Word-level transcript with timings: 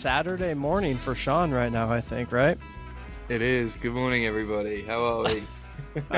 Saturday 0.00 0.54
morning 0.54 0.96
for 0.96 1.14
Sean 1.14 1.50
right 1.50 1.70
now, 1.70 1.92
I 1.92 2.00
think, 2.00 2.32
right? 2.32 2.56
It 3.28 3.42
is. 3.42 3.76
Good 3.76 3.92
morning, 3.92 4.24
everybody. 4.24 4.80
How 4.80 5.04
are 5.04 5.24
we? 5.24 5.44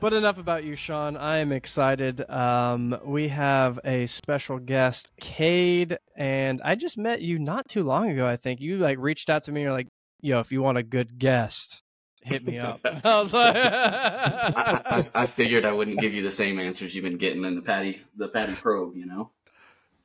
but 0.00 0.12
enough 0.12 0.38
about 0.38 0.64
you, 0.64 0.74
Sean. 0.74 1.16
I 1.16 1.38
am 1.38 1.52
excited. 1.52 2.28
Um, 2.28 2.98
we 3.04 3.28
have 3.28 3.78
a 3.84 4.06
special 4.06 4.58
guest, 4.58 5.12
Kade, 5.22 5.96
and 6.16 6.60
I 6.64 6.74
just 6.74 6.98
met 6.98 7.22
you 7.22 7.38
not 7.38 7.68
too 7.68 7.84
long 7.84 8.10
ago. 8.10 8.26
I 8.26 8.36
think 8.36 8.60
you 8.60 8.78
like 8.78 8.98
reached 8.98 9.30
out 9.30 9.44
to 9.44 9.52
me. 9.52 9.62
You're 9.62 9.70
like, 9.70 9.86
"Yo, 10.20 10.40
if 10.40 10.50
you 10.50 10.60
want 10.60 10.76
a 10.76 10.82
good 10.82 11.20
guest, 11.20 11.84
hit 12.20 12.44
me 12.44 12.58
up." 12.58 12.80
I 13.04 13.20
was 13.20 13.32
like, 13.32 13.54
I, 13.54 14.82
I, 14.84 15.08
I 15.14 15.26
figured 15.26 15.64
I 15.64 15.70
wouldn't 15.70 16.00
give 16.00 16.12
you 16.12 16.22
the 16.24 16.32
same 16.32 16.58
answers 16.58 16.96
you've 16.96 17.04
been 17.04 17.16
getting 17.16 17.44
in 17.44 17.54
the 17.54 17.62
Patty 17.62 18.02
the 18.16 18.26
Patty 18.26 18.54
probe, 18.54 18.96
you 18.96 19.06
know. 19.06 19.30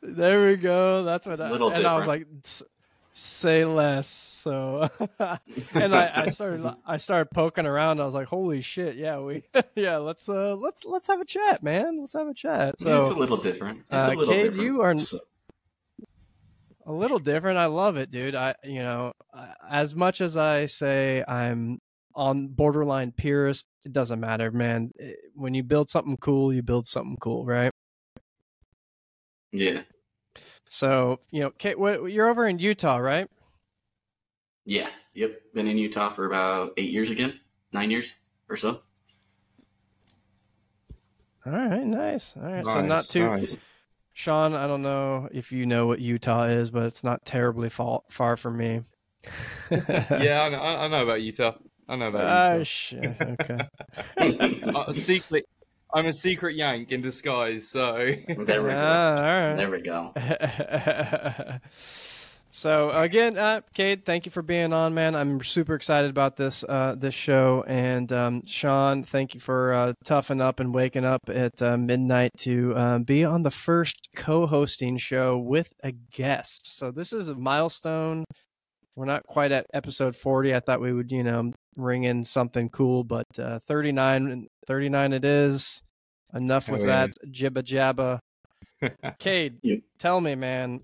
There 0.02 0.46
we 0.48 0.56
go. 0.58 1.04
That's 1.04 1.28
what 1.28 1.42
I 1.42 1.52
Little 1.52 1.70
and 1.72 1.86
I 1.86 1.96
was 1.96 2.08
like, 2.08 2.28
say 3.14 3.66
less. 3.66 4.08
So, 4.08 4.90
and 5.20 5.94
I, 5.96 6.12
I 6.16 6.30
started, 6.30 6.74
I 6.86 6.98
started 6.98 7.30
poking 7.32 7.66
around. 7.66 8.00
I 8.00 8.06
was 8.06 8.14
like, 8.14 8.28
holy 8.28 8.62
shit, 8.62 8.96
yeah, 8.96 9.20
we, 9.20 9.44
yeah, 9.76 9.98
let's, 9.98 10.30
uh, 10.30 10.56
let's, 10.56 10.86
let's 10.86 11.08
have 11.08 11.20
a 11.20 11.26
chat, 11.26 11.62
man. 11.62 12.00
Let's 12.00 12.14
have 12.14 12.28
a 12.28 12.34
chat. 12.34 12.76
it's 12.76 12.86
a 12.86 13.14
little 13.14 13.38
different. 13.38 13.80
It's 13.92 14.08
uh, 14.08 14.12
a 14.12 14.16
little 14.16 14.34
Kade, 14.34 14.44
different. 14.44 14.64
you 14.64 14.82
are- 14.82 14.98
So- 14.98 15.20
a 16.86 16.94
little 16.94 17.20
different. 17.20 17.60
I 17.60 17.66
love 17.66 17.98
it, 17.98 18.10
dude. 18.10 18.34
I, 18.34 18.56
you 18.64 18.80
know, 18.82 19.14
as 19.70 19.94
much 19.94 20.22
as 20.22 20.36
I 20.38 20.66
say 20.66 21.24
I'm 21.28 21.80
on 22.16 22.48
borderline 22.48 23.12
purist, 23.12 23.68
it 23.86 23.92
doesn't 23.92 24.20
matter, 24.20 24.52
man. 24.52 24.92
It- 24.96 25.20
When 25.36 25.54
you 25.54 25.62
build 25.62 25.90
something 25.92 26.18
cool, 26.18 26.52
you 26.52 26.64
build 26.64 26.88
something 26.88 27.18
cool, 27.20 27.46
right? 27.46 27.72
Yeah, 29.52 29.82
So, 30.70 31.20
you 31.32 31.42
know, 31.42 31.52
Kade, 31.52 31.76
what, 31.78 32.12
you're 32.12 32.30
over 32.30 32.48
in 32.48 32.60
Utah, 32.60 32.98
right? 32.98 33.28
yeah, 34.66 34.90
yep. 35.14 35.42
Been 35.54 35.68
in 35.68 35.78
Utah 35.78 36.10
for 36.10 36.26
about 36.26 36.74
eight 36.78 36.92
years 36.92 37.10
again, 37.10 37.40
nine 37.72 37.90
years 37.92 38.20
or 38.50 38.56
so. 38.56 38.82
All 41.46 41.54
right, 41.54 41.86
nice. 41.86 42.36
All 42.38 42.44
right, 42.44 42.66
so 42.66 42.82
not 42.82 43.06
too 43.06 43.24
nice. 43.24 43.58
Sean. 44.14 44.54
I 44.54 44.68
don't 44.68 44.82
know 44.82 45.30
if 45.32 45.52
you 45.52 45.66
know 45.66 45.88
what 45.88 46.00
Utah 46.00 46.44
is, 46.46 46.70
but 46.70 46.84
it's 46.84 47.04
not 47.04 47.24
terribly 47.26 47.70
far 47.70 48.02
far 48.10 48.36
from 48.38 48.58
me. 48.58 48.82
Yeah, 49.72 50.44
I 50.44 50.50
know, 50.50 50.60
I 50.60 50.86
I 50.86 50.88
know 50.88 51.04
about 51.04 51.22
Utah. 51.22 51.54
I 51.88 51.96
know 51.96 52.08
Ah, 52.16 52.56
about 52.56 52.68
shit. 52.68 53.04
Okay. 53.22 53.66
Utah. 54.20 54.50
Uh, 54.76 54.94
secret. 54.94 55.46
I'm 55.92 56.06
a 56.06 56.14
secret 56.14 56.56
Yank 56.56 56.92
in 56.92 57.02
disguise. 57.02 57.68
So 57.68 58.16
There 58.28 58.38
we 58.38 58.46
go. 58.46 58.58
All 58.58 59.24
right. 59.24 59.56
There 59.56 59.72
we 59.72 59.82
go. 59.82 60.14
so 62.52 62.92
again, 62.92 63.38
uh, 63.38 63.62
Kade, 63.76 64.06
thank 64.06 64.26
you 64.26 64.32
for 64.32 64.44
being 64.44 64.72
on, 64.72 64.94
man. 64.94 65.16
I'm 65.16 65.42
super 65.42 65.74
excited 65.74 66.12
about 66.12 66.38
this 66.38 66.64
uh, 66.70 66.94
this 66.96 67.16
show, 67.16 67.64
and 67.68 68.12
um, 68.12 68.46
Sean, 68.46 69.02
thank 69.02 69.34
you 69.34 69.40
for 69.40 69.74
uh, 69.74 69.94
toughing 70.04 70.42
up 70.42 70.60
and 70.60 70.76
waking 70.76 71.06
up 71.06 71.28
at 71.28 71.60
uh, 71.62 71.76
midnight 71.76 72.32
to 72.40 72.78
um, 72.78 73.04
be 73.04 73.26
on 73.26 73.42
the 73.42 73.52
first 73.52 74.10
co-hosting 74.16 74.98
show 74.98 75.40
with 75.40 75.74
a 75.84 75.92
guest. 75.92 76.78
So 76.78 76.92
this 76.92 77.14
is 77.14 77.30
a 77.30 77.36
milestone. 77.36 78.26
We're 78.96 79.06
not 79.06 79.26
quite 79.26 79.54
at 79.54 79.66
episode 79.74 80.16
40. 80.16 80.54
I 80.54 80.60
thought 80.60 80.82
we 80.82 80.92
would, 80.92 81.10
you 81.10 81.24
know, 81.24 81.54
ring 81.78 82.04
in 82.04 82.26
something 82.26 82.68
cool, 82.70 83.06
but 83.06 83.28
uh, 83.40 83.60
39, 83.66 84.48
39 84.68 85.14
it 85.14 85.24
is. 85.24 85.82
Enough 86.34 86.70
with 86.70 86.82
Oh, 86.82 86.86
yeah. 86.86 87.08
that 87.08 87.32
jibba 87.32 87.64
jabba. 87.64 88.20
Kade, 89.20 89.58
Yep. 89.64 89.80
tell 89.98 90.22
me, 90.22 90.36
man. 90.36 90.82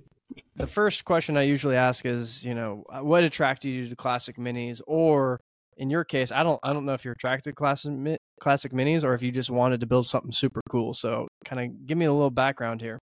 The 0.56 0.67
first 0.67 1.06
question 1.06 1.38
I 1.38 1.44
usually 1.44 1.75
ask 1.75 2.06
is, 2.06 2.44
you 2.44 2.56
know, 2.56 2.83
uh, 2.89 3.00
what 3.03 3.23
attracted 3.23 3.69
you 3.69 3.88
to 3.88 3.95
classic 3.95 4.38
minis, 4.38 4.81
or 4.88 5.39
in 5.78 5.89
your 5.89 6.03
case, 6.03 6.31
I 6.31 6.41
don't, 6.44 6.59
I 6.63 6.73
don't 6.73 6.85
know 6.85 6.94
if 6.94 7.05
you're 7.05 7.13
attracted 7.13 7.51
to 7.51 7.55
classic 7.55 7.94
classic 8.39 8.72
minis, 8.73 9.03
or 9.03 9.13
if 9.13 9.22
you 9.22 9.31
just 9.31 9.50
wanted 9.51 9.81
to 9.81 9.85
build 9.85 10.07
something 10.07 10.31
super 10.31 10.61
cool. 10.69 10.94
So, 10.94 11.28
kind 11.45 11.61
of 11.61 11.85
give 11.88 11.97
me 11.97 12.05
a 12.05 12.11
little 12.13 12.31
background 12.31 12.81
here. 12.81 13.00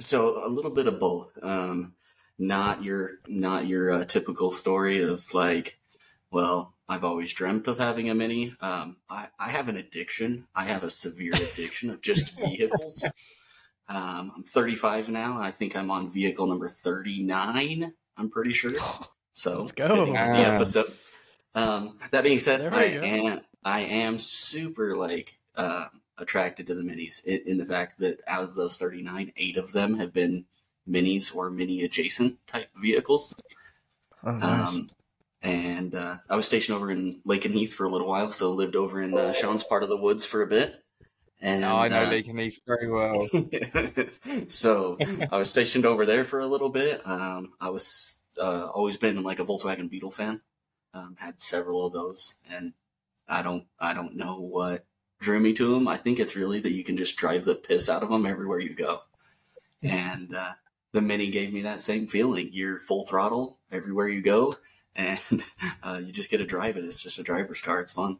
So 0.00 0.44
a 0.44 0.48
little 0.48 0.70
bit 0.70 0.86
of 0.86 0.98
both. 1.00 1.36
Um, 1.42 1.94
not 2.38 2.82
your 2.82 3.10
not 3.28 3.66
your 3.66 3.92
uh, 3.92 4.04
typical 4.04 4.50
story 4.50 5.02
of 5.02 5.32
like, 5.34 5.78
well, 6.30 6.73
I've 6.88 7.04
always 7.04 7.32
dreamt 7.32 7.66
of 7.68 7.78
having 7.78 8.10
a 8.10 8.14
mini. 8.14 8.52
Um, 8.60 8.96
I, 9.08 9.28
I 9.38 9.48
have 9.50 9.68
an 9.68 9.76
addiction. 9.76 10.46
I 10.54 10.64
have 10.64 10.82
a 10.84 10.90
severe 10.90 11.32
addiction 11.34 11.90
of 11.90 12.02
just 12.02 12.36
vehicles. 12.38 13.04
Um, 13.88 14.32
I'm 14.36 14.42
35 14.44 15.08
now. 15.08 15.40
I 15.40 15.50
think 15.50 15.76
I'm 15.76 15.90
on 15.90 16.10
vehicle 16.10 16.46
number 16.46 16.68
39. 16.68 17.92
I'm 18.16 18.30
pretty 18.30 18.52
sure. 18.52 18.72
So 19.36 19.58
Let's 19.58 19.72
go. 19.72 20.06
the 20.12 20.12
episode. 20.16 20.92
Um, 21.56 21.98
that 22.12 22.22
being 22.22 22.38
said, 22.38 22.60
There 22.60 22.72
I 22.72 22.88
go. 22.90 23.02
am 23.02 23.40
I 23.64 23.80
am 23.80 24.16
super 24.16 24.96
like 24.96 25.40
uh, 25.56 25.86
attracted 26.16 26.68
to 26.68 26.74
the 26.76 26.82
minis 26.82 27.24
in, 27.24 27.40
in 27.44 27.58
the 27.58 27.64
fact 27.64 27.98
that 27.98 28.20
out 28.28 28.44
of 28.44 28.54
those 28.54 28.78
39, 28.78 29.32
eight 29.36 29.56
of 29.56 29.72
them 29.72 29.98
have 29.98 30.12
been 30.12 30.44
minis 30.88 31.34
or 31.34 31.50
mini 31.50 31.82
adjacent 31.82 32.46
type 32.46 32.68
vehicles. 32.80 33.34
Oh, 34.22 34.30
nice. 34.30 34.68
Um, 34.76 34.88
and 35.44 35.94
uh, 35.94 36.16
I 36.28 36.36
was 36.36 36.46
stationed 36.46 36.76
over 36.76 36.90
in 36.90 37.20
Lakenheath 37.26 37.74
for 37.74 37.84
a 37.84 37.90
little 37.90 38.08
while, 38.08 38.30
so 38.30 38.50
lived 38.50 38.76
over 38.76 39.02
in 39.02 39.16
uh, 39.16 39.34
Sean's 39.34 39.62
part 39.62 39.82
of 39.82 39.90
the 39.90 39.96
woods 39.96 40.24
for 40.24 40.42
a 40.42 40.46
bit. 40.46 40.82
And 41.40 41.62
Oh, 41.64 41.76
I 41.76 41.88
know 41.88 42.04
uh, 42.04 42.10
Lakenheath 42.10 42.56
very 42.66 42.90
well. 42.90 43.28
so 44.48 44.96
I 45.30 45.36
was 45.36 45.50
stationed 45.50 45.84
over 45.84 46.06
there 46.06 46.24
for 46.24 46.40
a 46.40 46.46
little 46.46 46.70
bit. 46.70 47.06
Um, 47.06 47.52
I 47.60 47.68
was 47.68 48.22
uh, 48.40 48.68
always 48.68 48.96
been 48.96 49.22
like 49.22 49.38
a 49.38 49.44
Volkswagen 49.44 49.90
Beetle 49.90 50.10
fan. 50.10 50.40
Um, 50.94 51.16
had 51.18 51.40
several 51.40 51.84
of 51.86 51.92
those, 51.92 52.36
and 52.50 52.72
I 53.28 53.42
don't 53.42 53.66
I 53.78 53.92
don't 53.92 54.16
know 54.16 54.40
what 54.40 54.86
drew 55.20 55.40
me 55.40 55.52
to 55.54 55.74
them. 55.74 55.88
I 55.88 55.98
think 55.98 56.18
it's 56.18 56.36
really 56.36 56.60
that 56.60 56.72
you 56.72 56.84
can 56.84 56.96
just 56.96 57.16
drive 57.16 57.44
the 57.44 57.54
piss 57.54 57.90
out 57.90 58.02
of 58.02 58.08
them 58.08 58.24
everywhere 58.24 58.60
you 58.60 58.74
go, 58.74 59.00
and 59.82 60.34
uh, 60.34 60.52
the 60.92 61.02
Mini 61.02 61.30
gave 61.30 61.52
me 61.52 61.62
that 61.62 61.80
same 61.80 62.06
feeling. 62.06 62.48
You're 62.52 62.78
full 62.78 63.04
throttle 63.06 63.58
everywhere 63.72 64.08
you 64.08 64.22
go, 64.22 64.54
and 64.96 65.20
uh, 65.82 66.00
you 66.04 66.12
just 66.12 66.30
get 66.30 66.38
to 66.38 66.46
drive 66.46 66.76
it. 66.76 66.84
It's 66.84 67.02
just 67.02 67.18
a 67.18 67.22
driver's 67.22 67.62
car. 67.62 67.80
It's 67.80 67.92
fun. 67.92 68.18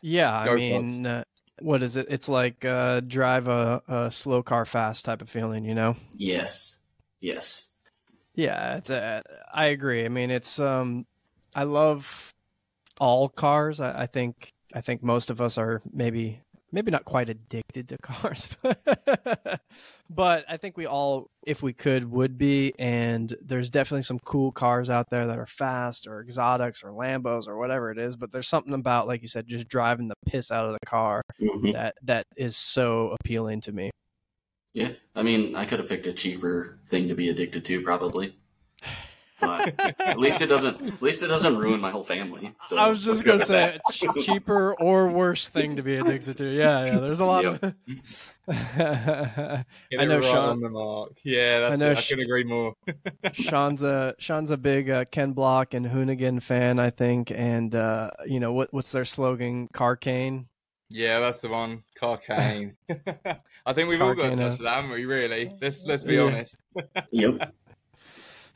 Yeah, 0.00 0.32
I 0.36 0.46
Go 0.46 0.56
mean, 0.56 1.06
uh, 1.06 1.24
what 1.60 1.82
is 1.82 1.96
it? 1.96 2.06
It's 2.10 2.28
like 2.28 2.64
uh, 2.64 3.00
drive 3.00 3.46
a, 3.48 3.82
a 3.88 4.10
slow 4.10 4.42
car 4.42 4.64
fast 4.64 5.04
type 5.04 5.22
of 5.22 5.30
feeling, 5.30 5.64
you 5.64 5.74
know? 5.74 5.96
Yes, 6.14 6.84
yes. 7.20 7.76
Yeah, 8.34 8.76
it's, 8.78 8.90
uh, 8.90 9.22
I 9.52 9.66
agree. 9.66 10.04
I 10.04 10.08
mean, 10.08 10.30
it's 10.30 10.58
um, 10.58 11.06
I 11.54 11.64
love 11.64 12.34
all 13.00 13.28
cars. 13.28 13.80
I, 13.80 14.02
I 14.02 14.06
think 14.06 14.52
I 14.74 14.80
think 14.80 15.02
most 15.02 15.30
of 15.30 15.40
us 15.40 15.58
are 15.58 15.82
maybe 15.92 16.40
maybe 16.72 16.90
not 16.90 17.04
quite 17.04 17.28
addicted 17.28 17.88
to 17.90 17.98
cars, 18.02 18.48
but 20.10 20.44
I 20.48 20.56
think 20.56 20.76
we 20.76 20.86
all, 20.86 21.28
if 21.46 21.62
we 21.62 21.72
could, 21.72 22.10
would 22.10 22.38
be. 22.38 22.72
And 22.78 23.32
there's 23.40 23.70
definitely 23.70 24.02
some 24.02 24.18
cool 24.24 24.50
cars 24.50 24.90
out 24.90 25.10
there 25.10 25.26
that 25.26 25.38
are 25.38 25.46
fast 25.46 26.06
or 26.06 26.20
exotics 26.20 26.82
or 26.82 26.90
Lambos 26.90 27.46
or 27.46 27.56
whatever 27.58 27.90
it 27.90 27.98
is. 27.98 28.16
But 28.16 28.32
there's 28.32 28.48
something 28.48 28.74
about, 28.74 29.06
like 29.06 29.22
you 29.22 29.28
said, 29.28 29.46
just 29.46 29.68
driving 29.68 30.08
the 30.08 30.14
piss 30.26 30.50
out 30.50 30.66
of 30.66 30.72
the 30.72 30.86
car 30.86 31.22
Mhm. 31.40 31.72
that 31.74 31.94
that 32.02 32.26
is 32.36 32.56
so 32.56 33.14
appealing 33.20 33.60
to 33.62 33.72
me. 33.72 33.90
Yeah, 34.74 34.92
I 35.14 35.22
mean, 35.22 35.54
I 35.54 35.66
could 35.66 35.80
have 35.80 35.88
picked 35.88 36.06
a 36.06 36.12
cheaper 36.14 36.78
thing 36.86 37.08
to 37.08 37.14
be 37.14 37.28
addicted 37.28 37.64
to, 37.66 37.82
probably. 37.82 38.34
But 39.42 40.00
at 40.00 40.18
least 40.18 40.40
it 40.40 40.46
doesn't. 40.46 40.80
At 40.80 41.02
least 41.02 41.22
it 41.22 41.26
doesn't 41.26 41.58
ruin 41.58 41.80
my 41.80 41.90
whole 41.90 42.04
family. 42.04 42.54
So 42.62 42.78
I 42.78 42.88
was 42.88 43.04
just 43.04 43.24
gonna 43.24 43.44
say 43.44 43.78
ch- 43.90 44.04
cheaper 44.22 44.74
or 44.80 45.08
worse 45.08 45.48
thing 45.48 45.76
to 45.76 45.82
be 45.82 45.96
addicted 45.96 46.36
to. 46.38 46.46
Yeah, 46.46 46.86
yeah. 46.86 46.98
There's 47.00 47.20
a 47.20 47.24
lot 47.24 47.44
of. 47.44 47.60
I 48.48 49.64
know 49.90 50.14
right 50.18 50.22
Sean- 50.24 50.60
the 50.60 50.68
mark. 50.70 51.12
Yeah, 51.24 51.60
that's 51.60 51.80
know 51.80 51.90
it. 51.90 51.98
I 51.98 52.00
Sh- 52.00 52.08
couldn't 52.10 52.24
agree 52.24 52.44
more. 52.44 52.74
Sean's 53.32 53.82
a 53.82 54.14
Sean's 54.18 54.50
a 54.50 54.56
big 54.56 54.88
uh, 54.90 55.04
Ken 55.10 55.32
Block 55.32 55.74
and 55.74 55.84
Hoonigan 55.86 56.42
fan, 56.42 56.78
I 56.78 56.90
think, 56.90 57.30
and 57.34 57.74
uh, 57.74 58.10
you 58.26 58.40
know 58.40 58.52
what 58.52 58.72
what's 58.72 58.92
their 58.92 59.04
slogan? 59.04 59.68
Carcane. 59.72 60.46
Yeah, 60.94 61.20
that's 61.20 61.40
the 61.40 61.48
one. 61.48 61.84
Cocaine. 61.98 62.76
I 63.64 63.72
think 63.72 63.88
we've 63.88 64.02
all 64.02 64.14
got 64.14 64.34
a 64.34 64.36
touch 64.36 64.52
of 64.52 64.58
that, 64.58 64.74
haven't 64.74 64.90
we? 64.90 65.06
Really? 65.06 65.50
Let's 65.60 65.84
let's 65.84 66.06
be 66.06 66.16
Yeah. 66.16 66.22
honest. 66.24 66.60
Yep. 67.12 67.54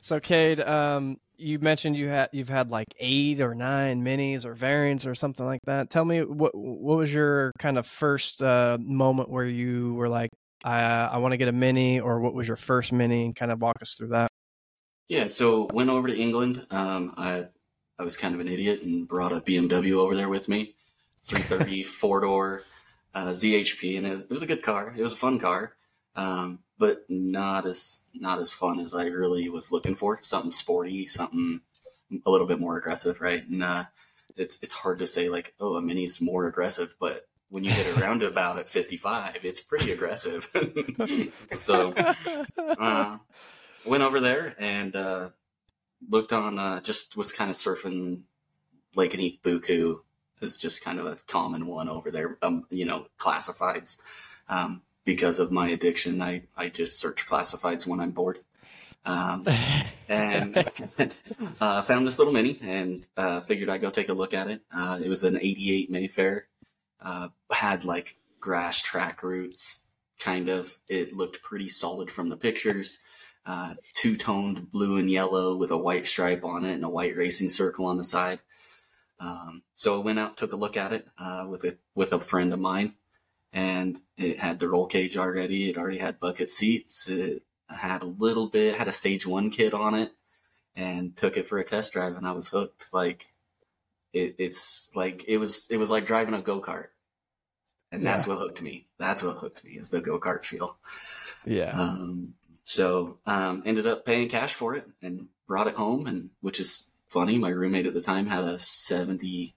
So, 0.06 0.20
Kade, 0.20 0.64
um, 0.64 1.16
you 1.36 1.58
mentioned 1.58 1.96
you 1.96 2.06
had 2.08 2.28
you've 2.30 2.48
had 2.48 2.70
like 2.70 2.86
eight 3.00 3.40
or 3.40 3.56
nine 3.56 4.04
minis 4.04 4.44
or 4.44 4.54
variants 4.54 5.04
or 5.04 5.16
something 5.16 5.44
like 5.44 5.62
that. 5.64 5.90
Tell 5.90 6.04
me 6.04 6.22
what 6.22 6.54
what 6.54 6.96
was 6.96 7.12
your 7.12 7.50
kind 7.58 7.76
of 7.76 7.88
first 7.88 8.40
uh, 8.40 8.78
moment 8.80 9.30
where 9.30 9.46
you 9.46 9.94
were 9.94 10.08
like, 10.08 10.30
I 10.62 10.78
I 11.06 11.16
want 11.16 11.32
to 11.32 11.36
get 11.36 11.48
a 11.48 11.52
mini, 11.52 11.98
or 11.98 12.20
what 12.20 12.34
was 12.34 12.46
your 12.46 12.56
first 12.56 12.92
mini, 12.92 13.24
and 13.24 13.34
kind 13.34 13.50
of 13.50 13.60
walk 13.60 13.82
us 13.82 13.94
through 13.94 14.10
that. 14.10 14.30
Yeah. 15.08 15.26
So 15.26 15.66
went 15.72 15.90
over 15.90 16.06
to 16.06 16.16
England. 16.16 16.64
Um, 16.70 17.12
I 17.16 17.46
I 17.98 18.04
was 18.04 18.16
kind 18.16 18.32
of 18.32 18.40
an 18.40 18.46
idiot 18.46 18.82
and 18.82 19.08
brought 19.08 19.32
a 19.32 19.40
BMW 19.40 19.94
over 19.94 20.14
there 20.14 20.28
with 20.28 20.48
me, 20.48 20.76
330 21.24 21.82
four 21.98 22.20
door. 22.20 22.62
uh, 23.12 23.30
ZHP, 23.30 23.98
and 23.98 24.06
it 24.06 24.12
was, 24.12 24.22
it 24.22 24.30
was 24.30 24.42
a 24.42 24.46
good 24.46 24.62
car. 24.62 24.94
It 24.96 25.02
was 25.02 25.14
a 25.14 25.16
fun 25.16 25.40
car, 25.40 25.72
um, 26.14 26.60
but 26.78 27.04
not 27.08 27.66
as 27.66 28.02
not 28.14 28.38
as 28.38 28.52
fun 28.52 28.80
as 28.80 28.94
I 28.94 29.06
really 29.06 29.48
was 29.48 29.72
looking 29.72 29.94
for. 29.94 30.20
Something 30.22 30.52
sporty, 30.52 31.06
something 31.06 31.60
a 32.24 32.30
little 32.30 32.46
bit 32.46 32.60
more 32.60 32.76
aggressive, 32.76 33.20
right? 33.20 33.46
And 33.46 33.62
uh, 33.62 33.84
it's 34.36 34.58
it's 34.62 34.72
hard 34.72 34.98
to 35.00 35.06
say 35.06 35.28
like, 35.28 35.54
oh, 35.60 35.76
a 35.76 35.82
mini's 35.82 36.20
more 36.20 36.46
aggressive, 36.46 36.94
but 37.00 37.26
when 37.50 37.64
you 37.64 37.70
hit 37.70 37.96
a 37.96 38.00
roundabout 38.00 38.58
at 38.58 38.68
55, 38.68 39.38
it's 39.44 39.60
pretty 39.60 39.92
aggressive. 39.92 40.50
so 41.56 41.94
uh, 42.58 43.18
went 43.84 44.02
over 44.02 44.20
there 44.20 44.54
and 44.58 44.96
uh, 44.96 45.30
looked 46.08 46.32
on, 46.32 46.58
uh, 46.58 46.80
just 46.80 47.16
was 47.16 47.32
kind 47.32 47.50
of 47.50 47.56
surfing 47.56 48.22
Lake 48.96 49.12
Lakenheath 49.12 49.40
Bookoo 49.42 50.00
is 50.40 50.56
just 50.56 50.82
kind 50.82 50.98
of 50.98 51.06
a 51.06 51.16
common 51.26 51.66
one 51.66 51.88
over 51.88 52.10
there, 52.10 52.38
um, 52.42 52.64
you 52.70 52.84
know, 52.84 53.06
classifieds. 53.18 53.98
Um, 54.48 54.82
because 55.06 55.38
of 55.38 55.50
my 55.50 55.68
addiction, 55.68 56.20
I, 56.20 56.42
I 56.54 56.68
just 56.68 57.00
search 57.00 57.26
classifieds 57.26 57.86
when 57.86 58.00
I'm 58.00 58.10
bored. 58.10 58.40
Um, 59.06 59.46
and 60.08 60.58
uh, 61.60 61.82
found 61.82 62.06
this 62.06 62.18
little 62.18 62.34
mini 62.34 62.58
and 62.60 63.06
uh, 63.16 63.40
figured 63.40 63.70
I'd 63.70 63.80
go 63.80 63.88
take 63.88 64.10
a 64.10 64.14
look 64.14 64.34
at 64.34 64.48
it. 64.48 64.60
Uh, 64.70 64.98
it 65.02 65.08
was 65.08 65.24
an 65.24 65.38
88 65.40 65.90
Mayfair, 65.90 66.48
uh, 67.00 67.28
had 67.50 67.84
like 67.84 68.16
grass 68.40 68.82
track 68.82 69.22
roots, 69.22 69.86
kind 70.18 70.48
of. 70.50 70.76
It 70.88 71.16
looked 71.16 71.40
pretty 71.40 71.68
solid 71.68 72.10
from 72.10 72.28
the 72.28 72.36
pictures. 72.36 72.98
Uh, 73.46 73.74
two 73.94 74.16
toned 74.16 74.72
blue 74.72 74.98
and 74.98 75.08
yellow 75.08 75.54
with 75.54 75.70
a 75.70 75.78
white 75.78 76.04
stripe 76.04 76.44
on 76.44 76.64
it 76.64 76.72
and 76.72 76.84
a 76.84 76.88
white 76.88 77.16
racing 77.16 77.48
circle 77.48 77.86
on 77.86 77.96
the 77.96 78.02
side. 78.02 78.40
Um, 79.20 79.62
so 79.72 80.00
I 80.00 80.04
went 80.04 80.18
out, 80.18 80.36
took 80.36 80.52
a 80.52 80.56
look 80.56 80.76
at 80.76 80.92
it 80.92 81.06
uh, 81.16 81.46
with 81.48 81.64
a 81.64 81.78
with 81.94 82.12
a 82.12 82.18
friend 82.18 82.52
of 82.52 82.58
mine, 82.58 82.94
and 83.56 83.98
it 84.18 84.38
had 84.38 84.60
the 84.60 84.68
roll 84.68 84.86
cage 84.86 85.16
already. 85.16 85.70
It 85.70 85.78
already 85.78 85.96
had 85.96 86.20
bucket 86.20 86.50
seats. 86.50 87.08
It 87.08 87.42
had 87.68 88.02
a 88.02 88.06
little 88.06 88.48
bit, 88.48 88.76
had 88.76 88.86
a 88.86 88.92
stage 88.92 89.26
one 89.26 89.50
kit 89.50 89.72
on 89.72 89.94
it, 89.94 90.12
and 90.76 91.16
took 91.16 91.38
it 91.38 91.48
for 91.48 91.58
a 91.58 91.64
test 91.64 91.94
drive, 91.94 92.16
and 92.16 92.26
I 92.26 92.32
was 92.32 92.50
hooked. 92.50 92.92
Like 92.92 93.32
it, 94.12 94.36
it's 94.38 94.90
like 94.94 95.24
it 95.26 95.38
was 95.38 95.66
it 95.70 95.78
was 95.78 95.90
like 95.90 96.04
driving 96.04 96.34
a 96.34 96.42
go 96.42 96.60
kart, 96.60 96.88
and 97.90 98.02
yeah. 98.02 98.12
that's 98.12 98.26
what 98.26 98.36
hooked 98.36 98.60
me. 98.60 98.88
That's 98.98 99.22
what 99.22 99.38
hooked 99.38 99.64
me 99.64 99.72
is 99.72 99.88
the 99.88 100.02
go 100.02 100.20
kart 100.20 100.44
feel. 100.44 100.76
Yeah. 101.46 101.72
Um, 101.72 102.34
so 102.62 103.20
um, 103.24 103.62
ended 103.64 103.86
up 103.86 104.04
paying 104.04 104.28
cash 104.28 104.52
for 104.52 104.76
it 104.76 104.86
and 105.00 105.28
brought 105.48 105.66
it 105.66 105.76
home, 105.76 106.06
and 106.06 106.28
which 106.42 106.60
is 106.60 106.90
funny. 107.08 107.38
My 107.38 107.48
roommate 107.48 107.86
at 107.86 107.94
the 107.94 108.02
time 108.02 108.26
had 108.26 108.44
a 108.44 108.58
70, 108.58 109.55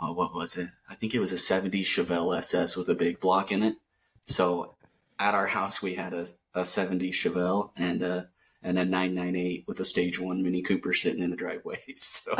oh, 0.00 0.12
what 0.12 0.34
was 0.34 0.56
it? 0.56 0.70
I 0.88 0.94
think 0.94 1.14
it 1.14 1.20
was 1.20 1.32
a 1.32 1.38
70 1.38 1.82
Chevelle 1.84 2.36
SS 2.36 2.76
with 2.76 2.88
a 2.88 2.94
big 2.94 3.20
block 3.20 3.52
in 3.52 3.62
it. 3.62 3.76
So 4.22 4.74
at 5.18 5.34
our 5.34 5.46
house, 5.46 5.82
we 5.82 5.94
had 5.94 6.12
a, 6.12 6.26
a 6.54 6.64
70 6.64 7.10
Chevelle 7.10 7.70
and 7.76 8.02
a, 8.02 8.28
and 8.62 8.78
a 8.78 8.84
998 8.84 9.64
with 9.68 9.78
a 9.78 9.84
stage 9.84 10.18
one 10.18 10.42
Mini 10.42 10.62
Cooper 10.62 10.94
sitting 10.94 11.22
in 11.22 11.30
the 11.30 11.36
driveway. 11.36 11.80
So 11.96 12.34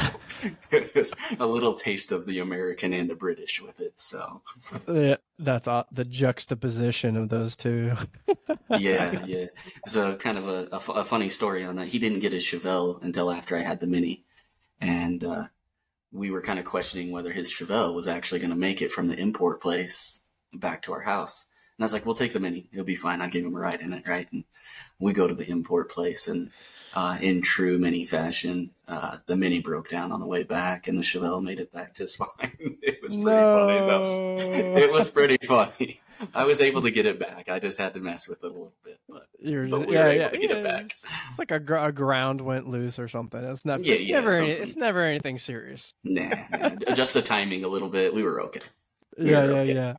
it 0.73 0.95
was 0.95 1.15
a 1.39 1.47
little 1.47 1.75
taste 1.75 2.11
of 2.11 2.27
the 2.27 2.39
American 2.39 2.93
and 2.93 3.09
the 3.09 3.15
British 3.15 3.61
with 3.61 3.81
it. 3.81 4.01
So 4.01 4.43
yeah, 4.89 5.17
that's 5.39 5.69
the 5.93 6.05
juxtaposition 6.05 7.17
of 7.17 7.29
those 7.29 7.57
two. 7.57 7.93
yeah, 8.79 9.25
yeah. 9.27 9.47
So 9.87 10.17
kind 10.17 10.39
of 10.39 10.49
a, 10.49 10.69
a, 10.73 11.01
a, 11.01 11.05
funny 11.05 11.29
story 11.29 11.65
on 11.65 11.77
that. 11.77 11.89
He 11.89 11.99
didn't 11.99 12.21
get 12.21 12.33
his 12.33 12.45
Chevelle 12.45 13.03
until 13.03 13.31
after 13.31 13.57
I 13.57 13.61
had 13.61 13.81
the 13.81 13.87
Mini, 13.87 14.25
and 14.81 15.23
uh, 15.23 15.45
we 16.15 16.31
were 16.31 16.41
kind 16.41 16.61
of 16.61 16.65
questioning 16.65 17.11
whether 17.11 17.33
his 17.33 17.53
Chevelle 17.53 17.95
was 17.95 18.07
actually 18.07 18.39
going 18.39 18.51
to 18.51 18.57
make 18.57 18.81
it 18.81 18.93
from 18.93 19.09
the 19.09 19.19
import 19.19 19.61
place 19.61 20.23
back 20.55 20.81
to 20.83 20.93
our 20.93 21.01
house. 21.01 21.47
And 21.77 21.83
I 21.83 21.87
was 21.87 21.93
like, 21.93 22.07
"We'll 22.07 22.15
take 22.15 22.33
the 22.33 22.41
Mini. 22.41 22.69
It'll 22.73 22.85
be 22.85 22.95
fine. 22.95 23.21
I'll 23.21 23.29
give 23.29 23.45
him 23.45 23.57
a 23.57 23.59
ride 23.59 23.81
in 23.81 23.93
it, 23.93 24.07
right?" 24.07 24.29
And 24.33 24.45
we 25.01 25.13
go 25.13 25.27
to 25.27 25.35
the 25.35 25.51
import 25.51 25.91
place, 25.91 26.29
and 26.29 26.53
uh, 26.95 27.19
in 27.21 27.43
true 27.43 27.79
Mini 27.79 28.07
fashion, 28.07 28.71
uh, 28.87 29.17
the 29.27 29.37
Mini 29.37 29.61
broke 29.61 29.89
down 29.89 30.13
on 30.13 30.21
the 30.21 30.27
way 30.27 30.45
back, 30.45 30.87
and 30.87 30.97
the 30.97 31.03
Chevelle 31.03 31.43
made 31.43 31.59
it 31.59 31.73
back 31.73 31.95
just 31.95 32.17
fine. 32.19 32.29
it 32.61 33.03
was 33.03 33.17
pretty 33.17 33.31
no. 33.31 33.67
funny, 33.67 33.87
though. 33.87 34.35
It 34.85 34.93
was 34.93 35.11
pretty 35.11 35.39
funny. 35.47 35.99
I 36.35 36.45
was 36.45 36.61
able 36.61 36.83
to 36.83 36.91
get 36.91 37.07
it 37.07 37.19
back. 37.19 37.49
I 37.49 37.59
just 37.59 37.79
had 37.79 37.95
to 37.95 38.01
mess 38.01 38.29
with 38.29 38.45
it 38.45 38.47
a 38.47 38.49
little 38.49 38.73
bit, 38.85 39.01
but, 39.09 39.27
You're, 39.41 39.67
but 39.67 39.87
we 39.87 39.95
yeah, 39.95 40.05
were 40.05 40.11
able 40.11 40.21
yeah, 40.21 40.29
to 40.29 40.39
get 40.39 40.51
yeah. 40.51 40.57
it 40.57 40.65
back. 40.65 40.95
It's 41.31 41.39
like 41.39 41.51
a, 41.51 41.59
gr- 41.59 41.77
a, 41.77 41.93
ground 41.93 42.41
went 42.41 42.69
loose 42.69 42.99
or 42.99 43.09
something. 43.09 43.43
It's 43.43 43.65
never, 43.65 43.83
yeah, 43.83 43.95
it's, 43.95 44.03
yeah, 44.05 44.21
never 44.21 44.31
something. 44.31 44.51
it's 44.51 44.77
never 44.77 45.01
anything 45.01 45.39
serious. 45.39 45.95
Nah, 46.05 46.31
nah, 46.53 46.95
just 46.95 47.15
the 47.15 47.23
timing 47.23 47.65
a 47.65 47.69
little 47.69 47.89
bit. 47.89 48.15
We 48.15 48.23
were 48.23 48.43
okay. 48.43 48.61
We 49.19 49.31
yeah, 49.31 49.47
were 49.47 49.53
yeah, 49.53 49.59
okay. 49.61 49.75
yeah. 49.75 49.95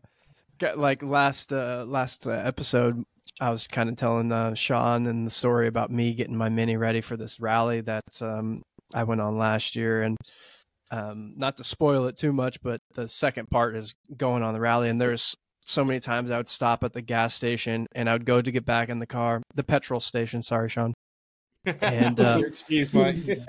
Got, 0.60 0.78
like 0.78 1.04
last 1.04 1.52
uh, 1.52 1.84
last 1.86 2.28
uh, 2.28 2.32
episode, 2.32 3.04
I 3.40 3.50
was 3.50 3.68
kind 3.68 3.90
of 3.90 3.96
telling 3.96 4.32
uh, 4.32 4.54
Sean 4.54 5.06
and 5.06 5.28
the 5.28 5.32
story 5.32 5.68
about 5.68 5.92
me 5.92 6.14
getting 6.14 6.38
my 6.38 6.50
mini 6.50 6.78
ready 6.78 7.02
for 7.02 7.18
this 7.18 7.40
rally 7.40 7.82
that 7.82 8.22
um, 8.22 8.62
I 8.94 9.04
went 9.04 9.22
on 9.22 9.38
last 9.38 9.76
year, 9.76 10.04
and 10.04 10.18
um, 10.92 11.34
not 11.36 11.58
to 11.58 11.64
spoil 11.64 12.06
it 12.08 12.18
too 12.18 12.32
much, 12.32 12.62
but 12.62 12.80
the 12.94 13.08
second 13.08 13.50
part 13.50 13.76
is 13.76 13.94
going 14.16 14.44
on 14.44 14.54
the 14.54 14.60
rally, 14.60 14.90
and 14.90 15.02
there's 15.02 15.36
so 15.66 15.84
many 15.84 16.00
times 16.00 16.32
I 16.32 16.38
would 16.38 16.48
stop 16.48 16.84
at 16.84 16.94
the 16.94 17.02
gas 17.02 17.34
station 17.34 17.88
and 17.94 18.10
I 18.10 18.14
would 18.14 18.26
go 18.26 18.42
to 18.42 18.52
get 18.52 18.66
back 18.66 18.90
in 18.90 19.00
the 19.00 19.08
car, 19.08 19.42
the 19.56 19.64
petrol 19.64 20.00
station. 20.00 20.44
Sorry, 20.44 20.70
Sean. 20.70 20.94
And 21.82 22.20
uh, 22.22 22.42
excuse 22.46 22.94
me. 22.94 23.40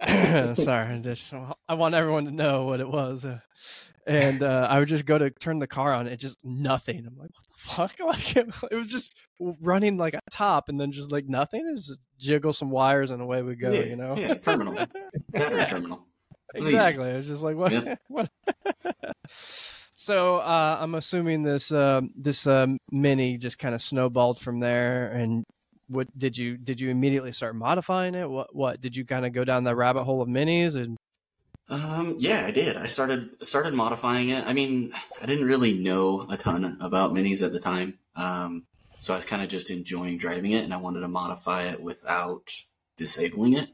sorry, 0.54 1.00
just 1.00 1.34
I 1.68 1.74
want 1.74 1.94
everyone 1.94 2.26
to 2.26 2.30
know 2.30 2.64
what 2.64 2.80
it 2.80 2.88
was. 2.88 3.24
Uh, 3.24 3.40
and 4.06 4.42
uh, 4.42 4.66
I 4.70 4.78
would 4.78 4.88
just 4.88 5.06
go 5.06 5.16
to 5.16 5.30
turn 5.30 5.58
the 5.58 5.66
car 5.66 5.94
on, 5.94 6.06
it 6.06 6.18
just 6.18 6.44
nothing. 6.44 7.06
I'm 7.06 7.16
like, 7.16 7.30
what 7.30 7.46
the 7.48 7.58
fuck? 7.58 7.94
Like 8.04 8.36
it, 8.36 8.74
was 8.74 8.86
just 8.86 9.12
running 9.60 9.96
like 9.96 10.14
a 10.14 10.20
top, 10.30 10.68
and 10.68 10.78
then 10.78 10.92
just 10.92 11.10
like 11.10 11.26
nothing. 11.26 11.66
It 11.66 11.76
just 11.76 12.00
jiggle 12.18 12.52
some 12.52 12.70
wires, 12.70 13.10
and 13.10 13.22
away 13.22 13.42
we 13.42 13.56
go. 13.56 13.70
Yeah, 13.70 13.82
you 13.82 13.96
know, 13.96 14.16
yeah, 14.16 14.34
terminal, 14.34 14.74
battery 15.30 15.58
Yeah, 15.58 15.66
terminal. 15.66 16.06
exactly. 16.54 17.10
It 17.10 17.16
was 17.16 17.26
just 17.26 17.42
like 17.42 17.56
what? 17.56 17.72
Yep. 17.72 18.00
what? 18.08 18.30
so 19.96 20.36
uh, 20.36 20.78
I'm 20.80 20.94
assuming 20.94 21.42
this 21.42 21.72
uh, 21.72 22.02
this 22.14 22.46
um, 22.46 22.78
mini 22.90 23.38
just 23.38 23.58
kind 23.58 23.74
of 23.74 23.82
snowballed 23.82 24.38
from 24.38 24.60
there. 24.60 25.08
And 25.08 25.44
what 25.88 26.06
did 26.18 26.36
you 26.36 26.56
did 26.56 26.80
you 26.80 26.90
immediately 26.90 27.32
start 27.32 27.56
modifying 27.56 28.14
it? 28.14 28.28
What 28.28 28.54
what 28.54 28.80
did 28.80 28.96
you 28.96 29.04
kind 29.04 29.26
of 29.26 29.32
go 29.32 29.44
down 29.44 29.64
the 29.64 29.74
rabbit 29.74 30.02
hole 30.02 30.22
of 30.22 30.28
minis 30.28 30.74
and 30.74 30.96
Um, 31.68 32.16
yeah, 32.18 32.44
I 32.44 32.50
did. 32.50 32.76
I 32.76 32.84
started 32.84 33.42
started 33.42 33.74
modifying 33.74 34.28
it. 34.28 34.46
I 34.46 34.52
mean, 34.52 34.92
I 35.22 35.26
didn't 35.26 35.46
really 35.46 35.72
know 35.72 36.26
a 36.30 36.36
ton 36.36 36.76
about 36.80 37.12
minis 37.14 37.42
at 37.42 37.52
the 37.52 37.60
time, 37.60 37.98
um, 38.16 38.66
so 39.00 39.14
I 39.14 39.16
was 39.16 39.24
kind 39.24 39.42
of 39.42 39.48
just 39.48 39.70
enjoying 39.70 40.18
driving 40.18 40.52
it, 40.52 40.64
and 40.64 40.74
I 40.74 40.78
wanted 40.78 41.00
to 41.00 41.08
modify 41.08 41.62
it 41.62 41.82
without 41.82 42.50
disabling 42.96 43.54
it. 43.54 43.70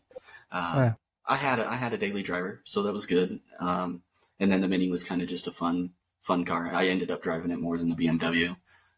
Um, 0.52 0.76
Yeah. 0.76 0.92
I 1.26 1.36
had 1.36 1.60
a, 1.60 1.70
I 1.70 1.76
had 1.76 1.92
a 1.92 1.98
daily 1.98 2.22
driver, 2.22 2.60
so 2.64 2.82
that 2.82 2.92
was 2.92 3.06
good. 3.06 3.38
Um, 3.60 4.02
and 4.40 4.50
then 4.50 4.62
the 4.62 4.68
Mini 4.68 4.88
was 4.90 5.04
kind 5.04 5.22
of 5.22 5.28
just 5.28 5.46
a 5.46 5.52
fun 5.52 5.90
fun 6.20 6.44
car. 6.44 6.70
I 6.72 6.86
ended 6.86 7.10
up 7.10 7.22
driving 7.22 7.50
it 7.50 7.60
more 7.60 7.78
than 7.78 7.88
the 7.88 7.96
BMW. 7.96 8.56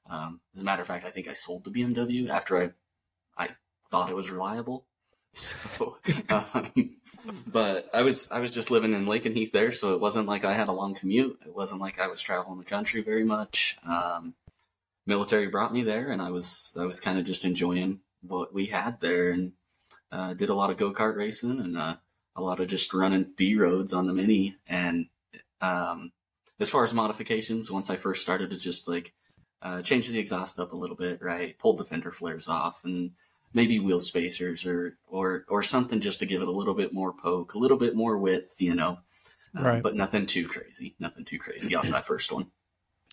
Um, 0.09 0.41
as 0.55 0.61
a 0.63 0.65
matter 0.65 0.83
of 0.83 0.89
fact, 0.89 1.07
I 1.07 1.11
think 1.11 1.29
I 1.29 1.33
sold 1.35 1.65
the 1.65 1.71
BMW 1.71 2.29
after 2.29 2.57
I 2.59 2.71
I 3.37 3.49
thought 3.91 4.11
it 4.11 4.17
was 4.17 4.31
reliable. 4.31 4.87
So, 5.33 5.97
um, 6.29 6.97
but 7.47 7.89
I 7.95 8.03
was 8.03 8.31
I 8.31 8.41
was 8.41 8.51
just 8.51 8.71
living 8.71 8.93
in 8.93 9.07
Lakenheath 9.07 9.53
there, 9.53 9.73
so 9.73 9.95
it 9.95 10.01
wasn't 10.01 10.29
like 10.29 10.45
I 10.45 10.53
had 10.53 10.69
a 10.69 10.73
long 10.73 10.95
commute. 10.95 11.39
It 11.47 11.55
wasn't 11.55 11.81
like 11.81 11.99
I 11.99 12.09
was 12.09 12.21
traveling 12.21 12.59
the 12.59 12.65
country 12.65 13.03
very 13.03 13.25
much. 13.25 13.77
Um, 13.87 14.35
military 15.07 15.49
brought 15.49 15.73
me 15.73 15.83
there, 15.83 16.11
and 16.11 16.21
I 16.21 16.31
was 16.31 16.77
I 16.79 16.85
was 16.85 17.01
kind 17.01 17.19
of 17.19 17.25
just 17.25 17.45
enjoying 17.45 18.01
what 18.21 18.53
we 18.53 18.67
had 18.67 19.01
there, 19.01 19.31
and 19.31 19.53
uh, 20.11 20.35
did 20.35 20.51
a 20.51 20.55
lot 20.55 20.71
of 20.71 20.77
go 20.77 20.93
kart 20.93 21.17
racing 21.17 21.61
and 21.61 21.79
uh, 21.79 21.97
a 22.37 22.43
lot 22.43 22.61
of 22.61 22.69
just 22.69 22.93
running 22.93 23.33
B 23.37 23.57
roads 23.57 23.93
on 23.93 24.07
the 24.07 24.13
Mini. 24.13 24.57
And 24.67 25.07
um, 25.61 26.13
as 26.61 26.69
far 26.69 26.85
as 26.85 26.93
modifications, 26.93 27.71
once 27.71 27.89
I 27.89 27.97
first 27.97 28.23
started 28.23 28.51
to 28.51 28.59
just 28.59 28.87
like 28.87 29.15
uh, 29.63 29.81
change 29.81 30.09
the 30.09 30.19
exhaust 30.19 30.59
up 30.59 30.73
a 30.73 30.77
little 30.77 30.97
bit, 30.97 31.23
right, 31.23 31.59
pulled 31.59 31.79
the 31.79 31.85
fender 31.85 32.11
flares 32.11 32.49
off, 32.49 32.85
and 32.85 33.13
maybe 33.55 33.79
wheel 33.79 34.01
spacers 34.01 34.67
or 34.67 34.97
or 35.09 35.45
or 35.49 35.63
something 35.63 36.01
just 36.01 36.21
to 36.21 36.27
give 36.27 36.43
it 36.43 36.49
a 36.49 36.53
little 36.53 36.75
bit 36.75 36.93
more 36.93 37.13
poke, 37.13 37.55
a 37.55 37.59
little 37.59 37.79
bit 37.79 37.95
more 37.95 38.19
width, 38.19 38.57
you 38.59 38.75
know. 38.75 38.99
Um, 39.55 39.65
Right. 39.65 39.83
But 39.83 39.97
nothing 39.97 40.27
too 40.27 40.49
crazy. 40.49 40.95
Nothing 40.99 41.25
too 41.25 41.39
crazy 41.39 41.75
off 41.75 41.87
that 41.89 42.07
first 42.07 42.33
one. 42.33 42.47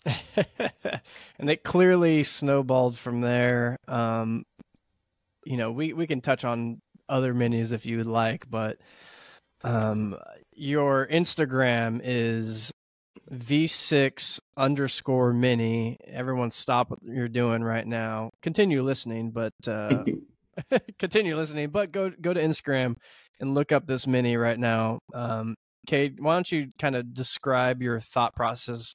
and 0.06 1.50
it 1.50 1.62
clearly 1.62 2.22
snowballed 2.22 2.98
from 2.98 3.20
there. 3.20 3.76
Um, 3.86 4.44
you 5.44 5.56
know, 5.56 5.72
we, 5.72 5.92
we 5.92 6.06
can 6.06 6.20
touch 6.20 6.44
on 6.44 6.80
other 7.08 7.34
minis 7.34 7.72
if 7.72 7.84
you 7.84 7.98
would 7.98 8.06
like, 8.06 8.48
but 8.48 8.78
um, 9.62 10.16
your 10.54 11.06
Instagram 11.06 12.00
is 12.02 12.72
V6 13.32 14.40
underscore 14.56 15.32
mini. 15.32 15.98
Everyone 16.06 16.50
stop 16.50 16.90
what 16.90 17.00
you're 17.02 17.28
doing 17.28 17.62
right 17.62 17.86
now. 17.86 18.30
Continue 18.42 18.82
listening, 18.82 19.30
but 19.30 19.52
uh, 19.66 20.04
continue 20.98 21.36
listening, 21.36 21.70
but 21.70 21.92
go 21.92 22.10
go 22.10 22.32
to 22.32 22.40
Instagram 22.40 22.96
and 23.40 23.54
look 23.54 23.72
up 23.72 23.86
this 23.86 24.06
mini 24.06 24.36
right 24.36 24.58
now. 24.58 24.98
Um, 25.14 25.54
Kade, 25.88 26.20
why 26.20 26.34
don't 26.34 26.50
you 26.50 26.68
kind 26.78 26.96
of 26.96 27.14
describe 27.14 27.82
your 27.82 28.00
thought 28.00 28.34
process 28.34 28.94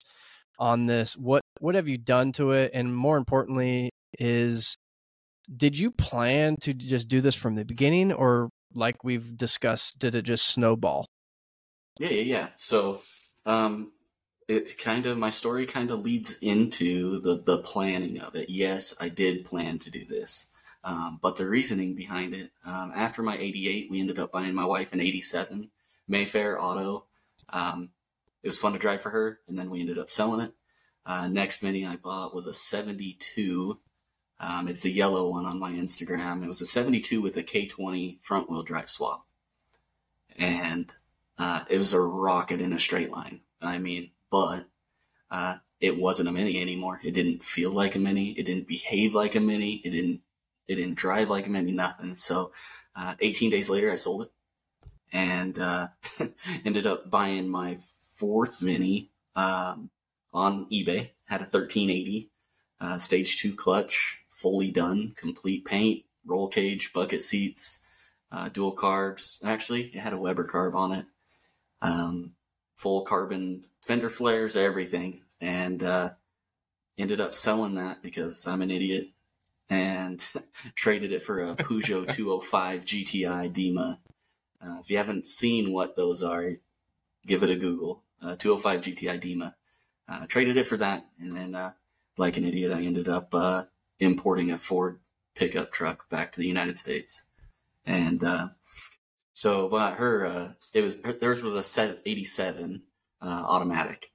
on 0.60 0.86
this? 0.86 1.18
What 1.18 1.42
what 1.60 1.76
have 1.76 1.88
you 1.88 1.98
done 1.98 2.32
to 2.34 2.52
it? 2.52 2.72
And 2.74 2.96
more 2.96 3.18
importantly, 3.18 3.90
is 4.20 4.76
did 5.56 5.78
you 5.78 5.92
plan 5.92 6.58
to 6.62 6.74
just 6.74 7.08
do 7.08 7.22
this 7.22 7.36
from 7.36 7.56
the 7.56 7.66
beginning, 7.66 8.12
or 8.12 8.50
like 8.74 9.04
we've 9.04 9.38
discussed, 9.38 10.00
did 10.00 10.16
it 10.16 10.24
just 10.24 10.48
snowball? 10.48 11.06
Yeah, 12.00 12.10
yeah, 12.10 12.22
yeah. 12.24 12.48
So, 12.56 13.02
um, 13.46 13.92
it 14.48 14.78
kind 14.78 15.06
of 15.06 15.18
my 15.18 15.30
story 15.30 15.66
kind 15.66 15.92
of 15.92 16.02
leads 16.02 16.38
into 16.40 17.20
the 17.20 17.42
the 17.42 17.60
planning 17.60 18.20
of 18.20 18.36
it. 18.36 18.50
Yes, 18.50 18.96
I 19.00 19.10
did 19.10 19.46
plan 19.46 19.80
to 19.80 19.90
do 19.90 20.06
this, 20.06 20.52
um, 20.86 21.20
but 21.22 21.36
the 21.36 21.48
reasoning 21.48 21.96
behind 21.96 22.34
it. 22.34 22.52
Um, 22.64 22.94
after 22.96 23.24
my 23.24 23.36
'88, 23.38 23.90
we 23.90 24.00
ended 24.00 24.20
up 24.20 24.32
buying 24.32 24.54
my 24.54 24.66
wife 24.66 24.94
an 24.94 25.02
'87 25.02 25.72
Mayfair 26.08 26.62
Auto. 26.62 27.06
Um, 27.50 27.90
it 28.44 28.48
was 28.48 28.60
fun 28.60 28.74
to 28.74 28.80
drive 28.80 29.02
for 29.02 29.10
her, 29.10 29.40
and 29.48 29.58
then 29.58 29.72
we 29.72 29.82
ended 29.82 29.98
up 29.98 30.12
selling 30.12 30.42
it. 30.42 30.54
Uh, 31.04 31.28
next 31.28 31.64
Mini 31.64 31.86
I 31.86 31.96
bought 31.96 32.36
was 32.36 32.46
a 32.46 32.54
'72. 32.54 33.80
Um, 34.40 34.68
it's 34.68 34.84
the 34.84 34.92
yellow 34.92 35.30
one 35.32 35.46
on 35.46 35.60
my 35.60 35.72
Instagram. 35.72 36.44
It 36.44 36.48
was 36.48 36.62
a 36.62 36.66
'72 36.66 37.20
with 37.20 37.36
a 37.36 37.44
K20 37.44 38.22
front 38.22 38.50
wheel 38.50 38.64
drive 38.64 38.90
swap, 38.90 39.26
and 40.38 40.94
uh, 41.40 41.64
it 41.68 41.80
was 41.80 41.94
a 41.94 42.00
rocket 42.00 42.62
in 42.62 42.74
a 42.74 42.80
straight 42.80 43.12
line. 43.12 43.42
I 43.60 43.80
mean, 43.80 44.12
but 44.30 44.66
uh, 45.32 45.58
it 45.80 45.98
wasn't 45.98 46.30
a 46.30 46.32
mini 46.32 46.62
anymore. 46.62 47.00
It 47.04 47.16
didn't 47.16 47.44
feel 47.44 47.72
like 47.72 47.96
a 47.96 48.00
mini. 48.00 48.32
It 48.32 48.46
didn't 48.46 48.68
behave 48.68 49.16
like 49.16 49.36
a 49.36 49.40
mini. 49.40 49.82
It 49.84 49.90
didn't. 49.90 50.22
It 50.68 50.76
didn't 50.76 50.96
drive 50.96 51.30
like 51.30 51.48
a 51.48 51.50
mini. 51.50 51.72
Nothing. 51.72 52.16
So, 52.16 52.52
uh, 52.96 53.16
18 53.20 53.52
days 53.52 53.70
later, 53.70 53.92
I 53.92 53.96
sold 53.96 54.24
it, 54.24 54.32
and 55.14 55.58
uh, 55.60 55.90
ended 56.66 56.88
up 56.88 57.10
buying 57.10 57.48
my 57.48 57.78
fourth 58.18 58.62
mini 58.62 59.12
um, 59.36 59.90
on 60.34 60.66
eBay. 60.72 61.12
Had 61.26 61.42
a 61.42 61.46
1380 61.46 62.30
uh, 62.80 62.98
stage 62.98 63.38
two 63.38 63.56
clutch, 63.56 64.24
fully 64.30 64.72
done, 64.72 65.14
complete 65.16 65.66
paint, 65.66 66.04
roll 66.26 66.48
cage, 66.48 66.94
bucket 66.94 67.22
seats, 67.22 67.82
uh, 68.32 68.50
dual 68.50 68.76
carbs. 68.76 69.44
Actually, 69.44 69.84
it 69.86 70.00
had 70.00 70.14
a 70.14 70.18
Weber 70.18 70.48
carb 70.48 70.76
on 70.76 70.92
it. 70.92 71.06
Um, 71.82 72.34
full 72.76 73.04
carbon 73.04 73.64
fender 73.82 74.10
flares, 74.10 74.58
everything, 74.58 75.22
and 75.40 75.84
uh, 75.84 76.10
ended 76.98 77.22
up 77.22 77.34
selling 77.34 77.76
that 77.76 78.02
because 78.02 78.48
I'm 78.48 78.62
an 78.62 78.72
idiot 78.72 79.10
and 79.70 80.24
traded 80.76 81.12
it 81.12 81.24
for 81.24 81.42
a 81.42 81.56
Peugeot 81.56 82.10
205 82.14 82.86
GTI 82.86 83.52
Dimma. 83.52 84.00
Uh, 84.62 84.80
if 84.80 84.90
you 84.90 84.98
haven't 84.98 85.28
seen 85.28 85.72
what 85.72 85.96
those 85.96 86.24
are, 86.24 86.52
give 87.26 87.44
it 87.44 87.50
a 87.50 87.56
Google. 87.56 88.04
Uh, 88.22 88.36
205 88.36 88.82
GTI 88.82 89.20
Dimma. 89.22 89.54
Uh, 90.08 90.26
traded 90.28 90.58
it 90.58 90.68
for 90.68 90.78
that, 90.78 91.06
and 91.20 91.36
then, 91.36 91.56
uh, 91.56 91.72
like 92.18 92.38
an 92.38 92.46
idiot, 92.46 92.72
I 92.72 92.84
ended 92.84 93.10
up 93.10 93.34
uh, 93.34 93.64
importing 94.00 94.52
a 94.52 94.58
Ford 94.58 95.00
pickup 95.34 95.72
truck 95.72 96.08
back 96.10 96.32
to 96.32 96.40
the 96.40 96.48
United 96.48 96.78
States, 96.78 97.24
and 97.86 98.24
uh, 98.24 98.50
so 99.34 99.68
but 99.68 99.96
her, 99.96 100.26
uh, 100.26 100.52
it 100.76 100.82
was 100.82 101.02
theirs 101.02 101.42
was 101.42 101.56
a 101.56 101.64
set 101.64 102.02
eighty 102.06 102.24
seven 102.24 102.84
uh, 103.20 103.46
automatic, 103.48 104.12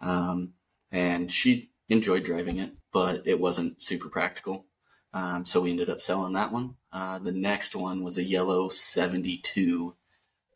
um, 0.00 0.54
and 0.90 1.30
she 1.30 1.70
enjoyed 1.88 2.24
driving 2.24 2.58
it, 2.58 2.72
but 2.92 3.24
it 3.24 3.38
wasn't 3.38 3.80
super 3.80 4.08
practical. 4.08 4.66
Um, 5.12 5.46
so 5.46 5.62
we 5.62 5.70
ended 5.70 5.90
up 5.90 6.00
selling 6.00 6.34
that 6.34 6.52
one. 6.52 6.74
Uh, 6.92 7.18
the 7.18 7.32
next 7.32 7.74
one 7.74 8.02
was 8.02 8.18
a 8.18 8.24
yellow 8.24 8.68
seventy 8.68 9.38
two 9.38 9.94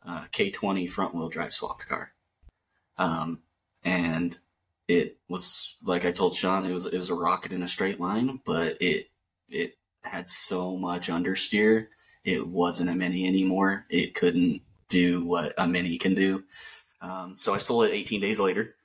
uh, 0.05 0.25
K 0.31 0.51
twenty 0.51 0.87
front 0.87 1.15
wheel 1.15 1.29
drive 1.29 1.53
swapped 1.53 1.87
car, 1.87 2.13
um, 2.97 3.41
and 3.83 4.37
it 4.87 5.17
was 5.27 5.77
like 5.83 6.05
I 6.05 6.11
told 6.11 6.35
Sean, 6.35 6.65
it 6.65 6.73
was 6.73 6.85
it 6.85 6.97
was 6.97 7.09
a 7.09 7.15
rocket 7.15 7.51
in 7.51 7.63
a 7.63 7.67
straight 7.67 7.99
line, 7.99 8.39
but 8.45 8.77
it 8.79 9.09
it 9.49 9.77
had 10.03 10.29
so 10.29 10.75
much 10.77 11.07
understeer 11.07 11.87
it 12.23 12.47
wasn't 12.47 12.89
a 12.89 12.95
mini 12.95 13.27
anymore. 13.27 13.85
It 13.89 14.13
couldn't 14.13 14.61
do 14.87 15.25
what 15.25 15.53
a 15.57 15.67
mini 15.67 15.97
can 15.97 16.15
do. 16.15 16.43
Um, 17.01 17.35
so 17.35 17.53
I 17.53 17.57
sold 17.57 17.85
it 17.85 17.93
18 17.93 18.21
days 18.21 18.39
later. 18.39 18.75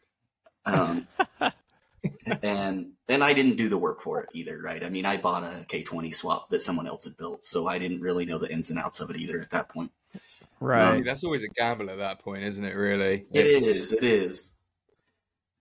Um, 0.64 1.06
and 2.42 2.92
and 3.08 3.24
I 3.24 3.32
didn't 3.32 3.56
do 3.56 3.68
the 3.68 3.78
work 3.78 4.00
for 4.02 4.20
it 4.20 4.28
either, 4.32 4.60
right? 4.60 4.82
I 4.84 4.88
mean, 4.90 5.06
I 5.06 5.16
bought 5.16 5.42
a 5.44 5.64
K20 5.68 6.14
swap 6.14 6.50
that 6.50 6.60
someone 6.60 6.86
else 6.86 7.04
had 7.04 7.16
built, 7.16 7.44
so 7.44 7.66
I 7.68 7.78
didn't 7.78 8.00
really 8.00 8.26
know 8.26 8.38
the 8.38 8.50
ins 8.52 8.70
and 8.70 8.78
outs 8.78 9.00
of 9.00 9.10
it 9.10 9.16
either 9.16 9.40
at 9.40 9.50
that 9.50 9.68
point. 9.68 9.92
Right. 10.60 10.94
See, 10.96 11.02
that's 11.02 11.22
always 11.24 11.44
a 11.44 11.48
gamble 11.48 11.88
at 11.90 11.98
that 11.98 12.18
point, 12.18 12.42
isn't 12.44 12.64
it? 12.64 12.74
Really, 12.74 13.26
It 13.32 13.46
It's- 13.46 13.66
is. 13.66 13.92
It 13.92 14.04
is. 14.04 14.54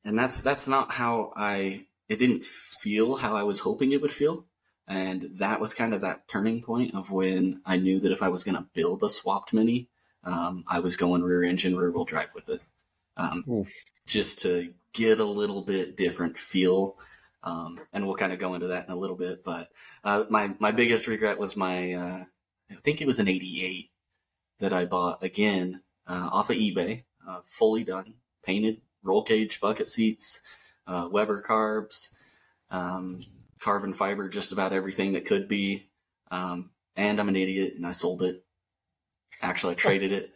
And 0.03 0.17
that's 0.17 0.41
that's 0.41 0.67
not 0.67 0.91
how 0.91 1.33
I. 1.35 1.85
It 2.07 2.17
didn't 2.19 2.45
feel 2.45 3.17
how 3.17 3.35
I 3.35 3.43
was 3.43 3.59
hoping 3.59 3.91
it 3.91 4.01
would 4.01 4.13
feel, 4.13 4.45
and 4.87 5.23
that 5.39 5.59
was 5.59 5.73
kind 5.73 5.93
of 5.93 5.99
that 6.01 6.27
turning 6.29 6.61
point 6.61 6.95
of 6.95 7.11
when 7.11 7.61
I 7.65 7.75
knew 7.75 7.99
that 7.99 8.11
if 8.13 8.23
I 8.23 8.29
was 8.29 8.45
going 8.45 8.55
to 8.55 8.67
build 8.73 9.03
a 9.03 9.09
swapped 9.09 9.51
mini, 9.53 9.89
um, 10.23 10.63
I 10.69 10.79
was 10.79 10.95
going 10.95 11.23
rear 11.23 11.43
engine, 11.43 11.75
rear 11.75 11.91
wheel 11.91 12.05
drive 12.05 12.29
with 12.33 12.47
it, 12.47 12.61
um, 13.17 13.43
just 14.05 14.39
to 14.43 14.73
get 14.93 15.19
a 15.19 15.25
little 15.25 15.61
bit 15.61 15.97
different 15.97 16.37
feel. 16.37 16.95
Um, 17.43 17.79
and 17.93 18.05
we'll 18.05 18.15
kind 18.15 18.33
of 18.33 18.39
go 18.39 18.55
into 18.55 18.67
that 18.67 18.87
in 18.87 18.91
a 18.91 18.97
little 18.97 19.15
bit. 19.15 19.43
But 19.43 19.69
uh, 20.03 20.25
my 20.29 20.53
my 20.59 20.71
biggest 20.71 21.07
regret 21.07 21.37
was 21.37 21.55
my 21.55 21.93
uh, 21.93 22.23
I 22.71 22.75
think 22.75 23.01
it 23.01 23.07
was 23.07 23.19
an 23.19 23.27
'88 23.27 23.89
that 24.59 24.73
I 24.73 24.85
bought 24.85 25.23
again 25.23 25.81
uh, 26.07 26.29
off 26.31 26.49
of 26.49 26.57
eBay, 26.57 27.03
uh, 27.27 27.39
fully 27.45 27.83
done, 27.83 28.15
painted, 28.43 28.81
roll 29.03 29.23
cage 29.23 29.59
bucket 29.61 29.87
seats, 29.87 30.41
uh, 30.87 31.07
Weber 31.11 31.43
carbs, 31.47 32.09
um, 32.71 33.19
carbon 33.59 33.93
fiber, 33.93 34.29
just 34.29 34.51
about 34.51 34.73
everything 34.73 35.13
that 35.13 35.25
could 35.25 35.47
be. 35.47 35.89
Um, 36.31 36.71
and 36.95 37.19
I'm 37.19 37.29
an 37.29 37.35
idiot, 37.35 37.73
and 37.75 37.85
I 37.85 37.91
sold 37.91 38.23
it. 38.23 38.43
Actually, 39.41 39.73
I 39.73 39.75
traded 39.75 40.11
it 40.11 40.31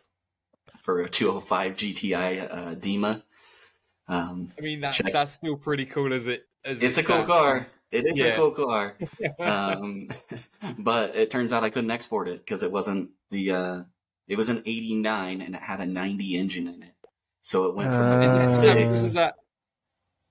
for 0.81 1.01
a 1.01 1.09
205 1.09 1.73
GTI 1.73 2.51
uh, 2.51 2.75
Dimma. 2.75 3.23
Um, 4.07 4.51
I 4.57 4.61
mean, 4.61 4.81
that's 4.81 4.97
Check. 4.97 5.13
that's 5.13 5.31
still 5.31 5.55
pretty 5.55 5.85
cool 5.85 6.13
as 6.13 6.27
it. 6.27 6.45
As 6.63 6.81
it's 6.81 6.97
a 6.97 7.03
cool 7.03 7.15
stands. 7.25 7.27
car. 7.27 7.67
It 7.91 8.05
is 8.05 8.21
a 8.21 8.35
cool 8.35 8.51
car. 8.51 8.95
Um, 9.39 10.09
but 10.79 11.15
it 11.15 11.29
turns 11.31 11.51
out 11.51 11.63
I 11.63 11.69
couldn't 11.69 11.91
export 11.91 12.27
it 12.27 12.39
because 12.39 12.63
it 12.63 12.71
wasn't 12.71 13.09
the. 13.31 13.51
Uh, 13.51 13.81
it 14.27 14.37
was 14.37 14.47
an 14.49 14.61
'89 14.65 15.41
and 15.41 15.55
it 15.55 15.61
had 15.61 15.81
a 15.81 15.85
90 15.85 16.37
engine 16.37 16.67
in 16.67 16.83
it, 16.83 16.93
so 17.41 17.65
it 17.65 17.75
went 17.75 17.91
from 17.93 18.03
Uh, 18.03 18.19
Is 18.27 18.33
a 18.33 18.37
it 18.37 18.39
Uh, 18.39 18.45
seven- 18.45 18.89
was 18.89 19.01
six. 19.01 19.13
that? 19.13 19.35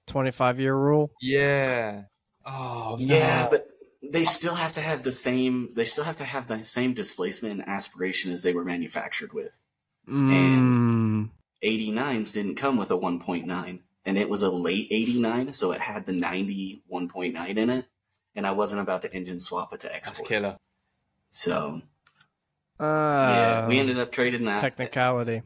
25 0.07 0.59
year 0.61 0.75
rule. 0.75 1.13
Yeah. 1.21 2.05
Oh 2.47 2.97
no. 2.99 3.15
Yeah, 3.15 3.49
but 3.51 3.69
they 4.03 4.25
still 4.25 4.55
have 4.55 4.73
to 4.75 4.81
have 4.81 5.03
the 5.03 5.13
same. 5.13 5.69
They 5.77 5.85
still 5.85 6.05
have 6.05 6.17
to 6.17 6.25
have 6.25 6.49
the 6.49 6.65
same 6.65 6.95
displacement 6.95 7.61
and 7.61 7.69
aspiration 7.69 8.33
as 8.33 8.43
they 8.43 8.55
were 8.55 8.65
manufactured 8.65 9.33
with. 9.35 9.61
Mm. 10.09 11.29
89s 11.63 12.33
didn't 12.33 12.55
come 12.55 12.77
with 12.79 12.91
a 12.91 12.97
1.9, 12.97 13.81
and 14.11 14.19
it 14.19 14.29
was 14.29 14.43
a 14.43 14.51
late 14.51 14.89
89, 14.91 15.53
so 15.53 15.71
it 15.71 15.81
had 15.81 16.05
the 16.07 16.13
91.9 16.13 17.57
in 17.57 17.71
it, 17.71 17.87
and 18.35 18.45
I 18.45 18.51
wasn't 18.51 18.81
about 18.83 19.03
to 19.03 19.15
engine 19.15 19.39
swap 19.39 19.73
it 19.73 19.79
to 19.81 19.87
export. 19.95 20.01
that's 20.05 20.21
export. 20.21 20.29
killer. 20.29 20.57
So 21.31 21.83
Uh, 22.81 22.85
yeah, 23.37 23.69
we 23.69 23.79
ended 23.79 23.99
up 24.01 24.11
trading 24.11 24.47
that, 24.47 24.61
technicality. 24.61 25.43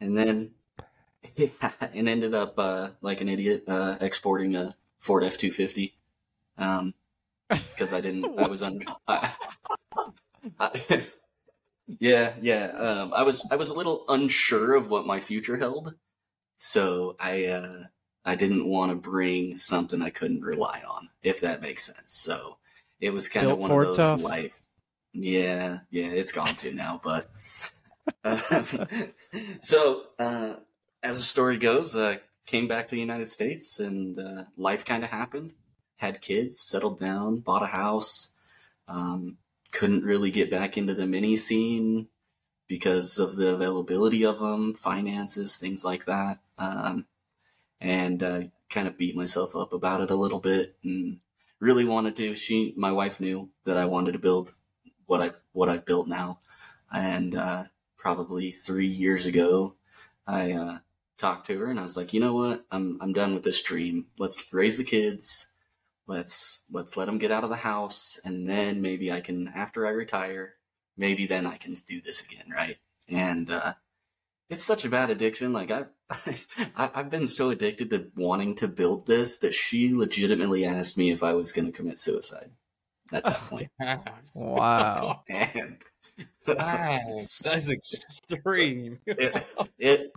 and 0.00 0.16
then 0.16 0.52
and 1.94 2.08
ended 2.08 2.32
up 2.34 2.58
uh, 2.58 2.88
like 3.02 3.20
an 3.20 3.28
idiot 3.28 3.64
uh, 3.68 3.96
exporting 4.00 4.56
a 4.56 4.74
Ford 4.98 5.22
F 5.24 5.36
two 5.36 5.50
fifty. 5.50 5.92
Um, 6.56 6.94
because 7.50 7.92
I 7.92 8.00
didn't, 8.00 8.24
I 8.38 8.48
was 8.48 8.62
un. 8.62 8.80
I, 9.08 9.34
I- 10.58 11.02
yeah, 11.98 12.34
yeah. 12.40 12.66
Um, 12.68 13.12
I 13.12 13.24
was, 13.24 13.46
I 13.50 13.56
was 13.56 13.68
a 13.68 13.74
little 13.74 14.04
unsure 14.08 14.74
of 14.76 14.88
what 14.90 15.06
my 15.08 15.18
future 15.18 15.56
held, 15.58 15.94
so 16.62 17.16
I, 17.18 17.46
uh, 17.46 17.84
I 18.22 18.34
didn't 18.34 18.68
want 18.68 18.90
to 18.90 18.96
bring 18.96 19.56
something 19.56 20.02
I 20.02 20.10
couldn't 20.10 20.42
rely 20.42 20.82
on, 20.86 21.08
if 21.22 21.40
that 21.40 21.62
makes 21.62 21.84
sense. 21.84 22.12
So 22.12 22.58
it 23.00 23.14
was 23.14 23.30
kind 23.30 23.48
of 23.50 23.56
one 23.56 23.70
of 23.70 23.78
those 23.78 23.96
tough. 23.96 24.20
life. 24.20 24.60
Yeah, 25.14 25.78
yeah, 25.90 26.08
it's 26.08 26.32
gone 26.32 26.54
too 26.54 26.74
now, 26.74 27.00
but. 27.02 27.30
so, 29.62 30.02
uh, 30.18 30.54
as 31.02 31.16
the 31.16 31.24
story 31.24 31.56
goes, 31.56 31.96
uh, 31.96 32.18
came 32.44 32.68
back 32.68 32.88
to 32.88 32.94
the 32.94 33.00
United 33.00 33.28
States 33.28 33.80
and 33.80 34.18
uh, 34.18 34.44
life 34.58 34.84
kind 34.84 35.02
of 35.02 35.08
happened. 35.08 35.54
Had 35.96 36.20
kids, 36.20 36.60
settled 36.60 36.98
down, 36.98 37.38
bought 37.38 37.62
a 37.62 37.68
house. 37.68 38.32
Um, 38.86 39.38
couldn't 39.72 40.04
really 40.04 40.30
get 40.30 40.50
back 40.50 40.76
into 40.76 40.92
the 40.92 41.06
mini 41.06 41.36
scene 41.36 42.08
because 42.68 43.18
of 43.18 43.34
the 43.36 43.54
availability 43.54 44.24
of 44.24 44.38
them, 44.38 44.74
finances, 44.74 45.56
things 45.56 45.84
like 45.84 46.04
that. 46.04 46.38
Um, 46.60 47.06
and 47.80 48.22
uh, 48.22 48.42
kind 48.68 48.86
of 48.86 48.96
beat 48.96 49.16
myself 49.16 49.56
up 49.56 49.72
about 49.72 50.00
it 50.00 50.10
a 50.10 50.16
little 50.16 50.38
bit 50.38 50.76
and 50.84 51.18
really 51.58 51.84
wanted 51.84 52.16
to. 52.16 52.34
She, 52.34 52.74
my 52.76 52.92
wife, 52.92 53.20
knew 53.20 53.50
that 53.64 53.76
I 53.76 53.86
wanted 53.86 54.12
to 54.12 54.18
build 54.18 54.54
what 55.06 55.20
I've 55.20 55.40
what 55.52 55.68
I've 55.68 55.84
built 55.84 56.06
now, 56.06 56.40
and 56.92 57.34
uh, 57.34 57.64
probably 57.96 58.52
three 58.52 58.86
years 58.86 59.26
ago, 59.26 59.74
I 60.26 60.52
uh, 60.52 60.78
talked 61.18 61.46
to 61.46 61.58
her, 61.58 61.66
and 61.66 61.78
I 61.78 61.82
was 61.82 61.96
like, 61.96 62.12
you 62.12 62.20
know 62.20 62.34
what? 62.34 62.64
I'm 62.70 62.98
I'm 63.00 63.12
done 63.12 63.34
with 63.34 63.42
this 63.42 63.62
dream. 63.62 64.06
Let's 64.18 64.52
raise 64.52 64.78
the 64.78 64.84
kids. 64.84 65.48
Let's 66.06 66.62
let's 66.70 66.96
let 66.96 67.06
them 67.06 67.18
get 67.18 67.30
out 67.30 67.44
of 67.44 67.50
the 67.50 67.56
house, 67.56 68.20
and 68.24 68.48
then 68.48 68.82
maybe 68.82 69.12
I 69.12 69.20
can, 69.20 69.48
after 69.48 69.86
I 69.86 69.90
retire, 69.90 70.54
maybe 70.96 71.26
then 71.26 71.46
I 71.46 71.56
can 71.56 71.74
do 71.86 72.00
this 72.00 72.20
again, 72.24 72.46
right? 72.50 72.78
And 73.08 73.50
uh, 73.50 73.74
it's 74.48 74.62
such 74.62 74.84
a 74.84 74.90
bad 74.90 75.10
addiction. 75.10 75.52
Like 75.52 75.70
I've 75.70 75.88
I, 76.76 76.90
I've 76.94 77.10
been 77.10 77.26
so 77.26 77.50
addicted 77.50 77.90
to 77.90 78.06
wanting 78.16 78.54
to 78.56 78.68
build 78.68 79.06
this 79.06 79.38
that 79.38 79.54
she 79.54 79.94
legitimately 79.94 80.64
asked 80.64 80.98
me 80.98 81.10
if 81.10 81.22
I 81.22 81.34
was 81.34 81.52
going 81.52 81.66
to 81.66 81.72
commit 81.72 81.98
suicide 81.98 82.50
at 83.12 83.24
that 83.24 83.40
point. 83.48 83.70
Wow. 84.34 85.22
And 85.28 85.78
Wow, 86.48 86.98
that's 87.16 87.70
extreme. 87.70 88.98
it, 89.06 89.54
it 89.78 90.12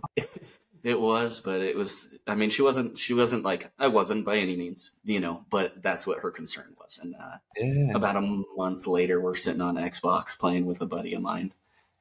it 0.84 1.00
was, 1.00 1.40
but 1.40 1.62
it 1.62 1.76
was. 1.76 2.16
I 2.26 2.34
mean, 2.34 2.50
she 2.50 2.60
wasn't. 2.60 2.98
She 2.98 3.14
wasn't 3.14 3.42
like 3.42 3.70
I 3.78 3.88
wasn't 3.88 4.26
by 4.26 4.36
any 4.36 4.54
means, 4.54 4.92
you 5.02 5.18
know. 5.18 5.46
But 5.48 5.82
that's 5.82 6.06
what 6.06 6.20
her 6.20 6.30
concern 6.30 6.76
was. 6.78 7.00
And 7.02 7.14
uh, 7.14 7.38
yeah. 7.56 7.92
about 7.94 8.16
a 8.16 8.44
month 8.56 8.86
later, 8.86 9.18
we're 9.18 9.34
sitting 9.34 9.62
on 9.62 9.76
Xbox 9.76 10.38
playing 10.38 10.66
with 10.66 10.82
a 10.82 10.86
buddy 10.86 11.14
of 11.14 11.22
mine, 11.22 11.52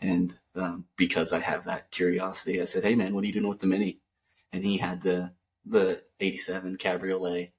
and 0.03 0.37
um, 0.55 0.85
because 0.97 1.31
I 1.31 1.39
have 1.39 1.63
that 1.63 1.89
curiosity, 1.89 2.61
I 2.61 2.65
said, 2.65 2.83
"Hey, 2.83 2.93
man, 2.93 3.15
what 3.15 3.23
are 3.23 3.27
you 3.27 3.33
doing 3.33 3.47
with 3.47 3.59
the 3.59 3.67
Mini?" 3.67 3.99
And 4.51 4.65
he 4.65 4.77
had 4.77 5.01
the 5.01 5.31
the 5.65 6.01
'87 6.19 6.77
Cabriolet 6.77 7.53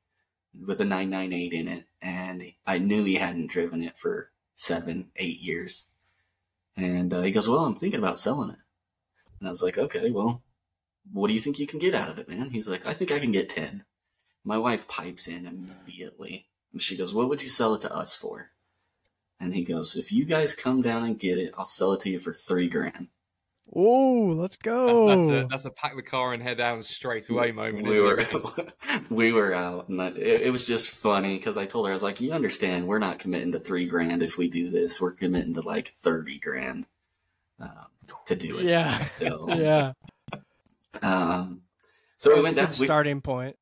with 0.55 0.81
a 0.81 0.85
998 0.85 1.53
in 1.53 1.69
it, 1.69 1.85
and 2.03 2.53
I 2.67 2.79
knew 2.79 3.03
he 3.03 3.15
hadn't 3.15 3.51
driven 3.51 3.83
it 3.83 3.99
for 3.99 4.31
seven, 4.55 5.11
eight 5.17 5.41
years. 5.41 5.91
And 6.77 7.15
uh, 7.15 7.23
he 7.23 7.33
goes, 7.33 7.49
"Well, 7.49 7.65
I'm 7.65 7.77
thinking 7.77 8.01
about 8.01 8.19
selling 8.19 8.51
it." 8.51 8.59
And 9.41 9.49
I 9.49 9.51
was 9.51 9.63
like, 9.63 9.79
"Okay, 9.79 10.11
well, 10.11 10.43
what 11.13 11.29
do 11.29 11.35
you 11.35 11.41
think 11.41 11.59
you 11.59 11.67
can 11.67 11.79
get 11.79 11.95
out 11.95 12.11
of 12.11 12.19
it, 12.19 12.29
man?" 12.29 12.51
He's 12.51 12.69
like, 12.69 12.87
"I 12.87 12.93
think 12.93 13.11
I 13.11 13.21
can 13.21 13.33
get 13.33 13.49
10." 13.49 13.85
My 14.45 14.59
wife 14.59 14.87
pipes 14.87 15.27
in 15.27 15.47
immediately, 15.47 16.49
she 16.77 16.97
goes, 16.97 17.15
"What 17.15 17.31
would 17.31 17.43
you 17.43 17.49
sell 17.49 17.75
it 17.75 17.81
to 17.83 17.95
us 17.95 18.15
for?" 18.15 18.51
And 19.41 19.55
he 19.55 19.65
goes, 19.65 19.97
"If 19.97 20.13
you 20.13 20.25
guys 20.25 20.55
come 20.55 20.81
down 20.81 21.05
and 21.05 21.19
get 21.19 21.39
it, 21.39 21.53
I'll 21.59 21.67
sell 21.67 21.93
it 21.93 22.01
to 22.03 22.11
you 22.11 22.19
for 22.19 22.33
three 22.33 22.69
grand." 22.69 23.09
Oh, 23.73 24.35
let's 24.39 24.57
go. 24.57 25.09
that's, 25.09 25.43
a, 25.45 25.47
that's 25.49 25.65
a 25.65 25.71
pack 25.71 25.97
the 25.97 26.03
car 26.03 26.33
and 26.33 26.43
head 26.43 26.59
down 26.59 26.83
straight 26.83 27.29
away 27.29 27.51
moment. 27.51 27.87
we 27.87 28.01
were 28.01 28.25
we 29.11 29.33
were 29.33 29.55
out, 29.55 29.89
and 29.89 30.01
it, 30.01 30.43
it 30.43 30.53
was 30.53 30.67
just 30.67 30.91
funny 30.91 31.37
because 31.37 31.57
I 31.57 31.65
told 31.65 31.87
her 31.87 31.93
I 31.93 31.95
was 31.95 32.03
like, 32.03 32.21
"You 32.21 32.33
understand? 32.33 32.87
We're 32.87 32.99
not 32.99 33.19
committing 33.19 33.53
to 33.53 33.59
three 33.59 33.87
grand 33.87 34.23
if 34.23 34.39
we 34.39 34.49
do 34.49 34.71
this. 34.71 35.01
We're 35.01 35.13
committing 35.13 35.55
to 35.55 35.63
like 35.63 35.89
thirty 35.89 36.39
grand 36.39 36.87
um, 37.59 37.87
to 38.27 38.37
do 38.37 38.59
it." 38.59 38.67
Yeah. 38.67 38.97
So 38.97 39.49
yeah. 39.55 39.93
um, 41.03 41.63
so 42.17 42.35
we 42.35 42.43
went 42.43 42.57
Good 42.57 42.69
down. 42.69 42.75
We, 42.79 42.87
starting 42.87 43.21
point. 43.23 43.57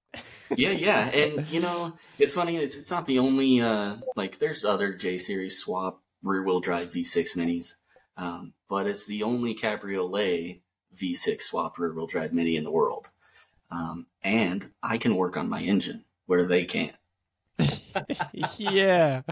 Yeah, 0.57 0.71
yeah, 0.71 1.09
and 1.09 1.49
you 1.49 1.61
know, 1.61 1.95
it's 2.19 2.35
funny. 2.35 2.57
It's 2.57 2.77
it's 2.77 2.91
not 2.91 3.07
the 3.07 3.19
only 3.19 3.61
uh 3.61 3.97
like 4.17 4.39
there's 4.39 4.65
other 4.65 4.93
J 4.93 5.19
series 5.19 5.59
swap 5.59 6.03
rear 6.23 6.43
wheel 6.43 6.61
drive 6.61 6.93
V6 6.93 7.37
minis, 7.37 7.75
um, 8.17 8.55
but 8.69 8.87
it's 8.87 9.07
the 9.07 9.23
only 9.23 9.55
Cabriolet 9.55 10.61
V6 10.97 11.41
swap 11.43 11.79
rear 11.79 11.93
wheel 11.93 12.07
drive 12.07 12.33
mini 12.33 12.57
in 12.57 12.65
the 12.65 12.71
world. 12.71 13.11
Um, 13.71 14.07
and 14.23 14.71
I 14.83 14.99
can 14.99 15.17
work 15.17 15.37
on 15.37 15.49
my 15.49 15.63
engine 15.63 16.05
where 16.27 16.47
they 16.47 16.65
can't. 16.65 16.95
yeah. 18.59 19.23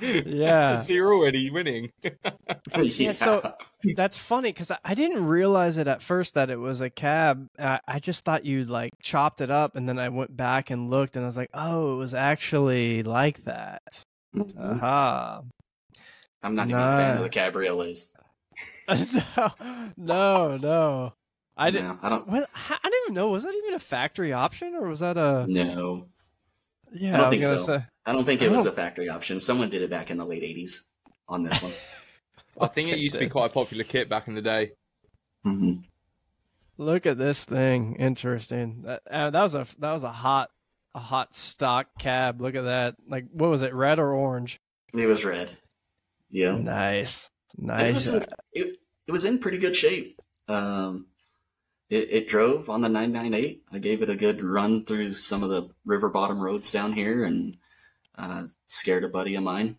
Yeah. 0.26 0.76
so 0.76 0.92
you're 0.92 1.12
already 1.14 1.50
winning. 1.50 1.90
Yeah, 2.02 3.12
so- 3.12 3.54
That's 3.96 4.16
funny 4.16 4.50
because 4.52 4.70
I, 4.70 4.78
I 4.84 4.94
didn't 4.94 5.24
realize 5.26 5.78
it 5.78 5.86
at 5.88 6.02
first 6.02 6.34
that 6.34 6.50
it 6.50 6.56
was 6.58 6.80
a 6.80 6.90
cab. 6.90 7.46
I, 7.58 7.80
I 7.86 7.98
just 8.00 8.24
thought 8.24 8.44
you 8.44 8.64
like 8.64 8.90
chopped 9.02 9.40
it 9.40 9.50
up, 9.50 9.76
and 9.76 9.88
then 9.88 9.98
I 9.98 10.08
went 10.08 10.36
back 10.36 10.70
and 10.70 10.90
looked, 10.90 11.16
and 11.16 11.24
I 11.24 11.28
was 11.28 11.36
like, 11.36 11.50
"Oh, 11.54 11.94
it 11.94 11.96
was 11.98 12.14
actually 12.14 13.02
like 13.04 13.44
that." 13.44 13.82
Mhm. 14.36 14.58
Aha! 14.58 15.42
I'm 16.42 16.54
not 16.54 16.68
even 16.68 16.80
a 16.80 16.96
fan 16.96 17.16
of 17.16 17.22
the 17.22 17.30
cabriolets. 17.30 18.12
no, 19.36 19.52
no, 19.96 20.56
no. 20.56 21.12
I 21.56 21.70
didn't. 21.70 21.88
No, 21.88 21.98
I 22.02 22.08
don't. 22.08 22.28
What, 22.28 22.48
I 22.54 22.78
don't 22.82 22.94
even 23.04 23.14
know. 23.14 23.28
Was 23.30 23.44
that 23.44 23.54
even 23.54 23.74
a 23.74 23.78
factory 23.80 24.32
option, 24.32 24.74
or 24.74 24.88
was 24.88 25.00
that 25.00 25.16
a? 25.16 25.46
No, 25.48 26.06
Yeah, 26.94 27.14
I 27.14 27.16
don't 27.18 27.26
was 27.28 27.32
think 27.32 27.44
so. 27.44 27.58
say. 27.66 27.84
I 28.06 28.12
don't 28.12 28.24
think 28.24 28.42
it 28.42 28.48
I 28.50 28.52
was 28.52 28.66
a 28.66 28.72
factory 28.72 29.08
option. 29.08 29.40
Someone 29.40 29.70
did 29.70 29.82
it 29.82 29.90
back 29.90 30.10
in 30.10 30.16
the 30.18 30.24
late 30.24 30.42
'80s 30.42 30.90
on 31.28 31.42
this 31.42 31.62
one. 31.62 31.72
I 32.60 32.66
think 32.68 32.90
it 32.90 32.98
used 32.98 33.14
to 33.14 33.20
be 33.20 33.28
quite 33.28 33.46
a 33.46 33.52
popular 33.54 33.84
kit 33.84 34.08
back 34.08 34.26
in 34.28 34.34
the 34.34 34.42
day. 34.42 34.72
hmm 35.44 35.74
Look 36.76 37.06
at 37.06 37.18
this 37.18 37.44
thing. 37.44 37.96
Interesting. 37.96 38.82
That 38.84 39.02
uh, 39.10 39.30
that 39.30 39.42
was 39.42 39.54
a 39.54 39.66
that 39.80 39.92
was 39.92 40.04
a 40.04 40.12
hot 40.12 40.50
a 40.94 41.00
hot 41.00 41.34
stock 41.34 41.88
cab. 41.98 42.40
Look 42.40 42.54
at 42.54 42.64
that. 42.64 42.94
Like 43.08 43.26
what 43.32 43.50
was 43.50 43.62
it? 43.62 43.74
Red 43.74 43.98
or 43.98 44.12
orange? 44.12 44.60
It 44.94 45.06
was 45.06 45.24
red. 45.24 45.56
Yeah. 46.30 46.56
Nice. 46.56 47.28
It 47.58 47.64
Nice. 47.64 47.94
was, 47.94 48.14
in, 48.14 48.26
it, 48.52 48.76
it 49.06 49.12
was 49.12 49.24
in 49.24 49.38
pretty 49.40 49.58
good 49.58 49.74
shape. 49.74 50.14
Um, 50.46 51.06
it, 51.90 52.08
it 52.10 52.28
drove 52.28 52.68
on 52.70 52.80
the 52.82 52.88
998. 52.88 53.62
I 53.72 53.78
gave 53.78 54.02
it 54.02 54.10
a 54.10 54.16
good 54.16 54.42
run 54.42 54.84
through 54.84 55.14
some 55.14 55.42
of 55.42 55.50
the 55.50 55.68
river 55.84 56.08
bottom 56.08 56.40
roads 56.40 56.70
down 56.70 56.92
here 56.92 57.24
and 57.24 57.56
uh, 58.16 58.44
scared 58.66 59.04
a 59.04 59.08
buddy 59.08 59.34
of 59.36 59.42
mine. 59.42 59.76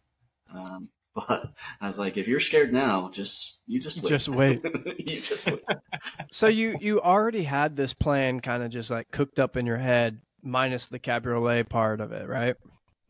Um, 0.54 0.90
but 1.16 1.54
I 1.82 1.88
was 1.88 2.00
like, 2.00 2.18
if 2.18 2.28
you're 2.28 2.40
scared 2.40 2.72
now, 2.72 3.10
just 3.10 3.60
you 3.68 3.80
just 3.80 4.02
wait. 4.02 4.10
Just 4.10 4.30
wait. 4.30 4.64
you 5.00 5.20
just 5.22 5.46
wait. 5.52 5.64
So 6.32 6.48
you 6.48 6.78
you 6.80 7.02
already 7.02 7.44
had 7.44 7.76
this 7.76 7.94
plan 7.94 8.40
kind 8.40 8.64
of 8.64 8.70
just 8.72 8.90
like 8.90 9.12
cooked 9.12 9.38
up 9.40 9.58
in 9.58 9.66
your 9.66 9.78
head 9.78 10.22
minus 10.42 10.88
the 10.88 11.00
cabriolet 11.00 11.68
part 11.68 12.00
of 12.00 12.14
it, 12.14 12.28
right? 12.28 12.56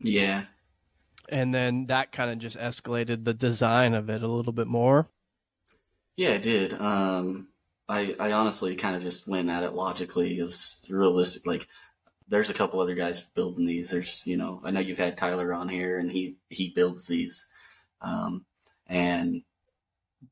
Yeah, 0.00 0.46
And 1.28 1.54
then 1.54 1.86
that 1.86 2.10
kind 2.10 2.30
of 2.32 2.38
just 2.38 2.56
escalated 2.56 3.24
the 3.24 3.34
design 3.34 3.94
of 3.94 4.10
it 4.10 4.22
a 4.24 4.26
little 4.26 4.52
bit 4.52 4.66
more. 4.66 5.08
yeah, 6.16 6.30
it 6.30 6.42
did. 6.42 6.72
Um, 6.72 7.49
I 7.90 8.14
I 8.18 8.32
honestly 8.32 8.76
kind 8.76 8.96
of 8.96 9.02
just 9.02 9.28
went 9.28 9.50
at 9.50 9.64
it 9.64 9.74
logically, 9.74 10.38
as 10.40 10.78
realistic. 10.88 11.46
Like, 11.46 11.68
there's 12.28 12.50
a 12.50 12.54
couple 12.54 12.80
other 12.80 12.94
guys 12.94 13.20
building 13.20 13.66
these. 13.66 13.90
There's 13.90 14.26
you 14.26 14.36
know, 14.36 14.60
I 14.64 14.70
know 14.70 14.80
you've 14.80 14.98
had 14.98 15.16
Tyler 15.16 15.52
on 15.52 15.68
here, 15.68 15.98
and 15.98 16.10
he 16.10 16.36
he 16.48 16.70
builds 16.70 17.08
these. 17.08 17.48
Um, 18.00 18.46
and 18.86 19.42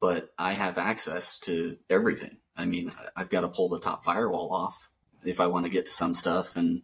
but 0.01 0.31
I 0.39 0.53
have 0.53 0.79
access 0.79 1.39
to 1.41 1.77
everything. 1.91 2.37
I 2.57 2.65
mean, 2.65 2.93
I've 3.17 3.31
got 3.31 3.43
to 3.43 3.49
pull 3.49 3.69
the 3.69 3.81
top 3.81 4.05
firewall 4.05 4.53
off 4.53 4.89
if 5.25 5.41
I 5.41 5.47
want 5.47 5.67
to 5.67 5.71
get 5.71 5.87
to 5.87 5.93
some 5.93 6.15
stuff, 6.15 6.57
and 6.57 6.83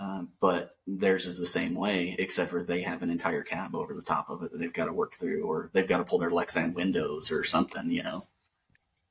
um, 0.00 0.30
but 0.40 0.76
theirs 0.86 1.26
is 1.26 1.38
the 1.38 1.46
same 1.46 1.74
way, 1.74 2.16
except 2.18 2.50
for 2.50 2.62
they 2.62 2.82
have 2.82 3.02
an 3.02 3.10
entire 3.10 3.42
cab 3.42 3.74
over 3.74 3.94
the 3.94 4.02
top 4.02 4.30
of 4.30 4.42
it 4.42 4.50
that 4.50 4.58
they've 4.58 4.72
got 4.72 4.86
to 4.86 4.92
work 4.92 5.14
through, 5.14 5.44
or 5.44 5.70
they've 5.72 5.88
got 5.88 5.98
to 5.98 6.04
pull 6.04 6.18
their 6.18 6.30
Lexan 6.30 6.74
windows 6.74 7.30
or 7.30 7.44
something, 7.44 7.90
you 7.90 8.02
know. 8.02 8.24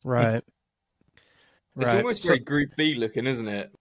Right. 0.04 0.44
It's 1.80 1.92
right. 1.92 1.98
almost 1.98 2.24
So- 2.24 2.30
very 2.30 2.40
Group 2.40 2.72
B 2.78 2.96
looking, 2.96 3.26
isn't 3.28 3.48
it? 3.48 3.72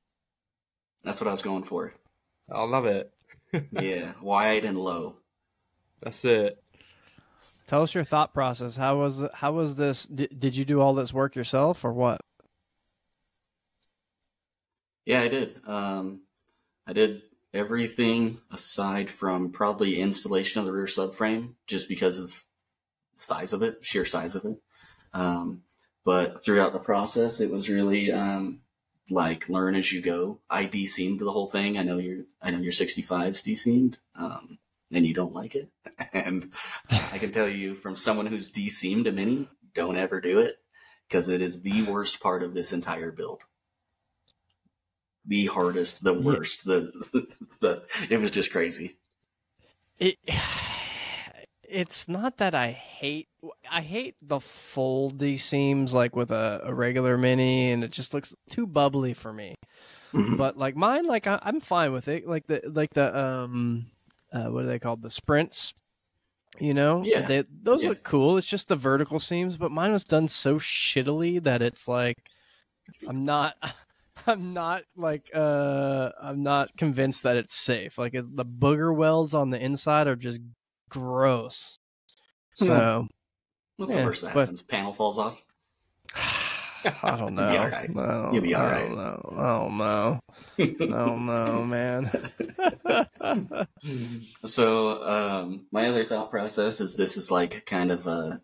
That's 1.04 1.20
what 1.20 1.28
I 1.28 1.30
was 1.30 1.42
going 1.42 1.64
for. 1.64 1.92
I 2.50 2.62
love 2.64 2.87
it. 2.87 3.12
Yeah, 3.72 4.12
wide 4.20 4.66
and 4.66 4.76
low. 4.76 5.16
That's 6.02 6.22
it. 6.26 6.62
Tell 7.66 7.82
us 7.82 7.94
your 7.94 8.04
thought 8.04 8.34
process. 8.34 8.76
How 8.76 8.98
was 8.98 9.22
it, 9.22 9.30
how 9.32 9.52
was 9.52 9.74
this? 9.76 10.04
Did, 10.04 10.38
did 10.38 10.54
you 10.56 10.66
do 10.66 10.82
all 10.82 10.92
this 10.94 11.14
work 11.14 11.34
yourself 11.34 11.82
or 11.82 11.92
what? 11.94 12.20
Yeah, 15.06 15.22
I 15.22 15.28
did. 15.28 15.56
Um, 15.66 16.20
I 16.87 16.92
did 16.92 17.22
everything 17.54 18.38
aside 18.52 19.11
from 19.11 19.50
probably 19.50 19.98
installation 20.00 20.61
of 20.61 20.66
the 20.66 20.72
rear 20.72 20.84
subframe, 20.84 21.54
just 21.66 21.88
because 21.88 22.18
of 22.18 22.44
size 23.16 23.52
of 23.54 23.62
it, 23.62 23.78
sheer 23.82 24.04
size 24.04 24.34
of 24.34 24.44
it. 24.44 24.58
Um, 25.14 25.62
but 26.04 26.42
throughout 26.42 26.72
the 26.72 26.78
process, 26.78 27.40
it 27.40 27.50
was 27.50 27.68
really 27.68 28.11
um, 28.12 28.61
like 29.11 29.48
learn 29.48 29.74
as 29.74 29.92
you 29.92 30.00
go. 30.00 30.40
I 30.50 30.64
de-seamed 30.64 31.20
the 31.20 31.32
whole 31.32 31.48
thing. 31.48 31.78
I 31.78 31.82
know 31.82 31.98
your 31.98 32.24
I 32.42 32.50
know 32.50 32.58
your 32.58 32.72
65's 32.72 33.42
de-seamed, 33.42 33.98
um, 34.14 34.58
and 34.92 35.06
you 35.06 35.14
don't 35.14 35.34
like 35.34 35.54
it. 35.54 35.70
and 36.12 36.52
I 36.90 37.18
can 37.18 37.32
tell 37.32 37.48
you 37.48 37.74
from 37.74 37.94
someone 37.96 38.26
who's 38.26 38.50
de-seamed 38.50 39.06
a 39.06 39.12
mini, 39.12 39.48
don't 39.74 39.96
ever 39.96 40.20
do 40.20 40.40
it 40.40 40.56
because 41.08 41.28
it 41.28 41.40
is 41.40 41.62
the 41.62 41.82
worst 41.82 42.20
part 42.20 42.42
of 42.42 42.54
this 42.54 42.72
entire 42.72 43.12
build 43.12 43.44
the 45.24 45.46
hardest, 45.46 46.02
the 46.04 46.14
Yeah. 46.14 46.20
worst, 46.22 46.64
the, 46.64 46.90
the 47.61 47.84
it 48.11 48.18
was 48.20 48.30
just 48.30 48.50
crazy. 48.50 48.96
It 49.98 50.16
it's 51.62 52.08
not 52.08 52.38
that 52.38 52.54
I 52.54 52.70
hate 52.72 53.27
I 53.70 53.83
hate 53.83 54.16
the 54.20 54.38
foldy 54.38 55.38
seams 55.38 55.94
like 55.94 56.16
with 56.16 56.31
a, 56.31 56.61
a 56.64 56.74
regular 56.74 57.16
mini 57.16 57.70
and 57.70 57.85
it 57.85 57.92
just 57.92 58.12
looks 58.12 58.35
too 58.51 58.66
bubbly 58.66 59.14
for 59.14 59.33
me. 59.33 59.55
Mhm. 60.12 60.37
But 60.38 60.57
like 60.57 60.74
mine, 60.74 61.05
like 61.07 61.27
I, 61.27 61.38
I'm 61.42 61.61
fine 61.61 61.92
with 61.92 62.09
it. 62.09 62.27
Like 62.27 62.46
the 62.46 62.62
like 62.66 62.90
the 62.94 63.16
um 63.16 63.87
uh, 64.33 64.44
what 64.46 64.64
are 64.64 64.68
they 64.68 64.79
called? 64.79 65.03
The 65.03 65.11
sprints. 65.11 65.72
You 66.59 66.74
know, 66.74 67.03
Yeah. 67.05 67.27
they, 67.29 67.44
those 67.62 67.83
Yeah. 67.85 67.90
look 67.90 68.03
cool. 68.03 68.37
It's 68.37 68.48
just 68.48 68.66
the 68.68 68.74
vertical 68.74 69.20
seams, 69.20 69.57
but 69.57 69.70
mine 69.70 69.92
was 69.92 70.03
done 70.03 70.27
so 70.27 70.57
shittily 70.59 71.40
that 71.44 71.62
it's 71.62 71.87
like 71.87 72.16
I'm 73.09 73.24
not. 73.24 73.55
I'm 74.27 74.53
not 74.53 74.83
like 74.96 75.31
uh 75.33 76.11
I'm 76.20 76.42
not 76.42 76.77
convinced 76.77 77.22
that 77.22 77.37
it's 77.37 77.55
safe. 77.55 77.98
Like 77.98 78.12
the 78.14 78.44
booger 78.44 78.92
welds 78.94 79.33
on 79.33 79.51
the 79.51 79.62
inside 79.62 80.09
are 80.09 80.16
just 80.16 80.40
gross. 80.90 81.79
So 82.55 83.07
What's 83.78 83.94
Yeah, 83.94 84.00
the 84.02 84.06
worst 84.06 84.22
that 84.22 84.34
but- 84.34 84.40
happens? 84.40 84.62
Panel 84.62 84.92
falls 84.92 85.18
off. 85.18 85.40
I 87.02 87.16
don't 87.16 87.34
know. 87.34 87.50
You'll 87.50 87.52
be 87.52 87.58
all 87.58 87.68
right. 87.68 87.90
I 87.90 87.92
don't- 87.92 88.32
You'll 88.34 88.42
be 88.42 88.54
all 88.54 88.62
right. 88.64 88.88
don't 88.88 88.96
know. 88.96 89.34
I 89.36 89.58
don't 89.58 89.78
know. 89.78 90.20
I 90.58 90.86
don't 90.88 91.26
know, 91.26 91.64
man. 91.64 92.10
So, 94.44 95.02
um, 95.04 95.66
my 95.72 95.88
other 95.88 96.04
thought 96.04 96.30
process 96.30 96.80
is 96.80 96.96
this 96.96 97.16
is 97.16 97.30
like 97.30 97.66
kind 97.66 97.90
of 97.90 98.06
a 98.06 98.40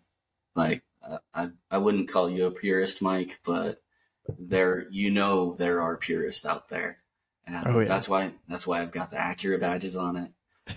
like 0.54 0.82
uh, 1.06 1.18
I 1.34 1.50
I 1.70 1.78
wouldn't 1.78 2.10
call 2.10 2.30
you 2.30 2.46
a 2.46 2.50
purist, 2.50 3.02
Mike, 3.02 3.40
but 3.44 3.78
there 4.38 4.86
you 4.90 5.10
know 5.10 5.54
there 5.54 5.80
are 5.80 5.96
purists 5.96 6.46
out 6.46 6.68
there. 6.68 6.98
And 7.46 7.66
Oh, 7.66 7.80
yeah. 7.80 7.88
That's 7.88 8.08
why 8.08 8.32
that's 8.48 8.66
why 8.66 8.80
I've 8.80 8.92
got 8.92 9.10
the 9.10 9.16
Acura 9.16 9.60
badges 9.60 9.96
on 9.96 10.16
it. 10.16 10.30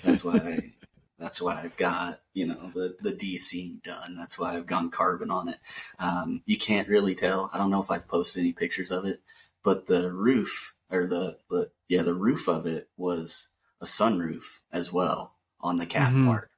That's 0.03 0.23
why 0.23 0.59
that's 1.19 1.41
why 1.41 1.61
I've 1.63 1.77
got 1.77 2.19
you 2.33 2.47
know 2.47 2.71
the 2.73 2.95
the 3.01 3.13
DC 3.13 3.81
done. 3.83 4.15
That's 4.15 4.37
why 4.37 4.55
I've 4.55 4.65
gone 4.65 4.91
carbon 4.91 5.31
on 5.31 5.49
it. 5.49 5.57
Um, 5.99 6.41
you 6.45 6.57
can't 6.57 6.87
really 6.87 7.15
tell. 7.15 7.49
I 7.53 7.57
don't 7.57 7.71
know 7.71 7.81
if 7.81 7.91
I've 7.91 8.07
posted 8.07 8.41
any 8.41 8.53
pictures 8.53 8.91
of 8.91 9.05
it, 9.05 9.21
but 9.63 9.87
the 9.87 10.11
roof 10.11 10.75
or 10.91 11.07
the, 11.07 11.37
the 11.49 11.71
yeah 11.87 12.01
the 12.03 12.13
roof 12.13 12.47
of 12.47 12.65
it 12.65 12.89
was 12.97 13.49
a 13.81 13.85
sunroof 13.85 14.59
as 14.71 14.91
well 14.93 15.35
on 15.59 15.77
the 15.77 15.85
cat 15.85 16.13
Mhm. 16.13 16.25
part. 16.25 16.51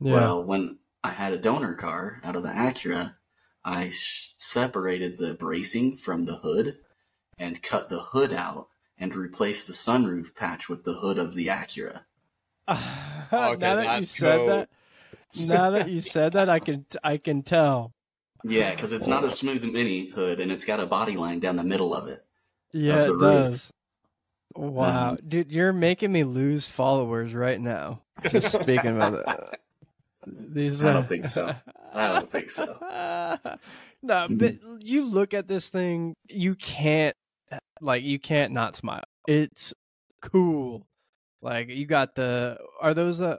Yeah. 0.00 0.12
Well, 0.14 0.44
when 0.44 0.78
I 1.04 1.10
had 1.10 1.32
a 1.32 1.38
donor 1.38 1.74
car 1.74 2.20
out 2.24 2.36
of 2.36 2.42
the 2.42 2.48
Acura, 2.50 3.16
I 3.64 3.90
sh- 3.90 4.34
separated 4.38 5.18
the 5.18 5.34
bracing 5.34 5.96
from 5.96 6.24
the 6.24 6.36
hood 6.36 6.78
and 7.38 7.62
cut 7.62 7.88
the 7.88 8.00
hood 8.00 8.32
out 8.32 8.68
and 8.98 9.14
replaced 9.14 9.66
the 9.66 9.72
sunroof 9.72 10.34
patch 10.34 10.68
with 10.68 10.84
the 10.84 10.94
hood 11.00 11.18
of 11.18 11.34
the 11.34 11.46
Acura. 11.48 12.04
Now 12.70 13.56
that 13.58 13.98
you 13.98 14.04
said 14.04 14.38
cool. 14.38 14.46
that, 14.46 14.68
now 15.48 15.70
that 15.70 15.88
you 15.88 16.00
said 16.00 16.32
that, 16.34 16.48
I 16.48 16.58
can 16.58 16.86
I 17.02 17.16
can 17.16 17.42
tell. 17.42 17.92
Yeah, 18.42 18.70
because 18.70 18.92
it's 18.92 19.06
not 19.06 19.24
a 19.24 19.30
smooth 19.30 19.64
mini 19.64 20.06
hood 20.06 20.40
and 20.40 20.50
it's 20.50 20.64
got 20.64 20.80
a 20.80 20.86
body 20.86 21.16
line 21.16 21.40
down 21.40 21.56
the 21.56 21.64
middle 21.64 21.94
of 21.94 22.08
it. 22.08 22.24
Yeah, 22.72 23.02
the 23.02 23.06
it 23.06 23.10
roof. 23.10 23.20
does. 23.20 23.72
Wow, 24.56 25.10
Um, 25.10 25.18
dude, 25.26 25.52
you're 25.52 25.72
making 25.72 26.10
me 26.10 26.24
lose 26.24 26.66
followers 26.66 27.34
right 27.34 27.60
now. 27.60 28.02
Just 28.28 28.60
speaking 28.60 28.96
about 28.96 29.14
it. 29.14 29.60
These, 30.26 30.82
I 30.82 30.90
uh, 30.90 30.92
don't 30.94 31.08
think 31.08 31.26
so. 31.26 31.54
I 31.92 32.12
don't 32.12 32.30
think 32.30 32.50
so. 32.50 32.76
no, 34.02 34.26
but 34.28 34.56
you 34.82 35.04
look 35.04 35.34
at 35.34 35.48
this 35.48 35.68
thing, 35.68 36.14
you 36.28 36.54
can't 36.56 37.16
like 37.80 38.02
you 38.02 38.18
can't 38.18 38.52
not 38.52 38.76
smile. 38.76 39.04
It's 39.26 39.72
cool. 40.20 40.86
Like 41.42 41.68
you 41.68 41.86
got 41.86 42.14
the 42.14 42.58
are 42.80 42.94
those 42.94 43.20
uh 43.20 43.38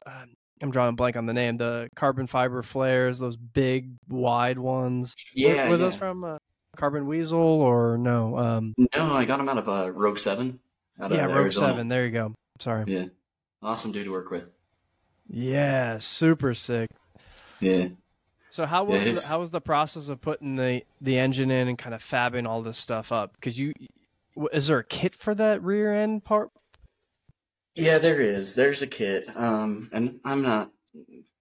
I'm 0.63 0.71
drawing 0.71 0.89
a 0.89 0.93
blank 0.93 1.17
on 1.17 1.25
the 1.25 1.33
name. 1.33 1.57
The 1.57 1.89
carbon 1.95 2.27
fiber 2.27 2.61
flares, 2.63 3.19
those 3.19 3.35
big 3.35 3.91
wide 4.07 4.59
ones. 4.59 5.15
Yeah, 5.33 5.69
were, 5.69 5.77
those 5.77 5.93
yeah. 5.93 5.99
from 5.99 6.23
uh, 6.23 6.37
Carbon 6.75 7.07
Weasel 7.07 7.39
or 7.39 7.97
no? 7.97 8.37
Um, 8.37 8.73
No, 8.95 9.13
I 9.13 9.25
got 9.25 9.37
them 9.37 9.49
out 9.49 9.57
of 9.57 9.67
uh, 9.67 9.91
Rogue 9.91 10.19
Seven. 10.19 10.59
Out 10.99 11.11
of 11.11 11.17
yeah, 11.17 11.25
Rogue 11.25 11.37
Arizona. 11.37 11.67
Seven. 11.67 11.87
There 11.87 12.05
you 12.05 12.11
go. 12.11 12.35
Sorry. 12.59 12.83
Yeah, 12.87 13.05
awesome 13.61 13.91
dude 13.91 14.05
to 14.05 14.11
work 14.11 14.29
with. 14.29 14.49
Yeah, 15.27 15.97
super 15.97 16.53
sick. 16.53 16.89
Yeah. 17.59 17.87
So 18.49 18.65
how 18.65 18.85
Yeah, 18.85 18.95
was 18.95 19.23
the, 19.23 19.29
how 19.29 19.39
was 19.39 19.51
the 19.51 19.61
process 19.61 20.09
of 20.09 20.21
putting 20.21 20.55
the 20.55 20.83
the 20.99 21.17
engine 21.17 21.49
in 21.51 21.69
and 21.69 21.77
kind 21.77 21.95
of 21.95 22.03
fabbing 22.03 22.47
all 22.47 22.61
this 22.61 22.77
stuff 22.77 23.11
up? 23.11 23.33
Because 23.35 23.57
you 23.57 23.73
is 24.51 24.67
there 24.67 24.79
a 24.79 24.83
kit 24.83 25.15
for 25.15 25.33
that 25.35 25.63
rear 25.63 25.93
end 25.93 26.23
part? 26.25 26.49
Yeah, 27.75 27.97
there 27.99 28.21
is. 28.21 28.55
There's 28.55 28.81
a 28.81 28.87
kit. 28.87 29.25
Um, 29.35 29.89
and 29.93 30.19
I'm 30.25 30.41
not 30.41 30.71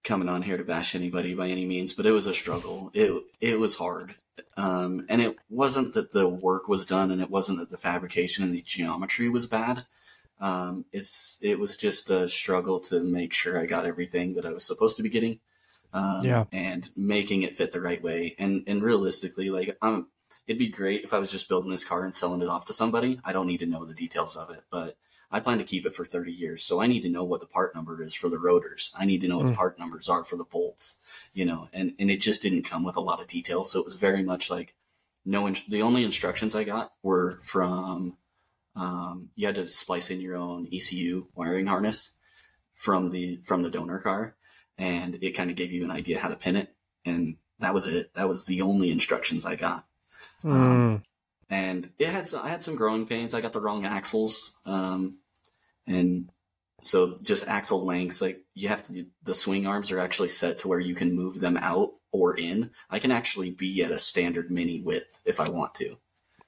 coming 0.05 0.29
on 0.29 0.43
here 0.43 0.57
to 0.57 0.65
bash 0.65 0.95
anybody 0.95 1.35
by 1.35 1.49
any 1.49 1.67
means, 1.67 1.93
but 1.93 2.07
it 2.07 2.13
was 2.13 2.27
a 2.27 2.35
struggle. 2.35 2.91
It 2.95 3.13
it 3.41 3.59
was 3.59 3.77
hard. 3.77 4.15
Um, 4.57 5.07
and 5.09 5.21
it 5.21 5.37
wasn't 5.49 5.95
that 5.95 6.13
the 6.13 6.29
work 6.29 6.69
was 6.69 6.87
done, 6.87 7.11
and 7.11 7.21
it 7.21 7.31
wasn't 7.31 7.59
that 7.59 7.71
the 7.71 7.77
fabrication 7.77 8.45
and 8.45 8.55
the 8.55 8.63
geometry 8.63 9.29
was 9.29 9.47
bad. 9.47 9.85
Um, 10.41 10.87
it's 10.93 11.39
it 11.43 11.59
was 11.59 11.77
just 11.77 12.11
a 12.11 12.29
struggle 12.29 12.81
to 12.81 13.03
make 13.03 13.33
sure 13.33 13.59
I 13.61 13.67
got 13.67 13.85
everything 13.85 14.35
that 14.35 14.47
I 14.47 14.53
was 14.53 14.65
supposed 14.67 14.97
to 14.97 15.03
be 15.03 15.11
getting. 15.11 15.41
Um, 15.93 16.25
Yeah. 16.25 16.45
and 16.53 16.89
making 16.97 17.43
it 17.43 17.57
fit 17.57 17.73
the 17.73 17.81
right 17.81 18.01
way. 18.03 18.37
And 18.39 18.63
and 18.69 18.83
realistically, 18.83 19.51
like 19.51 19.77
I'm, 19.83 20.07
it'd 20.47 20.59
be 20.59 20.69
great 20.69 21.03
if 21.03 21.13
I 21.13 21.19
was 21.19 21.33
just 21.33 21.49
building 21.49 21.71
this 21.73 21.85
car 21.85 22.05
and 22.05 22.15
selling 22.15 22.43
it 22.43 22.49
off 22.49 22.67
to 22.67 22.73
somebody. 22.73 23.21
I 23.25 23.33
don't 23.33 23.49
need 23.49 23.59
to 23.59 23.67
know 23.67 23.85
the 23.85 23.95
details 23.95 24.37
of 24.37 24.51
it, 24.51 24.63
but 24.71 24.97
I 25.31 25.41
plan 25.41 25.59
to 25.59 25.65
keep 25.65 25.87
it 25.87 25.95
for 25.95 26.05
30 26.05 26.33
years. 26.33 26.63
So 26.63 26.81
I 26.81 26.87
need 26.89 27.03
to 27.03 27.09
know 27.09 27.23
what 27.25 27.41
the 27.41 27.47
part 27.47 27.75
number 27.75 28.03
is 28.03 28.15
for 28.15 28.29
the 28.29 28.39
rotors. 28.41 28.93
I 28.99 29.05
need 29.05 29.21
to 29.21 29.29
know 29.29 29.37
what 29.39 29.47
Mm. 29.47 29.51
the 29.51 29.57
part 29.57 29.79
numbers 29.79 30.09
are 30.09 30.25
for 30.25 30.37
the 30.37 30.45
bolts, 30.45 30.97
you 31.33 31.45
know, 31.45 31.69
and, 31.73 31.95
and 31.99 32.11
it 32.11 32.21
just 32.21 32.43
didn't 32.43 32.65
come 32.65 32.83
with 32.85 32.97
a 32.97 33.01
lot 33.01 33.21
of 33.21 33.29
detail. 33.29 33.63
So 33.65 33.79
it 33.79 33.85
was 33.87 33.95
very 33.95 34.23
much 34.23 34.51
like 34.51 34.75
no, 35.25 35.47
in- 35.47 35.57
the 35.69 35.83
only 35.83 36.03
instructions 36.05 36.55
I 36.55 36.65
got 36.65 36.93
were 37.03 37.39
from, 37.43 38.17
um, 38.75 39.31
you 39.37 39.47
had 39.47 39.55
to 39.57 39.69
splice 39.69 40.11
in 40.11 40.21
your 40.21 40.35
own 40.37 40.67
ECU 40.73 41.27
wiring 41.35 41.67
harness 41.67 42.13
from 42.75 43.11
the, 43.11 43.39
from 43.45 43.63
the 43.63 43.71
donor 43.71 43.99
car. 43.99 44.35
And 44.79 45.19
it 45.23 45.33
kind 45.33 45.51
of 45.51 45.57
gave 45.57 45.73
you 45.73 45.85
an 45.85 45.91
idea 45.91 46.19
how 46.21 46.29
to 46.29 46.37
pin 46.37 46.57
it. 46.57 46.75
And 47.05 47.37
that 47.59 47.75
was 47.75 47.87
it. 47.87 48.15
That 48.15 48.29
was 48.29 48.47
the 48.47 48.63
only 48.63 48.91
instructions 48.91 49.45
I 49.45 49.55
got 49.57 49.87
Um, 50.43 51.03
and 51.51 51.91
it 51.99 52.09
had 52.09 52.27
some, 52.27 52.45
I 52.45 52.49
had 52.49 52.63
some 52.63 52.77
growing 52.77 53.07
pains. 53.07 53.35
I 53.35 53.43
got 53.43 53.53
the 53.53 53.61
wrong 53.61 53.85
axles, 53.85 54.57
um, 54.65 55.19
and 55.91 56.31
so 56.83 57.19
just 57.23 57.49
axle 57.49 57.85
lengths. 57.85 58.23
Like 58.23 58.45
you 58.55 58.69
have 58.69 58.85
to, 58.87 59.07
the 59.23 59.35
swing 59.35 59.67
arms 59.67 59.91
are 59.91 59.99
actually 59.99 60.29
set 60.31 60.59
to 60.61 60.69
where 60.69 60.81
you 60.81 60.95
can 60.95 61.15
move 61.15 61.41
them 61.41 61.57
out 61.59 61.93
or 62.13 62.37
in. 62.37 62.71
I 62.89 62.99
can 62.99 63.11
actually 63.11 63.51
be 63.51 63.83
at 63.83 63.91
a 63.91 63.99
standard 63.99 64.51
mini 64.51 64.81
width 64.81 65.21
if 65.25 65.41
I 65.41 65.49
want 65.49 65.75
to. 65.77 65.97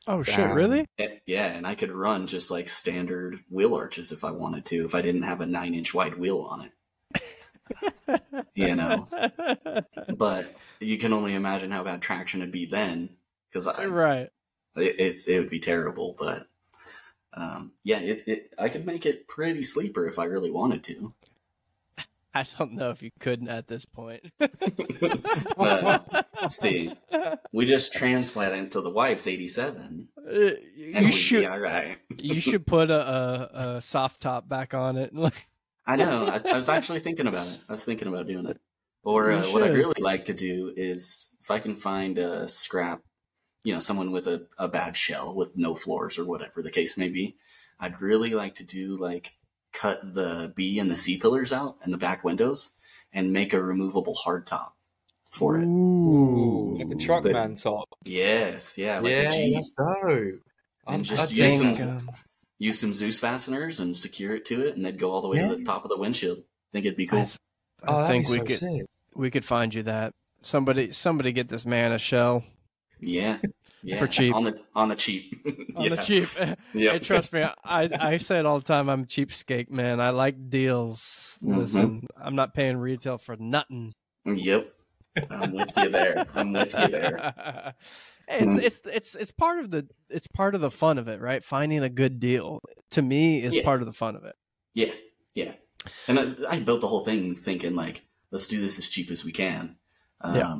oh 0.06 0.22
shit! 0.22 0.36
Damn. 0.36 0.56
Really? 0.56 0.86
Eh, 0.98 1.18
Yeah, 1.26 1.46
and 1.46 1.66
I 1.66 1.74
could 1.74 1.92
run 1.92 2.26
just 2.26 2.50
like 2.50 2.68
standard 2.68 3.40
wheel 3.50 3.74
arches 3.74 4.12
if 4.12 4.24
I 4.24 4.30
wanted 4.30 4.64
to. 4.66 4.84
If 4.84 4.94
I 4.94 5.02
didn't 5.02 5.22
have 5.22 5.40
a 5.40 5.46
nine 5.46 5.74
inch 5.74 5.92
wide 5.94 6.14
wheel 6.14 6.40
on 6.40 6.68
it, 7.12 8.22
you 8.54 8.74
know. 8.74 9.08
But 10.16 10.54
you 10.80 10.98
can 10.98 11.12
only 11.12 11.34
imagine 11.34 11.70
how 11.70 11.84
bad 11.84 12.02
traction 12.02 12.40
would 12.40 12.52
be 12.52 12.66
then, 12.66 13.10
because 13.50 13.66
I, 13.66 13.86
right. 13.86 14.28
it, 14.76 14.96
it's 14.98 15.28
it 15.28 15.38
would 15.38 15.50
be 15.50 15.60
terrible, 15.60 16.16
but 16.18 16.48
um, 17.34 17.72
yeah, 17.82 18.00
it, 18.00 18.22
it 18.26 18.54
I 18.58 18.68
could 18.68 18.86
make 18.86 19.06
it 19.06 19.28
pretty 19.28 19.62
sleeper 19.62 20.06
if 20.06 20.18
I 20.18 20.24
really 20.24 20.50
wanted 20.50 20.84
to. 20.84 21.10
I 22.34 22.44
don't 22.58 22.72
know 22.72 22.90
if 22.90 23.02
you 23.02 23.10
couldn't 23.20 23.48
at 23.48 23.68
this 23.68 23.84
point. 23.84 24.24
But 25.56 26.26
see, 26.46 26.92
we 27.52 27.66
just 27.66 27.92
transplanted 27.92 28.58
into 28.58 28.80
the 28.80 28.90
wife's 28.90 29.26
eighty-seven, 29.26 30.08
Uh, 30.18 30.50
you 30.74 31.12
should 31.12 31.46
all 31.46 31.58
right. 31.58 31.98
you 32.16 32.40
should 32.40 32.66
put 32.66 32.90
a, 32.90 33.00
a, 33.00 33.76
a 33.76 33.80
soft 33.80 34.20
top 34.20 34.48
back 34.48 34.74
on 34.74 34.96
it. 34.96 35.12
I 35.86 35.96
know. 35.96 36.26
I, 36.26 36.40
I 36.50 36.54
was 36.54 36.68
actually 36.68 37.00
thinking 37.00 37.26
about 37.26 37.48
it. 37.48 37.58
I 37.68 37.72
was 37.72 37.84
thinking 37.84 38.08
about 38.08 38.26
doing 38.26 38.46
it. 38.46 38.58
Or 39.04 39.32
uh, 39.32 39.42
what 39.50 39.62
I'd 39.62 39.74
really 39.74 40.00
like 40.00 40.26
to 40.26 40.34
do 40.34 40.72
is 40.76 41.36
if 41.40 41.50
I 41.50 41.58
can 41.58 41.74
find 41.76 42.18
a 42.18 42.46
scrap, 42.46 43.02
you 43.64 43.72
know, 43.72 43.78
someone 43.80 44.10
with 44.12 44.26
a, 44.26 44.46
a 44.58 44.68
bad 44.68 44.96
shell 44.96 45.34
with 45.34 45.56
no 45.56 45.74
floors 45.74 46.18
or 46.18 46.24
whatever 46.24 46.62
the 46.62 46.70
case 46.70 46.96
may 46.98 47.08
be, 47.08 47.36
I'd 47.80 48.00
really 48.00 48.30
like 48.34 48.54
to 48.56 48.64
do 48.64 48.96
like 48.98 49.34
cut 49.72 50.00
the 50.14 50.52
B 50.54 50.78
and 50.78 50.90
the 50.90 50.96
C 50.96 51.18
pillars 51.18 51.52
out 51.52 51.76
and 51.82 51.92
the 51.92 51.98
back 51.98 52.24
windows 52.24 52.72
and 53.12 53.32
make 53.32 53.52
a 53.52 53.62
removable 53.62 54.14
hard 54.14 54.46
top 54.46 54.76
for 55.30 55.56
it. 55.58 55.64
Ooh, 55.64 56.76
Like 56.78 56.90
a 56.90 56.94
truckman 56.96 57.54
top. 57.54 57.88
Yes, 58.04 58.76
yeah, 58.78 58.98
like 59.00 59.12
yeah, 59.16 59.22
a 59.22 59.30
Jeep. 59.30 59.54
that's 59.54 59.70
dope. 59.70 60.40
I'm 60.86 60.94
And 60.96 61.04
just 61.04 61.32
use 61.32 61.58
some- 61.58 61.88
um, 61.88 62.10
Use 62.58 62.78
some 62.78 62.90
Dzus 62.92 63.18
fasteners 63.18 63.80
and 63.80 63.96
secure 63.96 64.36
it 64.36 64.44
to 64.46 64.64
it, 64.64 64.76
and 64.76 64.84
they'd 64.86 64.96
go 64.96 65.10
all 65.10 65.20
the 65.20 65.26
way 65.26 65.38
to 65.40 65.56
the 65.56 65.64
top 65.64 65.82
of 65.84 65.88
the 65.88 65.98
windshield. 65.98 66.38
I 66.38 66.42
Think 66.70 66.86
it'd 66.86 66.96
be 66.96 67.06
cool. 67.08 67.18
I, 67.20 67.28
Oh, 67.88 67.96
I 67.96 68.02
that'd 68.02 68.08
think 68.24 68.28
we 68.28 68.38
so 68.38 68.44
could 68.44 68.58
sick. 68.60 68.86
we 69.16 69.30
could 69.32 69.44
find 69.44 69.74
you 69.74 69.82
that 69.82 70.12
somebody 70.42 70.92
somebody 70.92 71.32
get 71.32 71.48
this 71.48 71.66
man 71.66 71.90
a 71.90 71.98
shell 71.98 72.44
Yeah. 73.02 73.38
Yeah. 73.82 73.98
For 73.98 74.06
cheap. 74.06 74.32
On 74.34 74.44
the 74.44 74.60
on 74.76 74.88
the 74.88 74.94
cheap. 74.94 75.44
on 75.76 75.88
the 75.90 75.96
cheap. 75.96 76.28
yeah, 76.38 76.54
Hey, 76.92 76.98
trust 77.00 77.32
me, 77.32 77.42
I 77.64 77.88
I 77.98 78.16
say 78.18 78.38
it 78.38 78.46
all 78.46 78.58
the 78.60 78.64
time. 78.64 78.88
I'm 78.88 79.02
a 79.02 79.06
cheapskate, 79.06 79.70
man. 79.70 80.00
I 80.00 80.10
like 80.10 80.48
deals. 80.50 81.36
Mhm. 81.42 81.56
Listen, 81.58 82.06
I'm 82.16 82.36
not 82.36 82.54
paying 82.54 82.76
retail 82.76 83.18
for 83.18 83.36
nothing. 83.36 83.92
Yep. 84.24 84.68
I'm 85.30 85.52
with 85.52 85.76
you 85.76 85.88
there. 85.88 86.24
I'm 86.34 86.52
with 86.52 86.72
you 86.78 86.88
there. 86.88 87.74
it's 88.28 88.54
Mm. 88.54 88.62
it's 88.62 88.80
it's 88.86 89.14
it's 89.16 89.30
part 89.32 89.58
of 89.58 89.72
the 89.72 89.88
it's 90.08 90.28
part 90.28 90.54
of 90.54 90.60
the 90.60 90.70
fun 90.70 90.96
of 90.96 91.08
it, 91.08 91.20
right? 91.20 91.44
Finding 91.44 91.82
a 91.82 91.88
good 91.90 92.20
deal 92.20 92.60
to 92.90 93.02
me 93.02 93.42
is 93.42 93.56
Yeah. 93.56 93.64
part 93.64 93.82
of 93.82 93.86
the 93.86 93.92
fun 93.92 94.14
of 94.14 94.24
it. 94.24 94.36
Yeah. 94.74 94.92
Yeah. 95.34 95.54
And 96.06 96.20
I, 96.20 96.34
I 96.48 96.60
built 96.60 96.80
the 96.82 96.86
whole 96.86 97.04
thing 97.04 97.34
thinking 97.34 97.74
like, 97.74 98.04
let's 98.30 98.46
do 98.46 98.60
this 98.60 98.78
as 98.78 98.88
cheap 98.88 99.10
as 99.10 99.24
we 99.24 99.32
can. 99.32 99.76
Um, 100.20 100.36
Yeah. 100.36 100.56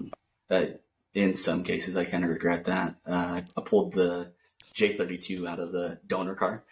but 0.48 0.84
in 1.14 1.34
some 1.34 1.62
cases, 1.62 1.96
I 1.96 2.04
kind 2.04 2.24
of 2.24 2.30
regret 2.30 2.64
that. 2.64 2.96
Uh, 3.06 3.40
I 3.56 3.60
pulled 3.60 3.92
the 3.92 4.32
J32 4.74 5.46
out 5.46 5.60
of 5.60 5.72
the 5.72 5.98
donor 6.06 6.34
car, 6.34 6.64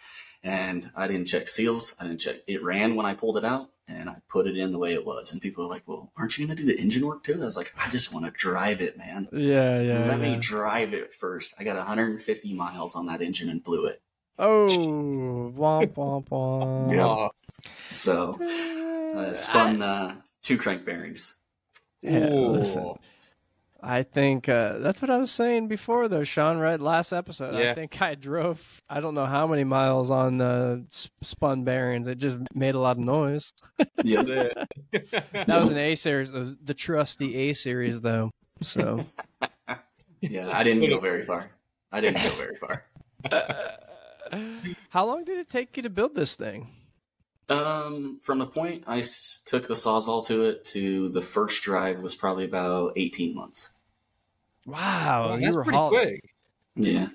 and 0.43 0.89
I 0.95 1.07
didn't 1.07 1.27
check 1.27 1.47
seals. 1.47 1.95
I 1.99 2.05
didn't 2.05 2.19
check. 2.19 2.37
It 2.47 2.63
ran 2.63 2.95
when 2.95 3.05
I 3.05 3.13
pulled 3.13 3.37
it 3.37 3.45
out, 3.45 3.69
and 3.87 4.09
I 4.09 4.17
put 4.29 4.47
it 4.47 4.57
in 4.57 4.71
the 4.71 4.79
way 4.79 4.93
it 4.93 5.05
was. 5.05 5.31
And 5.31 5.41
people 5.41 5.63
are 5.63 5.69
like, 5.69 5.83
"Well, 5.85 6.11
aren't 6.17 6.37
you 6.37 6.45
going 6.47 6.57
to 6.57 6.63
do 6.63 6.67
the 6.67 6.81
engine 6.81 7.05
work 7.05 7.23
too?" 7.23 7.39
I 7.41 7.45
was 7.45 7.57
like, 7.57 7.73
"I 7.77 7.89
just 7.89 8.11
want 8.11 8.25
to 8.25 8.31
drive 8.31 8.81
it, 8.81 8.97
man. 8.97 9.27
Yeah, 9.31 9.79
yeah. 9.79 10.05
Let 10.05 10.19
yeah. 10.19 10.31
me 10.31 10.37
drive 10.37 10.93
it 10.93 11.13
first. 11.13 11.53
I 11.59 11.63
got 11.63 11.77
150 11.77 12.53
miles 12.53 12.95
on 12.95 13.05
that 13.07 13.21
engine 13.21 13.49
and 13.49 13.63
blew 13.63 13.85
it. 13.85 14.01
Oh, 14.39 14.67
womp 15.55 15.93
womp 15.93 16.29
womp. 16.29 16.95
Yeah. 16.95 17.27
So 17.95 18.37
I 19.19 19.31
spun 19.33 19.83
uh, 19.83 20.15
two 20.41 20.57
crank 20.57 20.85
bearings. 20.85 21.35
Yeah, 22.01 22.31
Ooh. 22.31 22.47
listen. 22.53 22.95
I 23.83 24.03
think 24.03 24.47
uh, 24.47 24.77
that's 24.77 25.01
what 25.01 25.09
I 25.09 25.17
was 25.17 25.31
saying 25.31 25.67
before, 25.67 26.07
though, 26.07 26.23
Sean. 26.23 26.57
Right, 26.57 26.79
last 26.79 27.11
episode. 27.11 27.55
I 27.55 27.73
think 27.73 27.99
I 28.01 28.15
drove. 28.15 28.81
I 28.87 28.99
don't 28.99 29.15
know 29.15 29.25
how 29.25 29.47
many 29.47 29.63
miles 29.63 30.11
on 30.11 30.37
the 30.37 30.85
spun 31.21 31.63
bearings. 31.63 32.05
It 32.05 32.19
just 32.19 32.37
made 32.53 32.75
a 32.75 32.79
lot 32.79 32.97
of 32.97 33.03
noise. 33.03 33.51
Yeah. 34.03 34.23
That 34.93 35.47
was 35.47 35.69
an 35.69 35.77
A 35.77 35.93
series, 35.95 36.31
the, 36.31 36.57
the 36.63 36.73
trusty 36.73 37.35
A 37.49 37.53
series, 37.53 38.01
though. 38.01 38.31
So, 38.43 39.03
yeah, 40.21 40.49
I 40.51 40.63
didn't 40.63 40.89
go 40.89 40.99
very 40.99 41.23
far. 41.23 41.51
I 41.91 42.01
didn't 42.01 42.23
go 42.23 42.35
very 42.35 42.55
far. 42.55 42.85
how 44.89 45.05
long 45.05 45.23
did 45.23 45.37
it 45.37 45.49
take 45.49 45.77
you 45.77 45.83
to 45.83 45.89
build 45.89 46.15
this 46.15 46.35
thing? 46.35 46.67
Um, 47.51 48.19
from 48.21 48.39
the 48.39 48.45
point 48.47 48.83
I 48.87 49.03
took 49.45 49.67
the 49.67 49.73
Sawzall 49.73 50.25
to 50.27 50.45
it 50.45 50.65
to 50.67 51.09
the 51.09 51.21
first 51.21 51.61
drive 51.63 52.01
was 52.01 52.15
probably 52.15 52.45
about 52.45 52.93
18 52.95 53.35
months. 53.35 53.71
Wow, 54.65 55.27
Well, 55.29 55.39
you 55.39 55.45
that's 55.45 55.55
were 55.55 55.63
pretty 55.63 55.77
haul- 55.77 55.89
quick. 55.89 56.21
Yeah. 56.75 57.09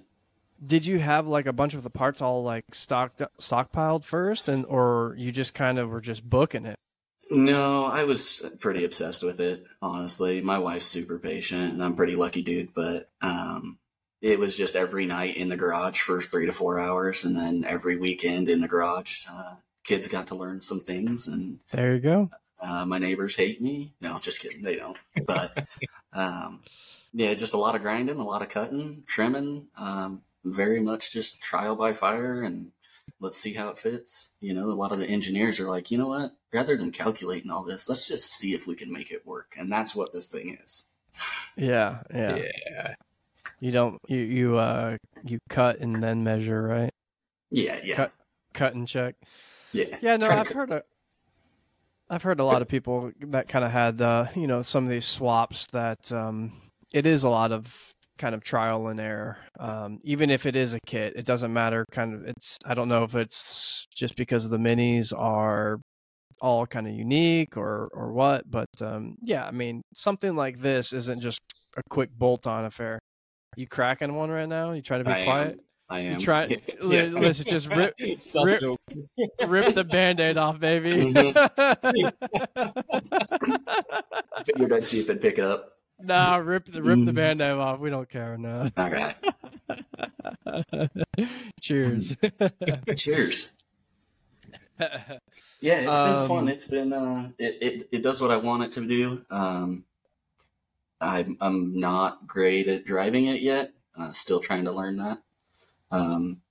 Did 0.67 0.87
you 0.87 0.99
have 0.99 1.27
like 1.27 1.47
a 1.47 1.53
bunch 1.53 1.75
of 1.75 1.83
the 1.83 1.91
parts 1.91 2.21
all 2.23 2.43
like 2.43 2.75
stocked 2.75 3.23
stockpiled 3.39 4.05
first, 4.05 4.49
and 4.49 4.65
or 4.67 5.15
you 5.19 5.31
just 5.31 5.55
kind 5.55 5.79
of 5.79 5.91
were 5.91 6.01
just 6.01 6.29
booking 6.29 6.65
it? 6.67 6.79
No, 7.31 7.85
I 7.85 8.05
was 8.05 8.45
pretty 8.61 8.85
obsessed 8.85 9.23
with 9.23 9.41
it, 9.41 9.65
honestly. 9.83 10.41
My 10.41 10.59
wife's 10.59 10.87
super 10.87 11.19
patient 11.19 11.73
and 11.75 11.83
I'm 11.85 11.97
pretty 11.97 12.17
lucky 12.17 12.43
dude, 12.43 12.73
but 12.75 13.11
um 13.21 13.79
it 14.23 14.39
was 14.39 14.57
just 14.57 14.77
every 14.77 15.05
night 15.07 15.37
in 15.37 15.51
the 15.51 15.57
garage 15.59 16.01
for 16.01 16.21
three 16.23 16.47
to 16.47 16.53
four 16.53 16.81
hours 16.81 17.25
and 17.25 17.37
then 17.37 17.65
every 17.67 17.97
weekend 17.97 18.49
in 18.49 18.61
the 18.63 18.69
garage. 18.69 19.27
Uh, 19.31 19.57
kids 19.87 20.09
got 20.09 20.27
to 20.29 20.35
learn 20.35 20.61
some 20.61 20.81
things 20.81 21.27
and 21.29 21.61
There 21.71 21.95
you 21.95 22.01
go. 22.01 22.31
uh, 22.61 22.85
my 22.85 22.99
neighbors 22.99 23.37
hate 23.37 23.63
me. 23.63 23.95
No, 24.01 24.19
just 24.19 24.41
kidding. 24.41 24.63
They 24.63 24.77
don't. 24.77 24.97
But 25.27 25.67
um, 26.13 26.61
yeah, 27.13 27.33
just 27.35 27.55
a 27.55 27.59
lot 27.59 27.75
of 27.75 27.83
grinding, 27.83 28.19
a 28.19 28.25
lot 28.25 28.43
of 28.43 28.49
cutting, 28.49 29.05
trimming. 29.07 29.69
Um, 29.79 30.23
very 30.45 30.81
much 30.81 31.13
just 31.13 31.41
trial 31.41 31.75
by 31.77 31.93
fire 31.93 32.43
and 32.43 32.73
let's 33.21 33.37
see 33.37 33.55
how 33.55 33.69
it 33.69 33.79
fits. 33.79 34.33
You 34.41 34.55
know, 34.55 34.67
a 34.67 34.75
lot 34.75 34.93
of 34.93 34.99
the 34.99 35.07
engineers 35.09 35.59
are 35.61 35.69
like, 35.69 35.91
you 35.91 35.99
know 35.99 36.09
what? 36.09 36.33
Rather 36.53 36.77
than 36.77 36.91
calculating 36.93 37.51
all 37.51 37.65
this, 37.65 37.89
let's 37.89 38.07
just 38.09 38.27
see 38.33 38.55
if 38.55 38.67
we 38.67 38.75
can 38.77 38.93
make 38.93 39.11
it 39.11 39.27
work. 39.27 39.55
And 39.59 39.71
that's 39.73 39.95
what 39.95 40.13
this 40.13 40.29
thing 40.31 40.59
is. 40.63 40.85
Yeah, 41.57 42.01
yeah. 42.13 42.37
Yeah. 42.71 42.95
You 43.61 43.71
don't 43.71 44.01
you 44.07 44.19
you 44.19 44.57
uh 44.59 44.99
you 45.25 45.39
cut 45.49 45.79
and 45.81 46.03
then 46.03 46.23
measure, 46.25 46.63
right? 46.63 46.93
Yeah, 47.51 47.79
yeah, 47.83 47.97
Cut. 47.97 48.13
Cut 48.53 48.75
and 48.75 48.87
check. 48.87 49.15
Yeah. 49.77 49.99
Yeah, 50.01 50.17
no, 50.17 50.29
I've 50.29 50.49
heard 50.49 50.71
a, 50.71 50.83
I've 52.09 52.23
heard 52.23 52.41
a 52.41 52.45
lot 52.45 52.63
of 52.63 52.69
people 52.69 53.11
that 53.21 53.49
kind 53.49 53.65
of 53.65 53.71
had 53.71 54.01
uh, 54.01 54.27
you 54.35 54.47
know 54.47 54.63
some 54.63 54.85
of 54.85 54.91
these 54.91 55.05
swaps 55.05 55.67
that 55.73 56.13
um, 56.13 56.53
it 56.93 57.07
is 57.07 57.25
a 57.25 57.29
lot 57.29 57.53
of 57.53 57.93
kind 58.19 58.35
of 58.35 58.43
trial 58.43 58.89
and 58.89 59.01
error. 59.01 59.39
Um, 59.59 59.99
even 60.03 60.31
if 60.31 60.47
it 60.47 60.57
is 60.57 60.75
a 60.75 60.79
kit, 60.87 61.15
it 61.17 61.27
doesn't 61.27 61.53
matter. 61.53 61.85
Kind 61.91 62.15
of, 62.15 62.25
it's 62.27 62.57
I 62.65 62.75
don't 62.75 62.89
know 62.89 63.05
if 63.05 63.15
it's 63.15 63.87
just 63.95 64.17
because 64.17 64.49
the 64.49 64.59
minis 64.59 65.13
are 65.17 65.79
all 66.41 66.67
kind 66.67 66.87
of 66.87 66.95
unique 66.95 67.57
or 67.57 67.89
or 67.93 68.13
what, 68.13 68.51
but 68.51 68.69
um, 68.81 69.17
yeah, 69.21 69.45
I 69.45 69.51
mean 69.51 69.83
something 69.95 70.37
like 70.37 70.61
this 70.61 70.93
isn't 70.93 71.21
just 71.21 71.41
a 71.77 71.83
quick 71.91 72.11
bolt 72.17 72.47
on 72.47 72.65
affair. 72.65 72.99
You 73.57 73.67
cracking 73.67 74.15
one 74.15 74.31
right 74.31 74.49
now? 74.49 74.73
You 74.73 74.83
try 74.83 74.99
to 74.99 75.05
be 75.05 75.11
I 75.11 75.25
quiet. 75.25 75.53
am. 75.53 75.61
I 75.89 76.01
am. 76.01 76.13
You 76.15 76.19
try. 76.19 76.47
Yeah. 76.83 77.03
li- 77.05 77.09
Listen, 77.11 77.47
just 77.47 77.69
rip 77.69 77.95
Rip- 78.01 78.21
so- 78.21 78.77
rip 79.47 79.75
the 79.75 79.85
band-aid 79.85 80.37
off, 80.37 80.59
baby. 80.59 81.13
Your 84.57 84.69
bed 84.69 84.87
see 84.87 85.01
if 85.01 85.11
it 85.11 85.21
pick 85.21 85.39
it 85.39 85.45
up. 85.45 85.73
nah, 86.01 86.37
rip 86.37 86.67
the 86.67 86.83
rip 86.83 87.05
the 87.05 87.13
Mm. 87.13 87.15
band-aid 87.15 87.51
off. 87.53 87.81
We 87.81 87.91
don't 87.91 88.09
care 88.09 88.37
now. 88.37 88.71
All 88.77 88.91
right. 88.91 89.17
Cheers. 91.61 92.17
Cheers. 92.97 93.59
Yeah, 95.61 95.79
it's 95.81 95.99
Um, 95.99 96.17
been 96.19 96.29
fun. 96.29 96.49
It's 96.49 96.67
been 96.67 96.93
uh, 96.93 97.31
it, 97.39 97.59
it 97.63 97.89
it 97.93 98.03
does 98.03 98.21
what 98.21 98.31
I 98.31 98.37
want 98.37 98.63
it 98.65 98.73
to 98.73 98.87
do. 98.87 99.23
Um, 99.31 99.85
I'm 101.01 101.37
I'm 101.41 101.79
not 101.81 102.27
great 102.27 102.69
at 102.69 102.85
driving 102.85 103.27
it 103.27 103.41
yet. 103.41 103.73
Uh, 103.99 104.13
still 104.13 104.41
trying 104.41 104.65
to 104.67 104.73
learn 104.73 104.97
that. 104.99 105.19
Um, 105.91 106.43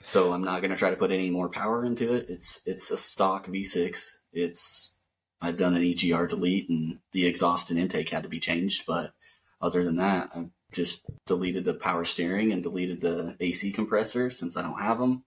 so 0.00 0.32
I'm 0.32 0.44
not 0.44 0.60
going 0.60 0.70
to 0.70 0.76
try 0.76 0.90
to 0.90 0.96
put 0.96 1.10
any 1.10 1.30
more 1.30 1.48
power 1.48 1.84
into 1.84 2.14
it. 2.14 2.26
It's 2.28 2.62
it's 2.66 2.90
a 2.90 2.96
stock 2.96 3.46
V6. 3.46 4.16
It's 4.32 4.94
I've 5.40 5.56
done 5.56 5.74
an 5.74 5.82
EGR 5.82 6.28
delete 6.28 6.68
and 6.68 6.98
the 7.12 7.26
exhaust 7.26 7.70
and 7.70 7.78
intake 7.78 8.10
had 8.10 8.22
to 8.22 8.28
be 8.28 8.40
changed, 8.40 8.84
but 8.86 9.12
other 9.60 9.84
than 9.84 9.96
that, 9.96 10.30
I've 10.34 10.50
just 10.72 11.02
deleted 11.26 11.64
the 11.64 11.74
power 11.74 12.04
steering 12.04 12.52
and 12.52 12.62
deleted 12.62 13.00
the 13.00 13.36
AC 13.40 13.72
compressor 13.72 14.30
since 14.30 14.56
I 14.56 14.62
don't 14.62 14.80
have 14.80 14.98
them. 14.98 15.24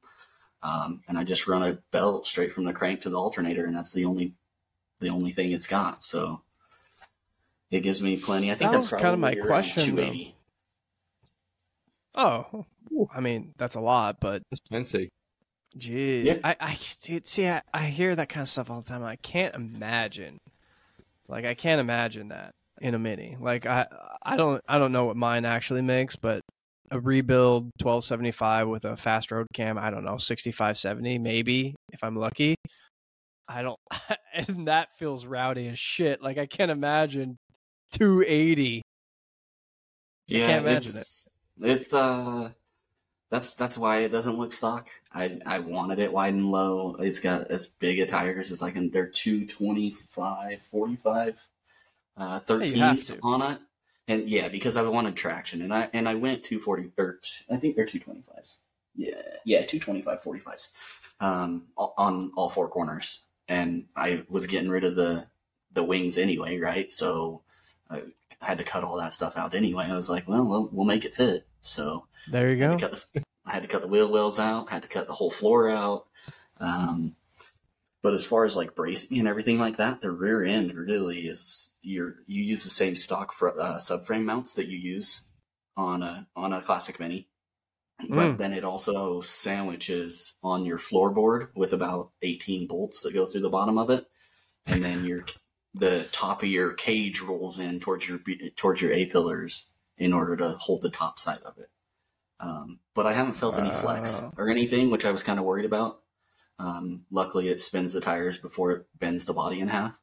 Um, 0.63 1.02
and 1.08 1.17
I 1.17 1.24
just 1.24 1.47
run 1.47 1.63
a 1.63 1.80
belt 1.91 2.28
straight 2.28 2.54
from 2.54 2.65
the 2.65 2.74
crank 2.74 3.02
to 3.02 3.10
the 3.10 3.17
alternator, 3.17 3.65
and 3.65 3.76
that's 3.76 3.93
the 3.93 4.06
only 4.06 4.34
the 5.00 5.10
only 5.10 5.32
thing 5.32 5.52
it's 5.52 5.67
got. 5.67 6.04
So 6.04 6.43
it 7.71 7.82
gives 7.82 8.02
me 8.02 8.17
plenty. 8.17 8.52
I 8.52 8.56
think 8.56 8.71
That 8.71 8.78
was 8.78 8.91
kind 8.91 9.08
of 9.08 9.19
my 9.19 9.36
question, 9.36 9.95
though. 9.95 10.04
280. 10.04 10.36
Oh, 12.95 13.10
I 13.13 13.19
mean 13.19 13.54
that's 13.58 13.75
a 13.75 13.80
lot, 13.82 14.17
but 14.19 14.41
That's 14.49 14.60
plenty. 14.62 15.10
geez, 15.77 16.27
Yeah. 16.27 16.38
I, 16.43 16.56
I 16.60 16.77
dude, 17.01 17.27
see, 17.27 17.47
I, 17.47 17.62
I 17.73 17.84
hear 17.86 18.15
that 18.15 18.30
kind 18.30 18.43
of 18.43 18.49
stuff 18.49 18.69
all 18.69 18.82
the 18.82 18.89
time. 18.89 19.04
I 19.04 19.15
can't 19.17 19.56
imagine, 19.56 20.38
like, 21.27 21.45
I 21.45 21.54
can't 21.54 21.80
imagine 21.82 22.30
that 22.30 22.51
in 22.82 22.93
a 22.95 22.99
mini. 22.99 23.38
Like, 23.39 23.65
I, 23.65 23.88
I 24.23 24.36
don't, 24.38 24.62
I 24.67 24.77
don't 24.80 24.91
know 24.91 25.06
what 25.06 25.15
mine 25.15 25.45
actually 25.45 25.82
makes, 25.82 26.15
but 26.15 26.41
a 26.91 26.99
rebuild 26.99 27.63
1275 27.82 28.67
with 28.67 28.84
a 28.86 28.97
fast 28.97 29.32
road 29.32 29.47
cam, 29.54 29.77
I 29.77 29.89
don't 29.91 30.04
know, 30.04 30.17
6570 30.17 31.19
maybe 31.19 31.75
if 31.93 32.04
I'm 32.04 32.15
lucky. 32.17 32.56
I 33.47 33.62
don't, 33.63 33.80
and 34.34 34.67
that 34.67 34.89
feels 34.97 35.25
rowdy 35.25 35.67
as 35.69 35.80
shit. 35.80 36.21
Like, 36.21 36.38
I 36.38 36.45
can't 36.47 36.71
imagine 36.71 37.38
280. 37.93 38.82
Yeah, 40.27 40.47
can't 40.47 40.65
imagine 40.65 40.77
it's, 40.77 41.38
It's 41.62 41.93
uh, 41.93 42.51
that's 43.32 43.56
that's 43.56 43.78
why 43.78 44.00
it 44.00 44.12
doesn't 44.12 44.38
look 44.38 44.54
stock. 44.54 44.89
I 45.13 45.39
I 45.46 45.60
wanted 45.60 46.00
it 46.00 46.12
wide 46.12 46.34
and 46.34 46.52
low. 46.52 46.98
It's 47.00 47.20
got 47.20 47.50
as 47.50 47.65
big 47.65 48.00
a 48.00 48.06
tires 48.06 48.52
as 48.52 48.62
I 48.62 48.72
can. 48.72 48.91
They're 48.91 49.08
225, 49.08 50.62
45, 50.62 51.48
uh, 52.17 52.39
you 52.50 52.76
have 52.82 52.98
13s 52.98 53.08
to. 53.08 53.20
on 53.24 53.41
it. 53.54 53.60
And 54.08 54.30
yeah, 54.30 54.50
because 54.50 54.76
I 54.76 54.82
wanted 54.82 55.15
traction, 55.15 55.62
and 55.62 55.74
I 55.74 55.89
and 55.94 56.10
I 56.10 56.15
went 56.15 56.44
240 56.44 56.91
or 56.98 57.20
I 57.50 57.56
think 57.56 57.78
they're 57.78 57.86
225s. 57.86 58.58
Yeah, 58.96 59.15
yeah, 59.46 59.65
225 59.65 60.22
45s 60.22 60.76
um, 61.22 61.67
on 61.78 62.34
all 62.36 62.50
four 62.50 62.67
corners, 62.67 63.22
and 63.48 63.86
I 63.96 64.26
was 64.28 64.46
getting 64.46 64.70
rid 64.70 64.84
of 64.84 64.96
the 64.96 65.28
the 65.72 65.84
wings 65.84 66.17
anyway, 66.17 66.60
right? 66.60 66.91
So 66.91 67.44
I 67.89 68.02
had 68.41 68.58
to 68.58 68.65
cut 68.65 68.84
all 68.84 68.98
that 68.98 69.13
stuff 69.13 69.38
out 69.38 69.56
anyway. 69.56 69.86
I 69.86 69.96
was 69.96 70.10
like, 70.10 70.28
well, 70.28 70.44
we'll, 70.44 70.70
we'll 70.74 70.86
make 70.86 71.06
it 71.06 71.15
fit. 71.15 71.48
So 71.62 72.08
There 72.30 72.52
you 72.54 72.63
I 72.63 72.67
go. 72.67 72.71
had, 72.71 72.80
to 72.80 72.88
cut 72.89 73.04
the, 73.13 73.24
I 73.45 73.52
had 73.54 73.62
to 73.63 73.67
cut 73.69 73.82
the 73.82 73.88
wheel 73.88 74.12
wells 74.12 74.39
out. 74.39 74.69
Had 74.69 74.82
to 74.84 74.88
cut 74.88 75.08
the 75.08 75.13
whole 75.13 75.32
floor 75.32 75.69
out. 75.69 76.08
Um, 76.60 77.15
but 78.04 78.13
as 78.13 78.26
far 78.26 78.43
as 78.45 78.56
like 78.56 78.76
bracing 78.76 79.19
and 79.19 79.28
everything 79.28 79.60
like 79.60 79.78
that, 79.78 80.02
the 80.02 80.12
rear 80.12 80.43
end 80.43 80.74
really 80.74 81.19
is 81.28 81.71
you 81.82 82.13
you 82.28 82.43
use 82.43 82.63
the 82.63 82.69
same 82.69 82.95
stock 82.95 83.32
for, 83.34 83.60
uh, 83.60 83.78
subframe 83.78 84.24
mounts 84.24 84.56
that 84.56 84.67
you 84.67 84.78
use 84.78 85.24
on 85.78 86.04
a 86.04 86.28
on 86.36 86.52
a 86.54 86.62
classic 86.62 87.00
mini, 87.00 87.28
but 88.10 88.30
Mm. 88.34 88.38
then 88.38 88.54
it 88.54 88.63
also 88.63 89.21
sandwiches 89.21 90.38
on 90.43 90.65
your 90.65 90.78
floorboard 90.80 91.50
with 91.56 91.74
about 91.74 92.12
eighteen 92.24 92.67
bolts 92.67 93.02
that 93.04 93.13
go 93.13 93.26
through 93.28 93.41
the 93.41 93.50
bottom 93.50 93.78
of 93.78 93.89
it, 93.91 94.06
and 94.65 94.84
then 94.84 95.04
your 95.06 95.26
the 95.74 96.08
top 96.12 96.41
of 96.43 96.50
your 96.50 96.74
cage 96.74 97.21
rolls 97.21 97.60
in 97.60 97.80
towards 97.80 98.08
your 98.08 98.19
towards 98.56 98.82
your 98.82 98.91
A 98.93 99.06
pillars 99.06 99.67
in 100.02 100.14
order 100.14 100.36
to 100.36 100.50
hold 100.58 100.82
the 100.82 100.90
top 100.90 101.20
side 101.20 101.42
of 101.46 101.54
it. 101.60 101.68
Um, 102.40 102.80
but 102.96 103.06
I 103.06 103.14
haven't 103.14 103.34
felt 103.34 103.60
any 103.60 103.70
flex 103.70 104.24
or 104.36 104.50
anything, 104.50 104.90
which 104.90 105.06
I 105.06 105.12
was 105.12 105.22
kind 105.22 105.38
of 105.38 105.46
worried 105.46 105.66
about. 105.66 106.00
Um, 106.58 107.06
luckily, 107.12 107.50
it 107.50 107.60
spins 107.60 107.94
the 107.94 108.02
tires 108.02 108.40
before 108.40 108.72
it 108.72 108.88
bends 108.98 109.28
the 109.28 109.34
body 109.34 109.60
in 109.60 109.68
half, 109.68 110.00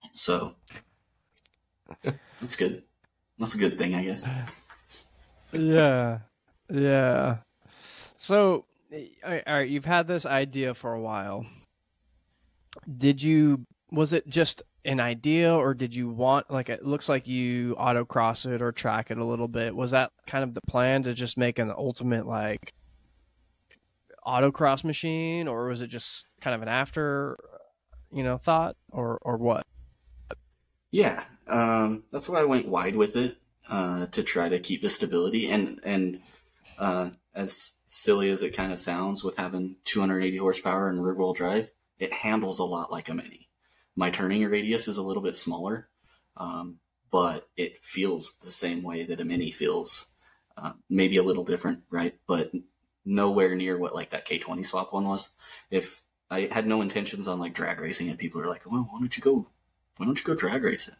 so 0.00 0.54
that's 2.40 2.54
good. 2.54 2.84
That's 3.38 3.56
a 3.56 3.58
good 3.58 3.76
thing, 3.76 3.94
I 3.96 4.04
guess. 4.04 4.30
Yeah, 5.52 6.20
yeah. 6.68 7.38
So, 8.18 8.66
all 9.24 9.40
right, 9.46 9.68
you've 9.68 9.84
had 9.84 10.06
this 10.06 10.26
idea 10.26 10.74
for 10.74 10.92
a 10.92 11.00
while. 11.00 11.44
Did 12.86 13.20
you? 13.20 13.66
Was 13.90 14.12
it 14.12 14.28
just 14.28 14.62
an 14.84 15.00
idea, 15.00 15.54
or 15.54 15.74
did 15.74 15.94
you 15.94 16.08
want 16.08 16.50
like 16.50 16.68
it 16.68 16.84
looks 16.84 17.08
like 17.08 17.26
you 17.26 17.74
autocross 17.78 18.50
it 18.50 18.62
or 18.62 18.72
track 18.72 19.10
it 19.10 19.18
a 19.18 19.24
little 19.24 19.48
bit? 19.48 19.74
Was 19.74 19.90
that 19.90 20.12
kind 20.26 20.44
of 20.44 20.54
the 20.54 20.60
plan 20.62 21.02
to 21.04 21.14
just 21.14 21.36
make 21.36 21.58
an 21.58 21.70
ultimate 21.70 22.26
like 22.26 22.72
autocross 24.26 24.84
machine, 24.84 25.48
or 25.48 25.66
was 25.66 25.82
it 25.82 25.88
just 25.88 26.26
kind 26.40 26.54
of 26.54 26.62
an 26.62 26.68
after, 26.68 27.36
you 28.12 28.22
know, 28.22 28.38
thought, 28.38 28.76
or 28.90 29.18
or 29.22 29.36
what? 29.36 29.66
Yeah, 30.90 31.24
um, 31.48 32.04
that's 32.10 32.28
why 32.28 32.40
I 32.40 32.44
went 32.44 32.68
wide 32.68 32.96
with 32.96 33.16
it 33.16 33.36
uh, 33.68 34.06
to 34.06 34.22
try 34.22 34.48
to 34.48 34.58
keep 34.58 34.82
the 34.82 34.88
stability 34.88 35.50
and 35.50 35.80
and 35.84 36.20
uh, 36.78 37.10
as 37.34 37.74
silly 37.86 38.30
as 38.30 38.42
it 38.42 38.56
kind 38.56 38.72
of 38.72 38.78
sounds, 38.78 39.22
with 39.22 39.36
having 39.36 39.76
280 39.84 40.36
horsepower 40.38 40.88
and 40.88 41.04
rear 41.04 41.14
wheel 41.14 41.32
drive, 41.32 41.70
it 41.98 42.12
handles 42.12 42.58
a 42.58 42.64
lot 42.64 42.90
like 42.90 43.08
a 43.08 43.14
mini. 43.14 43.49
My 43.96 44.10
turning 44.10 44.44
radius 44.44 44.88
is 44.88 44.96
a 44.96 45.02
little 45.02 45.22
bit 45.22 45.36
smaller, 45.36 45.88
um, 46.36 46.78
but 47.10 47.48
it 47.56 47.82
feels 47.82 48.36
the 48.36 48.50
same 48.50 48.82
way 48.82 49.04
that 49.04 49.20
a 49.20 49.24
mini 49.24 49.50
feels. 49.50 50.06
Uh, 50.56 50.72
maybe 50.88 51.16
a 51.16 51.22
little 51.22 51.44
different, 51.44 51.82
right? 51.90 52.14
But 52.26 52.50
nowhere 53.04 53.54
near 53.54 53.78
what 53.78 53.94
like 53.94 54.10
that 54.10 54.26
K20 54.26 54.66
swap 54.66 54.92
one 54.92 55.06
was. 55.06 55.30
If 55.70 56.02
I 56.30 56.48
had 56.52 56.66
no 56.66 56.82
intentions 56.82 57.28
on 57.28 57.38
like 57.38 57.54
drag 57.54 57.80
racing 57.80 58.08
it, 58.08 58.18
people 58.18 58.40
are 58.40 58.46
like, 58.46 58.70
well, 58.70 58.88
why 58.90 58.98
don't 58.98 59.16
you 59.16 59.22
go? 59.22 59.46
Why 59.96 60.06
don't 60.06 60.18
you 60.18 60.24
go 60.24 60.34
drag 60.34 60.62
race 60.62 60.88
it? 60.88 60.94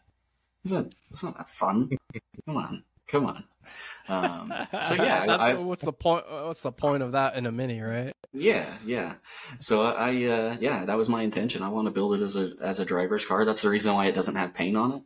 It's 0.63 0.73
not, 0.73 0.93
it's 1.09 1.23
not 1.23 1.37
that 1.37 1.49
fun. 1.49 1.89
come 2.45 2.57
on, 2.57 2.83
come 3.07 3.25
on. 3.25 3.43
Um, 4.07 4.53
so 4.81 4.95
yeah, 5.03 5.25
I, 5.25 5.53
what's 5.55 5.83
the 5.83 5.93
point? 5.93 6.25
What's 6.29 6.63
the 6.63 6.71
point 6.71 7.03
of 7.03 7.13
that 7.13 7.35
in 7.35 7.45
a 7.45 7.51
mini, 7.51 7.81
right? 7.81 8.15
Yeah, 8.33 8.65
yeah. 8.85 9.15
So 9.59 9.83
I, 9.83 10.09
uh, 10.25 10.57
yeah, 10.59 10.85
that 10.85 10.97
was 10.97 11.09
my 11.09 11.21
intention. 11.21 11.63
I 11.63 11.69
want 11.69 11.87
to 11.87 11.91
build 11.91 12.15
it 12.15 12.21
as 12.21 12.37
a 12.37 12.53
as 12.61 12.79
a 12.79 12.85
driver's 12.85 13.25
car. 13.25 13.43
That's 13.43 13.61
the 13.61 13.69
reason 13.69 13.93
why 13.93 14.05
it 14.05 14.15
doesn't 14.15 14.35
have 14.35 14.53
paint 14.53 14.77
on 14.77 14.91
it. 14.93 15.01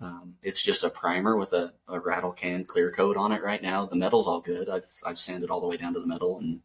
Um, 0.00 0.34
it's 0.42 0.62
just 0.62 0.84
a 0.84 0.90
primer 0.90 1.36
with 1.36 1.52
a, 1.52 1.72
a 1.88 1.98
rattle 1.98 2.32
can 2.32 2.64
clear 2.64 2.92
coat 2.92 3.16
on 3.16 3.32
it 3.32 3.42
right 3.42 3.62
now. 3.62 3.86
The 3.86 3.96
metal's 3.96 4.26
all 4.26 4.40
good. 4.40 4.68
I've 4.68 4.88
I've 5.04 5.18
sanded 5.18 5.50
all 5.50 5.60
the 5.60 5.66
way 5.66 5.76
down 5.76 5.94
to 5.94 6.00
the 6.00 6.06
metal 6.06 6.38
and 6.38 6.60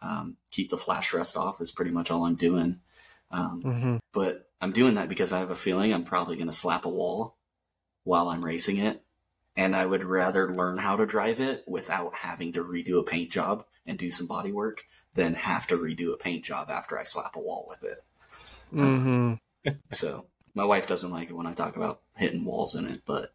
um, 0.00 0.36
keep 0.50 0.70
the 0.70 0.78
flash 0.78 1.12
rust 1.12 1.36
off. 1.36 1.60
Is 1.60 1.70
pretty 1.70 1.90
much 1.90 2.10
all 2.10 2.24
I'm 2.24 2.34
doing. 2.34 2.80
Um, 3.30 3.62
mm-hmm. 3.62 3.96
But 4.12 4.50
I'm 4.60 4.72
doing 4.72 4.94
that 4.94 5.08
because 5.08 5.32
I 5.32 5.38
have 5.38 5.50
a 5.50 5.54
feeling 5.54 5.92
I'm 5.92 6.04
probably 6.04 6.36
going 6.36 6.48
to 6.48 6.52
slap 6.52 6.84
a 6.84 6.88
wall 6.88 7.36
while 8.04 8.28
I'm 8.28 8.44
racing 8.44 8.78
it, 8.78 9.02
and 9.54 9.76
I 9.76 9.84
would 9.84 10.04
rather 10.04 10.52
learn 10.52 10.78
how 10.78 10.96
to 10.96 11.06
drive 11.06 11.40
it 11.40 11.64
without 11.66 12.14
having 12.14 12.54
to 12.54 12.64
redo 12.64 12.98
a 12.98 13.04
paint 13.04 13.30
job 13.30 13.64
and 13.86 13.98
do 13.98 14.10
some 14.10 14.26
body 14.26 14.50
work 14.50 14.84
than 15.14 15.34
have 15.34 15.66
to 15.68 15.76
redo 15.76 16.12
a 16.12 16.16
paint 16.16 16.44
job 16.44 16.70
after 16.70 16.98
I 16.98 17.02
slap 17.02 17.36
a 17.36 17.40
wall 17.40 17.66
with 17.68 17.84
it. 17.84 17.98
Mm-hmm. 18.72 19.70
so 19.90 20.26
my 20.54 20.64
wife 20.64 20.86
doesn't 20.86 21.10
like 21.10 21.30
it 21.30 21.36
when 21.36 21.46
I 21.46 21.52
talk 21.52 21.76
about 21.76 22.00
hitting 22.16 22.44
walls 22.44 22.74
in 22.74 22.86
it, 22.86 23.02
but 23.06 23.34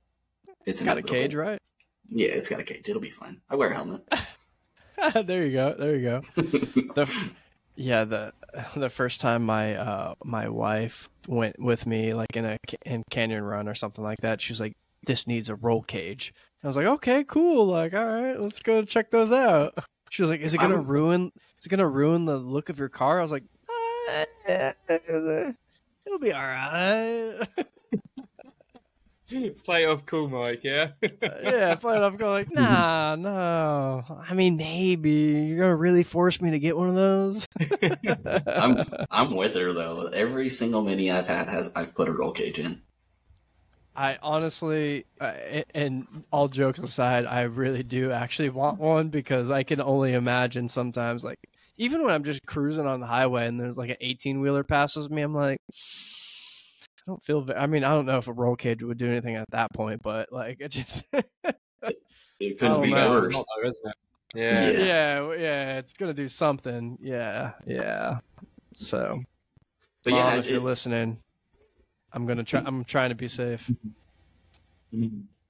it's 0.66 0.84
got 0.84 0.98
a 0.98 1.02
cage, 1.02 1.36
right? 1.36 1.62
Yeah, 2.10 2.30
it's 2.30 2.50
got 2.50 2.60
a 2.60 2.64
cage. 2.64 2.88
It'll 2.88 3.02
be 3.02 3.10
fine. 3.10 3.42
I 3.50 3.56
wear 3.56 3.72
a 3.72 3.76
helmet. 3.76 4.08
there 5.26 5.46
you 5.46 5.54
go. 5.54 5.76
There 5.78 5.96
you 5.96 6.04
go. 6.04 6.22
the, 6.36 7.32
yeah, 7.76 8.04
the 8.06 8.34
the 8.76 8.90
first 8.90 9.22
time 9.22 9.44
my 9.44 9.76
uh 9.76 10.16
my 10.24 10.50
wife 10.50 11.10
went 11.28 11.60
with 11.60 11.86
me 11.86 12.14
like 12.14 12.36
in 12.36 12.46
a 12.46 12.58
in 12.86 13.04
canyon 13.10 13.44
run 13.44 13.68
or 13.68 13.76
something 13.76 14.04
like 14.04 14.22
that, 14.22 14.42
she 14.42 14.52
was 14.52 14.60
like, 14.60 14.74
"This 15.06 15.28
needs 15.28 15.50
a 15.50 15.56
roll 15.56 15.84
cage." 15.84 16.34
I 16.64 16.68
was 16.68 16.76
like, 16.76 16.88
"Okay, 16.88 17.24
cool. 17.24 17.68
Like, 17.68 17.94
all 17.94 18.06
right, 18.06 18.40
let's 18.40 18.60
go 18.60 18.84
check 18.84 19.12
those 19.12 19.32
out." 19.32 19.78
She 20.10 20.22
was 20.22 20.30
like, 20.30 20.42
"Is 20.42 20.54
it 20.54 20.60
gonna 20.60 20.80
I'm... 20.80 20.88
ruin? 20.88 21.32
Is 21.60 21.66
it 21.66 21.70
gonna 21.70 21.88
ruin 21.88 22.26
the 22.26 22.38
look 22.38 22.70
of 22.70 22.80
your 22.80 22.90
car?" 22.90 23.20
I 23.20 23.22
was 23.22 23.32
like, 23.32 23.44
uh, 24.50 24.74
"It'll 24.90 26.20
be 26.20 26.32
all 26.32 26.42
right." 26.42 27.48
play 29.66 29.84
it 29.84 29.88
off 29.88 30.06
cool, 30.06 30.30
Mike. 30.30 30.64
Yeah. 30.64 30.92
yeah, 31.22 31.76
play 31.76 31.98
it 31.98 32.04
off 32.04 32.18
cool. 32.18 32.30
Like, 32.30 32.54
nah, 32.54 33.16
no. 33.16 34.04
I 34.08 34.34
mean, 34.34 34.58
maybe 34.58 35.12
you're 35.12 35.60
gonna 35.60 35.76
really 35.76 36.04
force 36.04 36.42
me 36.42 36.52
to 36.52 36.60
get 36.60 36.78
one 36.78 36.90
of 36.90 36.96
those. 36.96 37.46
I'm 38.48 38.86
I'm 39.12 39.36
with 39.36 39.56
her 39.56 39.74
though. 39.74 40.08
Every 40.08 40.50
single 40.50 40.82
mini 40.82 41.12
I've 41.12 41.28
had 41.28 41.50
has 41.50 41.72
I've 41.76 41.96
put 41.96 42.08
a 42.08 42.14
roll 42.14 42.32
cage 42.32 42.60
in. 42.60 42.82
I 43.96 44.20
honestly, 44.22 45.06
uh, 45.20 45.34
and 45.74 46.06
all 46.32 46.48
jokes 46.48 46.78
aside, 46.78 47.26
I 47.26 47.44
really 47.44 47.82
do 47.82 48.12
actually 48.12 48.50
want 48.50 48.80
one 48.80 49.10
because 49.10 49.50
I 49.50 49.64
can 49.64 49.82
only 49.82 50.14
imagine 50.14 50.70
sometimes, 50.70 51.24
like, 51.24 51.40
even 51.78 52.04
when 52.04 52.14
I'm 52.14 52.24
just 52.24 52.46
cruising 52.46 52.86
on 52.86 53.00
the 53.00 53.08
highway 53.08 53.48
and 53.48 53.60
there's 53.60 53.78
like 53.78 53.90
an 53.90 53.98
18 54.02 54.42
wheeler 54.42 54.64
passes 54.64 55.10
me, 55.10 55.22
I'm 55.22 55.34
like, 55.34 55.60
I 55.72 57.04
don't 57.06 57.24
feel. 57.24 57.48
I 57.56 57.68
mean, 57.68 57.84
I 57.84 57.94
don't 57.94 58.06
know 58.06 58.18
if 58.18 58.28
a 58.28 58.34
roll 58.34 58.56
cage 58.56 58.84
would 58.84 58.98
do 58.98 59.10
anything 59.10 59.36
at 59.36 59.50
that 59.52 59.72
point, 59.74 60.02
but 60.04 60.32
like, 60.32 60.58
it 60.60 60.70
just. 60.70 61.04
it 62.40 62.60
couldn't 62.60 62.82
be 62.82 62.92
know. 62.92 63.12
worse, 63.12 63.36
isn't 63.66 63.90
it? 63.90 63.96
Yeah. 64.36 64.70
yeah, 64.70 64.80
yeah, 64.80 65.34
yeah. 65.34 65.78
It's 65.78 65.94
gonna 65.94 66.14
do 66.14 66.28
something. 66.28 66.98
Yeah, 67.02 67.54
yeah. 67.66 68.20
So, 68.74 69.18
but 70.04 70.12
Mom, 70.12 70.20
yeah, 70.20 70.36
if 70.36 70.48
it, 70.48 70.52
you're 70.52 70.62
listening, 70.62 71.18
I'm 72.12 72.26
gonna 72.26 72.44
try. 72.44 72.62
I'm 72.66 72.84
trying 72.84 73.10
to 73.10 73.16
be 73.16 73.30
safe. 73.30 73.72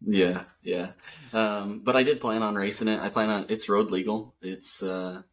Yeah, 0.05 0.43
yeah. 0.61 0.91
Um, 1.33 1.81
but 1.83 1.95
I 1.95 2.03
did 2.03 2.21
plan 2.21 2.43
on 2.43 2.55
racing 2.55 2.87
it. 2.87 2.99
I 2.99 3.09
plan 3.09 3.29
on 3.29 3.45
it's 3.49 3.67
road 3.67 3.89
legal. 3.89 4.35
It's 4.41 4.83
uh, 4.83 5.23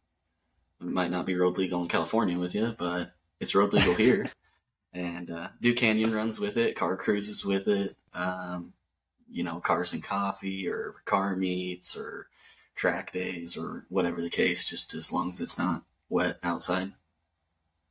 it 0.81 0.87
might 0.87 1.11
not 1.11 1.25
be 1.25 1.35
road 1.35 1.57
legal 1.57 1.81
in 1.81 1.87
California 1.87 2.37
with 2.37 2.55
you, 2.55 2.75
but 2.77 3.13
it's 3.39 3.55
road 3.55 3.73
legal 3.73 3.93
here. 3.93 4.29
and 4.93 5.29
uh, 5.29 5.49
do 5.61 5.73
canyon 5.73 6.13
runs 6.13 6.39
with 6.39 6.57
it, 6.57 6.75
car 6.75 6.95
cruises 6.95 7.45
with 7.45 7.67
it. 7.67 7.95
Um, 8.13 8.73
you 9.29 9.43
know, 9.43 9.59
cars 9.59 9.91
and 9.93 10.03
coffee 10.03 10.67
or 10.67 10.95
car 11.05 11.35
meets 11.35 11.97
or 11.97 12.27
track 12.75 13.11
days 13.11 13.57
or 13.57 13.85
whatever 13.89 14.21
the 14.21 14.29
case. 14.29 14.69
Just 14.69 14.93
as 14.93 15.11
long 15.11 15.31
as 15.31 15.41
it's 15.41 15.57
not 15.57 15.83
wet 16.09 16.37
outside, 16.43 16.93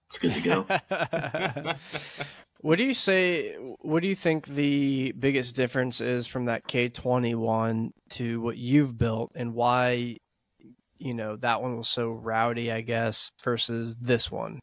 it's 0.08 0.18
good 0.18 0.34
to 0.34 0.40
go. 0.40 1.74
What 2.64 2.78
do 2.78 2.84
you 2.84 2.94
say? 2.94 3.56
What 3.80 4.00
do 4.00 4.08
you 4.08 4.16
think 4.16 4.46
the 4.46 5.12
biggest 5.18 5.54
difference 5.54 6.00
is 6.00 6.26
from 6.26 6.46
that 6.46 6.66
K 6.66 6.88
twenty 6.88 7.34
one 7.34 7.92
to 8.12 8.40
what 8.40 8.56
you've 8.56 8.96
built, 8.96 9.32
and 9.34 9.52
why, 9.52 10.16
you 11.04 11.12
know, 11.12 11.36
that 11.36 11.60
one 11.60 11.76
was 11.76 11.88
so 11.88 12.10
rowdy, 12.10 12.72
I 12.72 12.80
guess, 12.80 13.30
versus 13.42 13.94
this 14.00 14.30
one? 14.30 14.60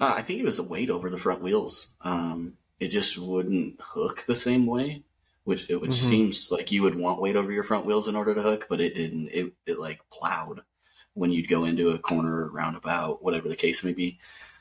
Uh, 0.00 0.14
I 0.16 0.22
think 0.22 0.40
it 0.40 0.44
was 0.44 0.58
the 0.58 0.62
weight 0.62 0.90
over 0.90 1.10
the 1.10 1.18
front 1.18 1.42
wheels. 1.42 1.94
Um, 2.04 2.54
it 2.78 2.88
just 2.88 3.18
wouldn't 3.18 3.80
hook 3.80 4.24
the 4.26 4.36
same 4.36 4.64
way, 4.64 5.02
which 5.42 5.68
it 5.68 5.80
which 5.80 5.90
mm-hmm. 5.90 6.08
seems 6.08 6.52
like 6.52 6.70
you 6.70 6.82
would 6.82 6.94
want 6.94 7.20
weight 7.20 7.34
over 7.34 7.50
your 7.50 7.64
front 7.64 7.84
wheels 7.84 8.06
in 8.06 8.14
order 8.14 8.34
to 8.34 8.42
hook, 8.42 8.66
but 8.68 8.80
it 8.80 8.94
didn't. 8.94 9.30
It 9.32 9.52
it 9.66 9.78
like 9.78 10.00
plowed 10.12 10.62
when 11.14 11.32
you'd 11.32 11.48
go 11.48 11.64
into 11.64 11.90
a 11.90 11.98
corner 11.98 12.44
or 12.44 12.50
roundabout, 12.50 13.24
whatever 13.24 13.48
the 13.48 13.56
case 13.56 13.82
may 13.82 13.92
be. 13.92 14.18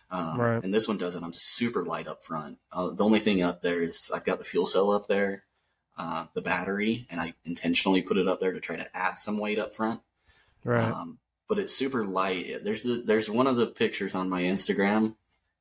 Um, 0.09 0.39
right. 0.39 0.63
And 0.63 0.73
this 0.73 0.87
one 0.87 0.97
doesn't. 0.97 1.23
I'm 1.23 1.33
super 1.33 1.85
light 1.85 2.07
up 2.07 2.23
front. 2.23 2.57
Uh, 2.71 2.91
the 2.91 3.03
only 3.03 3.19
thing 3.19 3.43
up 3.43 3.61
there 3.61 3.83
is 3.83 4.09
I've 4.13 4.25
got 4.25 4.39
the 4.39 4.45
fuel 4.45 4.65
cell 4.65 4.91
up 4.91 5.07
there, 5.07 5.43
uh, 5.97 6.27
the 6.33 6.41
battery, 6.41 7.05
and 7.11 7.19
I 7.19 7.33
intentionally 7.43 8.01
put 8.01 8.17
it 8.17 8.27
up 8.27 8.39
there 8.39 8.53
to 8.53 8.59
try 8.59 8.77
to 8.77 8.97
add 8.97 9.19
some 9.19 9.37
weight 9.37 9.59
up 9.59 9.75
front. 9.75 10.01
Right. 10.65 10.91
Um, 10.91 11.19
but 11.47 11.59
it's 11.59 11.73
super 11.75 12.03
light. 12.03 12.63
There's 12.63 12.83
the, 12.83 13.03
there's 13.05 13.29
one 13.29 13.47
of 13.47 13.55
the 13.55 13.67
pictures 13.67 14.15
on 14.15 14.29
my 14.29 14.41
Instagram, 14.41 15.15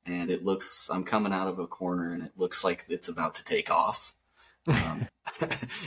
and 0.05 0.29
it 0.29 0.43
looks 0.43 0.89
I'm 0.91 1.03
coming 1.03 1.31
out 1.31 1.47
of 1.47 1.59
a 1.59 1.67
corner, 1.67 2.09
and 2.11 2.23
it 2.23 2.33
looks 2.35 2.63
like 2.63 2.85
it's 2.89 3.07
about 3.07 3.35
to 3.35 3.43
take 3.43 3.71
off. 3.71 4.15
Um, 4.67 5.07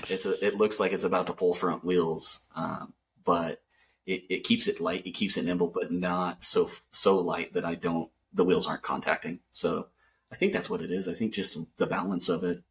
it's 0.08 0.24
a, 0.24 0.44
it 0.44 0.56
looks 0.56 0.80
like 0.80 0.92
it's 0.92 1.04
about 1.04 1.26
to 1.26 1.32
pull 1.32 1.52
front 1.52 1.84
wheels, 1.84 2.46
um, 2.56 2.94
but 3.24 3.60
it, 4.06 4.22
it 4.30 4.44
keeps 4.44 4.68
it 4.68 4.80
light. 4.80 5.06
It 5.06 5.12
keeps 5.12 5.36
it 5.36 5.44
nimble, 5.44 5.68
but 5.68 5.92
not 5.92 6.44
so 6.44 6.70
so 6.92 7.18
light 7.18 7.52
that 7.54 7.64
I 7.64 7.74
don't 7.74 8.10
the 8.32 8.44
wheels 8.44 8.68
aren't 8.68 8.82
contacting. 8.82 9.40
So 9.50 9.88
I 10.30 10.36
think 10.36 10.52
that's 10.52 10.70
what 10.70 10.82
it 10.82 10.90
is. 10.90 11.08
I 11.08 11.12
think 11.12 11.34
just 11.34 11.58
the 11.76 11.86
balance 11.86 12.28
of 12.28 12.44
it. 12.44 12.62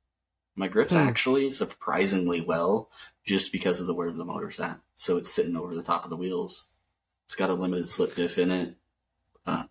My 0.57 0.67
grip's 0.67 0.95
hmm. 0.95 0.99
actually 0.99 1.51
surprisingly 1.51 2.41
well 2.41 2.89
just 3.23 3.51
because 3.51 3.79
of 3.79 3.87
the 3.87 3.93
where 3.93 4.11
the 4.11 4.25
motor's 4.25 4.59
at. 4.59 4.79
So 4.95 5.17
it's 5.17 5.31
sitting 5.31 5.55
over 5.55 5.75
the 5.75 5.83
top 5.83 6.03
of 6.03 6.09
the 6.09 6.17
wheels. 6.17 6.69
It's 7.25 7.35
got 7.35 7.49
a 7.49 7.53
limited 7.53 7.87
slip 7.87 8.15
diff 8.15 8.37
in 8.37 8.51
it. 8.51 8.75
Uh, 9.45 9.63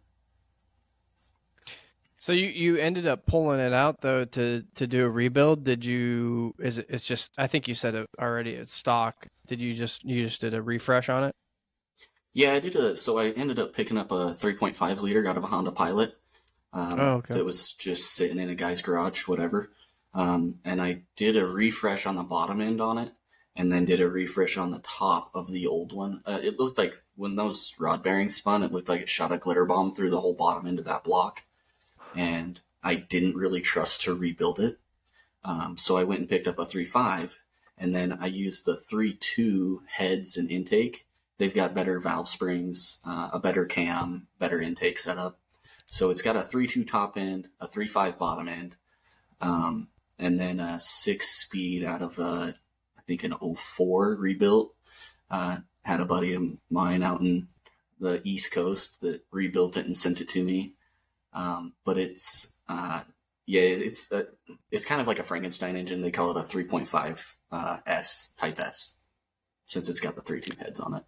so 2.19 2.33
you, 2.33 2.47
you 2.47 2.77
ended 2.77 3.07
up 3.07 3.27
pulling 3.27 3.61
it 3.61 3.73
out 3.73 4.01
though 4.01 4.25
to, 4.25 4.65
to 4.77 4.87
do 4.87 5.05
a 5.05 5.11
rebuild. 5.11 5.65
Did 5.65 5.85
you? 5.85 6.55
Is 6.59 6.79
it? 6.79 6.87
It's 6.89 7.05
just. 7.05 7.33
I 7.39 7.47
think 7.47 7.69
you 7.69 7.75
said 7.75 7.95
it 7.95 8.09
already. 8.21 8.53
It's 8.53 8.75
stock. 8.75 9.27
Did 9.47 9.61
you 9.61 9.75
just 9.75 10.05
you 10.05 10.25
just 10.25 10.41
did 10.41 10.55
a 10.55 10.63
refresh 10.63 11.09
on 11.09 11.25
it? 11.25 11.35
Yeah, 12.33 12.53
I 12.53 12.61
did 12.61 12.75
a. 12.77 12.97
So 12.97 13.19
I 13.19 13.31
ended 13.31 13.59
up 13.59 13.75
picking 13.75 13.97
up 13.97 14.11
a 14.11 14.35
3.5 14.35 15.01
liter 15.01 15.27
out 15.27 15.37
of 15.37 15.45
a 15.45 15.47
Honda 15.47 15.73
Pilot. 15.73 16.17
Um, 16.73 17.01
oh, 17.01 17.13
okay. 17.19 17.35
That 17.35 17.45
was 17.45 17.73
just 17.75 18.13
sitting 18.13 18.39
in 18.39 18.51
a 18.51 18.55
guy's 18.55 18.83
garage, 18.83 19.29
whatever. 19.29 19.71
Um, 20.17 20.61
and 20.65 20.81
I 20.81 21.03
did 21.15 21.37
a 21.37 21.45
refresh 21.45 22.07
on 22.07 22.17
the 22.17 22.23
bottom 22.23 22.63
end 22.63 22.81
on 22.81 22.97
it, 22.97 23.13
and 23.55 23.71
then 23.71 23.85
did 23.85 24.01
a 24.01 24.09
refresh 24.09 24.57
on 24.57 24.71
the 24.71 24.81
top 24.81 25.31
of 25.35 25.53
the 25.53 25.67
old 25.67 25.93
one. 25.93 26.23
Uh, 26.25 26.41
it 26.43 26.59
looked 26.59 26.79
like 26.79 27.03
when 27.17 27.37
those 27.37 27.75
rod 27.79 28.03
bearings 28.03 28.35
spun, 28.35 28.63
it 28.63 28.73
looked 28.73 28.89
like 28.89 29.03
it 29.03 29.11
shot 29.11 29.31
a 29.31 29.37
glitter 29.37 29.67
bomb 29.67 29.95
through 29.95 30.09
the 30.09 30.21
whole 30.23 30.35
bottom 30.35 30.67
end 30.67 30.79
of 30.79 30.87
that 30.87 31.05
block. 31.05 31.43
And 32.15 32.63
I 32.83 32.95
didn't 32.95 33.37
really 33.37 33.61
trust 33.61 34.03
to 34.03 34.15
rebuild 34.15 34.59
it. 34.59 34.79
Um, 35.45 35.77
so 35.77 35.99
I 35.99 36.05
went 36.05 36.21
and 36.21 36.29
picked 36.29 36.49
up 36.49 36.59
a 36.59 36.65
3.5 36.65 37.37
and 37.77 37.95
then 37.95 38.17
I 38.19 38.27
used 38.27 38.65
the 38.65 38.73
3.2 38.73 39.81
heads 39.87 40.37
and 40.37 40.51
intake. 40.51 41.07
They've 41.37 41.55
got 41.55 41.75
better 41.75 42.01
valve 42.01 42.29
springs, 42.29 42.99
uh, 43.07 43.31
a 43.35 43.39
better 43.39 43.67
cam, 43.67 44.29
better 44.39 44.63
intake 44.63 44.99
setup. 44.99 45.39
So 45.87 46.09
it's 46.09 46.23
got 46.23 46.37
a 46.37 46.41
3.2 46.41 46.89
top 46.89 47.19
end, 47.19 47.49
a 47.61 47.67
3.5 47.67 48.19
bottom 48.19 48.49
end, 48.49 48.77
um, 49.41 49.89
and 50.19 50.41
then 50.41 50.61
a 50.61 50.79
six 50.81 51.29
speed 51.29 51.85
out 51.85 52.03
of 52.03 52.19
a, 52.19 52.55
I 52.99 53.03
think 53.07 53.25
an 53.25 53.35
04 53.55 54.17
rebuilt. 54.17 54.75
Uh, 55.31 55.59
had 55.83 56.01
a 56.01 56.07
buddy 56.07 56.35
of 56.35 56.43
mine 56.71 57.03
out 57.03 57.21
in 57.21 57.49
the 58.01 58.21
East 58.25 58.53
Coast 58.53 59.01
that 59.01 59.23
rebuilt 59.31 59.77
it 59.77 59.87
and 59.87 59.97
sent 59.97 60.21
it 60.21 60.29
to 60.31 60.43
me. 60.43 60.75
Um, 61.33 61.75
but 61.85 61.99
it's, 61.99 62.55
uh, 62.69 63.03
yeah, 63.47 63.61
it's 63.61 64.11
uh, 64.11 64.25
it's 64.73 64.85
kind 64.85 65.01
of 65.01 65.07
like 65.07 65.21
a 65.21 65.25
Frankenstein 65.25 65.77
engine. 65.77 66.01
They 66.03 66.11
call 66.11 66.37
it 66.37 66.41
a 66.41 66.47
3.5 66.47 67.35
uh, 67.53 67.79
S 67.87 68.35
Type 68.39 68.59
S, 68.59 68.97
since 69.67 69.89
it's 69.89 70.01
got 70.01 70.17
the 70.17 70.23
three 70.23 70.41
two 70.41 70.57
heads 70.59 70.81
on 70.81 70.95
it. 70.95 71.05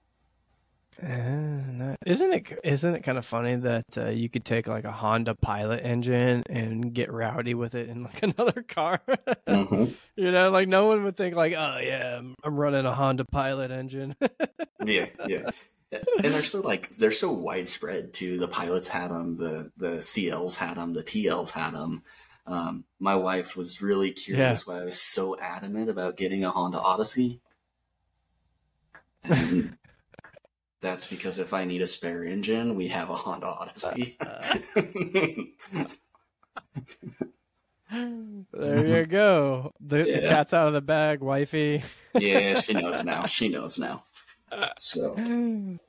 Uh, 1.00 1.94
isn't 2.04 2.32
it 2.32 2.58
isn't 2.64 2.96
it 2.96 3.02
kind 3.04 3.18
of 3.18 3.24
funny 3.24 3.54
that 3.54 3.84
uh, 3.96 4.08
you 4.08 4.28
could 4.28 4.44
take 4.44 4.66
like 4.66 4.84
a 4.84 4.90
Honda 4.90 5.36
Pilot 5.36 5.84
engine 5.84 6.42
and 6.50 6.92
get 6.92 7.12
rowdy 7.12 7.54
with 7.54 7.76
it 7.76 7.88
in 7.88 8.02
like 8.02 8.20
another 8.36 8.62
car? 8.62 9.00
mm-hmm. 9.46 9.92
You 10.16 10.32
know, 10.32 10.50
like 10.50 10.66
no 10.66 10.86
one 10.86 11.04
would 11.04 11.16
think 11.16 11.36
like, 11.36 11.54
oh 11.56 11.78
yeah, 11.80 12.18
I'm, 12.18 12.34
running 12.58 12.84
a 12.84 12.92
Honda 12.92 13.24
Pilot 13.24 13.70
engine. 13.70 14.16
yeah, 14.84 15.06
yeah, 15.28 15.50
and 15.92 16.34
they're 16.34 16.42
so 16.42 16.60
like 16.60 16.90
they're 16.96 17.12
so 17.12 17.30
widespread 17.30 18.12
too. 18.12 18.36
The 18.36 18.48
pilots 18.48 18.88
had 18.88 19.12
them, 19.12 19.36
the 19.36 19.70
the 19.76 19.98
CLs 19.98 20.56
had 20.56 20.76
them, 20.76 20.94
the 20.94 21.04
TLs 21.04 21.52
had 21.52 21.74
them. 21.74 22.02
Um, 22.48 22.84
my 22.98 23.14
wife 23.14 23.56
was 23.56 23.80
really 23.80 24.10
curious 24.10 24.64
yeah. 24.66 24.74
why 24.74 24.80
I 24.80 24.84
was 24.86 25.00
so 25.00 25.38
adamant 25.38 25.88
about 25.88 26.16
getting 26.16 26.44
a 26.44 26.50
Honda 26.50 26.80
Odyssey. 26.80 27.40
And 29.22 29.77
that's 30.80 31.06
because 31.06 31.38
if 31.38 31.52
I 31.52 31.64
need 31.64 31.82
a 31.82 31.86
spare 31.86 32.24
engine, 32.24 32.74
we 32.74 32.88
have 32.88 33.10
a 33.10 33.14
Honda 33.14 33.46
Odyssey. 33.46 34.16
there 38.52 38.86
you 38.86 39.06
go. 39.06 39.72
The, 39.80 40.08
yeah. 40.08 40.20
the, 40.20 40.28
cat's 40.28 40.52
out 40.54 40.68
of 40.68 40.74
the 40.74 40.80
bag, 40.80 41.20
wifey. 41.20 41.82
yeah, 42.14 42.60
she 42.60 42.74
knows 42.74 43.04
now. 43.04 43.26
She 43.26 43.48
knows 43.48 43.78
now. 43.78 44.04
So 44.78 45.14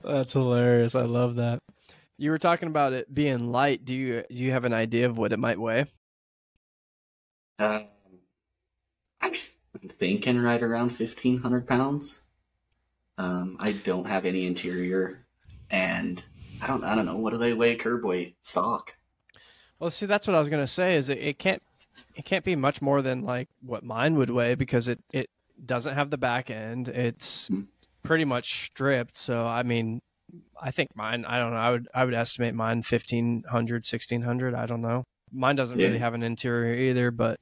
that's 0.04 0.34
hilarious. 0.34 0.96
I 0.96 1.04
love 1.04 1.36
that. 1.36 1.60
You 2.18 2.32
were 2.32 2.40
talking 2.40 2.68
about 2.68 2.94
it 2.94 3.14
being 3.14 3.52
light. 3.52 3.86
Do 3.86 3.96
you 3.96 4.24
do 4.30 4.44
you 4.44 4.52
have 4.52 4.66
an 4.66 4.74
idea 4.74 5.06
of 5.06 5.18
what 5.18 5.32
it 5.32 5.40
might 5.40 5.60
weigh? 5.60 5.86
Um, 7.60 7.84
I'm 9.22 9.34
thinking 9.98 10.40
right 10.40 10.62
around 10.62 10.90
fifteen 10.90 11.40
hundred 11.40 11.68
pounds. 11.68 12.29
Um, 13.20 13.58
I 13.60 13.74
don't 13.74 14.08
have 14.08 14.26
any 14.26 14.48
interior, 14.48 15.26
and 15.70 16.24
I 16.62 16.68
don't. 16.68 16.86
I 16.86 16.96
don't 16.96 17.06
know 17.06 17.18
what 17.18 17.32
do 17.32 17.38
they 17.38 17.54
weigh 17.54 17.76
curb 17.76 18.06
weight 18.06 18.38
stock. 18.42 18.96
Well, 19.78 19.92
see, 19.92 20.06
that's 20.06 20.26
what 20.26 20.38
I 20.38 20.40
was 20.40 20.48
gonna 20.48 20.66
say. 20.66 20.96
Is 20.96 21.10
it, 21.10 21.18
it 21.18 21.38
can't 21.38 21.62
it 22.16 22.24
can't 22.24 22.46
be 22.46 22.56
much 22.56 22.82
more 22.82 23.02
than 23.02 23.24
like 23.24 23.50
what 23.62 23.84
mine 23.84 24.16
would 24.16 24.30
weigh 24.30 24.56
because 24.56 24.88
it 24.88 25.04
it 25.12 25.30
doesn't 25.64 25.96
have 25.96 26.12
the 26.12 26.18
back 26.18 26.50
end. 26.50 26.88
It's 26.88 27.50
mm-hmm. 27.50 27.64
pretty 28.04 28.24
much 28.24 28.68
stripped. 28.68 29.18
So 29.18 29.46
I 29.46 29.64
mean, 29.64 30.00
I 30.62 30.72
think 30.72 30.96
mine. 30.96 31.26
I 31.26 31.40
don't 31.40 31.52
know. 31.52 31.60
I 31.60 31.72
would 31.72 31.90
I 31.94 32.06
would 32.06 32.14
estimate 32.14 32.56
mine 32.56 32.78
1500, 32.78 33.52
1600. 33.52 34.56
I 34.56 34.66
don't 34.66 34.82
know. 34.82 35.04
Mine 35.30 35.58
doesn't 35.58 35.78
yeah. 35.78 35.88
really 35.88 36.00
have 36.00 36.14
an 36.14 36.24
interior 36.24 36.74
either, 36.74 37.12
but 37.12 37.38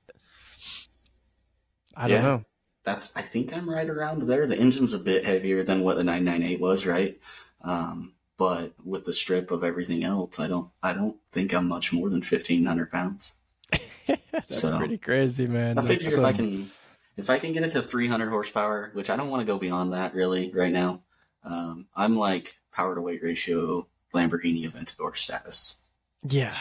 I 1.96 2.08
don't 2.08 2.24
know 2.24 2.44
that's 2.88 3.16
I 3.18 3.22
think 3.22 3.54
I'm 3.54 3.70
right 3.70 3.90
around 3.90 4.24
there. 4.24 4.48
The 4.48 4.58
engine's 4.58 4.94
a 4.94 5.00
bit 5.00 5.26
heavier 5.26 5.62
than 5.62 5.82
what 5.82 5.98
the 5.98 6.06
998 6.06 6.62
was, 6.62 6.86
right? 6.86 7.20
Um, 7.62 8.14
but 8.38 8.74
with 8.82 9.04
the 9.04 9.12
strip 9.12 9.52
of 9.52 9.62
everything 9.62 10.06
else, 10.06 10.40
I 10.40 10.48
don't 10.48 10.70
I 10.82 10.94
don't 10.94 11.18
think 11.34 11.54
I'm 11.54 11.68
much 11.68 11.92
more 11.92 12.10
than 12.10 12.22
1500 12.22 12.90
pounds. 12.90 13.40
that's 14.32 14.62
so, 14.62 14.78
pretty 14.78 14.98
crazy, 14.98 15.48
man. 15.48 15.78
I 15.78 15.82
figure 15.82 16.18
if 16.18 16.24
I 16.24 16.32
can 16.32 16.72
if 17.18 17.30
I 17.30 17.40
can 17.40 17.52
get 17.52 17.64
it 17.64 17.74
to 17.74 17.82
300 17.82 18.30
horsepower, 18.30 18.92
which 18.94 19.10
I 19.10 19.18
don't 19.18 19.30
want 19.30 19.42
to 19.42 19.48
go 19.48 19.60
beyond 19.60 19.92
that 19.92 20.14
really 20.14 20.54
right 20.54 20.72
now. 20.72 21.02
Um, 21.44 21.88
I'm 21.94 22.16
like 22.18 22.58
power 22.72 22.96
to 22.96 23.02
weight 23.02 23.22
ratio 23.22 23.86
Lamborghini 24.14 24.66
Aventador 24.66 25.18
status. 25.18 25.76
Yeah, 26.24 26.56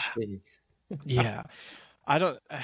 yeah. 1.05 1.43
I 2.05 2.17
don't. 2.17 2.39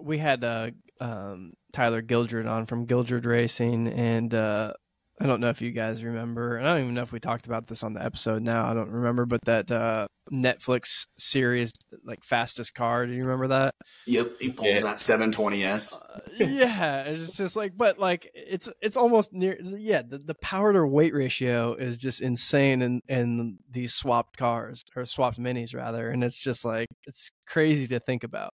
We 0.00 0.16
had 0.16 0.42
uh, 0.42 0.70
um, 0.98 1.52
Tyler 1.74 2.02
Gildred 2.02 2.46
on 2.46 2.66
from 2.66 2.86
Gildred 2.86 3.26
Racing, 3.26 3.88
and 3.88 4.32
uh, 4.32 4.72
I 5.20 5.26
don't 5.26 5.40
know 5.40 5.48
if 5.48 5.60
you 5.60 5.72
guys 5.72 6.04
remember. 6.04 6.56
And 6.56 6.66
I 6.66 6.74
don't 6.74 6.82
even 6.84 6.94
know 6.94 7.02
if 7.02 7.12
we 7.12 7.18
talked 7.18 7.46
about 7.46 7.66
this 7.66 7.82
on 7.82 7.94
the 7.94 8.02
episode 8.02 8.42
now. 8.42 8.70
I 8.70 8.74
don't 8.74 8.90
remember, 8.90 9.26
but 9.26 9.40
that 9.46 9.72
uh, 9.72 10.06
Netflix 10.32 11.06
series, 11.18 11.72
like 12.04 12.22
fastest 12.22 12.74
car. 12.74 13.06
Do 13.06 13.12
you 13.12 13.22
remember 13.22 13.48
that? 13.48 13.74
Yep, 14.06 14.36
he 14.40 14.50
pulls 14.50 14.76
yeah. 14.76 14.82
that 14.82 14.98
720s. 14.98 15.94
Uh, 15.94 16.20
yeah, 16.38 17.02
it's 17.02 17.36
just 17.36 17.56
like, 17.56 17.76
but 17.76 17.98
like 17.98 18.30
it's 18.34 18.68
it's 18.80 18.96
almost 18.96 19.32
near. 19.32 19.58
Yeah, 19.60 20.02
the, 20.08 20.18
the 20.18 20.36
power 20.36 20.72
to 20.72 20.86
weight 20.86 21.12
ratio 21.12 21.74
is 21.74 21.96
just 21.98 22.22
insane 22.22 22.82
in 22.82 23.00
in 23.08 23.58
these 23.68 23.94
swapped 23.94 24.36
cars 24.36 24.84
or 24.94 25.04
swapped 25.06 25.40
minis 25.40 25.74
rather, 25.74 26.08
and 26.08 26.22
it's 26.22 26.38
just 26.38 26.64
like 26.64 26.86
it's 27.04 27.30
crazy 27.46 27.88
to 27.88 27.98
think 27.98 28.22
about. 28.22 28.52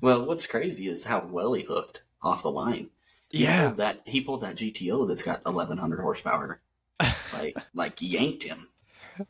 Well, 0.00 0.24
what's 0.24 0.46
crazy 0.46 0.86
is 0.86 1.04
how 1.04 1.26
well 1.26 1.52
he 1.52 1.64
hooked 1.64 2.02
off 2.24 2.42
the 2.42 2.50
line. 2.50 2.88
He 3.30 3.44
yeah, 3.44 3.66
pulled 3.66 3.76
that 3.78 4.00
he 4.04 4.20
pulled 4.20 4.40
that 4.42 4.56
GTO 4.56 5.06
that's 5.06 5.22
got 5.22 5.44
1100 5.44 6.00
horsepower, 6.00 6.60
like 7.32 7.56
like 7.74 7.94
yanked 8.00 8.42
him. 8.42 8.68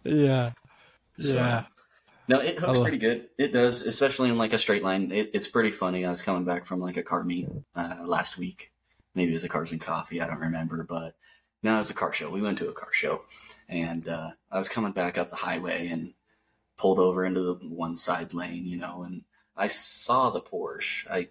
Yeah, 0.03 0.53
so, 1.19 1.35
yeah. 1.35 1.65
No, 2.27 2.41
it 2.41 2.59
hooks 2.59 2.81
pretty 2.81 2.99
good. 2.99 3.29
It 3.37 3.53
does, 3.53 3.83
especially 3.83 4.31
in 4.31 4.39
like 4.39 4.55
a 4.55 4.59
straight 4.59 4.83
line. 4.83 5.13
It, 5.13 5.31
it's 5.35 5.49
pretty 5.49 5.71
funny. 5.71 6.07
I 6.07 6.11
was 6.11 6.23
coming 6.23 6.45
back 6.45 6.65
from 6.65 6.81
like 6.81 6.97
a 6.97 7.03
car 7.03 7.23
meet 7.23 7.49
uh, 7.77 7.97
last 8.05 8.39
week. 8.39 8.73
Maybe 9.15 9.31
it 9.31 9.35
was 9.35 9.45
a 9.45 9.49
Cars 9.49 9.73
and 9.73 9.81
Coffee. 9.81 10.21
I 10.21 10.27
don't 10.27 10.41
remember, 10.41 10.85
but 10.85 11.15
no, 11.63 11.77
it 11.77 11.79
was 11.79 11.91
a 11.91 11.95
car 11.95 12.13
show. 12.13 12.31
We 12.31 12.43
went 12.43 12.59
to 12.59 12.69
a 12.69 12.73
car 12.73 12.89
show, 12.93 13.23
and 13.69 14.09
uh, 14.09 14.31
I 14.51 14.57
was 14.59 14.69
coming 14.69 14.93
back 14.93 15.19
up 15.19 15.31
the 15.31 15.37
highway 15.37 15.89
and 15.89 16.15
pulled 16.77 16.99
over 16.99 17.25
into 17.25 17.41
the 17.41 17.55
one 17.69 17.95
side 17.95 18.35
lane, 18.35 18.67
you 18.67 18.77
know, 18.77 19.03
and 19.03 19.23
I 19.57 19.67
saw 19.69 20.31
the 20.31 20.41
Porsche. 20.41 21.07
I 21.11 21.29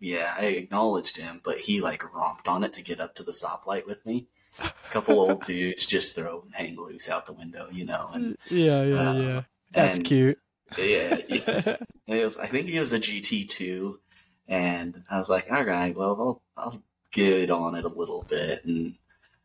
yeah, 0.00 0.34
I 0.38 0.46
acknowledged 0.46 1.16
him, 1.16 1.40
but 1.44 1.58
he 1.58 1.80
like 1.80 2.12
romped 2.14 2.48
on 2.48 2.64
it 2.64 2.72
to 2.74 2.82
get 2.82 3.00
up 3.00 3.14
to 3.16 3.22
the 3.22 3.32
stoplight 3.32 3.86
with 3.86 4.04
me. 4.04 4.26
A 4.60 4.72
couple 4.90 5.18
old 5.18 5.44
dudes 5.46 5.86
just 5.86 6.14
throw 6.14 6.44
hang 6.52 6.76
loose 6.76 7.08
out 7.08 7.26
the 7.26 7.32
window, 7.32 7.68
you 7.72 7.84
know. 7.84 8.10
And 8.12 8.36
yeah, 8.48 8.82
yeah, 8.82 9.10
uh, 9.10 9.12
yeah. 9.14 9.42
That's 9.72 9.98
cute. 9.98 10.38
Yeah, 10.76 11.16
it 11.28 11.78
was. 12.06 12.38
I 12.38 12.46
think 12.46 12.68
he 12.68 12.78
was 12.78 12.92
a 12.92 12.98
GT 12.98 13.48
two, 13.48 14.00
and 14.48 15.02
I 15.10 15.18
was 15.18 15.30
like, 15.30 15.50
all 15.50 15.64
right, 15.64 15.96
well, 15.96 16.42
I'll 16.56 16.64
I'll 16.64 16.82
get 17.12 17.50
on 17.50 17.74
it 17.74 17.84
a 17.84 17.88
little 17.88 18.26
bit, 18.28 18.64
and 18.64 18.94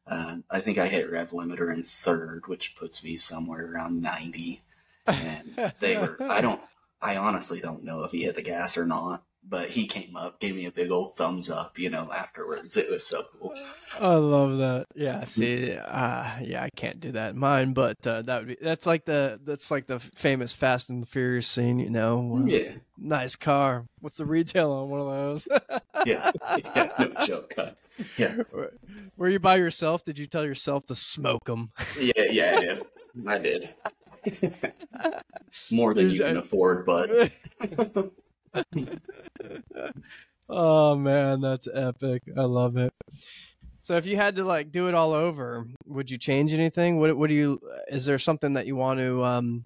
uh, 0.08 0.38
I 0.50 0.60
think 0.60 0.78
I 0.78 0.88
hit 0.88 1.12
rev 1.12 1.32
limiter 1.32 1.74
in 1.74 1.84
third, 1.84 2.47
which 2.47 2.76
puts 2.76 3.04
me 3.04 3.16
somewhere 3.16 3.72
around 3.72 4.02
ninety. 4.02 4.62
And 5.08 5.74
they 5.80 5.97
were. 5.97 6.18
I 6.22 6.41
don't. 6.41 6.62
I 7.02 7.16
honestly 7.16 7.62
don't 7.62 7.84
know 7.84 8.04
if 8.04 8.12
he 8.12 8.24
hit 8.24 8.36
the 8.36 8.41
gas 8.41 8.78
or 8.78 8.86
not 8.86 9.24
but 9.44 9.70
he 9.70 9.88
came 9.88 10.16
up, 10.16 10.40
gave 10.40 10.56
me 10.56 10.66
a 10.66 10.72
big 10.72 10.92
old 10.92 11.16
thumbs 11.16 11.50
up, 11.50 11.80
you 11.80 11.90
know, 11.90 12.12
afterwards. 12.12 12.78
It 12.78 12.90
was 12.90 13.06
so 13.06 13.24
cool. 13.40 13.54
I 14.00 14.14
love 14.16 14.58
that. 14.58 14.88
Yeah, 14.96 15.24
see, 15.24 15.74
uh, 15.74 16.30
yeah, 16.42 16.64
I 16.64 16.70
can't 16.76 17.00
do 17.00 17.12
that 17.14 17.32
in 17.32 17.40
mine, 17.40 17.74
but 17.74 18.06
uh, 18.06 18.22
that 18.24 18.40
would 18.40 18.48
be 18.48 18.58
that's 18.62 18.86
like 18.86 19.06
the 19.06 19.40
that's 19.44 19.72
like 19.72 19.88
the 19.88 20.00
famous 20.00 20.54
Fast 20.54 20.90
and 20.90 21.08
Furious 21.08 21.48
scene, 21.48 21.80
you 21.80 21.90
know. 21.90 22.44
Yeah. 22.46 22.74
Nice 22.98 23.36
car. 23.36 23.86
What's 24.02 24.18
the 24.18 24.26
retail 24.26 24.72
on 24.72 24.90
one 24.90 25.00
of 25.00 25.08
those? 25.08 25.48
yeah, 26.06 26.32
yeah, 26.76 26.92
no 27.00 27.14
joke. 27.26 27.54
Yeah. 28.18 28.38
Were 29.18 29.30
you 29.30 29.40
by 29.40 29.56
yourself? 29.56 30.04
Did 30.04 30.20
you 30.20 30.28
tell 30.28 30.46
yourself 30.46 30.86
to 30.88 30.96
smoke 30.96 31.46
them? 31.46 31.72
yeah, 32.00 32.24
yeah, 32.30 32.80
I 33.26 33.40
did. 33.40 33.70
I 33.86 33.92
did. 34.24 34.64
More 35.72 35.94
than 35.94 36.10
you 36.10 36.20
can 36.20 36.38
afford, 36.38 36.86
but 36.86 37.32
oh 40.50 40.95
man, 40.95 41.41
that's 41.41 41.68
epic. 41.74 42.24
I 42.38 42.41
love 42.41 42.78
it. 42.78 42.93
So 43.82 43.95
if 43.95 44.06
you 44.06 44.18
had 44.18 44.36
to 44.36 44.43
like 44.43 44.72
do 44.72 44.88
it 44.88 44.93
all 44.93 45.14
over, 45.14 45.66
would 45.86 46.12
you 46.12 46.18
change 46.18 46.54
anything? 46.54 47.00
What 47.00 47.18
what 47.18 47.30
do 47.30 47.36
you 47.36 47.60
is 47.88 48.06
there 48.06 48.20
something 48.20 48.54
that 48.54 48.68
you 48.68 48.76
want 48.76 49.00
to 49.00 49.24
um 49.24 49.66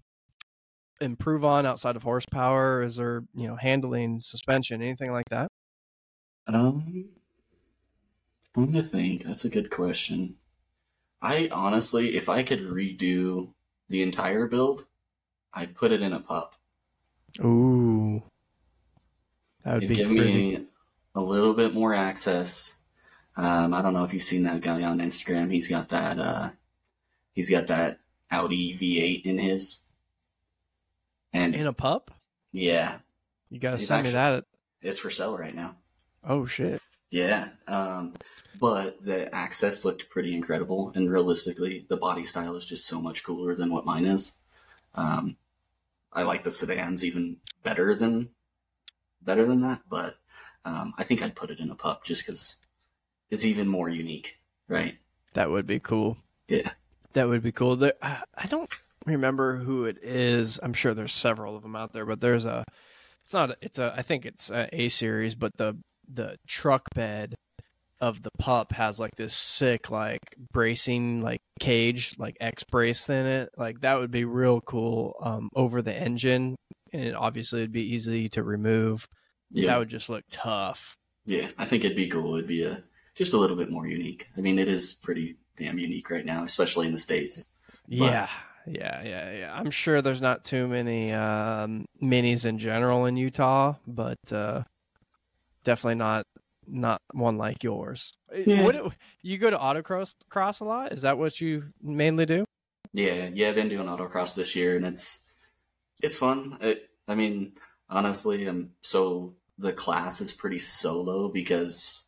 improve 1.01 1.43
on 1.43 1.65
outside 1.65 1.95
of 1.95 2.03
horsepower? 2.03 2.81
Is 2.83 2.95
there, 2.95 3.23
you 3.33 3.47
know, 3.47 3.55
handling, 3.55 4.21
suspension, 4.21 4.81
anything 4.81 5.11
like 5.11 5.29
that? 5.29 5.49
Um 6.47 7.09
I'm 8.55 8.71
gonna 8.71 8.83
think. 8.83 9.23
That's 9.23 9.45
a 9.45 9.49
good 9.49 9.71
question. 9.71 10.35
I 11.21 11.49
honestly, 11.51 12.15
if 12.15 12.29
I 12.29 12.43
could 12.43 12.67
redo 12.67 13.53
the 13.89 14.01
entire 14.01 14.47
build, 14.47 14.87
I'd 15.53 15.75
put 15.75 15.91
it 15.91 16.01
in 16.01 16.13
a 16.13 16.19
pup. 16.19 16.55
Ooh, 17.39 18.21
that 19.63 19.73
would 19.79 19.87
be 19.87 19.95
give 19.95 20.07
pretty. 20.07 20.57
me 20.57 20.65
a 21.15 21.21
little 21.21 21.53
bit 21.53 21.73
more 21.73 21.93
access. 21.93 22.75
Um, 23.35 23.73
I 23.73 23.81
don't 23.81 23.93
know 23.93 24.03
if 24.03 24.13
you've 24.13 24.23
seen 24.23 24.43
that 24.43 24.61
guy 24.61 24.83
on 24.83 24.99
Instagram. 24.99 25.51
He's 25.51 25.67
got 25.67 25.89
that. 25.89 26.19
Uh, 26.19 26.49
he's 27.33 27.49
got 27.49 27.67
that 27.67 27.99
Audi 28.31 28.77
V8 28.77 29.25
in 29.25 29.37
his. 29.37 29.81
And 31.31 31.55
in 31.55 31.65
a 31.65 31.73
pup. 31.73 32.11
yeah, 32.51 32.99
You 33.49 33.59
gotta 33.59 33.77
He's 33.77 33.87
send 33.87 34.05
me 34.05 34.11
that. 34.11 34.45
it's 34.81 34.99
for 34.99 35.09
sale 35.09 35.35
right 35.37 35.55
now. 35.55 35.75
Oh 36.23 36.45
shit. 36.45 36.79
Yeah, 37.09 37.49
um, 37.67 38.13
but 38.59 39.03
the 39.03 39.33
access 39.33 39.83
looked 39.85 40.09
pretty 40.09 40.33
incredible, 40.35 40.91
and 40.95 41.11
realistically, 41.11 41.85
the 41.87 41.97
body 41.97 42.25
style 42.25 42.55
is 42.55 42.65
just 42.65 42.87
so 42.87 42.99
much 43.01 43.23
cooler 43.23 43.53
than 43.55 43.71
what 43.71 43.85
mine 43.85 44.05
is. 44.05 44.33
Um, 44.95 45.37
I 46.11 46.23
like 46.23 46.43
the 46.43 46.49
sedans 46.51 47.03
even 47.03 47.37
better 47.63 47.93
than 47.95 48.29
better 49.25 49.45
than 49.45 49.61
that, 49.61 49.81
but 49.89 50.15
um, 50.65 50.93
I 50.97 51.03
think 51.03 51.21
I'd 51.21 51.35
put 51.35 51.49
it 51.49 51.59
in 51.59 51.69
a 51.69 51.75
pup 51.75 52.03
just 52.03 52.25
because 52.25 52.55
it's 53.29 53.45
even 53.45 53.67
more 53.67 53.89
unique, 53.89 54.39
right? 54.67 54.97
That 55.33 55.49
would 55.49 55.67
be 55.67 55.79
cool. 55.79 56.17
Yeah. 56.47 56.71
That 57.13 57.27
would 57.27 57.43
be 57.43 57.51
cool. 57.51 57.75
There, 57.75 57.93
I 58.01 58.45
don't 58.47 58.69
remember 59.05 59.57
who 59.57 59.85
it 59.85 59.97
is. 60.01 60.59
I'm 60.61 60.73
sure 60.73 60.93
there's 60.93 61.13
several 61.13 61.55
of 61.55 61.63
them 61.63 61.75
out 61.75 61.93
there, 61.93 62.05
but 62.05 62.21
there's 62.21 62.45
a. 62.45 62.63
It's 63.25 63.33
not. 63.33 63.55
It's 63.61 63.79
a. 63.79 63.93
I 63.95 64.01
think 64.01 64.25
it's 64.25 64.49
a, 64.49 64.67
a 64.71 64.89
series, 64.89 65.35
but 65.35 65.51
the 65.57 65.77
the 66.11 66.37
truck 66.47 66.83
bed 66.93 67.35
of 68.01 68.21
the 68.21 68.31
pup 68.37 68.73
has 68.73 68.99
like 68.99 69.15
this 69.15 69.33
sick 69.33 69.89
like 69.89 70.19
bracing 70.51 71.21
like 71.21 71.39
cage 71.61 72.15
like 72.19 72.35
X 72.41 72.63
brace 72.63 73.07
in 73.07 73.25
it. 73.25 73.49
Like 73.55 73.79
that 73.81 73.97
would 73.97 74.11
be 74.11 74.25
real 74.25 74.59
cool 74.59 75.15
um, 75.21 75.49
over 75.55 75.81
the 75.81 75.95
engine, 75.95 76.55
and 76.93 77.03
it 77.03 77.15
obviously 77.15 77.59
it'd 77.61 77.71
be 77.71 77.93
easy 77.93 78.29
to 78.29 78.43
remove. 78.43 79.07
Yeah, 79.51 79.67
That 79.67 79.79
would 79.79 79.89
just 79.89 80.09
look 80.09 80.23
tough. 80.29 80.95
yeah. 81.25 81.49
I 81.57 81.65
think 81.65 81.83
it'd 81.83 81.97
be 81.97 82.07
cool. 82.07 82.35
It'd 82.35 82.47
be 82.47 82.63
a 82.63 82.83
just 83.15 83.33
a 83.33 83.37
little 83.37 83.57
bit 83.57 83.69
more 83.69 83.85
unique. 83.85 84.27
I 84.37 84.41
mean, 84.41 84.57
it 84.57 84.67
is 84.67 84.93
pretty 84.93 85.35
damn 85.57 85.77
unique 85.77 86.09
right 86.09 86.25
now, 86.25 86.43
especially 86.43 86.87
in 86.87 86.91
the 86.93 86.97
states. 86.97 87.51
Yeah, 87.87 88.27
yeah, 88.65 89.03
yeah, 89.03 89.31
yeah. 89.31 89.53
I'm 89.53 89.69
sure 89.69 90.01
there's 90.01 90.21
not 90.21 90.43
too 90.43 90.67
many 90.67 91.11
um, 91.11 91.85
minis 92.01 92.45
in 92.45 92.57
general 92.57 93.05
in 93.05 93.15
Utah, 93.17 93.75
but 93.85 94.17
uh, 94.31 94.63
definitely 95.63 95.95
not 95.95 96.25
not 96.65 97.01
one 97.11 97.37
like 97.37 97.63
yours. 97.63 98.13
Yeah. 98.33 98.71
You 99.21 99.37
go 99.37 99.49
to 99.49 99.57
autocross 99.57 100.13
cross 100.29 100.61
a 100.61 100.65
lot? 100.65 100.91
Is 100.93 101.01
that 101.01 101.17
what 101.17 101.39
you 101.41 101.65
mainly 101.81 102.25
do? 102.25 102.45
Yeah, 102.93 103.29
yeah, 103.33 103.49
I've 103.49 103.55
been 103.55 103.69
doing 103.69 103.87
autocross 103.87 104.33
this 104.35 104.55
year, 104.55 104.75
and 104.77 104.85
it's 104.85 105.22
it's 106.03 106.17
fun. 106.17 106.57
It, 106.61 106.89
I 107.07 107.15
mean, 107.15 107.53
honestly, 107.89 108.45
I'm 108.45 108.71
so 108.81 109.33
the 109.57 109.73
class 109.73 110.21
is 110.21 110.31
pretty 110.31 110.59
solo 110.59 111.29
because 111.29 112.05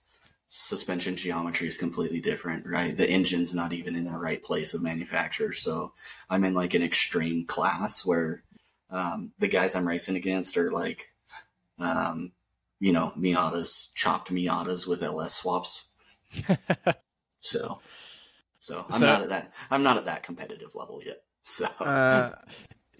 suspension 0.47 1.15
geometry 1.15 1.67
is 1.67 1.77
completely 1.77 2.21
different, 2.21 2.67
right? 2.67 2.95
The 2.95 3.09
engine's 3.09 3.55
not 3.55 3.73
even 3.73 3.95
in 3.95 4.05
the 4.05 4.17
right 4.17 4.43
place 4.43 4.73
of 4.75 4.83
manufacture, 4.83 5.53
so 5.53 5.93
I'm 6.29 6.43
in 6.43 6.53
like 6.53 6.75
an 6.75 6.83
extreme 6.83 7.45
class 7.45 8.05
where 8.05 8.43
um, 8.91 9.31
the 9.39 9.47
guys 9.47 9.75
I'm 9.75 9.87
racing 9.87 10.15
against 10.15 10.57
are 10.57 10.71
like, 10.71 11.11
um, 11.79 12.31
you 12.79 12.93
know, 12.93 13.11
Miatas, 13.17 13.89
chopped 13.95 14.31
Miatas 14.31 14.85
with 14.87 15.01
LS 15.01 15.33
swaps. 15.33 15.85
So, 17.39 17.79
so 18.59 18.85
I'm 18.89 18.99
So- 18.99 19.05
not 19.05 19.21
at 19.21 19.29
that. 19.29 19.53
I'm 19.69 19.83
not 19.83 19.97
at 19.97 20.05
that 20.05 20.23
competitive 20.23 20.73
level 20.73 20.99
yet. 21.05 21.21
So, 21.43 21.67
uh, 21.79 22.33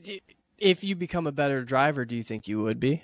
if 0.58 0.84
you 0.84 0.96
become 0.96 1.28
a 1.28 1.32
better 1.32 1.64
driver, 1.64 2.06
do 2.06 2.16
you 2.16 2.24
think 2.24 2.48
you 2.48 2.62
would 2.62 2.80
be, 2.80 3.04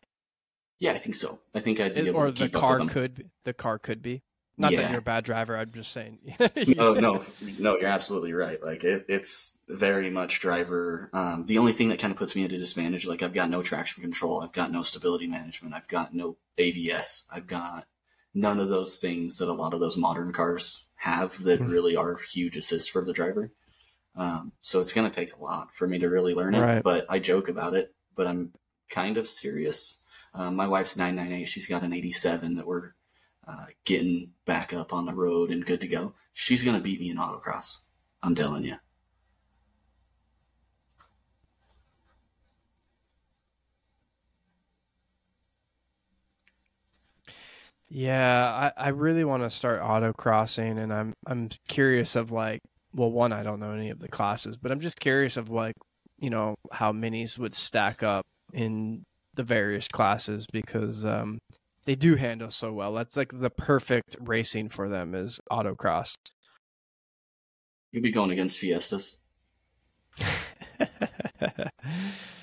yeah, 0.79 0.93
I 0.93 0.97
think 0.97 1.15
so. 1.15 1.39
I 1.53 1.59
think 1.59 1.79
I'd 1.79 1.93
be 1.93 2.07
able 2.07 2.19
or 2.21 2.25
to 2.25 2.31
the 2.31 2.37
keep 2.47 2.55
up 2.55 2.61
car 2.61 2.71
with 2.71 2.79
them. 2.79 2.89
could 2.89 3.29
the 3.43 3.53
car 3.53 3.77
could 3.77 4.01
be? 4.01 4.23
Not 4.57 4.73
that 4.73 4.89
you're 4.91 4.99
a 4.99 5.03
bad 5.03 5.23
driver. 5.23 5.57
I'm 5.57 5.71
just 5.71 5.91
saying. 5.91 6.19
no, 6.77 6.93
no, 6.93 7.23
no. 7.57 7.79
You're 7.79 7.89
absolutely 7.89 8.33
right. 8.33 8.61
Like 8.61 8.83
it, 8.83 9.05
it's 9.07 9.59
very 9.69 10.09
much 10.11 10.39
driver. 10.39 11.09
Um, 11.13 11.45
the 11.47 11.57
only 11.57 11.71
thing 11.71 11.89
that 11.89 11.99
kind 11.99 12.11
of 12.11 12.17
puts 12.17 12.35
me 12.35 12.45
at 12.45 12.51
a 12.51 12.57
disadvantage, 12.57 13.07
like 13.07 13.23
I've 13.23 13.33
got 13.33 13.49
no 13.49 13.63
traction 13.63 14.01
control, 14.01 14.41
I've 14.41 14.51
got 14.51 14.71
no 14.71 14.81
stability 14.83 15.25
management, 15.27 15.73
I've 15.73 15.87
got 15.87 16.13
no 16.13 16.37
ABS, 16.57 17.27
I've 17.33 17.47
got 17.47 17.87
none 18.33 18.59
of 18.59 18.69
those 18.69 18.99
things 18.99 19.37
that 19.37 19.49
a 19.49 19.53
lot 19.53 19.73
of 19.73 19.79
those 19.79 19.97
modern 19.97 20.31
cars 20.31 20.85
have 20.95 21.43
that 21.43 21.59
Mhm. 21.61 21.71
really 21.71 21.95
are 21.95 22.17
huge 22.17 22.55
assists 22.55 22.87
for 22.89 23.03
the 23.03 23.13
driver. 23.13 23.51
Um, 24.16 24.51
so 24.62 24.80
it's 24.80 24.93
going 24.93 25.09
to 25.09 25.16
take 25.16 25.36
a 25.36 25.41
lot 25.41 25.74
for 25.74 25.88
me 25.88 25.99
to 25.99 26.09
really 26.09 26.34
learn 26.34 26.55
it. 26.55 26.59
Right. 26.59 26.84
But 26.84 27.05
I 27.09 27.20
joke 27.20 27.49
about 27.49 27.74
it, 27.74 27.93
but 28.16 28.28
I'm 28.28 28.53
kind 28.89 29.18
of 29.18 29.28
serious. 29.28 30.01
Um, 30.34 30.55
my 30.55 30.68
wife's 30.68 30.97
998. 30.97 31.45
She's 31.45 31.68
got 31.68 31.84
an 31.84 31.93
87 31.93 32.55
that 32.55 32.68
we're 32.68 32.91
uh, 33.47 33.66
getting 33.86 34.32
back 34.45 34.74
up 34.74 34.93
on 34.93 35.05
the 35.05 35.14
road 35.14 35.51
and 35.51 35.66
good 35.66 35.82
to 35.82 35.88
go. 35.88 36.14
She's 36.34 36.64
going 36.64 36.76
to 36.76 36.84
beat 36.84 36.99
me 36.99 37.09
in 37.09 37.18
autocross. 37.18 37.80
I'm 38.22 38.36
telling 38.36 38.64
you. 38.64 38.76
Yeah, 47.93 48.72
I, 48.78 48.86
I 48.86 48.89
really 48.89 49.26
want 49.26 49.43
to 49.43 49.49
start 49.49 49.82
autocrossing, 49.82 50.78
and 50.82 50.93
I'm 50.93 51.14
I'm 51.28 51.49
curious 51.68 52.16
of 52.16 52.32
like, 52.32 52.62
well, 52.93 53.11
one, 53.11 53.31
I 53.31 53.43
don't 53.43 53.59
know 53.59 53.71
any 53.71 53.89
of 53.89 53.99
the 53.99 54.07
classes, 54.07 54.57
but 54.57 54.71
I'm 54.71 54.79
just 54.79 54.99
curious 54.99 55.37
of 55.37 55.49
like, 55.49 55.75
you 56.19 56.29
know, 56.29 56.55
how 56.71 56.91
minis 56.91 57.37
would 57.37 57.53
stack 57.53 58.03
up 58.03 58.25
in 58.53 59.03
the 59.33 59.43
various 59.43 59.87
classes 59.87 60.45
because 60.51 61.05
um, 61.05 61.39
they 61.85 61.95
do 61.95 62.15
handle 62.15 62.51
so 62.51 62.73
well. 62.73 62.93
That's 62.93 63.17
like 63.17 63.31
the 63.33 63.49
perfect 63.49 64.15
racing 64.19 64.69
for 64.69 64.89
them 64.89 65.15
is 65.15 65.39
autocross. 65.51 66.15
You'll 67.91 68.03
be 68.03 68.11
going 68.11 68.31
against 68.31 68.57
Fiestas. 68.57 69.19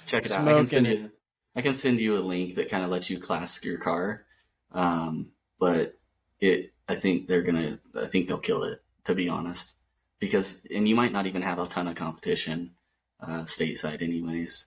Check 0.07 0.27
it 0.27 0.33
out. 0.33 0.49
I 0.49 0.55
can 0.55 0.67
send 0.67 0.87
it. 0.87 0.99
you. 0.99 1.11
I 1.55 1.63
can 1.63 1.75
send 1.75 2.01
you 2.01 2.17
a 2.17 2.21
link 2.21 2.55
that 2.55 2.71
kind 2.71 2.85
of 2.85 2.91
lets 2.91 3.11
you 3.11 3.19
class 3.19 3.63
your 3.65 3.79
car. 3.79 4.25
Um, 4.73 5.33
but 5.59 5.99
it, 6.41 6.73
I 6.89 6.95
think 6.95 7.27
they're 7.27 7.43
gonna. 7.43 7.79
I 7.95 8.07
think 8.07 8.29
they'll 8.29 8.39
kill 8.39 8.63
it. 8.65 8.83
To 9.05 9.15
be 9.15 9.29
honest, 9.29 9.78
because 10.19 10.63
and 10.75 10.89
you 10.89 10.95
might 10.95 11.13
not 11.13 11.27
even 11.27 11.43
have 11.43 11.59
a 11.59 11.67
ton 11.67 11.89
of 11.89 11.95
competition 11.95 12.73
uh, 13.21 13.43
stateside, 13.43 14.03
anyways. 14.03 14.67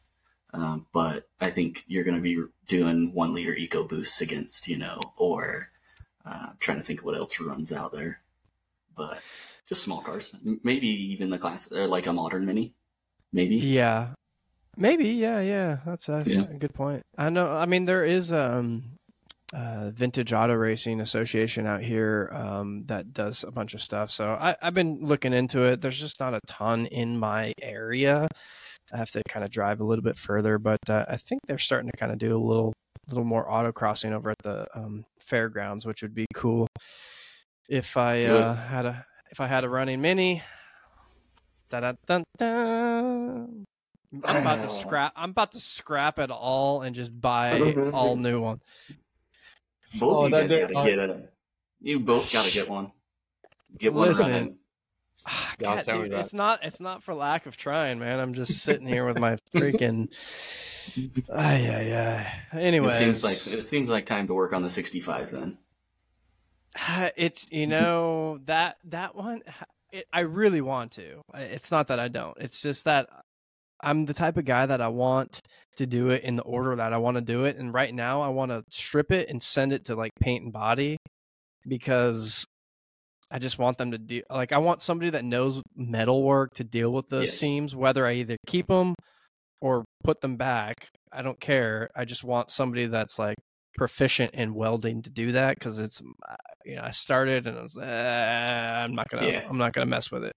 Um, 0.53 0.85
but 0.93 1.29
I 1.39 1.49
think 1.49 1.85
you're 1.87 2.03
going 2.03 2.17
to 2.17 2.21
be 2.21 2.37
doing 2.67 3.13
one 3.13 3.33
liter 3.33 3.53
eco 3.53 3.87
boosts 3.87 4.19
against, 4.19 4.67
you 4.67 4.77
know, 4.77 4.99
or 5.15 5.69
uh, 6.25 6.49
trying 6.59 6.77
to 6.77 6.83
think 6.83 6.99
of 6.99 7.05
what 7.05 7.15
else 7.15 7.39
runs 7.39 7.71
out 7.71 7.93
there. 7.93 8.19
But 8.95 9.21
just 9.65 9.83
small 9.83 10.01
cars, 10.01 10.35
maybe 10.63 10.87
even 10.87 11.29
the 11.29 11.37
class, 11.37 11.71
or 11.71 11.87
like 11.87 12.05
a 12.05 12.11
modern 12.11 12.45
mini, 12.45 12.73
maybe. 13.31 13.55
Yeah, 13.55 14.09
maybe. 14.75 15.07
Yeah, 15.07 15.39
yeah. 15.39 15.77
That's, 15.85 16.07
that's 16.07 16.29
Yeah. 16.29 16.41
a 16.41 16.57
good 16.57 16.73
point. 16.73 17.03
I 17.17 17.29
know. 17.29 17.49
I 17.49 17.65
mean, 17.65 17.85
there 17.85 18.03
is 18.03 18.33
um, 18.33 18.83
uh, 19.53 19.89
Vintage 19.89 20.33
Auto 20.33 20.53
Racing 20.53 21.01
Association 21.01 21.67
out 21.67 21.81
here 21.81 22.31
um, 22.33 22.83
that 22.87 23.13
does 23.13 23.43
a 23.43 23.51
bunch 23.51 23.73
of 23.73 23.81
stuff. 23.81 24.11
So 24.11 24.31
I, 24.31 24.55
I've 24.61 24.73
been 24.73 24.99
looking 25.01 25.33
into 25.33 25.63
it. 25.63 25.81
There's 25.81 25.99
just 25.99 26.19
not 26.19 26.33
a 26.33 26.39
ton 26.47 26.85
in 26.85 27.17
my 27.17 27.53
area. 27.61 28.27
I 28.93 28.97
have 28.97 29.09
to 29.11 29.21
kind 29.27 29.45
of 29.45 29.51
drive 29.51 29.79
a 29.79 29.83
little 29.83 30.03
bit 30.03 30.17
further, 30.17 30.57
but 30.57 30.79
uh, 30.89 31.05
I 31.07 31.17
think 31.17 31.41
they're 31.47 31.57
starting 31.57 31.89
to 31.89 31.97
kind 31.97 32.11
of 32.11 32.17
do 32.17 32.35
a 32.35 32.39
little, 32.39 32.73
little 33.09 33.23
more 33.23 33.45
autocrossing 33.45 34.11
over 34.11 34.31
at 34.31 34.37
the 34.43 34.67
um, 34.75 35.05
fairgrounds, 35.19 35.85
which 35.85 36.01
would 36.01 36.15
be 36.15 36.25
cool. 36.33 36.67
If 37.69 37.95
I 37.95 38.23
uh, 38.23 38.53
had 38.53 38.85
a, 38.85 39.05
if 39.31 39.39
I 39.39 39.47
had 39.47 39.63
a 39.63 39.69
running 39.69 40.01
mini, 40.01 40.43
da 41.69 41.79
da 41.79 41.93
da 42.07 42.23
I'm 44.25 44.41
about 44.41 44.61
to 44.61 44.69
scrap. 44.69 45.13
I'm 45.15 45.29
about 45.29 45.53
to 45.53 45.61
scrap 45.61 46.19
it 46.19 46.31
all 46.31 46.81
and 46.81 46.93
just 46.93 47.19
buy 47.19 47.73
all 47.93 48.17
new 48.17 48.41
one. 48.41 48.59
Both 49.99 50.13
Oh, 50.17 50.25
of 50.25 50.31
you 50.31 50.37
guys 50.47 50.49
got 50.71 50.83
to 50.83 50.89
get 50.89 50.99
it. 50.99 51.33
You 51.81 51.99
both 51.99 52.31
got 52.31 52.45
to 52.45 52.51
get 52.51 52.69
one. 52.69 52.91
Get 53.77 53.93
one 53.93 54.09
Listen. 54.09 54.31
running. 54.31 54.57
Ah, 55.25 55.53
Yeah, 55.59 55.81
God, 55.83 55.85
dude, 56.03 56.13
it's 56.13 56.33
not. 56.33 56.63
It's 56.63 56.79
not 56.79 57.03
for 57.03 57.13
lack 57.13 57.45
of 57.45 57.55
trying, 57.57 57.99
man. 57.99 58.19
I'm 58.19 58.33
just 58.33 58.59
sitting 58.59 58.87
here 58.87 59.05
with 59.05 59.17
my 59.19 59.37
freaking. 59.53 60.09
Ay, 61.31 61.69
ay, 61.69 61.95
ay. 61.95 62.59
Anyway, 62.59 62.87
It 62.87 62.91
seems 62.91 63.23
like 63.23 63.45
it 63.47 63.61
seems 63.61 63.87
like 63.87 64.07
time 64.07 64.25
to 64.27 64.33
work 64.33 64.51
on 64.51 64.63
the 64.63 64.69
65 64.69 65.29
then. 65.29 65.57
it's 67.15 67.51
you 67.51 67.67
know 67.67 68.39
that 68.45 68.77
that 68.85 69.15
one. 69.15 69.41
It, 69.91 70.07
I 70.11 70.21
really 70.21 70.61
want 70.61 70.93
to. 70.93 71.21
It's 71.35 71.69
not 71.69 71.87
that 71.89 71.99
I 71.99 72.07
don't. 72.07 72.35
It's 72.39 72.61
just 72.61 72.85
that 72.85 73.09
I'm 73.83 74.05
the 74.05 74.13
type 74.13 74.37
of 74.37 74.45
guy 74.45 74.65
that 74.65 74.81
I 74.81 74.87
want 74.87 75.39
to 75.77 75.85
do 75.85 76.09
it 76.09 76.23
in 76.23 76.35
the 76.35 76.43
order 76.43 76.75
that 76.75 76.93
I 76.93 76.97
want 76.97 77.15
to 77.15 77.21
do 77.21 77.45
it. 77.45 77.57
And 77.57 77.73
right 77.73 77.93
now, 77.93 78.21
I 78.21 78.29
want 78.29 78.51
to 78.51 78.63
strip 78.69 79.11
it 79.11 79.29
and 79.29 79.41
send 79.41 79.73
it 79.73 79.85
to 79.85 79.95
like 79.95 80.11
paint 80.19 80.43
and 80.43 80.53
body 80.53 80.97
because 81.67 82.45
I 83.29 83.39
just 83.39 83.57
want 83.57 83.77
them 83.77 83.91
to 83.91 83.97
do 83.97 84.21
like 84.29 84.51
I 84.51 84.57
want 84.57 84.81
somebody 84.81 85.11
that 85.11 85.23
knows 85.23 85.61
metal 85.75 86.23
work 86.23 86.53
to 86.55 86.63
deal 86.63 86.91
with 86.91 87.07
those 87.07 87.27
Yes. 87.27 87.37
seams. 87.37 87.75
Whether 87.75 88.05
I 88.05 88.13
either 88.13 88.37
keep 88.47 88.67
them 88.67 88.93
or 89.61 89.85
put 90.03 90.21
them 90.21 90.35
back, 90.37 90.87
I 91.11 91.21
don't 91.21 91.39
care. 91.39 91.89
I 91.95 92.05
just 92.05 92.23
want 92.23 92.51
somebody 92.51 92.87
that's 92.87 93.17
like 93.17 93.37
proficient 93.77 94.33
in 94.33 94.53
welding 94.53 95.01
to 95.01 95.09
do 95.09 95.31
that 95.31 95.57
because 95.57 95.79
it's 95.79 96.01
you 96.65 96.75
know 96.75 96.81
I 96.83 96.89
started 96.91 97.47
and 97.47 97.57
I 97.57 97.61
was 97.61 97.77
uh, 97.77 97.81
I'm 98.85 98.95
not 98.95 99.07
gonna 99.09 99.27
Yeah. 99.27 99.45
I'm 99.49 99.57
not 99.57 99.71
gonna 99.73 99.85
mess 99.85 100.11
with 100.11 100.25
it. 100.25 100.33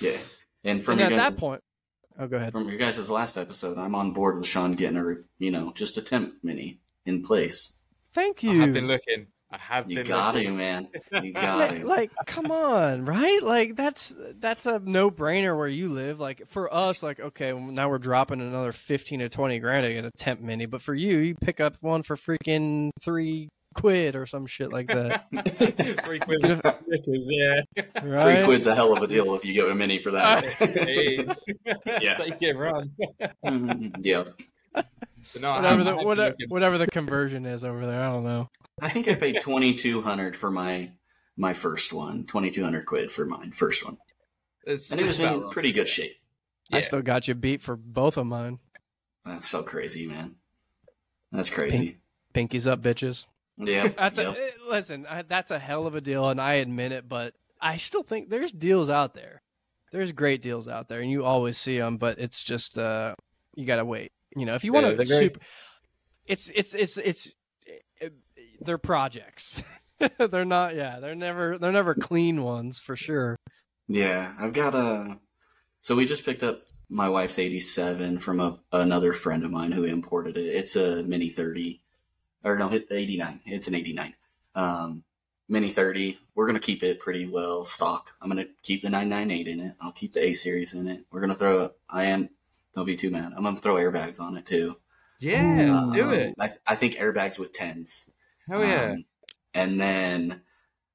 Yeah. 0.00 0.16
And 0.64 0.82
from 0.82 0.98
and 0.98 1.12
at 1.12 1.16
that 1.16 1.38
point, 1.38 1.60
oh 2.18 2.26
go 2.26 2.36
ahead. 2.36 2.52
from 2.52 2.68
your 2.68 2.78
guys' 2.78 3.10
last 3.10 3.36
episode, 3.38 3.78
I'm 3.78 3.94
on 3.94 4.12
board 4.12 4.38
with 4.38 4.46
Sean 4.46 4.72
getting 4.72 4.96
a 4.98 5.14
you 5.38 5.50
know 5.50 5.72
just 5.74 5.98
a 5.98 6.02
temp 6.02 6.34
mini 6.42 6.80
in 7.06 7.22
place. 7.22 7.72
Thank 8.14 8.42
you. 8.42 8.62
I've 8.62 8.72
been 8.72 8.86
looking. 8.86 9.26
I 9.50 9.58
have 9.58 9.90
You 9.90 9.98
been 9.98 10.06
got 10.06 10.34
looking. 10.34 10.50
to, 10.50 10.56
man. 10.56 10.88
You 11.22 11.32
got 11.34 11.58
like, 11.58 11.80
to. 11.80 11.86
like, 11.86 12.10
come 12.26 12.50
on, 12.50 13.04
right? 13.04 13.42
Like 13.42 13.76
that's 13.76 14.14
that's 14.38 14.64
a 14.64 14.78
no 14.78 15.10
brainer 15.10 15.56
where 15.56 15.68
you 15.68 15.88
live. 15.90 16.18
Like 16.20 16.42
for 16.48 16.72
us, 16.72 17.02
like 17.02 17.20
okay, 17.20 17.52
well, 17.52 17.62
now 17.70 17.90
we're 17.90 17.98
dropping 17.98 18.40
another 18.40 18.72
fifteen 18.72 19.20
to 19.20 19.28
twenty 19.28 19.58
grand 19.58 19.84
to 19.86 19.92
get 19.92 20.04
a 20.06 20.10
temp 20.10 20.40
mini, 20.40 20.64
but 20.66 20.80
for 20.80 20.94
you, 20.94 21.18
you 21.18 21.34
pick 21.34 21.60
up 21.60 21.76
one 21.82 22.02
for 22.02 22.16
freaking 22.16 22.90
three 23.02 23.48
quid 23.72 24.16
or 24.16 24.26
some 24.26 24.46
shit 24.46 24.72
like 24.72 24.88
that, 24.88 25.26
Three 26.04 26.18
quid 26.18 26.42
for 26.62 26.74
Snickers, 26.84 27.28
yeah. 27.30 27.60
right? 28.02 28.36
Three 28.36 28.44
quid's 28.44 28.66
a 28.66 28.74
hell 28.74 28.96
of 28.96 29.02
a 29.02 29.06
deal 29.06 29.34
if 29.34 29.44
you 29.44 29.54
get 29.54 29.68
a 29.68 29.74
mini 29.74 30.02
for 30.02 30.12
that. 30.12 30.44
it 30.60 30.88
is. 31.20 31.36
Yeah. 32.00 32.14
Take 32.14 32.42
it, 32.42 32.56
run. 32.56 32.90
Mhm. 33.44 33.96
yeah. 34.00 34.24
No, 35.40 35.52
Whatever 35.52 35.84
the 35.84 35.90
I 35.90 35.92
have 35.92 35.98
been 35.98 36.06
whatever, 36.06 36.34
whatever 36.48 36.78
the 36.78 36.86
conversion 36.86 37.46
is 37.46 37.64
over 37.64 37.86
there, 37.86 38.00
I 38.00 38.10
don't 38.10 38.24
know. 38.24 38.50
I 38.80 38.88
think 38.88 39.08
I 39.08 39.14
paid 39.14 39.40
twenty 39.40 39.74
two 39.74 40.02
hundred 40.02 40.34
for 40.36 40.50
my 40.50 40.90
my 41.36 41.52
first 41.52 41.92
one. 41.92 42.26
Twenty 42.26 42.50
two 42.50 42.64
hundred 42.64 42.86
quid 42.86 43.10
for 43.10 43.24
mine 43.24 43.52
first 43.52 43.84
one, 43.84 43.98
It's, 44.66 44.90
and 44.90 45.00
it 45.00 45.04
was 45.04 45.20
it's 45.20 45.28
in 45.28 45.42
right. 45.42 45.50
pretty 45.52 45.72
good 45.72 45.88
shape. 45.88 46.16
I 46.72 46.80
still 46.80 47.02
got 47.02 47.28
you 47.28 47.34
beat 47.34 47.60
for 47.60 47.76
both 47.76 48.16
of 48.16 48.26
mine. 48.26 48.58
That's 49.24 49.48
so 49.48 49.62
crazy, 49.62 50.06
man. 50.06 50.36
That's 51.30 51.50
crazy. 51.50 51.98
Pinkies 52.34 52.66
up, 52.66 52.82
bitches. 52.82 53.26
Yeah. 53.56 53.88
That's 53.96 54.18
a, 54.18 54.28
eh, 54.28 54.50
listen. 54.68 55.06
I, 55.08 55.22
that's 55.22 55.50
a 55.50 55.58
hell 55.58 55.86
of 55.86 55.94
a 55.94 56.00
deal, 56.00 56.28
and 56.28 56.40
I 56.40 56.54
admit 56.54 56.92
it. 56.92 57.08
But 57.08 57.34
I 57.60 57.76
still 57.76 58.02
think 58.02 58.28
there's 58.30 58.52
deals 58.52 58.90
out 58.90 59.14
there. 59.14 59.42
There's 59.92 60.12
great 60.12 60.42
deals 60.42 60.68
out 60.68 60.88
there, 60.88 61.00
and 61.00 61.10
you 61.10 61.24
always 61.24 61.58
see 61.58 61.78
them. 61.78 61.98
But 61.98 62.18
it's 62.18 62.42
just 62.42 62.78
uh, 62.78 63.14
you 63.54 63.66
gotta 63.66 63.84
wait. 63.84 64.12
You 64.36 64.46
know, 64.46 64.54
if 64.54 64.64
you 64.64 64.72
want 64.72 64.86
Yeah, 64.86 64.92
to 64.96 65.04
super, 65.04 65.40
it's 66.26 66.48
it's 66.48 66.74
it's 66.74 66.96
it's 66.98 67.34
eh, 68.00 68.08
they're 68.60 68.78
projects. 68.78 69.62
they're 70.18 70.44
not. 70.44 70.74
Yeah, 70.74 71.00
they're 71.00 71.14
never 71.14 71.58
they're 71.58 71.72
never 71.72 71.94
clean 71.94 72.42
ones 72.42 72.80
for 72.80 72.96
sure. 72.96 73.36
Yeah, 73.88 74.34
I've 74.38 74.52
got 74.52 74.74
a. 74.74 75.18
So 75.82 75.96
we 75.96 76.06
just 76.06 76.24
picked 76.24 76.42
up 76.42 76.62
my 76.88 77.08
wife's 77.08 77.38
87 77.38 78.18
from 78.18 78.40
a, 78.40 78.60
another 78.72 79.12
friend 79.12 79.44
of 79.44 79.50
mine 79.50 79.72
who 79.72 79.84
imported 79.84 80.36
it. 80.36 80.46
It's 80.54 80.76
a 80.76 81.02
Mini 81.02 81.28
30, 81.28 81.80
or 82.44 82.56
no, 82.56 82.70
it- 82.72 82.86
89. 82.90 83.40
It's 83.46 83.68
an 83.68 83.74
89. 83.74 84.14
Um, 84.54 85.04
Mini 85.48 85.70
30. 85.70 86.18
We're 86.34 86.46
gonna 86.46 86.60
keep 86.60 86.82
it 86.82 86.98
pretty 87.00 87.26
well 87.26 87.64
stock. 87.64 88.12
I'm 88.22 88.28
gonna 88.28 88.46
keep 88.62 88.82
the 88.82 88.90
998 88.90 89.48
in 89.48 89.60
it. 89.60 89.74
I'll 89.80 89.92
keep 89.92 90.12
the 90.14 90.24
A 90.24 90.32
series 90.32 90.72
in 90.74 90.88
it. 90.88 91.04
We're 91.10 91.20
gonna 91.20 91.34
throw. 91.34 91.72
I 91.90 92.04
am. 92.04 92.30
Don't 92.74 92.86
be 92.86 92.96
too 92.96 93.10
mad. 93.10 93.32
I'm 93.36 93.42
gonna 93.42 93.58
throw 93.58 93.74
airbags 93.74 94.18
on 94.20 94.36
it 94.36 94.46
too. 94.46 94.76
Yeah, 95.18 95.66
do 95.92 96.04
Um, 96.04 96.12
it. 96.14 96.34
I, 96.40 96.50
I 96.66 96.74
think 96.74 96.94
airbags 96.94 97.38
with 97.38 97.52
tens. 97.52 98.10
Hell 98.48 98.64
yeah. 98.64 98.92
Um, 98.92 99.04
and 99.54 99.78
then 99.80 100.40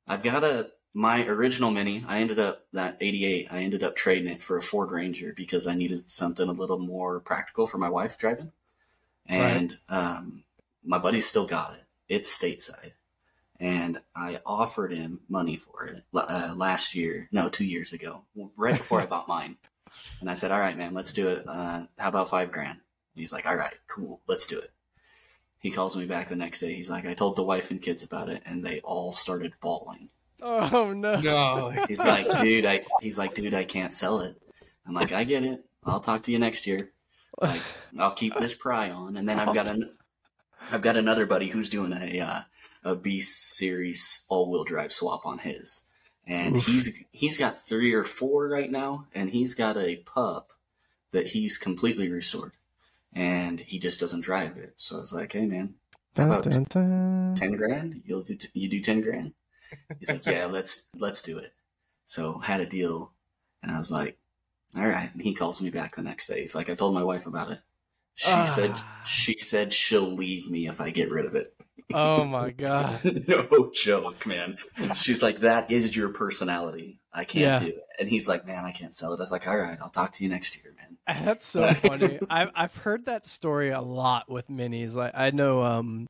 I've 0.08 0.24
got 0.24 0.44
a 0.44 0.72
my 0.94 1.26
original 1.28 1.70
Mini. 1.70 2.04
I 2.08 2.20
ended 2.20 2.40
up 2.40 2.66
that 2.74 2.98
'88. 3.00 3.48
I 3.52 3.60
ended 3.60 3.84
up 3.84 3.96
trading 3.96 4.32
it 4.32 4.42
for 4.42 4.58
a 4.58 4.62
Ford 4.62 4.90
Ranger 4.92 5.34
because 5.36 5.68
I 5.68 5.76
needed 5.76 6.10
something 6.10 6.50
a 6.50 6.54
little 6.54 6.80
more 6.80 7.20
practical 7.20 7.68
for 7.68 7.78
my 7.78 7.90
wife 7.90 8.18
driving. 8.18 8.52
And 9.28 9.78
um, 9.90 10.44
my 10.88 10.98
buddy 10.98 11.22
still 11.22 11.46
got 11.46 11.74
it. 11.74 11.84
It's 12.08 12.36
stateside, 12.36 12.94
and 13.60 14.00
I 14.16 14.40
offered 14.46 14.94
him 14.94 15.20
money 15.28 15.58
for 15.58 15.86
it 15.86 16.04
uh, 16.16 16.54
last 16.56 16.96
year. 16.96 17.28
No, 17.32 17.50
two 17.50 17.66
years 17.66 17.94
ago, 17.94 18.24
right 18.56 18.78
before 18.78 19.02
I 19.02 19.06
bought 19.08 19.28
mine. 19.28 19.58
And 20.22 20.30
I 20.30 20.34
said, 20.34 20.52
"All 20.52 20.60
right, 20.60 20.78
man, 20.78 20.94
let's 20.94 21.14
do 21.14 21.28
it. 21.30 21.48
Uh, 21.48 21.84
how 21.98 22.10
about 22.10 22.30
five 22.30 22.52
grand?" 22.52 22.80
And 22.80 23.20
he's 23.20 23.34
like, 23.34 23.46
"All 23.46 23.56
right, 23.56 23.76
cool, 23.88 24.22
let's 24.28 24.48
do 24.48 24.58
it." 24.58 24.72
He 25.60 25.72
calls 25.72 25.98
me 25.98 26.06
back 26.06 26.30
the 26.30 26.36
next 26.36 26.60
day. 26.60 26.74
He's 26.74 26.90
like, 26.90 27.06
I 27.06 27.14
told 27.14 27.36
the 27.36 27.44
wife 27.44 27.72
and 27.72 27.82
kids 27.82 28.04
about 28.04 28.30
it, 28.30 28.44
and 28.46 28.64
they 28.64 28.80
all 28.82 29.12
started 29.12 29.54
bawling. 29.60 30.10
Oh 30.42 30.94
no! 30.94 31.20
no. 31.20 31.70
He's 31.88 32.00
like, 32.06 32.40
dude, 32.40 32.66
I. 32.66 32.86
He's 33.02 33.18
like, 33.18 33.34
dude, 33.34 33.54
I 33.54 33.64
can't 33.64 33.94
sell 33.94 34.22
it. 34.22 34.40
I'm 34.86 34.94
like, 34.94 35.12
I 35.12 35.24
get 35.24 35.44
it. 35.44 35.66
I'll 35.84 36.00
talk 36.00 36.24
to 36.24 36.32
you 36.32 36.40
next 36.40 36.68
year. 36.68 36.90
Like, 37.42 37.62
I'll 38.00 38.14
keep 38.14 38.38
this 38.40 38.54
pry 38.54 38.92
on, 38.92 39.18
and 39.18 39.28
then 39.28 39.40
I've 39.40 39.54
got 39.54 39.70
an, 39.70 39.90
I've 40.72 40.82
got 40.82 40.98
another 40.98 41.26
buddy 41.26 41.48
who's 41.50 41.70
doing 41.70 41.94
a 41.94 42.20
uh, 42.20 42.42
a 42.84 42.96
B 42.96 43.20
series 43.20 44.26
all 44.30 44.50
wheel 44.50 44.64
drive 44.64 44.92
swap 44.92 45.26
on 45.26 45.40
his, 45.40 45.84
and 46.26 46.56
Oof. 46.58 46.66
he's 46.66 47.04
he's 47.12 47.38
got 47.38 47.66
three 47.66 47.94
or 47.94 48.04
four 48.04 48.48
right 48.50 48.72
now, 48.72 49.08
and 49.14 49.30
he's 49.30 49.54
got 49.54 49.78
a 49.78 49.98
pup 49.98 50.52
that 51.12 51.28
he's 51.28 51.58
completely 51.58 52.10
restored, 52.10 52.54
and 53.14 53.60
he 53.62 53.80
just 53.80 54.00
doesn't 54.00 54.22
drive 54.22 54.58
it. 54.58 54.74
So 54.78 54.98
I 54.98 55.00
was 55.00 55.14
like, 55.14 55.32
hey 55.32 55.46
man, 55.46 55.76
how 56.16 56.26
Dun, 56.26 56.32
about 56.32 56.44
dun, 56.44 56.66
dun. 56.70 57.36
ten 57.36 57.54
grand? 57.54 58.02
You'll 58.06 58.24
do 58.24 58.36
t- 58.36 58.50
you 58.54 58.70
do 58.70 58.82
ten 58.82 59.02
grand? 59.02 59.34
He's 60.00 60.10
like, 60.12 60.26
yeah, 60.26 60.46
let's 60.46 60.88
let's 60.96 61.22
do 61.22 61.38
it. 61.38 61.54
So 62.06 62.40
had 62.40 62.62
a 62.62 62.66
deal, 62.66 63.12
and 63.62 63.72
I 63.72 63.78
was 63.78 63.92
like, 63.92 64.18
all 64.76 64.88
right. 64.88 65.14
And 65.14 65.22
he 65.22 65.34
calls 65.34 65.62
me 65.62 65.70
back 65.70 65.96
the 65.96 66.02
next 66.02 66.28
day. 66.28 66.40
He's 66.42 66.56
like, 66.56 66.70
I 66.70 66.76
told 66.76 66.94
my 66.94 67.04
wife 67.04 67.26
about 67.26 67.52
it. 67.52 67.60
She 68.18 68.32
Ah. 68.32 68.44
said 68.46 68.76
she 69.06 69.38
said 69.40 69.72
she'll 69.72 70.14
leave 70.14 70.50
me 70.50 70.68
if 70.68 70.82
I 70.82 70.90
get 70.90 71.10
rid 71.10 71.26
of 71.26 71.36
it. 71.36 71.54
Oh 71.94 72.26
my 72.26 72.50
god! 72.52 73.00
no 73.28 73.72
joke, 73.74 74.26
man. 74.26 74.58
She's 74.96 75.24
like, 75.24 75.40
that 75.40 75.72
is 75.72 75.96
your 75.96 76.10
personality. 76.10 77.00
I 77.14 77.24
can't 77.24 77.42
Yeah. 77.42 77.60
do 77.60 77.68
it. 77.78 77.80
And 78.00 78.10
he's 78.10 78.28
like, 78.28 78.46
man, 78.46 78.66
I 78.66 78.72
can't 78.72 78.94
sell 78.94 79.14
it. 79.14 79.18
I 79.18 79.20
was 79.22 79.32
like, 79.32 79.48
all 79.48 79.58
right, 79.58 79.78
I'll 79.82 79.90
talk 79.90 80.12
to 80.14 80.24
you 80.24 80.30
next 80.30 80.58
year, 80.62 80.74
man. 80.76 80.98
That's 81.26 81.46
so 81.46 81.72
funny. 81.74 82.20
I've 82.30 82.50
I've 82.56 82.76
heard 82.76 83.06
that 83.06 83.26
story 83.26 83.70
a 83.70 83.82
lot 83.82 84.30
with 84.30 84.48
minis. 84.50 84.94
Like 84.96 85.14
I 85.16 85.32
know 85.32 85.64
um 85.64 86.08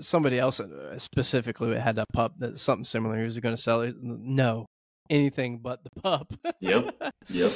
somebody 0.00 0.38
else 0.38 0.58
uh, 0.60 0.98
specifically 0.98 1.76
had 1.78 1.98
a 1.98 2.04
pup 2.12 2.34
that 2.38 2.58
something 2.58 2.84
similar. 2.84 3.16
He 3.18 3.24
was 3.24 3.38
going 3.38 3.54
to 3.56 3.62
sell 3.62 3.82
it. 3.82 3.94
No, 4.02 4.66
anything 5.08 5.58
but 5.58 5.84
the 5.84 5.90
pup. 6.00 6.32
Yep. 6.60 6.94
Yep. 7.28 7.52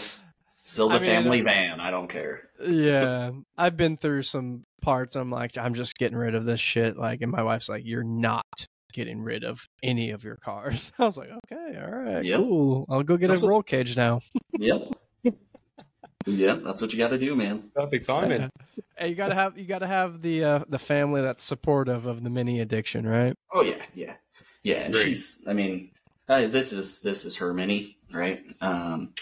Sell 0.64 0.88
the 0.88 0.94
I 0.94 0.98
mean, 0.98 1.06
family 1.08 1.40
uh, 1.42 1.44
van. 1.44 1.80
I 1.80 1.90
don't 1.90 2.08
care. 2.08 2.48
yeah, 2.66 3.30
I've 3.56 3.76
been 3.76 3.96
through 3.96 4.22
some 4.22 4.64
parts. 4.80 5.14
I'm 5.14 5.30
like, 5.30 5.56
I'm 5.58 5.74
just 5.74 5.96
getting 5.98 6.16
rid 6.16 6.34
of 6.34 6.44
this 6.46 6.58
shit. 6.60 6.96
Like, 6.96 7.20
and 7.20 7.30
my 7.30 7.42
wife's 7.42 7.68
like, 7.68 7.82
you're 7.84 8.02
not 8.04 8.44
getting 8.92 9.20
rid 9.20 9.44
of 9.44 9.68
any 9.82 10.10
of 10.10 10.24
your 10.24 10.36
cars. 10.36 10.90
I 10.98 11.04
was 11.04 11.16
like, 11.18 11.28
okay, 11.52 11.78
all 11.78 11.90
right, 11.90 12.24
Yep. 12.24 12.38
cool. 12.38 12.86
I'll 12.88 13.02
go 13.02 13.16
get 13.16 13.28
That's 13.28 13.42
a 13.42 13.44
what- 13.44 13.50
roll 13.50 13.62
cage 13.62 13.96
now. 13.96 14.20
Yep. 14.58 14.94
yep. 16.26 16.62
That's 16.64 16.80
what 16.80 16.92
you 16.92 16.98
got 16.98 17.08
to 17.10 17.18
do, 17.18 17.34
man. 17.34 17.70
Perfect 17.74 18.06
timing. 18.06 18.50
Hey, 18.96 19.08
you 19.08 19.16
gotta 19.16 19.34
have 19.34 19.58
you 19.58 19.64
gotta 19.64 19.88
have 19.88 20.22
the 20.22 20.44
uh, 20.44 20.60
the 20.68 20.78
family 20.78 21.20
that's 21.20 21.42
supportive 21.42 22.06
of 22.06 22.22
the 22.22 22.30
mini 22.30 22.60
addiction, 22.60 23.04
right? 23.04 23.34
Oh 23.52 23.62
yeah, 23.62 23.82
yeah, 23.92 24.14
yeah. 24.62 24.82
And 24.84 24.94
Great. 24.94 25.04
she's. 25.06 25.42
I 25.48 25.52
mean, 25.52 25.90
uh, 26.28 26.46
this 26.46 26.72
is 26.72 27.00
this 27.00 27.24
is 27.24 27.38
her 27.38 27.52
mini, 27.52 27.98
right? 28.12 28.40
Um, 28.60 29.12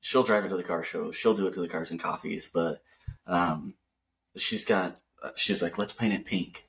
she'll 0.00 0.22
drive 0.22 0.44
it 0.44 0.48
to 0.48 0.56
the 0.56 0.62
car 0.62 0.82
show. 0.82 1.10
She'll 1.12 1.34
do 1.34 1.46
it 1.46 1.54
to 1.54 1.60
the 1.60 1.68
cars 1.68 1.90
and 1.90 2.00
coffees, 2.00 2.48
but 2.52 2.82
um, 3.26 3.74
she's 4.36 4.64
got. 4.64 5.00
She's 5.34 5.62
like, 5.62 5.78
let's 5.78 5.92
paint 5.92 6.12
it 6.14 6.24
pink. 6.24 6.66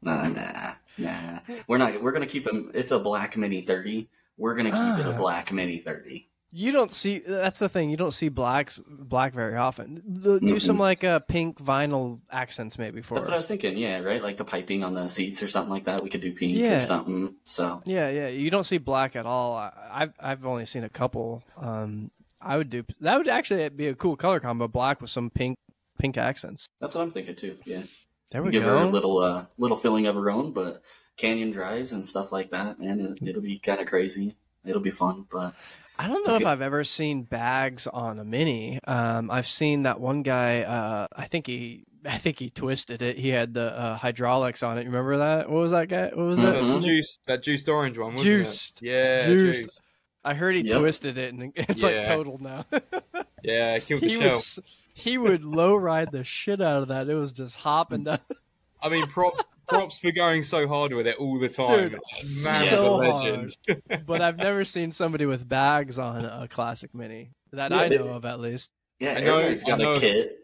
Nah, 0.00 0.26
nah, 0.28 0.72
nah. 0.98 1.38
We're 1.68 1.78
not. 1.78 2.02
We're 2.02 2.12
gonna 2.12 2.26
keep 2.26 2.44
them. 2.44 2.70
It's 2.74 2.90
a 2.90 2.98
black 2.98 3.36
mini 3.36 3.60
thirty. 3.60 4.08
We're 4.36 4.54
gonna 4.56 4.70
keep 4.70 5.04
it 5.06 5.06
a 5.10 5.14
Ah. 5.14 5.18
black 5.18 5.52
mini 5.52 5.78
thirty. 5.78 6.28
You 6.54 6.70
don't 6.70 6.90
see 6.92 7.18
that's 7.20 7.58
the 7.60 7.68
thing. 7.70 7.88
You 7.88 7.96
don't 7.96 8.12
see 8.12 8.28
blacks 8.28 8.78
black 8.86 9.32
very 9.32 9.56
often. 9.56 10.02
Do 10.22 10.38
do 10.38 10.58
some 10.60 10.78
like 10.78 11.02
uh, 11.02 11.20
pink 11.20 11.58
vinyl 11.58 12.20
accents 12.30 12.78
maybe 12.78 13.00
for. 13.00 13.14
That's 13.14 13.26
it. 13.26 13.30
what 13.30 13.34
I 13.34 13.36
was 13.38 13.48
thinking. 13.48 13.78
Yeah, 13.78 14.00
right. 14.00 14.22
Like 14.22 14.36
the 14.36 14.44
piping 14.44 14.84
on 14.84 14.92
the 14.92 15.08
seats 15.08 15.42
or 15.42 15.48
something 15.48 15.72
like 15.72 15.84
that. 15.84 16.02
We 16.02 16.10
could 16.10 16.20
do 16.20 16.32
pink 16.32 16.58
Yeah. 16.58 16.78
or 16.78 16.82
something. 16.82 17.34
So 17.44 17.82
Yeah, 17.86 18.10
yeah. 18.10 18.28
You 18.28 18.50
don't 18.50 18.64
see 18.64 18.76
black 18.78 19.16
at 19.16 19.24
all. 19.24 19.54
I, 19.56 19.72
I've 19.90 20.12
I've 20.20 20.46
only 20.46 20.66
seen 20.66 20.84
a 20.84 20.90
couple. 20.90 21.42
Um, 21.62 22.10
I 22.42 22.58
would 22.58 22.68
do 22.68 22.84
that. 23.00 23.16
Would 23.16 23.28
actually 23.28 23.66
be 23.70 23.86
a 23.88 23.94
cool 23.94 24.16
color 24.16 24.38
combo: 24.38 24.68
black 24.68 25.00
with 25.00 25.10
some 25.10 25.30
pink 25.30 25.56
pink 25.98 26.18
accents. 26.18 26.66
that's 26.80 26.94
what 26.94 27.02
I'm 27.02 27.10
thinking 27.10 27.34
too. 27.36 27.56
Yeah. 27.64 27.84
There 28.30 28.42
we 28.42 28.50
give 28.50 28.62
go. 28.64 28.70
her 28.70 28.76
a 28.76 28.86
little 28.88 29.18
uh, 29.18 29.46
little 29.56 29.76
filling 29.76 30.06
of 30.06 30.14
her 30.16 30.30
own, 30.30 30.52
but 30.52 30.82
canyon 31.16 31.50
drives 31.50 31.92
and 31.92 32.04
stuff 32.04 32.32
like 32.32 32.50
that, 32.50 32.78
man, 32.80 32.98
it, 33.00 33.26
it'll 33.28 33.42
be 33.42 33.58
kind 33.58 33.80
of 33.80 33.86
crazy. 33.86 34.36
It'll 34.64 34.80
be 34.80 34.90
fun, 34.90 35.26
but 35.30 35.54
I 36.02 36.08
don't 36.08 36.26
know 36.26 36.34
if 36.34 36.44
I've 36.46 36.62
ever 36.62 36.82
seen 36.84 37.22
bags 37.22 37.86
on 37.86 38.18
a 38.18 38.24
mini. 38.24 38.80
Um, 38.86 39.30
I've 39.30 39.46
seen 39.46 39.82
that 39.82 40.00
one 40.00 40.22
guy. 40.22 40.62
Uh, 40.62 41.06
I 41.14 41.26
think 41.28 41.46
he 41.46 41.84
I 42.04 42.18
think 42.18 42.40
he 42.40 42.50
twisted 42.50 43.02
it. 43.02 43.16
He 43.18 43.28
had 43.28 43.54
the 43.54 43.78
uh, 43.78 43.96
hydraulics 43.96 44.64
on 44.64 44.76
it. 44.78 44.80
You 44.82 44.86
remember 44.90 45.18
that? 45.18 45.48
What 45.48 45.60
was 45.60 45.70
that 45.70 45.88
guy? 45.88 46.06
What 46.06 46.16
was 46.26 46.40
that? 46.40 46.56
Mhm. 46.56 46.80
that 46.80 46.86
juice, 46.86 47.18
that 47.26 47.42
juiced 47.44 47.68
orange 47.68 47.96
one, 47.98 48.14
wasn't 48.14 48.24
Juiced. 48.26 48.82
it? 48.82 48.86
Yeah, 48.88 49.26
Juiced. 49.26 49.60
juiced. 49.62 49.82
I 50.24 50.34
heard 50.34 50.56
he 50.56 50.62
Yep. 50.62 50.80
twisted 50.80 51.18
it, 51.18 51.32
and 51.34 51.52
it's 51.56 51.82
like 51.82 51.94
Yeah. 51.94 52.02
total 52.04 52.38
now. 52.40 52.64
Yeah, 53.44 53.76
killed 53.80 54.02
the 54.02 54.08
he 54.08 54.14
show. 54.20 54.30
would 54.30 54.64
he 54.94 55.18
would 55.18 55.44
low 55.44 55.74
ride 55.74 56.12
the 56.12 56.22
shit 56.24 56.60
out 56.60 56.82
of 56.82 56.88
that. 56.88 57.08
It 57.08 57.14
was 57.14 57.32
just 57.32 57.56
hopping 57.56 58.04
down. 58.04 58.18
I 58.80 58.88
mean, 58.88 59.06
props 59.06 59.42
props 59.72 59.98
for 59.98 60.10
going 60.12 60.42
so 60.42 60.66
hard 60.68 60.92
with 60.92 61.06
it 61.06 61.16
all 61.16 61.38
the 61.38 61.48
time. 61.48 61.90
Dude, 61.90 61.92
Man 62.44 62.66
so 62.68 63.00
of 63.00 63.06
a 63.06 63.12
legend. 63.14 63.56
but 64.06 64.20
I've 64.20 64.36
never 64.36 64.64
seen 64.64 64.92
somebody 64.92 65.26
with 65.26 65.48
bags 65.48 65.98
on 65.98 66.24
a 66.24 66.46
classic 66.48 66.94
mini 66.94 67.30
that 67.52 67.70
Yeah, 67.70 67.76
I 67.78 67.88
know 67.88 68.04
of, 68.08 68.24
at 68.24 68.40
least. 68.40 68.72
Yeah, 69.00 69.10
I 69.16 69.20
know- 69.20 69.38
everybody's 69.38 69.64
got 69.64 69.80
I 69.80 69.82
know- 69.82 69.92
a 69.92 70.00
kit. 70.00 70.38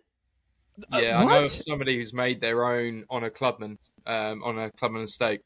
yeah, 0.93 1.18
I 1.18 1.24
know 1.24 1.43
of 1.45 1.51
somebody 1.51 1.97
who's 1.99 2.12
made 2.12 2.41
their 2.41 2.64
own 2.64 3.05
on 3.11 3.24
a 3.24 3.31
clubman, 3.31 3.79
um, 4.07 4.43
on 4.45 4.59
a 4.59 4.70
clubman 4.72 5.03
estate. 5.03 5.41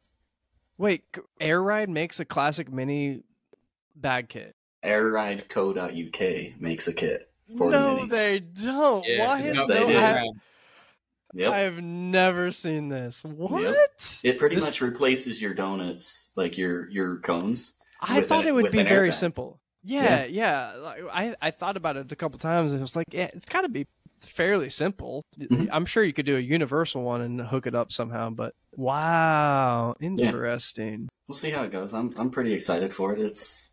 Wait, 0.79 1.05
c- 1.15 1.23
Air 1.41 1.63
Ride 1.63 1.89
makes 1.91 2.21
a 2.21 2.25
classic 2.25 2.73
mini 2.73 3.23
bag 3.97 4.29
kit. 4.29 4.55
Airrideco.uk 4.85 6.61
makes 6.61 6.89
a 6.89 6.95
kit 6.95 7.31
for 7.57 7.71
no, 7.71 7.97
the 7.97 8.01
minis. 8.03 8.11
they 8.11 8.41
don't. 8.41 9.07
Yeah, 9.07 9.27
Why 9.27 9.41
is 9.41 9.47
Yes, 9.47 9.69
not 9.69 9.69
they 9.69 9.93
no? 9.95 10.33
Do. 11.35 11.45
I, 11.45 11.45
around. 11.45 11.55
Yep. 11.59 11.77
I've 11.79 11.83
never 11.83 12.53
seen 12.53 12.89
this. 12.89 13.23
What? 13.25 14.21
It 14.25 14.39
pretty 14.39 14.55
This- 14.57 14.65
much 14.65 14.81
replaces 14.81 15.41
your 15.41 15.55
donuts, 15.55 16.31
like 16.37 16.57
your 16.59 16.89
your 16.91 17.19
cones. 17.19 17.75
I 18.01 18.21
thought 18.23 18.43
an- 18.43 18.49
it 18.49 18.53
would 18.55 18.73
be 18.73 18.83
very 18.83 19.11
airbag. 19.11 19.15
simple. 19.15 19.61
Yeah, 19.85 20.25
yeah. 20.25 20.75
Like, 20.75 21.03
I 21.13 21.35
I 21.41 21.51
thought 21.51 21.77
about 21.77 21.97
it 21.97 22.11
a 22.13 22.17
couple 22.17 22.39
times 22.39 22.73
and 22.73 22.81
it 22.81 22.83
was 22.83 22.95
like, 22.97 23.07
yeah, 23.13 23.31
it's 23.35 23.45
got 23.47 23.63
to 23.63 23.69
be 23.69 23.87
fairly 24.21 24.69
simple. 24.69 25.25
Mhm. 25.41 25.69
I'm 25.73 25.85
sure 25.87 26.05
you 26.05 26.13
could 26.13 26.27
do 26.27 26.37
a 26.37 26.41
universal 26.41 27.03
one 27.03 27.21
and 27.21 27.41
hook 27.41 27.67
it 27.67 27.75
up 27.75 27.91
somehow. 27.91 28.31
But 28.31 28.55
wow, 28.77 29.95
interesting. 30.01 31.09
We'll 31.29 31.35
see 31.37 31.51
how 31.51 31.63
it 31.65 31.73
goes. 31.73 31.93
I'm 31.95 32.15
I'm 32.17 32.31
pretty 32.31 32.53
excited 32.53 32.93
for 32.93 33.13
it. 33.15 33.21
It's 33.21 33.69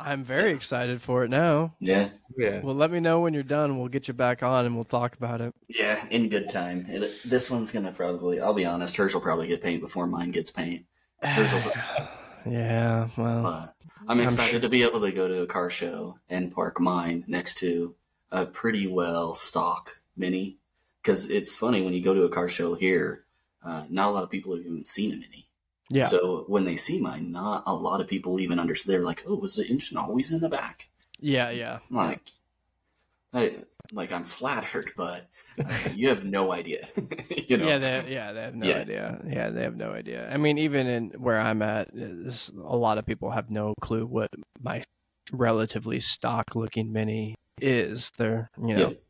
I'm 0.00 0.24
very 0.24 0.52
excited 0.52 1.00
for 1.02 1.24
it 1.24 1.28
now. 1.30 1.74
yeah 1.80 2.08
Yeah. 2.36 2.60
Well, 2.60 2.74
let 2.74 2.90
me 2.90 3.00
know 3.00 3.20
when 3.20 3.34
you're 3.34 3.42
done. 3.42 3.78
We'll 3.78 3.88
get 3.88 4.08
you 4.08 4.14
back 4.14 4.42
on 4.42 4.64
and 4.66 4.74
we'll 4.74 4.84
talk 4.84 5.16
about 5.16 5.40
it. 5.40 5.54
yeah 5.68 6.04
in 6.10 6.28
good 6.28 6.48
time. 6.48 6.86
It, 6.88 7.12
this 7.24 7.50
one's 7.50 7.70
gonna 7.70 7.92
probably. 7.92 8.40
I'll 8.40 8.54
be 8.54 8.64
honest. 8.66 8.96
Hers 8.96 9.14
will 9.14 9.20
probably 9.20 9.46
get 9.48 9.62
paint 9.62 9.80
before 9.82 10.06
mine 10.06 10.30
gets 10.30 10.50
paint. 10.50 10.86
There's 11.22 11.52
yeah, 12.46 13.08
well, 13.16 13.42
But 13.42 13.74
I'm 14.08 14.18
I'm 14.18 14.20
excited 14.20 14.50
sure- 14.52 14.60
to 14.60 14.68
be 14.68 14.82
able 14.82 15.00
to 15.00 15.12
go 15.12 15.28
to 15.28 15.42
a 15.42 15.46
car 15.46 15.70
show 15.70 16.18
and 16.28 16.52
park 16.52 16.80
mine 16.80 17.24
next 17.26 17.58
to 17.58 17.94
a 18.30 18.46
pretty 18.46 18.86
well 18.86 19.34
stock 19.34 20.00
mini. 20.16 20.56
Because 21.02 21.30
it's 21.30 21.56
funny 21.56 21.82
when 21.82 21.94
you 21.94 22.02
go 22.02 22.12
to 22.14 22.24
a 22.24 22.28
car 22.28 22.48
show 22.48 22.74
here, 22.74 23.24
uh, 23.64 23.84
not 23.88 24.08
a 24.08 24.10
lot 24.12 24.22
of 24.22 24.30
people 24.30 24.54
have 24.54 24.64
even 24.64 24.84
seen 24.84 25.12
a 25.12 25.16
mini. 25.16 25.46
Yeah. 25.90 26.06
So 26.06 26.44
when 26.48 26.64
they 26.64 26.76
see 26.76 27.00
mine, 27.00 27.30
not 27.32 27.64
a 27.66 27.74
lot 27.74 28.00
of 28.00 28.08
people 28.08 28.40
even 28.40 28.58
understand. 28.58 28.94
They're 28.94 29.04
like, 29.04 29.24
"Oh, 29.26 29.34
was 29.34 29.56
the 29.56 29.66
engine 29.66 29.96
always 29.98 30.32
in 30.32 30.40
the 30.40 30.48
back?" 30.48 30.88
yeah, 31.18 31.50
yeah. 31.50 31.80
I'm 31.90 31.96
like, 31.96 32.32
I 33.32 33.56
like 33.92 34.12
I'm 34.12 34.24
flattered, 34.24 34.92
but 34.96 35.28
uh, 35.58 35.88
you 35.94 36.08
have 36.08 36.24
no 36.24 36.52
idea. 36.52 36.86
you 37.48 37.56
know? 37.58 37.66
Yeah, 37.68 37.78
they 37.78 38.12
yeah 38.12 38.32
they 38.32 38.40
have 38.42 38.54
no 38.54 38.66
Yeah. 38.68 38.78
idea. 38.78 39.20
Yeah, 39.26 39.50
they 39.50 39.62
have 39.62 39.76
no 39.76 39.92
idea. 39.92 40.30
I 40.30 40.36
mean, 40.36 40.58
even 40.58 40.86
in 40.86 41.10
where 41.18 41.38
I'm 41.40 41.60
at, 41.62 41.88
is 41.94 42.50
a 42.56 42.76
lot 42.76 42.98
of 42.98 43.04
people 43.06 43.30
have 43.30 43.50
no 43.50 43.74
clue 43.80 44.06
what 44.06 44.30
my 44.60 44.82
relatively 45.32 46.00
stock 46.00 46.54
looking 46.54 46.92
mini 46.92 47.34
is. 47.60 48.10
They're 48.16 48.48
you 48.58 48.74
know, 48.74 48.88
Yep. 48.90 49.02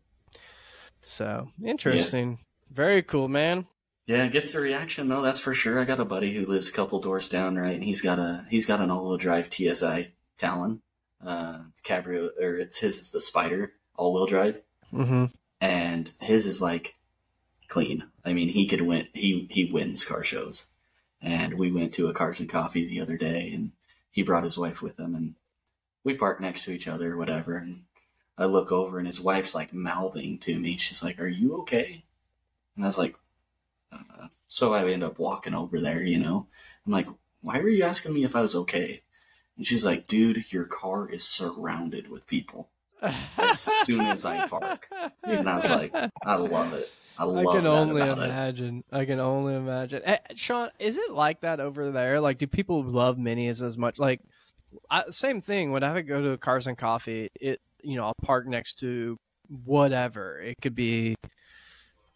so 1.04 1.48
interesting. 1.64 2.38
Very 2.72 3.02
cool, 3.02 3.28
man. 3.28 3.66
Yeah, 4.10 4.24
it 4.24 4.32
gets 4.32 4.52
the 4.52 4.60
reaction 4.60 5.06
though. 5.06 5.22
That's 5.22 5.38
for 5.38 5.54
sure. 5.54 5.78
I 5.78 5.84
got 5.84 6.00
a 6.00 6.04
buddy 6.04 6.32
who 6.32 6.44
lives 6.44 6.68
a 6.68 6.72
couple 6.72 6.98
doors 6.98 7.28
down, 7.28 7.54
right? 7.54 7.76
And 7.76 7.84
he's 7.84 8.02
got 8.02 8.18
a 8.18 8.44
he's 8.50 8.66
got 8.66 8.80
an 8.80 8.90
all-wheel 8.90 9.18
drive 9.18 9.54
TSI 9.54 10.08
Talon, 10.36 10.82
uh, 11.24 11.60
Cabrio, 11.84 12.30
or 12.42 12.56
it's 12.56 12.80
his 12.80 12.98
is 12.98 13.12
the 13.12 13.20
Spider 13.20 13.74
all-wheel 13.94 14.26
drive, 14.26 14.62
hmm 14.90 15.26
and 15.60 16.10
his 16.20 16.44
is 16.44 16.60
like 16.60 16.96
clean. 17.68 18.08
I 18.24 18.32
mean, 18.32 18.48
he 18.48 18.66
could 18.66 18.80
win. 18.80 19.06
He 19.14 19.46
he 19.48 19.70
wins 19.70 20.02
car 20.02 20.24
shows, 20.24 20.66
and 21.22 21.54
we 21.54 21.70
went 21.70 21.94
to 21.94 22.08
a 22.08 22.12
Cars 22.12 22.40
and 22.40 22.48
Coffee 22.48 22.88
the 22.88 23.00
other 23.00 23.16
day, 23.16 23.52
and 23.54 23.70
he 24.10 24.24
brought 24.24 24.42
his 24.42 24.58
wife 24.58 24.82
with 24.82 24.98
him, 24.98 25.14
and 25.14 25.36
we 26.02 26.14
parked 26.14 26.40
next 26.40 26.64
to 26.64 26.72
each 26.72 26.88
other, 26.88 27.16
whatever. 27.16 27.56
And 27.56 27.82
I 28.36 28.46
look 28.46 28.72
over, 28.72 28.98
and 28.98 29.06
his 29.06 29.20
wife's 29.20 29.54
like 29.54 29.72
mouthing 29.72 30.38
to 30.38 30.58
me. 30.58 30.78
She's 30.78 31.04
like, 31.04 31.20
"Are 31.20 31.28
you 31.28 31.58
okay?" 31.58 32.02
And 32.74 32.84
I 32.84 32.88
was 32.88 32.98
like, 32.98 33.14
uh, 33.92 34.28
"So 34.46 34.72
I 34.74 34.88
end 34.88 35.04
up 35.04 35.18
walking 35.18 35.54
over 35.54 35.80
there, 35.80 36.02
you 36.02 36.18
know." 36.18 36.46
I'm 36.86 36.92
like, 36.92 37.08
"Why 37.40 37.60
were 37.60 37.68
you 37.68 37.84
asking 37.84 38.14
me 38.14 38.24
if 38.24 38.36
I 38.36 38.40
was 38.40 38.54
okay?" 38.54 39.02
And 39.56 39.66
she's 39.66 39.84
like, 39.84 40.06
"Dude, 40.06 40.52
your 40.52 40.64
car 40.66 41.08
is 41.08 41.24
surrounded 41.24 42.10
with 42.10 42.26
people." 42.26 42.70
As 43.02 43.60
soon 43.84 44.06
as 44.06 44.24
I 44.24 44.46
park. 44.46 44.88
And 45.24 45.48
I 45.48 45.56
was 45.56 45.70
like, 45.70 45.94
I 45.94 46.34
love 46.34 46.74
it. 46.74 46.90
I 47.16 47.24
love. 47.24 47.46
I 47.46 47.52
can 47.52 47.66
only 47.66 48.02
about 48.02 48.18
it. 48.18 48.24
imagine. 48.24 48.84
I 48.90 49.04
can 49.04 49.20
only 49.20 49.54
imagine. 49.54 50.02
Eh, 50.04 50.18
Sean, 50.36 50.68
is 50.78 50.96
it 50.96 51.10
like 51.10 51.40
that 51.40 51.60
over 51.60 51.90
there? 51.90 52.20
Like, 52.20 52.38
do 52.38 52.46
people 52.46 52.82
love 52.82 53.16
minis 53.16 53.62
as 53.62 53.76
much? 53.76 53.98
Like, 53.98 54.20
I, 54.90 55.04
same 55.10 55.40
thing. 55.40 55.72
When 55.72 55.82
I 55.82 56.00
go 56.00 56.22
to 56.22 56.38
Cars 56.38 56.66
and 56.66 56.78
Coffee, 56.78 57.30
it 57.40 57.60
you 57.82 57.96
know 57.96 58.04
I'll 58.04 58.14
park 58.22 58.46
next 58.46 58.78
to 58.80 59.18
whatever. 59.64 60.38
It 60.38 60.56
could 60.62 60.74
be 60.74 61.16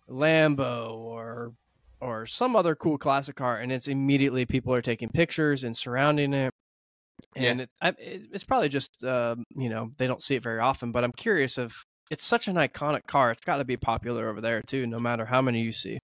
Lambo 0.09 0.93
or 0.93 1.53
or 2.05 2.26
some 2.26 2.55
other 2.55 2.74
cool 2.74 2.98
classic 2.98 3.36
car, 3.36 3.59
and 3.59 3.72
it's 3.72 3.88
immediately 3.88 4.44
people 4.44 4.74
are 4.74 4.82
taking 4.82 5.09
pictures 5.09 5.64
and 5.64 5.76
surrounding 5.76 6.34
it. 6.34 6.52
And 7.36 7.62
it's 7.62 7.72
I, 7.80 7.94
it's 7.98 8.44
probably 8.44 8.68
just 8.68 9.02
um, 9.05 9.44
you 9.57 9.68
know 9.70 9.90
they 9.96 10.07
don't 10.07 10.22
see 10.22 10.36
it 10.36 10.42
very 10.42 10.61
often, 10.61 10.92
but 10.92 11.02
I'm 11.05 11.12
curious 11.12 11.59
if 11.59 11.84
it's 12.11 12.22
such 12.22 12.48
an 12.48 12.57
iconic 12.57 13.07
car. 13.07 13.30
It's 13.30 13.44
got 13.44 13.57
to 13.57 13.64
be 13.64 13.76
popular 13.76 14.28
over 14.28 14.40
there 14.40 14.62
too, 14.62 14.86
no 14.86 14.98
matter 15.00 15.24
how 15.24 15.40
many 15.40 15.62
you 15.62 15.72
see. 15.72 15.98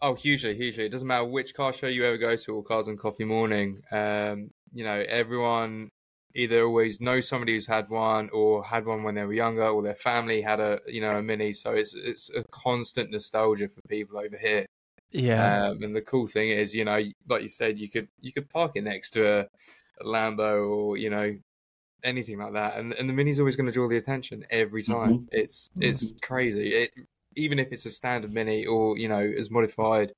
Oh, 0.00 0.14
hugely, 0.14 0.54
hugely. 0.54 0.84
It 0.84 0.90
doesn't 0.90 1.08
matter 1.08 1.24
which 1.24 1.54
car 1.54 1.72
show 1.72 1.88
you 1.88 2.04
ever 2.04 2.18
go 2.18 2.36
to 2.36 2.54
or 2.54 2.62
Cars 2.62 2.86
and 2.86 2.98
Coffee 2.98 3.24
Morning. 3.24 3.80
Um, 3.90 4.50
you 4.72 4.84
know, 4.84 5.02
everyone 5.08 5.88
either 6.36 6.62
always 6.64 7.00
knows 7.00 7.26
somebody 7.26 7.54
who's 7.54 7.66
had 7.66 7.88
one 7.88 8.28
or 8.30 8.62
had 8.64 8.86
one 8.86 9.02
when 9.02 9.14
they 9.16 9.24
were 9.24 9.32
younger 9.32 9.66
or 9.66 9.82
their 9.82 9.94
family 9.94 10.40
had 10.42 10.60
a 10.60 10.78
you 10.86 11.00
know 11.00 11.16
a 11.16 11.22
mini. 11.22 11.52
So 11.52 11.72
it's 11.72 11.94
it's 11.94 12.30
a 12.30 12.44
constant 12.50 13.10
nostalgia 13.10 13.68
for 13.68 13.80
people 13.88 14.18
over 14.18 14.36
here. 14.38 14.66
Yeah, 15.10 15.68
Um, 15.68 15.82
and 15.82 15.96
the 15.96 16.02
cool 16.02 16.26
thing 16.26 16.50
is, 16.50 16.74
you 16.74 16.84
know, 16.84 17.02
like 17.28 17.42
you 17.42 17.48
said, 17.48 17.78
you 17.78 17.88
could 17.88 18.08
you 18.20 18.32
could 18.32 18.48
park 18.50 18.72
it 18.74 18.84
next 18.84 19.10
to 19.10 19.26
a, 19.26 19.40
a 20.00 20.04
Lambo 20.04 20.68
or 20.68 20.96
you 20.96 21.10
know 21.10 21.36
anything 22.04 22.38
like 22.38 22.52
that, 22.52 22.76
and 22.76 22.92
and 22.92 23.08
the 23.08 23.14
mini's 23.14 23.38
always 23.38 23.56
going 23.56 23.66
to 23.66 23.72
draw 23.72 23.88
the 23.88 23.96
attention 23.96 24.44
every 24.50 24.82
time. 24.82 25.28
It's 25.32 25.70
it's 25.80 26.12
crazy. 26.20 26.74
It 26.74 26.90
even 27.36 27.58
if 27.58 27.72
it's 27.72 27.86
a 27.86 27.90
standard 27.90 28.32
mini 28.34 28.66
or 28.66 28.98
you 28.98 29.08
know 29.08 29.20
as 29.20 29.50
modified 29.50 30.12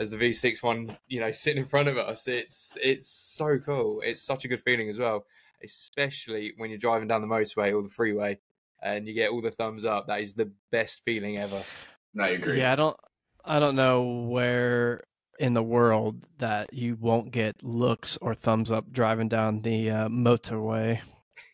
as 0.00 0.10
the 0.10 0.16
V6 0.16 0.62
one, 0.62 0.96
you 1.08 1.20
know, 1.20 1.30
sitting 1.30 1.58
in 1.58 1.66
front 1.66 1.88
of 1.88 1.98
us, 1.98 2.26
it's 2.26 2.76
it's 2.82 3.06
so 3.06 3.58
cool. 3.58 4.00
It's 4.00 4.22
such 4.22 4.44
a 4.46 4.48
good 4.48 4.62
feeling 4.62 4.88
as 4.88 4.98
well, 4.98 5.26
especially 5.62 6.54
when 6.56 6.70
you're 6.70 6.78
driving 6.78 7.06
down 7.06 7.20
the 7.20 7.26
motorway 7.26 7.74
or 7.74 7.82
the 7.82 7.88
freeway. 7.90 8.38
And 8.82 9.06
you 9.06 9.12
get 9.12 9.28
all 9.30 9.42
the 9.42 9.50
thumbs 9.50 9.84
up. 9.84 10.06
That 10.06 10.22
is 10.22 10.32
the 10.32 10.50
best 10.72 11.02
feeling 11.04 11.36
ever. 11.36 11.62
I 12.18 12.30
agree. 12.30 12.60
yeah. 12.60 12.72
I 12.72 12.76
don't, 12.76 12.96
I 13.44 13.58
don't 13.58 13.76
know 13.76 14.02
where 14.28 15.04
in 15.38 15.54
the 15.54 15.62
world 15.62 16.24
that 16.38 16.72
you 16.74 16.96
won't 17.00 17.30
get 17.30 17.62
looks 17.62 18.18
or 18.20 18.34
thumbs 18.34 18.70
up 18.70 18.92
driving 18.92 19.28
down 19.28 19.62
the 19.62 19.90
uh, 19.90 20.08
motorway. 20.08 21.00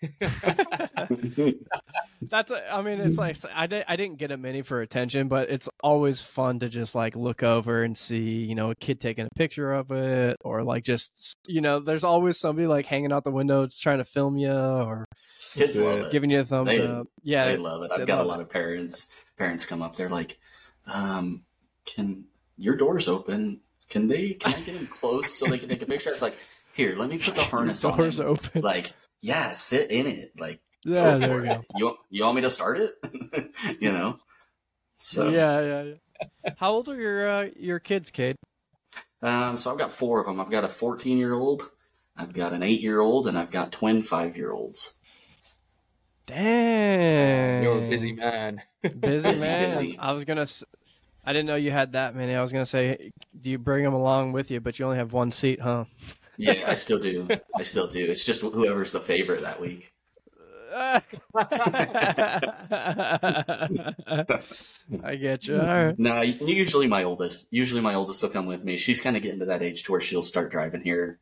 That's, 2.22 2.50
a, 2.50 2.72
I 2.74 2.82
mean, 2.82 3.00
it's 3.00 3.18
like 3.18 3.36
I 3.54 3.66
did, 3.66 3.84
I 3.86 3.96
didn't 3.96 4.18
get 4.18 4.30
a 4.30 4.36
mini 4.36 4.62
for 4.62 4.80
attention, 4.80 5.28
but 5.28 5.50
it's 5.50 5.68
always 5.82 6.20
fun 6.22 6.58
to 6.60 6.68
just 6.68 6.94
like 6.94 7.14
look 7.14 7.42
over 7.42 7.82
and 7.82 7.96
see, 7.96 8.44
you 8.44 8.54
know, 8.54 8.70
a 8.70 8.74
kid 8.74 9.00
taking 9.00 9.26
a 9.26 9.28
picture 9.36 9.72
of 9.72 9.92
it, 9.92 10.36
or 10.40 10.64
like 10.64 10.82
just, 10.84 11.36
you 11.46 11.60
know, 11.60 11.78
there's 11.78 12.04
always 12.04 12.38
somebody 12.38 12.66
like 12.66 12.86
hanging 12.86 13.12
out 13.12 13.24
the 13.24 13.30
window 13.30 13.66
trying 13.68 13.98
to 13.98 14.04
film 14.04 14.36
you 14.36 14.50
or 14.52 15.04
Kids 15.52 15.76
Yeah. 15.76 16.08
giving 16.10 16.30
you 16.30 16.40
a 16.40 16.44
thumbs 16.44 16.70
They- 16.70 16.86
up. 16.86 17.06
Yeah, 17.22 17.46
they 17.46 17.56
love 17.56 17.82
it. 17.82 17.90
I've 17.92 18.06
got 18.06 18.18
a 18.24 18.28
lot 18.28 18.40
it. 18.40 18.44
of 18.44 18.50
parents. 18.50 19.30
Parents 19.38 19.64
come 19.66 19.82
up. 19.82 19.96
They're 19.96 20.08
like, 20.08 20.38
um, 20.86 21.42
"Can 21.86 22.24
your 22.56 22.76
doors 22.76 23.08
open? 23.08 23.60
Can 23.88 24.08
they? 24.08 24.34
Can 24.34 24.54
I 24.54 24.60
get 24.60 24.74
them 24.74 24.86
close 24.88 25.38
so 25.38 25.46
they 25.46 25.58
can 25.58 25.68
take 25.68 25.82
a 25.82 25.86
picture?" 25.86 26.10
I 26.10 26.12
was 26.12 26.22
like, 26.22 26.38
"Here, 26.74 26.94
let 26.96 27.08
me 27.08 27.18
put 27.18 27.34
the 27.34 27.42
harness 27.52 27.84
on." 27.84 27.96
doors 27.96 28.20
open. 28.20 28.62
Like, 28.62 28.92
yeah, 29.20 29.52
sit 29.52 29.90
in 29.90 30.06
it. 30.06 30.32
Like, 30.38 30.60
yeah, 30.84 31.12
go 31.12 31.18
there 31.18 31.28
for 31.34 31.42
we 31.42 31.48
go. 31.48 31.60
You 31.74 31.96
you 32.10 32.24
want 32.24 32.36
me 32.36 32.42
to 32.42 32.50
start 32.50 32.78
it? 32.78 32.94
you 33.80 33.92
know. 33.92 34.18
So 34.98 35.28
Yeah, 35.30 35.60
yeah, 35.60 35.82
yeah. 35.82 36.52
How 36.58 36.72
old 36.72 36.88
are 36.88 36.96
your 37.00 37.28
uh, 37.28 37.48
your 37.56 37.78
kids, 37.78 38.10
Kade? 38.10 38.36
Um, 39.22 39.56
so 39.56 39.72
I've 39.72 39.78
got 39.78 39.92
four 39.92 40.20
of 40.20 40.26
them. 40.26 40.40
I've 40.40 40.50
got 40.50 40.64
a 40.64 40.68
14 40.68 41.16
year 41.18 41.34
old, 41.34 41.70
I've 42.16 42.32
got 42.32 42.52
an 42.52 42.62
eight 42.62 42.80
year 42.80 43.00
old, 43.00 43.26
and 43.26 43.36
I've 43.38 43.50
got 43.50 43.72
twin 43.72 44.02
five 44.02 44.36
year 44.36 44.52
olds. 44.52 44.94
Dang, 46.26 47.62
You're 47.62 47.78
a 47.84 47.88
busy 47.88 48.12
man. 48.12 48.62
busy 48.82 49.30
Busy, 49.30 49.46
man. 49.46 49.68
busy. 49.70 49.98
I 49.98 50.12
was 50.12 50.24
gonna, 50.24 50.42
s- 50.42 50.64
I 51.26 51.32
didn't 51.32 51.46
know 51.46 51.56
you 51.56 51.70
had 51.72 51.92
that 51.92 52.14
many. 52.14 52.34
I 52.34 52.40
was 52.42 52.52
gonna 52.52 52.64
say, 52.66 53.10
do 53.40 53.50
you 53.50 53.58
bring 53.58 53.82
them 53.84 53.94
along 53.94 54.32
with 54.32 54.50
you? 54.50 54.60
But 54.60 54.78
you 54.78 54.84
only 54.84 54.98
have 54.98 55.12
one 55.12 55.30
seat, 55.32 55.60
huh? 55.60 55.84
Yeah, 56.36 56.64
I 56.66 56.74
still 56.74 56.98
do. 56.98 57.26
I 57.56 57.62
still 57.62 57.88
do. 57.88 58.04
It's 58.10 58.24
just 58.24 58.42
whoever's 58.42 58.92
the 58.92 59.00
favorite 59.00 59.40
that 59.42 59.60
week. 59.60 59.92
I 65.04 65.16
get 65.18 65.46
you. 65.46 65.58
Right. 65.58 65.98
No, 65.98 66.20
usually 66.20 66.86
my 66.86 67.04
oldest. 67.04 67.46
Usually 67.50 67.80
my 67.80 67.94
oldest 67.94 68.22
will 68.22 68.30
come 68.30 68.46
with 68.46 68.64
me. 68.64 68.76
She's 68.76 69.00
kind 69.00 69.16
of 69.16 69.22
getting 69.22 69.40
to 69.40 69.46
that 69.46 69.62
age 69.62 69.84
to 69.84 69.92
where 69.92 70.00
she'll 70.00 70.22
start 70.22 70.50
driving 70.50 70.82
here 70.82 71.18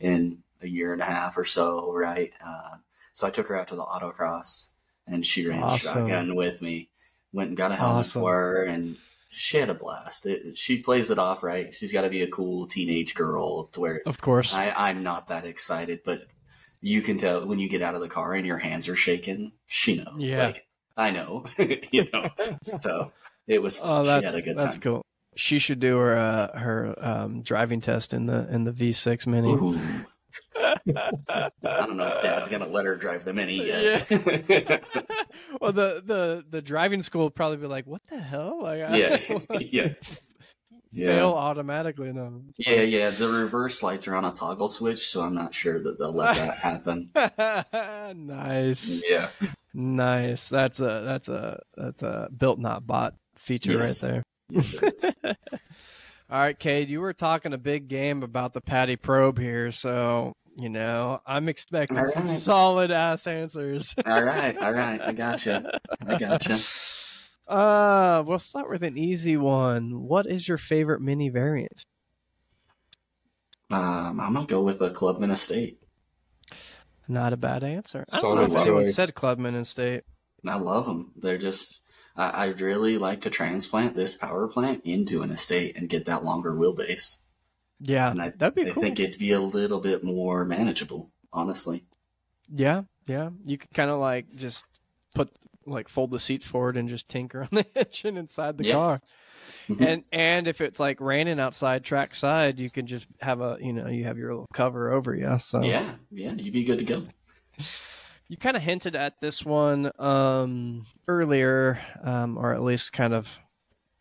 in 0.00 0.38
a 0.60 0.66
year 0.66 0.92
and 0.92 1.00
a 1.02 1.04
half 1.04 1.36
or 1.36 1.44
so, 1.44 1.92
right? 1.92 2.32
Uh, 2.44 2.76
so 3.12 3.26
I 3.26 3.30
took 3.30 3.46
her 3.48 3.56
out 3.58 3.68
to 3.68 3.76
the 3.76 3.84
autocross, 3.84 4.68
and 5.06 5.24
she 5.24 5.46
ran 5.46 5.62
Awesome. 5.62 6.08
shotgun 6.08 6.34
with 6.34 6.60
me. 6.62 6.88
Went 7.32 7.48
and 7.48 7.56
got 7.56 7.72
a 7.72 7.76
helmet 7.76 8.00
Awesome. 8.00 8.22
for 8.22 8.32
her, 8.32 8.64
and 8.64 8.96
she 9.28 9.58
had 9.58 9.70
a 9.70 9.74
blast. 9.74 10.26
It, 10.26 10.56
she 10.56 10.78
plays 10.78 11.10
it 11.10 11.18
off 11.18 11.42
right. 11.42 11.74
She's 11.74 11.92
got 11.92 12.02
to 12.02 12.10
be 12.10 12.22
a 12.22 12.30
cool 12.30 12.66
teenage 12.66 13.14
girl 13.14 13.66
to 13.68 13.80
where 13.80 14.02
Of 14.06 14.20
course. 14.20 14.54
I, 14.54 14.70
I'm 14.70 15.02
not 15.02 15.28
that 15.28 15.44
excited, 15.44 16.00
but 16.04 16.20
you 16.80 17.02
can 17.02 17.18
tell 17.18 17.46
when 17.46 17.58
you 17.58 17.68
get 17.68 17.82
out 17.82 17.94
of 17.94 18.00
the 18.00 18.08
car 18.08 18.34
and 18.34 18.46
your 18.46 18.58
hands 18.58 18.88
are 18.88 18.96
shaking. 18.96 19.52
She 19.66 19.96
knows. 19.96 20.16
Yeah. 20.18 20.46
Like, 20.46 20.66
I 20.96 21.10
know. 21.10 21.46
you 21.90 22.06
know. 22.12 22.30
So 22.80 23.12
it 23.46 23.60
was. 23.60 23.80
Oh, 23.82 24.02
she 24.02 24.06
that's 24.08 24.26
had 24.26 24.34
a 24.34 24.42
good 24.42 24.56
that's 24.56 24.74
time. 24.74 24.80
cool. 24.80 25.02
She 25.34 25.58
should 25.58 25.80
do 25.80 25.98
her 25.98 26.16
uh, 26.16 26.58
her 26.58 26.94
um, 26.98 27.42
driving 27.42 27.80
test 27.80 28.14
in 28.14 28.26
the 28.26 28.48
in 28.50 28.64
the 28.64 28.72
V6 28.72 29.26
Mini. 29.26 29.52
Ooh. 29.52 29.78
I 30.58 31.50
don't 31.62 31.96
know 31.96 32.06
if 32.08 32.22
Dad's 32.22 32.48
gonna 32.48 32.66
let 32.66 32.86
her 32.86 32.96
drive 32.96 33.24
the 33.24 33.32
mini 33.34 33.66
yet. 33.66 34.08
well, 35.60 35.72
the 35.72 36.02
the 36.04 36.44
the 36.48 36.62
driving 36.62 37.02
school 37.02 37.24
would 37.24 37.34
probably 37.34 37.58
be 37.58 37.66
like, 37.66 37.86
"What 37.86 38.02
the 38.08 38.18
hell?" 38.18 38.62
Like, 38.62 38.82
I- 38.82 38.96
Yeah, 38.96 39.18
yeah. 40.90 41.06
fail 41.06 41.32
automatically. 41.34 42.12
No. 42.12 42.42
Yeah, 42.58 42.82
yeah. 42.82 43.10
The 43.10 43.28
reverse 43.28 43.82
lights 43.82 44.08
are 44.08 44.14
on 44.14 44.24
a 44.24 44.32
toggle 44.32 44.68
switch, 44.68 45.06
so 45.06 45.22
I'm 45.22 45.34
not 45.34 45.52
sure 45.54 45.82
that 45.82 45.98
they'll 45.98 46.12
let 46.12 46.36
that 46.36 46.58
happen. 46.58 47.10
nice, 48.26 49.02
Yeah. 49.08 49.28
nice. 49.74 50.48
That's 50.48 50.80
a 50.80 51.02
that's 51.04 51.28
a 51.28 51.60
that's 51.76 52.02
a 52.02 52.28
built 52.36 52.58
not 52.58 52.86
bought 52.86 53.14
feature 53.36 53.72
Yes. 53.72 54.02
right 54.02 54.10
there. 54.12 54.22
Yes. 54.50 55.04
All 56.28 56.40
right, 56.40 56.58
Kade, 56.58 56.88
you 56.88 57.00
were 57.00 57.12
talking 57.12 57.52
a 57.52 57.58
big 57.58 57.86
game 57.86 58.24
about 58.24 58.52
the 58.52 58.60
Patty 58.60 58.96
probe 58.96 59.38
here, 59.38 59.70
so 59.70 60.32
you 60.56 60.68
know 60.68 61.20
I'm 61.26 61.48
expecting 61.48 61.98
All 61.98 62.08
some 62.08 62.28
solid 62.28 62.90
ass 62.90 63.26
answers. 63.26 63.94
all 64.04 64.22
right, 64.24 64.56
all 64.58 64.72
right. 64.72 65.00
I 65.00 65.12
gotcha. 65.12 65.80
I 66.06 66.18
gotcha. 66.18 66.58
Uh, 67.48 68.24
we'll 68.26 68.40
start 68.40 68.68
with 68.68 68.82
an 68.82 68.98
easy 68.98 69.36
one. 69.36 70.00
What 70.00 70.26
is 70.26 70.48
your 70.48 70.58
favorite 70.58 71.00
mini 71.00 71.28
variant? 71.28 71.84
Um, 73.70 74.18
I'm 74.20 74.34
gonna 74.34 74.46
go 74.46 74.62
with 74.62 74.82
a 74.82 74.90
Clubman 74.90 75.30
Estate. 75.30 75.78
Not 77.08 77.32
a 77.32 77.36
bad 77.36 77.62
answer. 77.62 78.04
I 78.12 78.20
don't 78.20 78.20
Solid 78.20 78.50
know 78.50 78.56
if 78.56 78.62
anyone 78.62 78.88
said 78.88 79.14
Clubman 79.14 79.54
Estate. 79.54 80.02
I 80.48 80.56
love 80.56 80.86
them. 80.86 81.12
They're 81.16 81.38
just. 81.38 81.82
I, 82.16 82.46
I'd 82.46 82.60
really 82.60 82.98
like 82.98 83.20
to 83.22 83.30
transplant 83.30 83.94
this 83.94 84.16
power 84.16 84.48
plant 84.48 84.82
into 84.84 85.22
an 85.22 85.30
estate 85.30 85.76
and 85.76 85.88
get 85.88 86.06
that 86.06 86.24
longer 86.24 86.52
wheelbase. 86.52 87.18
Yeah, 87.80 88.10
And 88.10 88.22
I, 88.22 88.30
that'd 88.30 88.54
be 88.54 88.62
I 88.66 88.70
cool. 88.70 88.82
think 88.82 88.98
it'd 89.00 89.18
be 89.18 89.32
a 89.32 89.40
little 89.40 89.80
bit 89.80 90.02
more 90.02 90.44
manageable, 90.44 91.10
honestly. 91.32 91.84
Yeah, 92.48 92.82
yeah. 93.06 93.30
You 93.44 93.58
could 93.58 93.72
kind 93.74 93.90
of 93.90 93.98
like 93.98 94.26
just 94.36 94.64
put 95.14 95.30
like 95.66 95.88
fold 95.88 96.10
the 96.10 96.18
seats 96.18 96.46
forward 96.46 96.76
and 96.76 96.88
just 96.88 97.08
tinker 97.08 97.42
on 97.42 97.48
the 97.52 97.66
engine 97.76 98.16
inside 98.16 98.56
the 98.56 98.64
Yeah. 98.64 98.72
car. 98.74 99.00
Mhm. 99.68 99.86
And 99.88 100.04
and 100.12 100.48
if 100.48 100.60
it's 100.60 100.80
like 100.80 101.00
raining 101.00 101.38
outside 101.40 101.84
track 101.84 102.14
side, 102.14 102.58
you 102.58 102.70
can 102.70 102.86
just 102.86 103.06
have 103.20 103.40
a 103.40 103.58
you 103.60 103.72
know 103.72 103.88
you 103.88 104.04
have 104.04 104.16
your 104.18 104.30
little 104.32 104.48
cover 104.54 104.92
over 104.92 105.14
you. 105.14 105.38
So 105.38 105.60
Yeah, 105.62 105.94
yeah, 106.10 106.32
you'd 106.32 106.52
be 106.54 106.64
good 106.64 106.78
to 106.78 106.84
go. 106.84 107.04
you 108.28 108.36
kind 108.36 108.56
of 108.56 108.62
hinted 108.62 108.96
at 108.96 109.20
this 109.20 109.44
one 109.44 109.90
um, 109.98 110.86
earlier, 111.08 111.78
um, 112.02 112.36
or 112.38 112.54
at 112.54 112.62
least 112.62 112.92
kind 112.92 113.12
of 113.14 113.38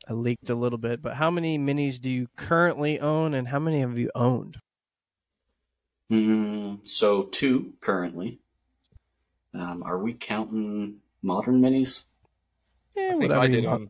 uh, 0.10 0.14
leaked 0.14 0.50
a 0.50 0.56
little 0.56 0.78
bit. 0.78 1.02
But 1.02 1.16
how 1.16 1.32
many 1.32 1.58
minis 1.60 2.00
do 2.00 2.12
you 2.12 2.28
currently 2.36 3.00
own, 3.00 3.34
and 3.34 3.48
how 3.48 3.60
many 3.60 3.80
have 3.82 3.98
you 3.98 4.12
owned? 4.16 4.58
Mm, 6.12 6.88
so 6.88 7.24
two 7.24 7.74
currently. 7.82 8.40
Um, 9.54 9.84
are 9.84 9.98
we 9.98 10.14
counting 10.14 11.02
modern 11.22 11.62
minis? 11.62 12.06
Yeah, 12.96 13.12
I 13.14 13.16
think 13.16 13.22
whatever 13.24 13.42
I 13.42 13.46
you 13.46 13.52
did 13.52 13.66
want. 13.66 13.82
on. 13.84 13.90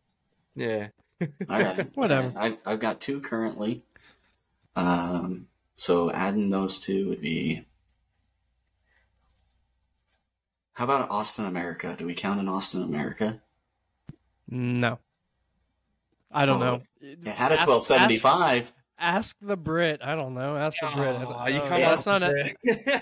Yeah. 0.56 0.88
All 1.50 1.60
right, 1.62 1.90
Whatever. 1.96 2.34
I, 2.38 2.58
I've 2.66 2.80
got 2.80 3.02
two 3.02 3.22
currently. 3.22 3.84
Um, 4.76 5.48
so 5.76 6.12
adding 6.12 6.50
those 6.50 6.80
two 6.80 7.10
would 7.10 7.22
be. 7.22 7.66
How 10.74 10.84
about 10.84 11.10
Austin 11.10 11.46
America? 11.46 11.96
Do 11.98 12.06
we 12.06 12.14
count 12.16 12.40
an 12.40 12.50
Austin 12.50 12.84
America? 12.84 13.42
No, 14.48 15.00
I 16.36 16.46
don't 16.46 16.62
Oh, 16.62 16.76
know. 16.76 16.82
It 17.02 17.28
had 17.28 17.52
a 17.52 17.58
twelve 17.58 17.84
seventy 17.84 18.18
five. 18.18 18.72
Ask 18.98 19.36
the 19.42 19.58
Brit. 19.58 20.00
I 20.04 20.16
don't 20.16 20.34
know. 20.34 20.56
Ask 20.56 20.80
the 20.82 20.88
Brit. 20.88 21.16
Oh, 21.28 21.48
you 21.48 21.56
no, 21.58 21.68
come 21.68 21.80
that's 21.82 22.06
not 22.06 22.24
a. 22.24 22.54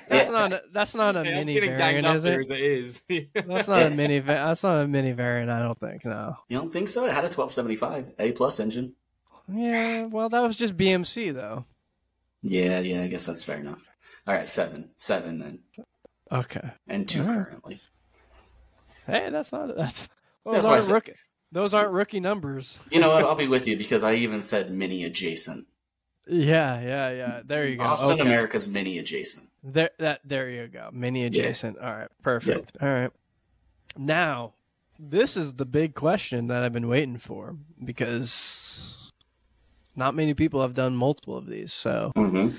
That's 0.10 0.30
not. 0.30 0.54
A, 0.54 0.62
that's 0.74 0.96
not 0.96 1.16
a 1.16 1.24
Yeah, 1.24 1.36
mini 1.36 1.54
getting 1.54 1.76
variant, 1.78 2.08
is 2.08 2.26
it? 2.26 2.50
it 2.52 2.60
is. 2.60 3.02
That's 3.36 3.68
not 3.68 3.84
a 3.84 3.90
mini. 3.92 4.20
Va- 4.20 4.44
that's 4.48 4.64
not 4.64 4.78
a 4.80 4.88
mini 4.88 5.12
variant. 5.12 5.52
I 5.52 5.60
don't 5.60 5.80
think. 5.80 6.04
No. 6.06 6.36
You 6.50 6.58
don't 6.58 6.72
think 6.74 6.90
so? 6.90 7.06
It 7.06 7.14
had 7.14 7.26
a 7.26 7.30
twelve 7.30 7.52
seventy 7.52 7.76
five 7.76 8.12
A 8.20 8.32
plus 8.32 8.60
engine. 8.60 8.94
Yeah. 9.48 10.06
Well, 10.06 10.30
that 10.30 10.42
was 10.42 10.58
just 10.58 10.76
BMC 10.78 11.34
though. 11.34 11.66
Yeah, 12.42 12.80
yeah, 12.80 13.04
I 13.04 13.08
guess 13.08 13.26
that's 13.26 13.44
fair 13.44 13.58
enough. 13.60 13.86
All 14.28 14.34
right, 14.34 14.50
seven, 14.50 14.90
seven 14.98 15.40
then, 15.40 15.60
Okay. 16.32 16.72
and 16.88 17.08
two 17.08 17.22
All 17.22 17.28
right. 17.28 17.36
currently. 17.46 17.82
Hey, 19.06 19.30
that's 19.30 19.52
not. 19.52 19.76
That's. 19.78 20.08
Those 20.46 20.54
That's 20.56 20.66
why 20.66 20.72
I 20.72 20.74
aren't 20.74 20.84
said- 20.86 20.94
rookie. 20.94 21.14
Those 21.54 21.76
aren't 21.76 21.92
rookie 21.92 22.20
numbers. 22.20 22.80
You 22.90 23.00
know 23.00 23.10
what? 23.10 23.24
I'll 23.24 23.36
be 23.36 23.48
with 23.48 23.68
you 23.68 23.78
because 23.78 24.04
I 24.04 24.16
even 24.16 24.42
said 24.42 24.72
mini 24.72 25.04
adjacent. 25.04 25.68
Yeah, 26.26 26.82
yeah, 26.82 27.12
yeah. 27.12 27.42
There 27.46 27.68
you 27.68 27.78
go. 27.78 27.84
Austin 27.84 28.14
okay. 28.14 28.22
America's 28.22 28.68
mini 28.68 28.98
adjacent. 28.98 29.46
There, 29.64 29.92
that, 30.00 30.22
there 30.26 30.50
you 30.50 30.68
go. 30.68 30.90
Mini 30.92 31.26
adjacent. 31.26 31.78
All 31.78 31.94
right, 31.94 32.08
perfect. 32.24 32.72
All 32.82 32.88
right. 32.88 33.12
Now, 33.96 34.54
this 34.98 35.38
is 35.38 35.54
the 35.54 35.66
big 35.66 35.94
question 35.94 36.48
that 36.48 36.64
I've 36.64 36.74
been 36.74 36.88
waiting 36.88 37.20
for 37.20 37.56
because 37.86 39.12
not 39.96 40.16
many 40.16 40.34
people 40.34 40.64
have 40.64 40.74
done 40.74 40.96
multiple 40.96 41.38
of 41.38 41.46
these. 41.46 41.72
So, 41.72 42.12
Mm-hmm. 42.16 42.58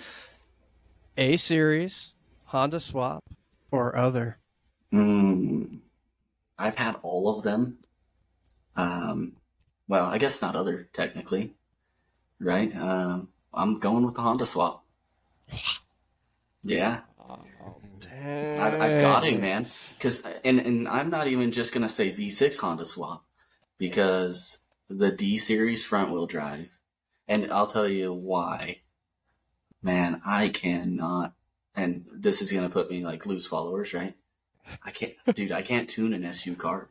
A 1.16 1.36
series, 1.36 2.12
Honda 2.44 2.78
swap, 2.78 3.24
or 3.72 3.96
other. 3.96 4.38
Mm, 4.92 5.78
I've 6.58 6.76
had 6.76 6.96
all 7.02 7.36
of 7.36 7.42
them. 7.44 7.78
Um, 8.76 9.36
well, 9.88 10.06
I 10.06 10.18
guess 10.18 10.42
not 10.42 10.56
other 10.56 10.88
technically, 10.92 11.54
right? 12.40 12.74
Um, 12.76 13.28
I'm 13.52 13.78
going 13.78 14.04
with 14.04 14.14
the 14.14 14.22
Honda 14.22 14.46
swap. 14.46 14.84
Yeah, 16.62 17.00
I, 18.58 18.76
I've 18.80 19.00
got 19.00 19.22
to, 19.24 19.38
man. 19.38 19.68
Because 19.96 20.26
and 20.44 20.58
and 20.58 20.88
I'm 20.88 21.10
not 21.10 21.26
even 21.28 21.52
just 21.52 21.72
gonna 21.74 21.88
say 21.88 22.10
V6 22.10 22.58
Honda 22.58 22.84
swap 22.84 23.24
because 23.78 24.58
the 24.88 25.10
D 25.10 25.36
series 25.36 25.84
front 25.84 26.10
wheel 26.10 26.26
drive, 26.26 26.78
and 27.28 27.50
I'll 27.52 27.66
tell 27.66 27.88
you 27.88 28.12
why. 28.12 28.80
Man, 29.82 30.22
I 30.26 30.48
cannot, 30.48 31.34
and 31.76 32.06
this 32.10 32.40
is 32.40 32.50
gonna 32.50 32.70
put 32.70 32.90
me 32.90 33.04
like 33.04 33.26
loose 33.26 33.46
followers, 33.46 33.92
right? 33.92 34.14
I 34.82 34.90
can't, 34.90 35.12
dude. 35.34 35.52
I 35.52 35.60
can't 35.62 35.88
tune 35.88 36.14
an 36.14 36.24
SU 36.24 36.54
carb. 36.56 36.86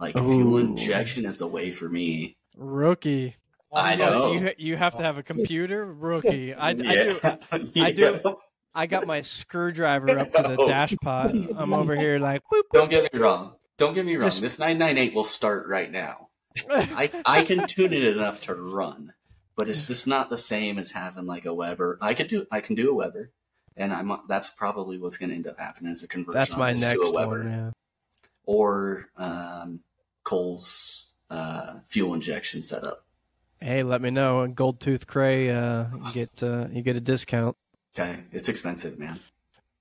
Like 0.00 0.12
fuel 0.14 0.58
injection 0.58 1.24
is 1.24 1.38
the 1.38 1.46
way 1.46 1.70
for 1.72 1.88
me. 1.88 2.36
Rookie. 2.56 3.36
I 3.74 3.96
know. 3.96 4.32
You, 4.32 4.50
you 4.56 4.76
have 4.76 4.96
to 4.96 5.02
have 5.02 5.18
a 5.18 5.22
computer. 5.22 5.84
Rookie. 5.92 6.54
I, 6.54 6.70
I 6.70 6.72
do. 6.74 6.84
Yeah. 6.84 7.36
I 7.52 7.92
do. 7.92 8.36
I 8.74 8.86
got 8.86 9.06
my 9.06 9.22
screwdriver 9.22 10.18
up 10.18 10.30
to 10.32 10.42
the 10.42 10.54
No. 10.58 10.68
dash 10.68 10.94
pot. 11.02 11.34
I'm 11.56 11.74
over 11.74 11.96
here 11.96 12.18
like, 12.18 12.42
boop, 12.52 12.62
Don't 12.72 12.90
get 12.90 13.12
me 13.12 13.18
wrong. 13.18 13.54
Don't 13.76 13.94
get 13.94 14.06
me 14.06 14.14
wrong. 14.16 14.28
Just- 14.28 14.40
This 14.40 14.58
998 14.58 15.14
will 15.14 15.24
start 15.24 15.66
right 15.68 15.90
now. 15.90 16.28
I, 16.70 17.10
I 17.24 17.44
can 17.44 17.66
tune 17.68 17.92
it 17.92 18.02
enough 18.16 18.40
to 18.42 18.54
run, 18.54 19.12
but 19.56 19.68
it's 19.68 19.86
just 19.86 20.06
not 20.08 20.28
the 20.28 20.36
same 20.36 20.78
as 20.78 20.90
having 20.90 21.24
like 21.26 21.44
a 21.46 21.54
Weber. 21.54 21.98
I 22.00 22.14
could 22.14 22.26
do 22.28 22.46
I 22.50 22.60
can 22.60 22.74
do 22.74 22.90
a 22.90 22.94
Weber, 22.94 23.30
and 23.76 23.92
I'm 23.92 24.10
that's 24.28 24.50
probably 24.50 24.98
what's 24.98 25.16
going 25.18 25.30
to 25.30 25.36
end 25.36 25.46
up 25.46 25.56
happening 25.60 25.92
is 25.92 26.02
a 26.02 26.08
conversion. 26.08 26.38
That's 26.38 26.56
my 26.56 26.72
next 26.72 26.94
to 26.94 27.00
a 27.02 27.12
Weber 27.12 27.38
one. 27.44 27.48
Yeah. 27.52 27.70
or 28.44 29.08
um, 29.16 29.80
Cole's 30.28 31.06
uh, 31.30 31.78
fuel 31.86 32.12
injection 32.12 32.60
setup. 32.60 33.02
Hey, 33.62 33.82
let 33.82 34.02
me 34.02 34.10
know. 34.10 34.46
Gold 34.46 34.78
Tooth 34.78 35.06
Kray, 35.06 35.48
uh, 35.48 35.86
you 36.04 36.12
get 36.12 36.42
uh, 36.42 36.66
you 36.70 36.82
get 36.82 36.96
a 36.96 37.00
discount. 37.00 37.56
Okay, 37.98 38.20
it's 38.30 38.50
expensive, 38.50 38.98
man. 38.98 39.20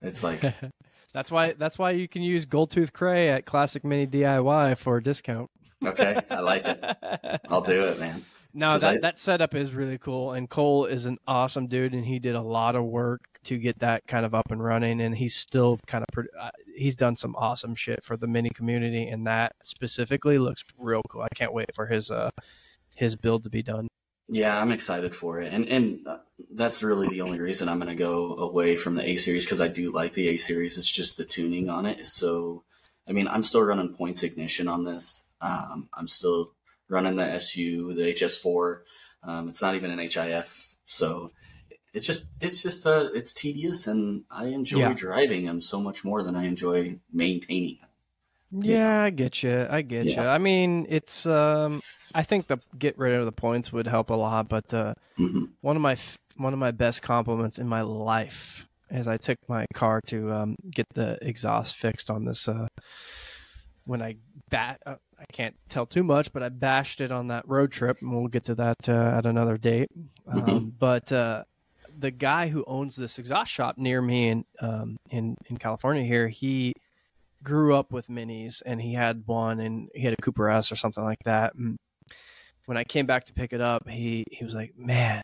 It's 0.02 0.24
like 0.24 0.42
that's 1.14 1.30
why 1.30 1.52
that's 1.52 1.78
why 1.78 1.92
you 1.92 2.08
can 2.08 2.22
use 2.22 2.46
Gold 2.46 2.72
Tooth 2.72 2.94
Kray 2.94 3.28
at 3.28 3.46
Classic 3.46 3.84
Mini 3.84 4.08
DIY 4.08 4.78
for 4.78 4.96
a 4.96 5.04
discount. 5.04 5.52
okay, 5.86 6.18
I 6.32 6.40
like 6.40 6.66
it. 6.66 6.80
I'll 7.50 7.60
do 7.60 7.84
it, 7.84 8.00
man. 8.00 8.24
No, 8.58 8.78
that, 8.78 8.96
I- 8.96 9.00
that 9.00 9.20
setup 9.20 9.56
is 9.56 9.74
really 9.74 9.98
cool, 9.98 10.32
and 10.34 10.50
Cole 10.50 10.86
is 10.86 11.06
an 11.06 11.18
awesome 11.28 11.68
dude, 11.68 11.94
and 11.94 12.04
he 12.06 12.20
did 12.20 12.36
a 12.36 12.42
lot 12.42 12.76
of 12.76 12.84
work 12.86 13.22
to 13.44 13.58
get 13.58 13.80
that 13.80 14.06
kind 14.08 14.26
of 14.26 14.34
up 14.34 14.52
and 14.52 14.62
running, 14.64 15.00
and 15.02 15.16
he's 15.16 15.36
still 15.36 15.80
kind 15.88 16.04
of 16.04 16.26
uh, 16.40 16.50
he's 16.76 16.96
done 16.96 17.16
some 17.16 17.36
awesome 17.38 17.76
shit 17.76 18.04
for 18.04 18.18
the 18.18 18.28
mini 18.28 18.50
community, 18.50 19.08
and 19.08 19.26
that 19.28 19.54
specifically 19.64 20.38
looks 20.40 20.64
real 20.78 21.02
cool. 21.10 21.22
I 21.22 21.30
can't 21.36 21.54
wait 21.54 21.74
for 21.76 21.86
his 21.86 22.12
uh 22.12 22.30
his 22.96 23.16
build 23.16 23.44
to 23.44 23.50
be 23.50 23.62
done. 23.64 23.88
Yeah, 24.30 24.60
I'm 24.60 24.72
excited 24.72 25.16
for 25.16 25.40
it, 25.40 25.54
and 25.54 25.66
and 25.70 26.06
uh, 26.08 26.18
that's 26.52 26.84
really 26.84 27.08
the 27.08 27.22
only 27.22 27.40
reason 27.40 27.70
I'm 27.70 27.80
going 27.80 27.96
to 27.96 27.96
go 27.96 28.36
away 28.36 28.76
from 28.76 28.96
the 28.96 29.08
A 29.08 29.16
series 29.16 29.46
because 29.46 29.62
I 29.62 29.68
do 29.70 29.92
like 29.92 30.14
the 30.14 30.28
A 30.30 30.38
series. 30.38 30.78
It's 30.78 30.92
just 30.92 31.16
the 31.18 31.24
tuning 31.26 31.70
on 31.70 31.86
it. 31.86 32.06
so. 32.08 32.64
I 33.10 33.14
mean, 33.14 33.30
I'm 33.30 33.42
still 33.42 33.62
running 33.62 33.94
points 33.94 34.22
ignition 34.22 34.68
on 34.68 34.84
this. 34.84 35.30
Um, 35.40 35.88
I'm 35.94 36.08
still 36.08 36.50
running 36.90 37.18
the 37.18 37.26
SU, 37.26 37.94
the 37.94 38.10
HS4. 38.10 38.86
Um, 39.24 39.50
it's 39.50 39.62
not 39.62 39.76
even 39.76 39.92
an 39.92 40.00
HIF, 40.00 40.76
so 40.86 41.32
it's 41.94 42.08
just 42.08 42.38
it's 42.42 42.62
just 42.64 42.86
uh 42.88 43.10
it's 43.14 43.34
tedious, 43.34 43.88
and 43.88 44.26
I 44.32 44.48
enjoy 44.48 44.94
Yeah. 44.94 44.96
driving 44.96 45.46
them 45.46 45.62
so 45.62 45.82
much 45.82 46.06
more 46.06 46.24
than 46.24 46.36
I 46.36 46.46
enjoy 46.46 47.00
maintaining 47.12 47.80
them. 47.82 47.90
Yeah, 48.52 49.02
I 49.04 49.10
get 49.10 49.44
you. 49.44 49.68
I 49.70 49.82
get 49.82 50.16
you. 50.16 50.24
I 50.24 50.38
mean, 50.38 50.86
it's 50.90 51.26
um, 51.26 51.82
I 52.14 52.24
think 52.24 52.48
the 52.48 52.58
get 52.78 52.98
rid 52.98 53.14
of 53.14 53.26
the 53.26 53.32
points 53.32 53.72
would 53.74 53.88
help 53.88 54.10
a 54.10 54.14
lot, 54.14 54.48
but 54.48 54.74
uh, 54.74 54.94
hmm 55.18 55.58
one 55.62 55.76
of 55.78 55.84
my 55.84 55.98
one 56.38 56.54
of 56.54 56.60
my 56.60 56.72
best 56.72 57.02
compliments 57.04 57.60
in 57.60 57.68
my 57.68 57.82
life 57.82 58.68
is 58.92 59.08
I 59.08 59.18
took 59.18 59.38
my 59.50 59.66
car 59.76 60.02
to 60.08 60.32
um, 60.34 60.56
get 60.72 60.88
the 60.96 61.20
exhaust 61.22 61.78
fixed 61.78 62.12
on 62.12 62.26
this. 62.26 62.48
Uh, 62.48 62.68
when 63.86 64.02
I 64.02 64.16
bat, 64.50 64.82
uh, 64.86 64.96
I 65.20 65.26
can't 65.32 65.56
tell 65.70 65.86
too 65.86 66.04
much, 66.04 66.32
but 66.32 66.44
I 66.44 66.50
bashed 66.50 67.02
it 67.02 67.12
on 67.12 67.28
that 67.30 67.48
road 67.48 67.72
trip, 67.72 67.98
and 68.02 68.12
we'll 68.16 68.28
get 68.28 68.44
to 68.46 68.56
that 68.56 68.88
uh, 68.88 68.92
at 69.18 69.26
another 69.26 69.58
date. 69.58 69.90
Um, 70.28 70.42
Mhm. 70.42 70.72
But 70.78 71.12
uh, 71.12 71.44
the 71.98 72.12
guy 72.12 72.50
who 72.50 72.64
owns 72.68 72.96
this 72.96 73.18
exhaust 73.18 73.52
shop 73.52 73.78
near 73.78 74.02
me 74.02 74.30
in 74.30 74.46
um, 74.60 74.98
in 75.10 75.36
in 75.48 75.58
California 75.58 76.04
here, 76.04 76.28
he 76.28 76.74
grew 77.44 77.74
up 77.76 77.92
with 77.92 78.08
minis, 78.08 78.62
and 78.66 78.80
he 78.82 78.94
had 78.94 79.24
one, 79.26 79.60
and 79.60 79.90
he 79.96 80.02
had 80.02 80.14
a 80.14 80.22
Cooper 80.22 80.50
S 80.50 80.72
or 80.72 80.76
something 80.76 81.04
like 81.04 81.24
that. 81.26 81.56
And 81.56 81.78
when 82.66 82.78
I 82.78 82.84
came 82.84 83.06
back 83.08 83.26
to 83.26 83.34
pick 83.34 83.54
it 83.54 83.62
up, 83.62 83.88
he 83.90 84.24
he 84.32 84.44
was 84.46 84.54
like, 84.54 84.78
"Man, 84.78 85.22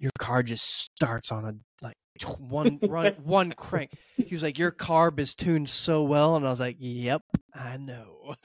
your 0.00 0.10
car 0.18 0.42
just 0.42 0.64
starts 0.64 1.30
on 1.30 1.44
a 1.44 1.84
like 1.84 1.96
one 2.40 2.80
run 2.88 3.12
one 3.22 3.52
crank." 3.52 3.92
He 4.16 4.34
was 4.34 4.42
like, 4.42 4.58
"Your 4.58 4.72
carb 4.72 5.20
is 5.20 5.34
tuned 5.34 5.68
so 5.68 6.02
well," 6.02 6.34
and 6.34 6.44
I 6.44 6.50
was 6.50 6.58
like, 6.60 6.76
"Yep, 6.80 7.22
I 7.54 7.76
know." 7.76 8.34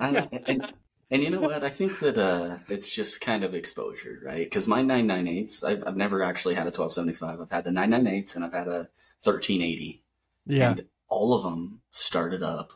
and, 0.00 0.28
and, 0.46 0.72
and 1.10 1.22
you 1.22 1.30
know 1.30 1.40
what? 1.40 1.64
I 1.64 1.68
think 1.70 1.98
that 2.00 2.16
uh, 2.18 2.58
it's 2.68 2.92
just 2.94 3.20
kind 3.20 3.42
of 3.44 3.54
exposure, 3.54 4.18
right? 4.24 4.44
Because 4.44 4.68
my 4.68 4.82
998s, 4.82 5.64
I've, 5.64 5.82
I've 5.86 5.96
never 5.96 6.22
actually 6.22 6.54
had 6.54 6.62
a 6.66 6.74
1275. 6.74 7.40
I've 7.40 7.50
had 7.50 7.64
the 7.64 7.70
998s 7.70 8.36
and 8.36 8.44
I've 8.44 8.52
had 8.52 8.68
a 8.68 8.88
1380. 9.22 10.02
yeah, 10.46 10.70
And 10.72 10.84
all 11.08 11.34
of 11.34 11.42
them 11.42 11.80
started 11.90 12.42
up, 12.42 12.72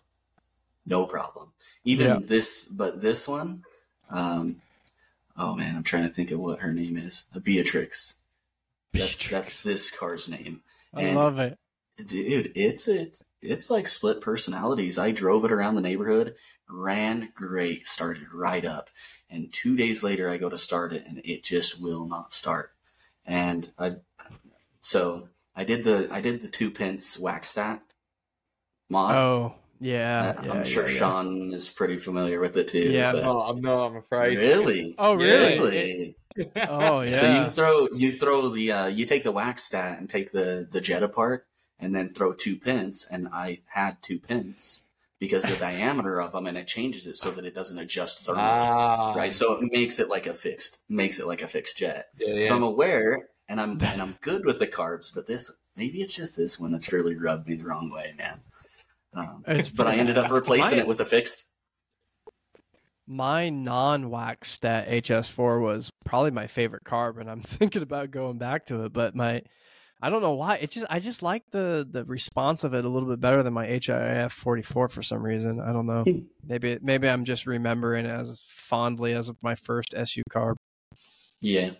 no 0.86 1.06
problem. 1.06 1.52
Even 1.84 2.06
Yeah. 2.06 2.18
this, 2.22 2.64
but 2.66 3.00
this 3.00 3.28
one, 3.28 3.62
um, 4.10 4.60
oh 5.36 5.54
man, 5.54 5.76
I'm 5.76 5.82
trying 5.82 6.04
to 6.08 6.12
think 6.14 6.30
of 6.30 6.40
what 6.40 6.60
her 6.60 6.72
name 6.72 6.96
is. 6.96 7.24
A 7.34 7.40
Beatrix. 7.40 8.14
That's 8.92 9.28
that's 9.28 9.62
this 9.62 9.90
car's 9.90 10.28
name. 10.30 10.62
I 10.94 11.02
and- 11.02 11.16
love 11.16 11.38
it. 11.38 11.58
Dude, 12.06 12.50
it's 12.56 12.88
it's 12.88 13.22
it's 13.44 13.70
like 13.70 13.86
split 13.88 14.20
personalities. 14.20 14.98
I 14.98 15.10
drove 15.12 15.44
it 15.44 15.52
around 15.52 15.74
the 15.74 15.80
neighborhood, 15.80 16.34
ran 16.68 17.30
great, 17.34 17.86
started 17.86 18.26
right 18.32 18.64
up, 18.64 18.88
and 19.30 19.52
two 19.52 19.76
days 19.76 20.02
later 20.02 20.28
I 20.28 20.36
go 20.38 20.48
to 20.48 20.58
start 20.58 20.92
it 20.92 21.04
and 21.06 21.20
it 21.24 21.44
just 21.44 21.80
will 21.80 22.06
not 22.06 22.32
start. 22.32 22.70
And 23.26 23.70
I, 23.78 23.96
so 24.80 25.28
I 25.56 25.64
did 25.64 25.84
the 25.84 26.08
I 26.10 26.20
did 26.20 26.42
the 26.42 26.48
two 26.48 26.70
pence 26.70 27.18
wax 27.18 27.48
stat 27.50 27.82
mod. 28.90 29.14
Oh, 29.14 29.54
yeah, 29.80 30.34
Uh, 30.38 30.42
yeah, 30.44 30.52
I'm 30.52 30.64
sure 30.64 30.84
yeah, 30.86 30.92
yeah. 30.92 30.98
Sean 30.98 31.52
is 31.52 31.68
pretty 31.68 31.98
familiar 31.98 32.40
with 32.40 32.56
it 32.56 32.68
too. 32.68 32.90
Yeah. 32.90 33.12
but- 33.12 33.22
No, 33.24 33.40
I'm 33.40 33.60
not. 33.60 33.86
I'm 33.86 33.96
afraid. 33.96 34.38
really? 34.38 34.94
Oh, 34.98 35.14
really? 35.14 35.58
Really? 35.58 36.16
Oh, 36.68 37.02
yeah. 37.02 37.06
So 37.08 37.32
you 37.42 37.48
throw 37.48 37.88
you 37.94 38.10
throw 38.10 38.48
the 38.48 38.72
uh, 38.72 38.86
you 38.86 39.06
take 39.06 39.22
the 39.22 39.30
wax 39.30 39.62
stat 39.62 39.98
and 40.00 40.10
take 40.10 40.32
the 40.32 40.66
the 40.70 40.80
jet 40.80 41.04
apart 41.04 41.46
and 41.84 41.94
then 41.94 42.08
throw 42.08 42.32
two 42.32 42.56
pins 42.56 43.06
and 43.10 43.28
I 43.32 43.60
had 43.68 44.02
two 44.02 44.18
pins 44.18 44.82
because 45.20 45.44
the 45.44 45.56
diameter 45.56 46.20
of 46.20 46.32
them 46.32 46.46
and 46.46 46.58
it 46.58 46.66
changes 46.66 47.06
it 47.06 47.16
so 47.16 47.30
that 47.32 47.44
it 47.44 47.54
doesn't 47.54 47.78
adjust 47.78 48.26
thermally. 48.26 48.36
Ah, 48.38 49.12
right, 49.14 49.32
so 49.32 49.54
it 49.60 49.70
makes 49.72 49.98
it 49.98 50.08
like 50.08 50.26
a 50.26 50.34
fixed 50.34 50.78
makes 50.88 51.18
it 51.20 51.26
like 51.26 51.42
a 51.42 51.46
fixed 51.46 51.76
jet. 51.78 52.08
Yeah, 52.16 52.34
yeah. 52.34 52.48
So 52.48 52.56
I'm 52.56 52.62
aware 52.62 53.28
and 53.48 53.60
I'm 53.60 53.72
and 53.82 54.00
I'm 54.02 54.16
good 54.20 54.44
with 54.44 54.58
the 54.58 54.66
carbs, 54.66 55.14
but 55.14 55.26
this 55.26 55.52
maybe 55.76 56.00
it's 56.00 56.14
just 56.16 56.36
this 56.36 56.58
one 56.58 56.72
that's 56.72 56.92
really 56.92 57.14
rubbed 57.16 57.46
me 57.46 57.54
the 57.56 57.64
wrong 57.64 57.90
way, 57.90 58.14
man. 58.18 58.40
Um, 59.14 59.44
It's 59.46 59.68
but 59.68 59.86
I 59.86 59.94
ended 59.96 60.18
up 60.18 60.30
replacing 60.30 60.78
My- 60.78 60.82
it 60.84 60.88
with 60.88 61.00
a 61.00 61.04
fixed. 61.04 61.46
my 63.06 63.50
non-wax 63.50 64.50
stat 64.50 64.88
HS4 64.88 65.60
was 65.60 65.90
probably 66.04 66.30
my 66.30 66.46
favorite 66.46 66.84
carb, 66.84 67.20
and 67.20 67.30
I'm 67.30 67.42
thinking 67.42 67.82
about 67.82 68.10
going 68.10 68.38
back 68.38 68.66
to 68.66 68.84
it. 68.84 68.92
But 68.92 69.14
my, 69.14 69.42
I 70.02 70.10
don't 70.10 70.20
know 70.22 70.32
why. 70.34 70.56
It 70.56 70.70
just 70.70 70.86
I 70.90 70.98
just 70.98 71.22
like 71.22 71.44
the 71.50 71.86
the 71.90 72.04
response 72.04 72.62
of 72.64 72.74
it 72.74 72.84
a 72.84 72.88
little 72.88 73.08
bit 73.08 73.20
better 73.20 73.42
than 73.42 73.54
my 73.54 73.66
HIF 73.66 74.32
44 74.32 74.88
for 74.88 75.02
some 75.02 75.22
reason. 75.22 75.60
I 75.60 75.72
don't 75.72 75.86
know. 75.86 76.04
maybe 76.46 76.78
maybe 76.82 77.08
I'm 77.08 77.24
just 77.24 77.46
remembering 77.46 78.04
as 78.06 78.42
fondly 78.48 79.14
as 79.14 79.30
my 79.40 79.54
first 79.54 79.94
SU 79.94 80.22
carb. 80.30 80.56
Yeah, 81.40 81.70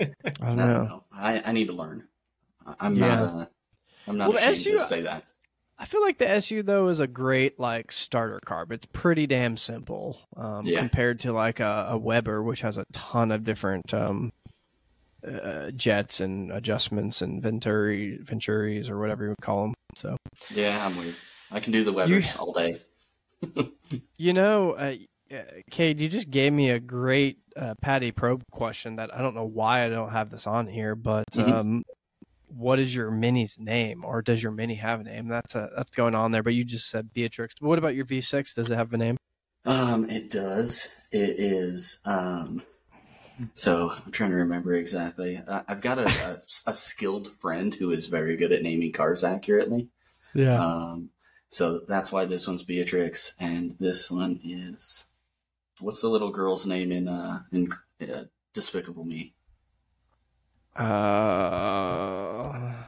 I 0.00 0.04
I 0.24 0.30
don't 0.40 0.56
don't 0.56 0.56
know. 0.56 0.84
know. 0.84 1.04
I, 1.12 1.42
I 1.44 1.52
need 1.52 1.66
to 1.66 1.72
learn. 1.74 2.06
I- 2.66 2.74
I'm 2.80 2.94
Yeah. 2.96 3.08
not. 3.16 3.34
Uh, 3.34 3.46
I'm 4.08 4.16
not 4.18 4.28
Well, 4.30 4.38
ashamed 4.38 4.56
SU 4.56 4.72
to 4.72 4.80
say 4.80 5.02
that. 5.02 5.24
I 5.78 5.84
feel 5.86 6.02
like 6.02 6.18
the 6.18 6.28
SU 6.28 6.62
though 6.62 6.88
is 6.88 7.00
a 7.00 7.06
great 7.06 7.58
like 7.60 7.90
starter 7.92 8.40
carb. 8.46 8.70
It's 8.72 8.86
pretty 8.86 9.26
damn 9.26 9.56
simple 9.56 10.18
um, 10.36 10.66
Yeah. 10.66 10.78
compared 10.80 11.20
to 11.20 11.32
like 11.32 11.60
a, 11.60 11.88
a 11.90 11.98
Weber, 11.98 12.42
which 12.42 12.60
has 12.62 12.76
a 12.78 12.84
ton 12.92 13.30
of 13.32 13.44
different 13.44 13.92
um, 13.94 14.32
uh, 15.26 15.70
jets 15.72 16.20
and 16.20 16.50
adjustments 16.52 17.22
and 17.22 17.42
venturi 17.42 18.18
venturis 18.22 18.88
or 18.90 18.98
whatever 18.98 19.24
you 19.24 19.28
would 19.30 19.40
call 19.42 19.62
them. 19.62 19.74
So 19.96 20.16
Yeah, 20.54 20.84
I'm 20.84 20.96
weird. 20.96 21.14
I 21.50 21.60
can 21.60 21.72
do 21.72 21.82
the 21.84 21.92
Webers 21.92 22.36
all 22.36 22.52
day. 22.52 22.80
you 24.16 24.32
know, 24.32 24.72
uh, 24.72 24.94
uh, 25.32 25.36
Kade, 25.70 26.00
you 26.00 26.08
just 26.08 26.30
gave 26.30 26.52
me 26.52 26.70
a 26.70 26.78
great 26.80 27.38
uh, 27.56 27.74
Patty 27.80 28.12
Probe 28.12 28.42
question 28.52 28.96
that 28.96 29.14
I 29.14 29.20
don't 29.20 29.34
know 29.34 29.44
why 29.46 29.84
I 29.84 29.88
don't 29.88 30.10
have 30.12 30.30
this 30.30 30.46
on 30.46 30.66
here, 30.68 30.94
but 30.94 31.26
Mhm. 31.32 31.52
um, 31.52 31.82
what 32.48 32.78
is 32.78 32.94
your 32.94 33.10
mini's 33.10 33.56
name, 33.58 34.04
or 34.04 34.22
does 34.22 34.42
your 34.42 34.52
mini 34.52 34.74
have 34.74 35.00
a 35.00 35.04
name? 35.04 35.28
That's 35.28 35.54
a, 35.54 35.70
that's 35.76 35.90
going 35.90 36.14
on 36.14 36.32
there. 36.32 36.42
But 36.42 36.54
you 36.54 36.64
just 36.64 36.88
said 36.90 37.12
Beatrix. 37.12 37.54
What 37.60 37.78
about 37.78 37.94
your 37.94 38.04
V6? 38.04 38.54
Does 38.54 38.70
it 38.70 38.76
have 38.76 38.92
a 38.92 38.98
name? 38.98 39.16
Um, 39.64 40.08
it 40.08 40.30
does. 40.30 40.94
It 41.12 41.38
is. 41.38 42.02
Um, 42.06 42.62
so 43.54 43.90
I'm 43.90 44.12
trying 44.12 44.30
to 44.30 44.36
remember 44.36 44.74
exactly. 44.74 45.42
Uh, 45.46 45.62
I've 45.68 45.80
got 45.80 45.98
a, 45.98 46.06
a, 46.06 46.70
a 46.70 46.74
skilled 46.74 47.28
friend 47.28 47.74
who 47.74 47.90
is 47.90 48.06
very 48.06 48.36
good 48.36 48.52
at 48.52 48.62
naming 48.62 48.92
cars 48.92 49.24
accurately. 49.24 49.88
Yeah. 50.34 50.62
Um, 50.62 51.10
so 51.48 51.80
that's 51.80 52.12
why 52.12 52.26
this 52.26 52.46
one's 52.46 52.62
Beatrix, 52.62 53.34
and 53.40 53.76
this 53.78 54.10
one 54.10 54.40
is 54.44 55.06
what's 55.80 56.00
the 56.00 56.08
little 56.08 56.30
girl's 56.30 56.66
name 56.66 56.92
in 56.92 57.08
uh 57.08 57.42
in 57.50 57.72
uh, 58.02 58.24
Despicable 58.54 59.04
Me? 59.04 59.34
Uh, 60.78 60.82
I 60.82 62.86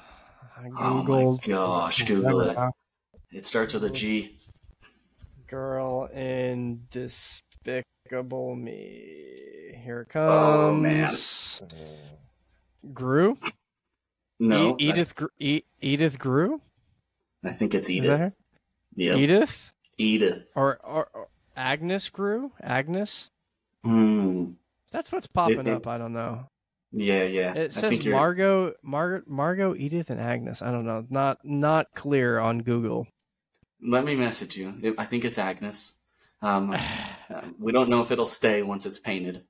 Oh 0.79 1.03
my 1.03 1.37
gosh, 1.45 2.05
Google 2.05 2.43
it. 2.43 2.57
It 3.33 3.45
starts 3.45 3.75
with 3.75 3.83
a 3.85 3.91
G. 3.91 4.37
Girl 5.49 6.07
in 6.07 6.83
Despicable 6.91 7.92
Me. 8.13 9.75
Here 9.85 10.03
it 10.03 10.17
Oh, 10.17 10.75
man. 10.75 11.07
comes. 11.07 11.63
Gru. 12.93 13.39
No, 14.39 14.77
E- 14.79 14.91
Edith. 14.91 15.17
Gr- 15.17 15.27
e- 15.39 15.63
Edith 15.81 16.19
Gru. 16.19 16.61
I 17.45 17.53
think 17.53 17.75
it's 17.75 17.89
Edith. 17.89 18.35
Yep, 18.97 19.17
Edith 19.17 19.73
Edith. 19.97 20.45
or, 20.55 20.79
or, 20.85 21.09
or 21.15 21.27
Agnes 21.57 22.11
Gru? 22.11 22.53
Agnes. 22.61 23.31
Hmm. 23.83 24.53
That's 24.91 25.11
what's 25.11 25.27
popping 25.27 25.61
It- 25.61 25.69
it- 25.69 25.75
up. 25.77 25.87
I 25.87 25.97
don't 25.97 26.13
know. 26.13 26.47
Yeah, 26.93 27.23
yeah. 27.23 27.55
It 27.55 27.73
says 27.73 28.05
Margot, 28.07 28.75
Margaret, 28.83 29.27
Margot, 29.27 29.75
Edith, 29.75 30.11
and 30.11 30.21
Agnes. 30.21 30.61
I 30.61 30.71
don't 30.71 30.85
know. 30.85 31.07
Not 31.09 31.43
not 31.43 31.87
clear 31.95 32.39
on 32.39 32.59
Google. 32.61 33.07
Let 33.81 34.05
me 34.05 34.15
message 34.15 34.59
you. 34.59 34.95
I 34.99 35.07
think 35.07 35.25
it's 35.25 35.39
Agnes. 35.39 35.95
Um, 36.43 36.77
uh, 37.33 37.43
we 37.59 37.73
don't 37.73 37.89
know 37.89 38.03
if 38.03 38.11
it'll 38.11 38.25
stay 38.25 38.63
once 38.63 38.87
it's 38.87 38.99
painted, 38.99 39.45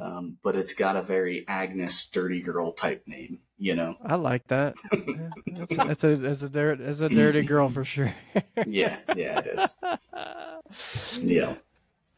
um, 0.00 0.38
but 0.42 0.56
it's 0.56 0.74
got 0.74 0.96
a 0.96 1.02
very 1.02 1.46
Agnes 1.48 2.08
dirty 2.08 2.40
girl 2.40 2.72
type 2.72 3.04
name. 3.06 3.40
You 3.58 3.74
know? 3.74 3.96
I 4.04 4.16
like 4.16 4.46
that. 4.48 4.74
It's 5.58 5.72
a, 5.78 5.88
it's 5.88 6.04
a 6.04 6.30
it's 6.30 6.42
a 6.42 6.50
dirty 6.50 6.84
it's 6.84 7.00
a 7.00 7.08
dirty 7.08 7.42
girl 7.42 7.70
for 7.70 7.82
sure. 7.82 8.14
Yeah, 8.66 8.98
yeah, 9.16 9.40
it 9.40 9.46
is. 9.46 9.74
Yeah. 11.26 11.54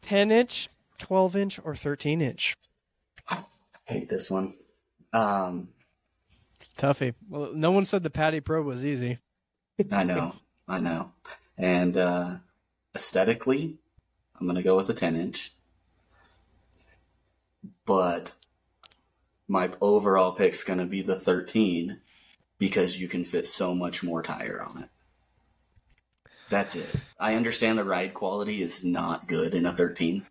Ten 0.01 0.31
inch, 0.31 0.67
twelve 0.97 1.35
inch, 1.35 1.59
or 1.63 1.75
thirteen 1.75 2.21
inch. 2.21 2.55
hate 3.85 4.09
this 4.09 4.29
one. 4.29 4.55
Um, 5.13 5.69
Toughie. 6.77 7.13
Well, 7.29 7.51
no 7.53 7.71
one 7.71 7.85
said 7.85 8.03
the 8.03 8.09
Patty 8.09 8.39
Pro 8.41 8.61
was 8.61 8.85
easy. 8.85 9.19
I 9.91 10.03
know, 10.03 10.35
I 10.67 10.79
know. 10.79 11.11
And 11.57 11.95
uh, 11.97 12.35
aesthetically, 12.95 13.77
I'm 14.39 14.47
gonna 14.47 14.63
go 14.63 14.75
with 14.77 14.89
a 14.89 14.93
10 14.93 15.15
inch. 15.15 15.51
But 17.85 18.33
my 19.47 19.71
overall 19.81 20.31
pick's 20.33 20.63
gonna 20.63 20.85
be 20.85 21.01
the 21.01 21.19
13 21.19 21.99
because 22.57 22.99
you 22.99 23.07
can 23.07 23.25
fit 23.25 23.47
so 23.47 23.73
much 23.73 24.03
more 24.03 24.21
tire 24.21 24.61
on 24.63 24.83
it. 24.83 24.89
That's 26.49 26.75
it. 26.75 26.89
I 27.19 27.35
understand 27.35 27.77
the 27.77 27.83
ride 27.83 28.13
quality 28.13 28.61
is 28.61 28.83
not 28.83 29.27
good 29.27 29.53
in 29.53 29.65
a 29.65 29.71
13, 29.71 30.25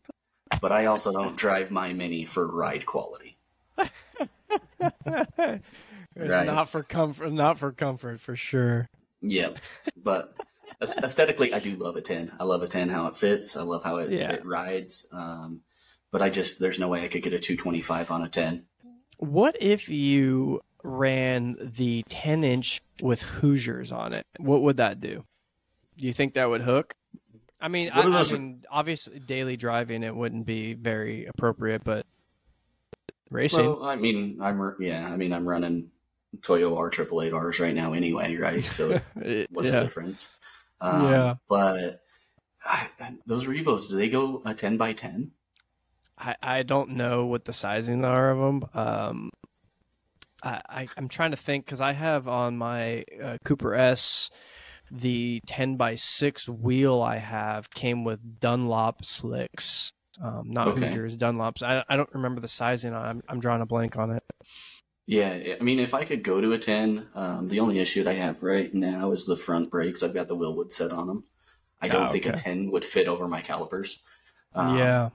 but 0.61 0.73
I 0.73 0.87
also 0.87 1.13
don't 1.13 1.37
drive 1.37 1.71
my 1.71 1.93
Mini 1.93 2.25
for 2.25 2.47
ride 2.51 2.87
quality. 2.87 3.37
It's 6.21 6.31
Right. 6.33 6.47
not 6.47 6.69
for 6.69 6.83
comfort. 6.83 7.31
Not 7.33 7.59
for 7.61 7.71
comfort, 7.71 8.19
for 8.21 8.35
sure. 8.35 8.89
Yep. 9.23 9.59
But 10.03 10.35
aes- 10.41 10.58
aesthetically, 10.81 11.53
I 11.53 11.59
do 11.59 11.77
love 11.77 11.97
a 11.97 12.01
10. 12.01 12.33
I 12.39 12.45
love 12.45 12.63
a 12.63 12.69
10 12.69 12.89
how 12.89 13.07
it 13.07 13.17
fits. 13.17 13.57
I 13.57 13.63
love 13.63 13.83
how 13.85 13.97
it, 13.97 14.11
Yeah. 14.11 14.33
it 14.33 14.45
rides. 14.45 15.09
Um, 15.13 15.63
but 16.11 16.23
I 16.23 16.31
just, 16.31 16.59
there's 16.59 16.79
no 16.79 16.89
way 16.89 17.05
I 17.05 17.09
could 17.09 17.23
get 17.23 17.33
a 17.33 17.39
225 17.39 18.11
on 18.11 18.23
a 18.23 18.29
10. 18.29 18.65
What 19.19 19.57
if 19.61 19.89
you 19.89 20.61
ran 20.83 21.57
the 21.61 22.05
10 22.09 22.45
inch 22.45 22.81
with 23.03 23.23
Hoosiers 23.23 23.93
on 23.93 24.13
it? 24.13 24.27
What 24.39 24.63
would 24.63 24.77
that 24.77 25.01
do? 25.01 25.25
Do 25.97 26.07
you 26.07 26.13
think 26.13 26.35
that 26.35 26.49
would 26.49 26.63
hook? 26.63 26.95
I 27.61 27.67
mean, 27.67 27.91
I, 27.91 28.03
I 28.03 28.23
mean, 28.33 28.63
obviously, 28.71 29.19
daily 29.19 29.57
driving 29.57 30.05
it 30.05 30.15
wouldn't 30.15 30.47
be 30.47 30.75
very 30.75 31.27
appropriate, 31.27 31.83
but 31.83 32.07
racing. 33.31 33.67
Well, 33.67 33.85
I 33.85 33.97
mean, 33.97 34.39
I'm, 34.41 34.77
yeah, 34.79 35.09
I 35.11 35.17
mean, 35.17 35.33
I'm 35.33 35.45
running 35.47 35.91
Toyo 36.43 36.77
R 36.77 36.89
triple 36.89 37.21
eight 37.21 37.35
Rs 37.35 37.59
right 37.59 37.75
now 37.75 37.95
anyway, 37.95 38.37
right? 38.37 38.65
So 38.65 39.01
what's 39.51 39.73
the 39.73 39.83
difference? 39.83 40.31
Um, 40.81 41.03
Yeah. 41.03 41.35
But 41.49 42.03
I, 42.65 42.89
those 43.27 43.47
Revos, 43.47 43.89
do 43.89 43.97
they 43.97 44.09
go 44.09 44.43
a 44.45 44.55
10 44.55 44.77
by 44.77 44.93
10? 44.93 45.33
I, 46.19 46.37
I 46.43 46.63
don't 46.63 46.91
know 46.91 47.27
what 47.27 47.45
the 47.45 47.53
sizing 47.53 48.05
are 48.05 48.31
of 48.31 48.39
them. 48.39 48.69
Um, 48.75 49.31
I, 50.43 50.61
I 50.69 50.89
I'm 50.97 51.09
trying 51.09 51.31
to 51.33 51.37
think 51.37 51.65
because 51.65 51.81
I 51.81 51.93
have 51.93 52.29
on 52.29 52.57
my 52.57 53.05
uh, 53.23 53.37
Cooper 53.45 53.75
S 53.75 54.31
the 54.91 55.41
10 55.47 55.77
by 55.77 55.95
6 55.95 56.49
wheel 56.49 57.03
I 57.03 57.19
have 57.19 57.71
came 57.71 58.05
with 58.05 58.41
Dunlop 58.41 59.05
slicks, 59.05 59.93
um, 60.23 60.45
not 60.47 60.69
Okay. 60.69 60.87
Hoosiers, 60.87 61.17
Dunlops. 61.17 61.63
I, 61.63 61.85
I 61.89 61.97
don't 61.97 62.13
remember 62.15 62.41
the 62.41 62.49
sizing. 62.49 62.95
I'm 62.95 63.23
I'm 63.29 63.41
drawing 63.41 63.63
a 63.63 63.67
blank 63.67 63.97
on 63.97 64.11
it. 64.11 64.23
Yeah, 65.11 65.57
I 65.59 65.63
mean, 65.65 65.79
if 65.81 65.95
I 65.95 66.05
could 66.05 66.23
go 66.23 66.39
to 66.43 66.53
a 66.53 66.59
10, 66.59 67.07
um, 67.15 67.49
the 67.49 67.61
only 67.61 67.79
issue 67.79 68.05
that 68.05 68.11
I 68.11 68.15
have 68.15 68.43
right 68.43 68.73
now 68.75 69.11
is 69.11 69.25
the 69.25 69.37
front 69.37 69.71
brakes. 69.71 70.03
I've 70.03 70.13
got 70.13 70.29
the 70.29 70.37
Wilwood 70.37 70.71
set 70.71 70.93
on 70.93 71.07
them. 71.07 71.25
I 71.81 71.89
don't 71.89 72.05
Oh, 72.05 72.13
think 72.13 72.27
a 72.27 72.33
10 72.33 72.71
would 72.73 72.85
fit 72.85 73.09
over 73.09 73.27
my 73.27 73.41
calipers. 73.41 74.03
Um, 74.55 74.77
yeah, 74.77 75.09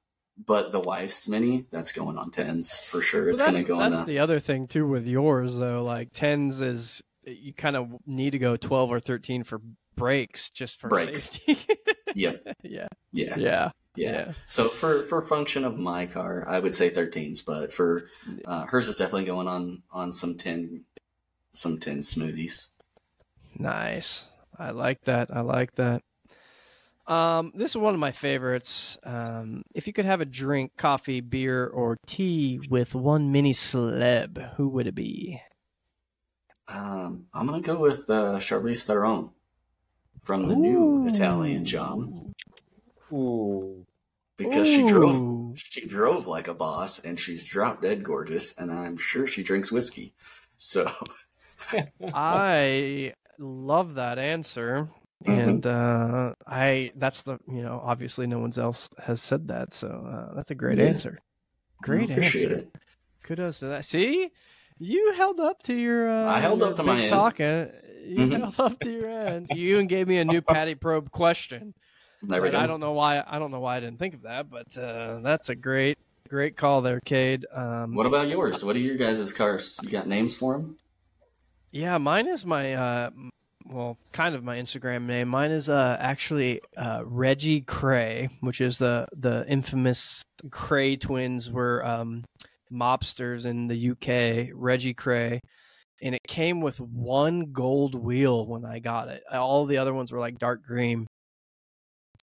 But 0.43 0.71
the 0.71 0.79
wife's 0.79 1.27
Mini, 1.27 1.65
that's 1.69 1.91
going 1.91 2.17
on 2.17 2.31
10s 2.31 2.81
for 2.83 3.03
sure. 3.03 3.25
Well, 3.25 3.33
It's 3.33 3.43
going 3.43 3.53
to 3.53 3.63
go 3.63 3.79
on 3.79 3.91
that's 3.91 4.01
the. 4.01 4.07
the 4.13 4.19
other 4.19 4.39
thing 4.39 4.65
too 4.65 4.87
with 4.87 5.05
yours 5.05 5.57
though. 5.57 5.83
Like 5.83 6.09
tens 6.11 6.59
is 6.59 7.03
you 7.27 7.53
kind 7.53 7.75
of 7.75 7.89
need 8.07 8.31
to 8.31 8.39
go 8.39 8.55
12 8.57 8.89
or 8.91 8.99
13 8.99 9.43
for 9.43 9.61
brakes 9.95 10.49
just 10.49 10.79
for 10.81 10.87
Brakes. 10.89 11.39
safety. 11.45 11.57
Yeah, 12.15 12.33
yeah, 12.63 12.87
yeah, 13.11 13.35
yeah, 13.37 13.71
yeah, 13.95 14.11
yeah. 14.11 14.31
So 14.47 14.69
for 14.69 15.03
for 15.03 15.21
function 15.21 15.65
of 15.65 15.77
my 15.77 16.05
car, 16.05 16.45
I 16.47 16.59
would 16.59 16.75
say 16.75 16.89
13s, 16.89 17.45
but 17.45 17.71
for 17.71 18.07
uh, 18.45 18.65
hers 18.65 18.87
is 18.87 18.95
definitely 18.95 19.25
going 19.25 19.47
on 19.47 19.83
on 19.91 20.11
some 20.11 20.37
10 20.37 20.85
some 21.51 21.79
10 21.79 21.99
smoothies. 21.99 22.69
Nice. 23.57 24.27
I 24.57 24.71
like 24.71 25.01
that. 25.05 25.29
I 25.35 25.41
like 25.41 25.75
that. 25.75 26.01
Um, 27.05 27.51
this 27.53 27.71
is 27.71 27.77
one 27.77 27.93
of 27.93 27.99
my 27.99 28.11
favorites. 28.11 28.97
Um, 29.03 29.63
if 29.75 29.87
you 29.87 29.93
could 29.93 30.05
have 30.05 30.21
a 30.21 30.25
drink, 30.25 30.71
coffee, 30.77 31.21
beer, 31.21 31.67
or 31.67 31.97
tea 32.05 32.61
with 32.69 32.95
one 32.95 33.31
mini 33.31 33.53
celeb, 33.53 34.55
who 34.55 34.69
would 34.69 34.87
it 34.87 34.95
be? 34.95 35.41
Um, 36.67 37.25
I'm 37.33 37.45
going 37.45 37.61
to 37.61 37.67
go 37.67 37.77
with 37.77 38.09
uh, 38.09 38.37
Charlize 38.39 38.85
Theron 38.85 39.31
from 40.21 40.47
the 40.47 40.55
new 40.55 41.07
Italian 41.07 41.65
Job 41.65 42.32
Ooh. 43.14 43.86
because 44.38 44.68
she 44.68 44.86
drove 44.88 45.57
she 45.59 45.86
drove 45.86 46.26
like 46.28 46.47
a 46.47 46.53
boss 46.53 46.99
and 46.99 47.20
she's 47.20 47.45
drop 47.47 47.82
dead 47.82 48.03
gorgeous 48.03 48.53
and 48.57 48.72
I'm 48.72 48.97
sure 48.97 49.28
she 49.28 49.43
drinks 49.43 49.72
whiskey. 49.72 50.14
So 50.57 50.89
I 52.14 53.14
love 53.39 53.95
that 53.95 54.20
answer. 54.20 54.89
Mm-hmm. 55.26 55.39
And 55.39 55.68
uh, 55.68 56.34
I 56.45 56.91
that's 56.95 57.22
the 57.22 57.38
you 57.47 57.61
know 57.61 57.82
obviously 57.84 58.28
no 58.28 58.39
one 58.39 58.51
else 58.57 58.89
has 59.01 59.22
said 59.22 59.47
that 59.47 59.74
so 59.74 59.88
uh, 59.88 60.36
that's 60.36 60.51
a 60.51 60.55
great 60.55 60.78
Yeah. 60.80 60.86
answer. 60.86 61.18
Great 61.82 62.09
I 62.09 62.14
appreciate 62.16 62.51
answer. 62.51 62.55
it. 62.61 62.76
Kudos 63.24 63.59
to 63.59 63.68
that. 63.68 63.86
See, 63.86 64.30
you 64.80 65.14
held 65.14 65.39
up 65.39 65.61
to 65.64 65.74
your. 65.74 66.09
Uh, 66.09 66.26
I 66.30 66.39
held 66.41 66.59
your 66.59 66.70
up 66.72 66.76
to 66.78 66.84
my 66.84 66.93
big 66.95 67.01
end. 67.03 67.09
Talking. 67.11 67.70
You 68.05 68.18
Mhm. 68.28 68.39
held 68.55 68.59
up 68.74 68.80
to 68.82 68.91
your 68.91 69.09
end. 69.09 69.47
You 69.53 69.76
even 69.76 69.88
gave 69.88 70.07
me 70.09 70.18
a 70.18 70.26
new 70.26 70.41
Patty 70.55 70.76
Probe 70.76 71.09
question. 71.11 71.74
We 72.28 72.49
I 72.49 72.67
don't 72.67 72.80
know 72.80 72.93
why. 72.93 73.24
I 73.26 73.39
don't 73.39 73.51
know 73.51 73.59
why 73.59 73.78
I 73.78 73.80
didn't 73.80 73.99
think 73.99 74.13
of 74.13 74.21
that. 74.24 74.49
But 74.49 74.78
uh, 74.78 75.19
that's 75.21 75.49
a 75.49 75.55
great, 75.55 75.97
great 76.30 76.55
call 76.55 76.82
there, 76.82 76.99
Kade. 77.01 77.43
Um, 77.55 77.95
What 77.95 78.05
about 78.05 78.28
yours? 78.30 78.63
What 78.63 78.76
are 78.76 78.80
your 78.80 78.95
guys' 78.95 79.34
cars? 79.34 79.78
You 79.84 79.89
got 79.89 80.07
names 80.07 80.36
for 80.36 80.53
them? 80.53 80.78
Yeah, 81.71 81.97
mine 81.97 82.28
is 82.28 82.45
my 82.45 82.74
uh 82.76 83.09
well, 83.65 83.97
kind 84.11 84.36
of 84.36 84.43
my 84.43 84.57
Instagram 84.57 85.05
name. 85.05 85.28
Mine 85.30 85.51
is 85.51 85.69
uh 85.69 85.97
actually 85.99 86.61
uh 86.78 87.01
Reggie 87.03 87.61
Kray, 87.61 88.30
which 88.41 88.61
is 88.61 88.78
the 88.78 89.07
the 89.13 89.43
infamous 89.47 90.24
Kray 90.49 90.99
twins 90.99 91.49
were 91.49 91.84
um 91.86 92.26
mobsters 92.71 93.45
in 93.45 93.67
the 93.67 93.91
UK, 93.91 94.51
Reggie 94.53 94.93
Kray. 94.93 95.39
And 96.01 96.13
it 96.15 96.21
came 96.28 96.59
with 96.61 96.80
one 96.80 97.53
gold 97.53 97.95
wheel 97.95 98.45
when 98.45 98.65
I 98.65 98.80
got 98.80 99.07
it. 99.07 99.23
All 99.31 99.65
the 99.65 99.77
other 99.77 99.93
ones 99.93 100.11
were 100.11 100.19
like 100.19 100.38
dark 100.38 100.64
green. 100.64 101.07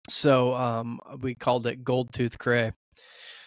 So 0.09 0.53
um 0.55 0.99
we 1.21 1.35
called 1.35 1.67
it 1.67 1.83
Gold 1.83 2.13
Tooth 2.13 2.37
Kray. 2.37 2.73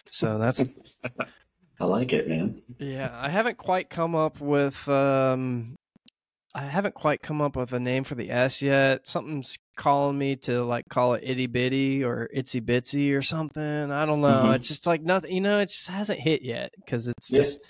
So 0.09 0.37
that's 0.37 0.63
I 1.79 1.85
like 1.85 2.13
it, 2.13 2.27
man. 2.27 2.61
yeah, 2.79 3.09
I 3.13 3.29
haven't 3.29 3.57
quite 3.57 3.89
come 3.89 4.15
up 4.15 4.39
with 4.39 4.87
um 4.87 5.75
I 6.53 6.63
haven't 6.63 6.95
quite 6.95 7.21
come 7.21 7.41
up 7.41 7.55
with 7.55 7.71
a 7.71 7.79
name 7.79 8.03
for 8.03 8.15
the 8.15 8.29
S 8.29 8.61
yet. 8.61 9.07
Something's 9.07 9.57
calling 9.77 10.17
me 10.17 10.35
to 10.35 10.63
like 10.63 10.83
call 10.89 11.13
it 11.13 11.23
itty 11.25 11.47
bitty 11.47 12.03
or 12.03 12.29
itsy 12.35 12.61
bitsy 12.61 13.15
or 13.15 13.21
something. 13.21 13.63
I 13.91 14.05
don't 14.05 14.19
know. 14.21 14.43
Mhm. 14.45 14.55
It's 14.55 14.67
just 14.67 14.85
like 14.85 15.01
nothing, 15.01 15.31
you 15.33 15.39
know, 15.41 15.59
it 15.59 15.69
just 15.69 15.87
hasn't 15.87 16.19
hit 16.19 16.41
yet 16.41 16.71
because 16.75 17.07
it's 17.07 17.31
Yeah. 17.31 17.37
just 17.39 17.63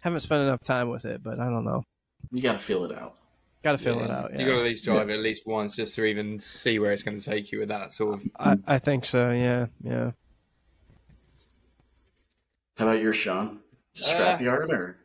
haven't 0.00 0.20
spent 0.20 0.42
enough 0.44 0.60
time 0.60 0.88
with 0.88 1.04
it, 1.04 1.20
but 1.22 1.40
I 1.40 1.46
don't 1.46 1.64
know. 1.64 1.82
You 2.30 2.40
got 2.40 2.52
to 2.52 2.58
feel 2.60 2.84
it 2.84 2.96
out. 2.96 3.16
Got 3.64 3.72
to 3.72 3.78
fill 3.78 4.00
it 4.00 4.06
Yeah. 4.08 4.18
out. 4.18 4.32
You 4.32 4.38
Yeah. 4.40 4.46
got 4.46 4.52
to 4.54 4.58
at 4.60 4.64
least 4.64 4.84
drive 4.84 5.10
it 5.10 5.14
at 5.14 5.20
least 5.20 5.46
once 5.46 5.74
just 5.76 5.94
to 5.96 6.04
even 6.04 6.38
see 6.38 6.78
where 6.78 6.92
it's 6.92 7.02
going 7.02 7.18
to 7.18 7.24
take 7.24 7.50
you 7.50 7.58
with 7.60 7.68
that 7.68 7.92
sort 7.92 8.14
of. 8.14 8.22
I, 8.38 8.56
I 8.66 8.78
think 8.78 9.04
so. 9.04 9.30
Yeah. 9.32 9.66
Yeah. 9.82 10.12
How 12.76 12.86
about 12.86 13.00
yours, 13.02 13.16
Sean? 13.16 13.58
Just 13.94 14.14
Uh, 14.14 14.38
scrapyard 14.38 14.70
or? 14.70 14.96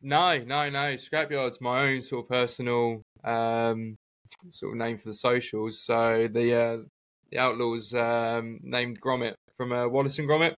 No, 0.00 0.38
no, 0.38 0.68
no. 0.68 0.94
Scrapyard's 0.96 1.60
my 1.60 1.82
own 1.88 2.02
sort 2.02 2.24
of 2.24 2.28
personal 2.28 3.02
um, 3.22 3.96
sort 4.50 4.72
of 4.72 4.78
name 4.78 4.98
for 4.98 5.08
the 5.10 5.14
socials. 5.14 5.78
So 5.80 6.26
the 6.30 6.54
uh, 6.54 6.76
the 7.30 7.38
Outlaws 7.38 7.94
um, 7.94 8.58
named 8.62 9.00
Gromit 9.00 9.34
from 9.56 9.72
uh, 9.72 9.86
Wallace 9.86 10.18
and 10.18 10.28
Gromit. 10.28 10.54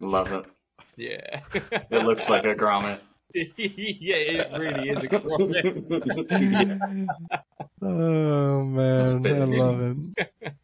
Love 0.00 0.30
it. 0.32 0.44
Yeah. 0.96 1.40
It 1.90 2.04
looks 2.04 2.28
like 2.28 2.44
a 2.44 2.54
grommet. 2.62 3.00
yeah, 3.56 4.16
it 4.16 4.58
really 4.58 4.90
is 4.90 5.02
a 5.02 5.08
Gromit. 5.08 7.06
oh 7.82 8.64
man, 8.64 9.26
I 9.26 9.44
love 9.44 9.96
it. 10.16 10.54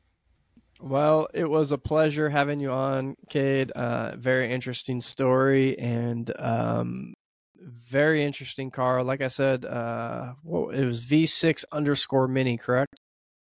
well, 0.81 1.29
it 1.33 1.49
was 1.49 1.73
a 1.73 1.79
pleasure 1.79 2.29
having 2.29 2.61
you 2.61 2.71
on, 2.71 3.17
Kade. 3.31 3.71
Uh, 3.71 4.17
very 4.17 4.53
interesting 4.53 5.01
story 5.01 5.79
and 5.79 6.31
um, 6.39 7.15
very 7.61 8.25
interesting 8.25 8.71
car. 8.71 9.03
Like 9.03 9.23
I 9.23 9.29
said, 9.29 9.65
uh, 9.65 10.35
what, 10.43 10.75
it 10.75 10.85
was 10.85 11.05
V6 11.05 11.65
underscore 11.73 12.29
mini, 12.29 12.59
correct? 12.59 12.97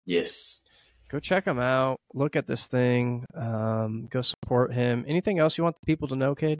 Yes. 0.06 0.62
Go 1.08 1.20
check 1.20 1.44
him 1.44 1.58
out. 1.58 2.00
Look 2.12 2.34
at 2.34 2.46
this 2.46 2.66
thing. 2.66 3.24
Um, 3.34 4.08
go 4.10 4.20
support 4.20 4.72
him. 4.72 5.04
Anything 5.06 5.38
else 5.38 5.56
you 5.56 5.64
want 5.64 5.76
the 5.80 5.86
people 5.86 6.08
to 6.08 6.16
know, 6.16 6.34
Kade? 6.34 6.58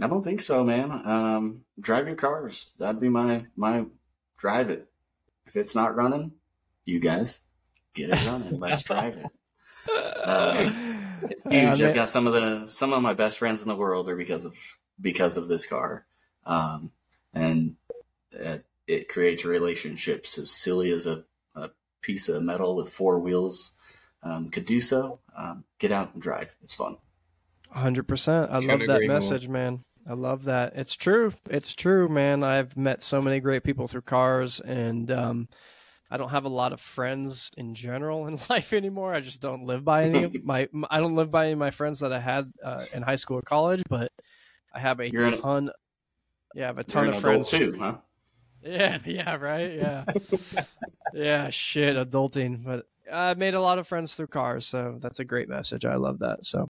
I 0.00 0.06
don't 0.06 0.24
think 0.24 0.40
so, 0.40 0.64
man. 0.64 0.90
Um, 0.90 1.64
drive 1.80 2.06
your 2.06 2.16
cars. 2.16 2.70
That'd 2.78 3.00
be 3.00 3.08
my 3.08 3.46
my 3.56 3.86
drive 4.38 4.70
it. 4.70 4.88
If 5.46 5.56
it's 5.56 5.74
not 5.74 5.96
running, 5.96 6.32
you 6.84 6.98
guys 6.98 7.40
get 7.94 8.10
it 8.10 8.26
running. 8.26 8.58
Let's 8.58 8.82
drive 8.84 9.16
it. 9.16 9.26
Uh, 9.92 10.70
It's 11.30 11.48
huge. 11.48 11.80
I've 11.80 11.94
got 11.94 12.08
some 12.08 12.26
of 12.26 12.32
the 12.32 12.66
some 12.66 12.92
of 12.92 13.02
my 13.02 13.14
best 13.14 13.38
friends 13.38 13.62
in 13.62 13.68
the 13.68 13.76
world 13.76 14.08
are 14.08 14.16
because 14.16 14.44
of 14.44 14.56
because 15.00 15.36
of 15.36 15.48
this 15.48 15.66
car, 15.66 16.06
um, 16.46 16.92
and 17.32 17.76
it, 18.30 18.64
it, 18.86 19.08
creates 19.08 19.44
relationships 19.44 20.38
as 20.38 20.50
silly 20.50 20.90
as 20.90 21.06
a, 21.06 21.24
a, 21.54 21.70
piece 22.00 22.28
of 22.28 22.42
metal 22.42 22.76
with 22.76 22.88
four 22.88 23.18
wheels 23.18 23.72
um, 24.22 24.50
could 24.50 24.66
do 24.66 24.80
so. 24.80 25.20
Um, 25.36 25.64
get 25.78 25.92
out 25.92 26.12
and 26.14 26.22
drive; 26.22 26.54
it's 26.62 26.74
fun. 26.74 26.96
Hundred 27.72 28.06
percent. 28.06 28.50
I 28.50 28.58
love 28.58 28.80
that 28.86 29.02
message, 29.06 29.48
more. 29.48 29.54
man. 29.54 29.84
I 30.06 30.14
love 30.14 30.44
that. 30.44 30.74
It's 30.76 30.94
true. 30.94 31.32
It's 31.48 31.74
true, 31.74 32.08
man. 32.08 32.44
I've 32.44 32.76
met 32.76 33.02
so 33.02 33.20
many 33.20 33.40
great 33.40 33.62
people 33.62 33.88
through 33.88 34.02
cars, 34.02 34.60
and 34.60 35.10
um, 35.10 35.48
I 36.10 36.18
don't 36.18 36.28
have 36.28 36.44
a 36.44 36.50
lot 36.50 36.74
of 36.74 36.80
friends 36.80 37.50
in 37.56 37.74
general 37.74 38.26
in 38.26 38.38
life 38.50 38.72
anymore. 38.72 39.14
I 39.14 39.20
just 39.20 39.40
don't 39.40 39.64
live 39.64 39.84
by 39.84 40.04
any 40.04 40.24
of 40.24 40.34
my. 40.44 40.68
I 40.90 41.00
don't 41.00 41.16
live 41.16 41.30
by 41.30 41.44
any 41.44 41.52
of 41.52 41.58
my 41.58 41.70
friends 41.70 42.00
that 42.00 42.12
I 42.12 42.20
had 42.20 42.52
uh, 42.62 42.84
in 42.94 43.02
high 43.02 43.14
school 43.14 43.38
or 43.38 43.42
college, 43.42 43.82
but 43.88 44.12
I 44.74 44.80
have 44.80 45.00
a 45.00 45.10
you're 45.10 45.30
ton. 45.30 45.68
A, 45.68 45.72
yeah, 46.54 46.64
I 46.64 46.66
have 46.66 46.78
a 46.78 46.84
ton 46.84 47.08
of 47.08 47.20
friends 47.20 47.50
too, 47.50 47.76
huh? 47.78 47.96
Yeah, 48.62 48.98
yeah, 49.04 49.36
right, 49.36 49.72
yeah, 49.72 50.04
yeah. 51.14 51.50
Shit, 51.50 51.96
adulting, 51.96 52.64
but 52.64 52.86
I 53.10 53.34
made 53.34 53.54
a 53.54 53.60
lot 53.60 53.78
of 53.78 53.88
friends 53.88 54.14
through 54.14 54.28
cars, 54.28 54.66
so 54.66 54.98
that's 55.00 55.20
a 55.20 55.24
great 55.24 55.48
message. 55.48 55.84
I 55.84 55.94
love 55.94 56.18
that. 56.20 56.44
So, 56.44 56.68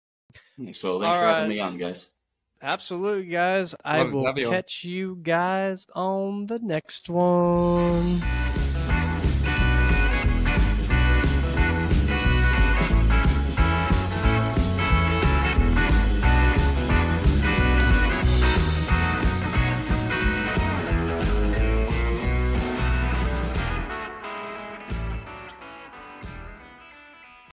Hmm. 0.56 0.72
so 0.72 1.00
thanks 1.00 1.14
All 1.14 1.20
for 1.20 1.26
right. 1.26 1.34
having 1.36 1.48
me 1.50 1.60
on, 1.60 1.78
guys. 1.78 2.10
Absolutely, 2.62 3.26
guys. 3.26 3.74
I 3.84 4.02
will 4.02 4.34
catch 4.34 4.84
you 4.84 5.18
guys 5.22 5.86
on 5.94 6.46
the 6.46 6.58
next 6.58 7.08
one. 7.08 8.22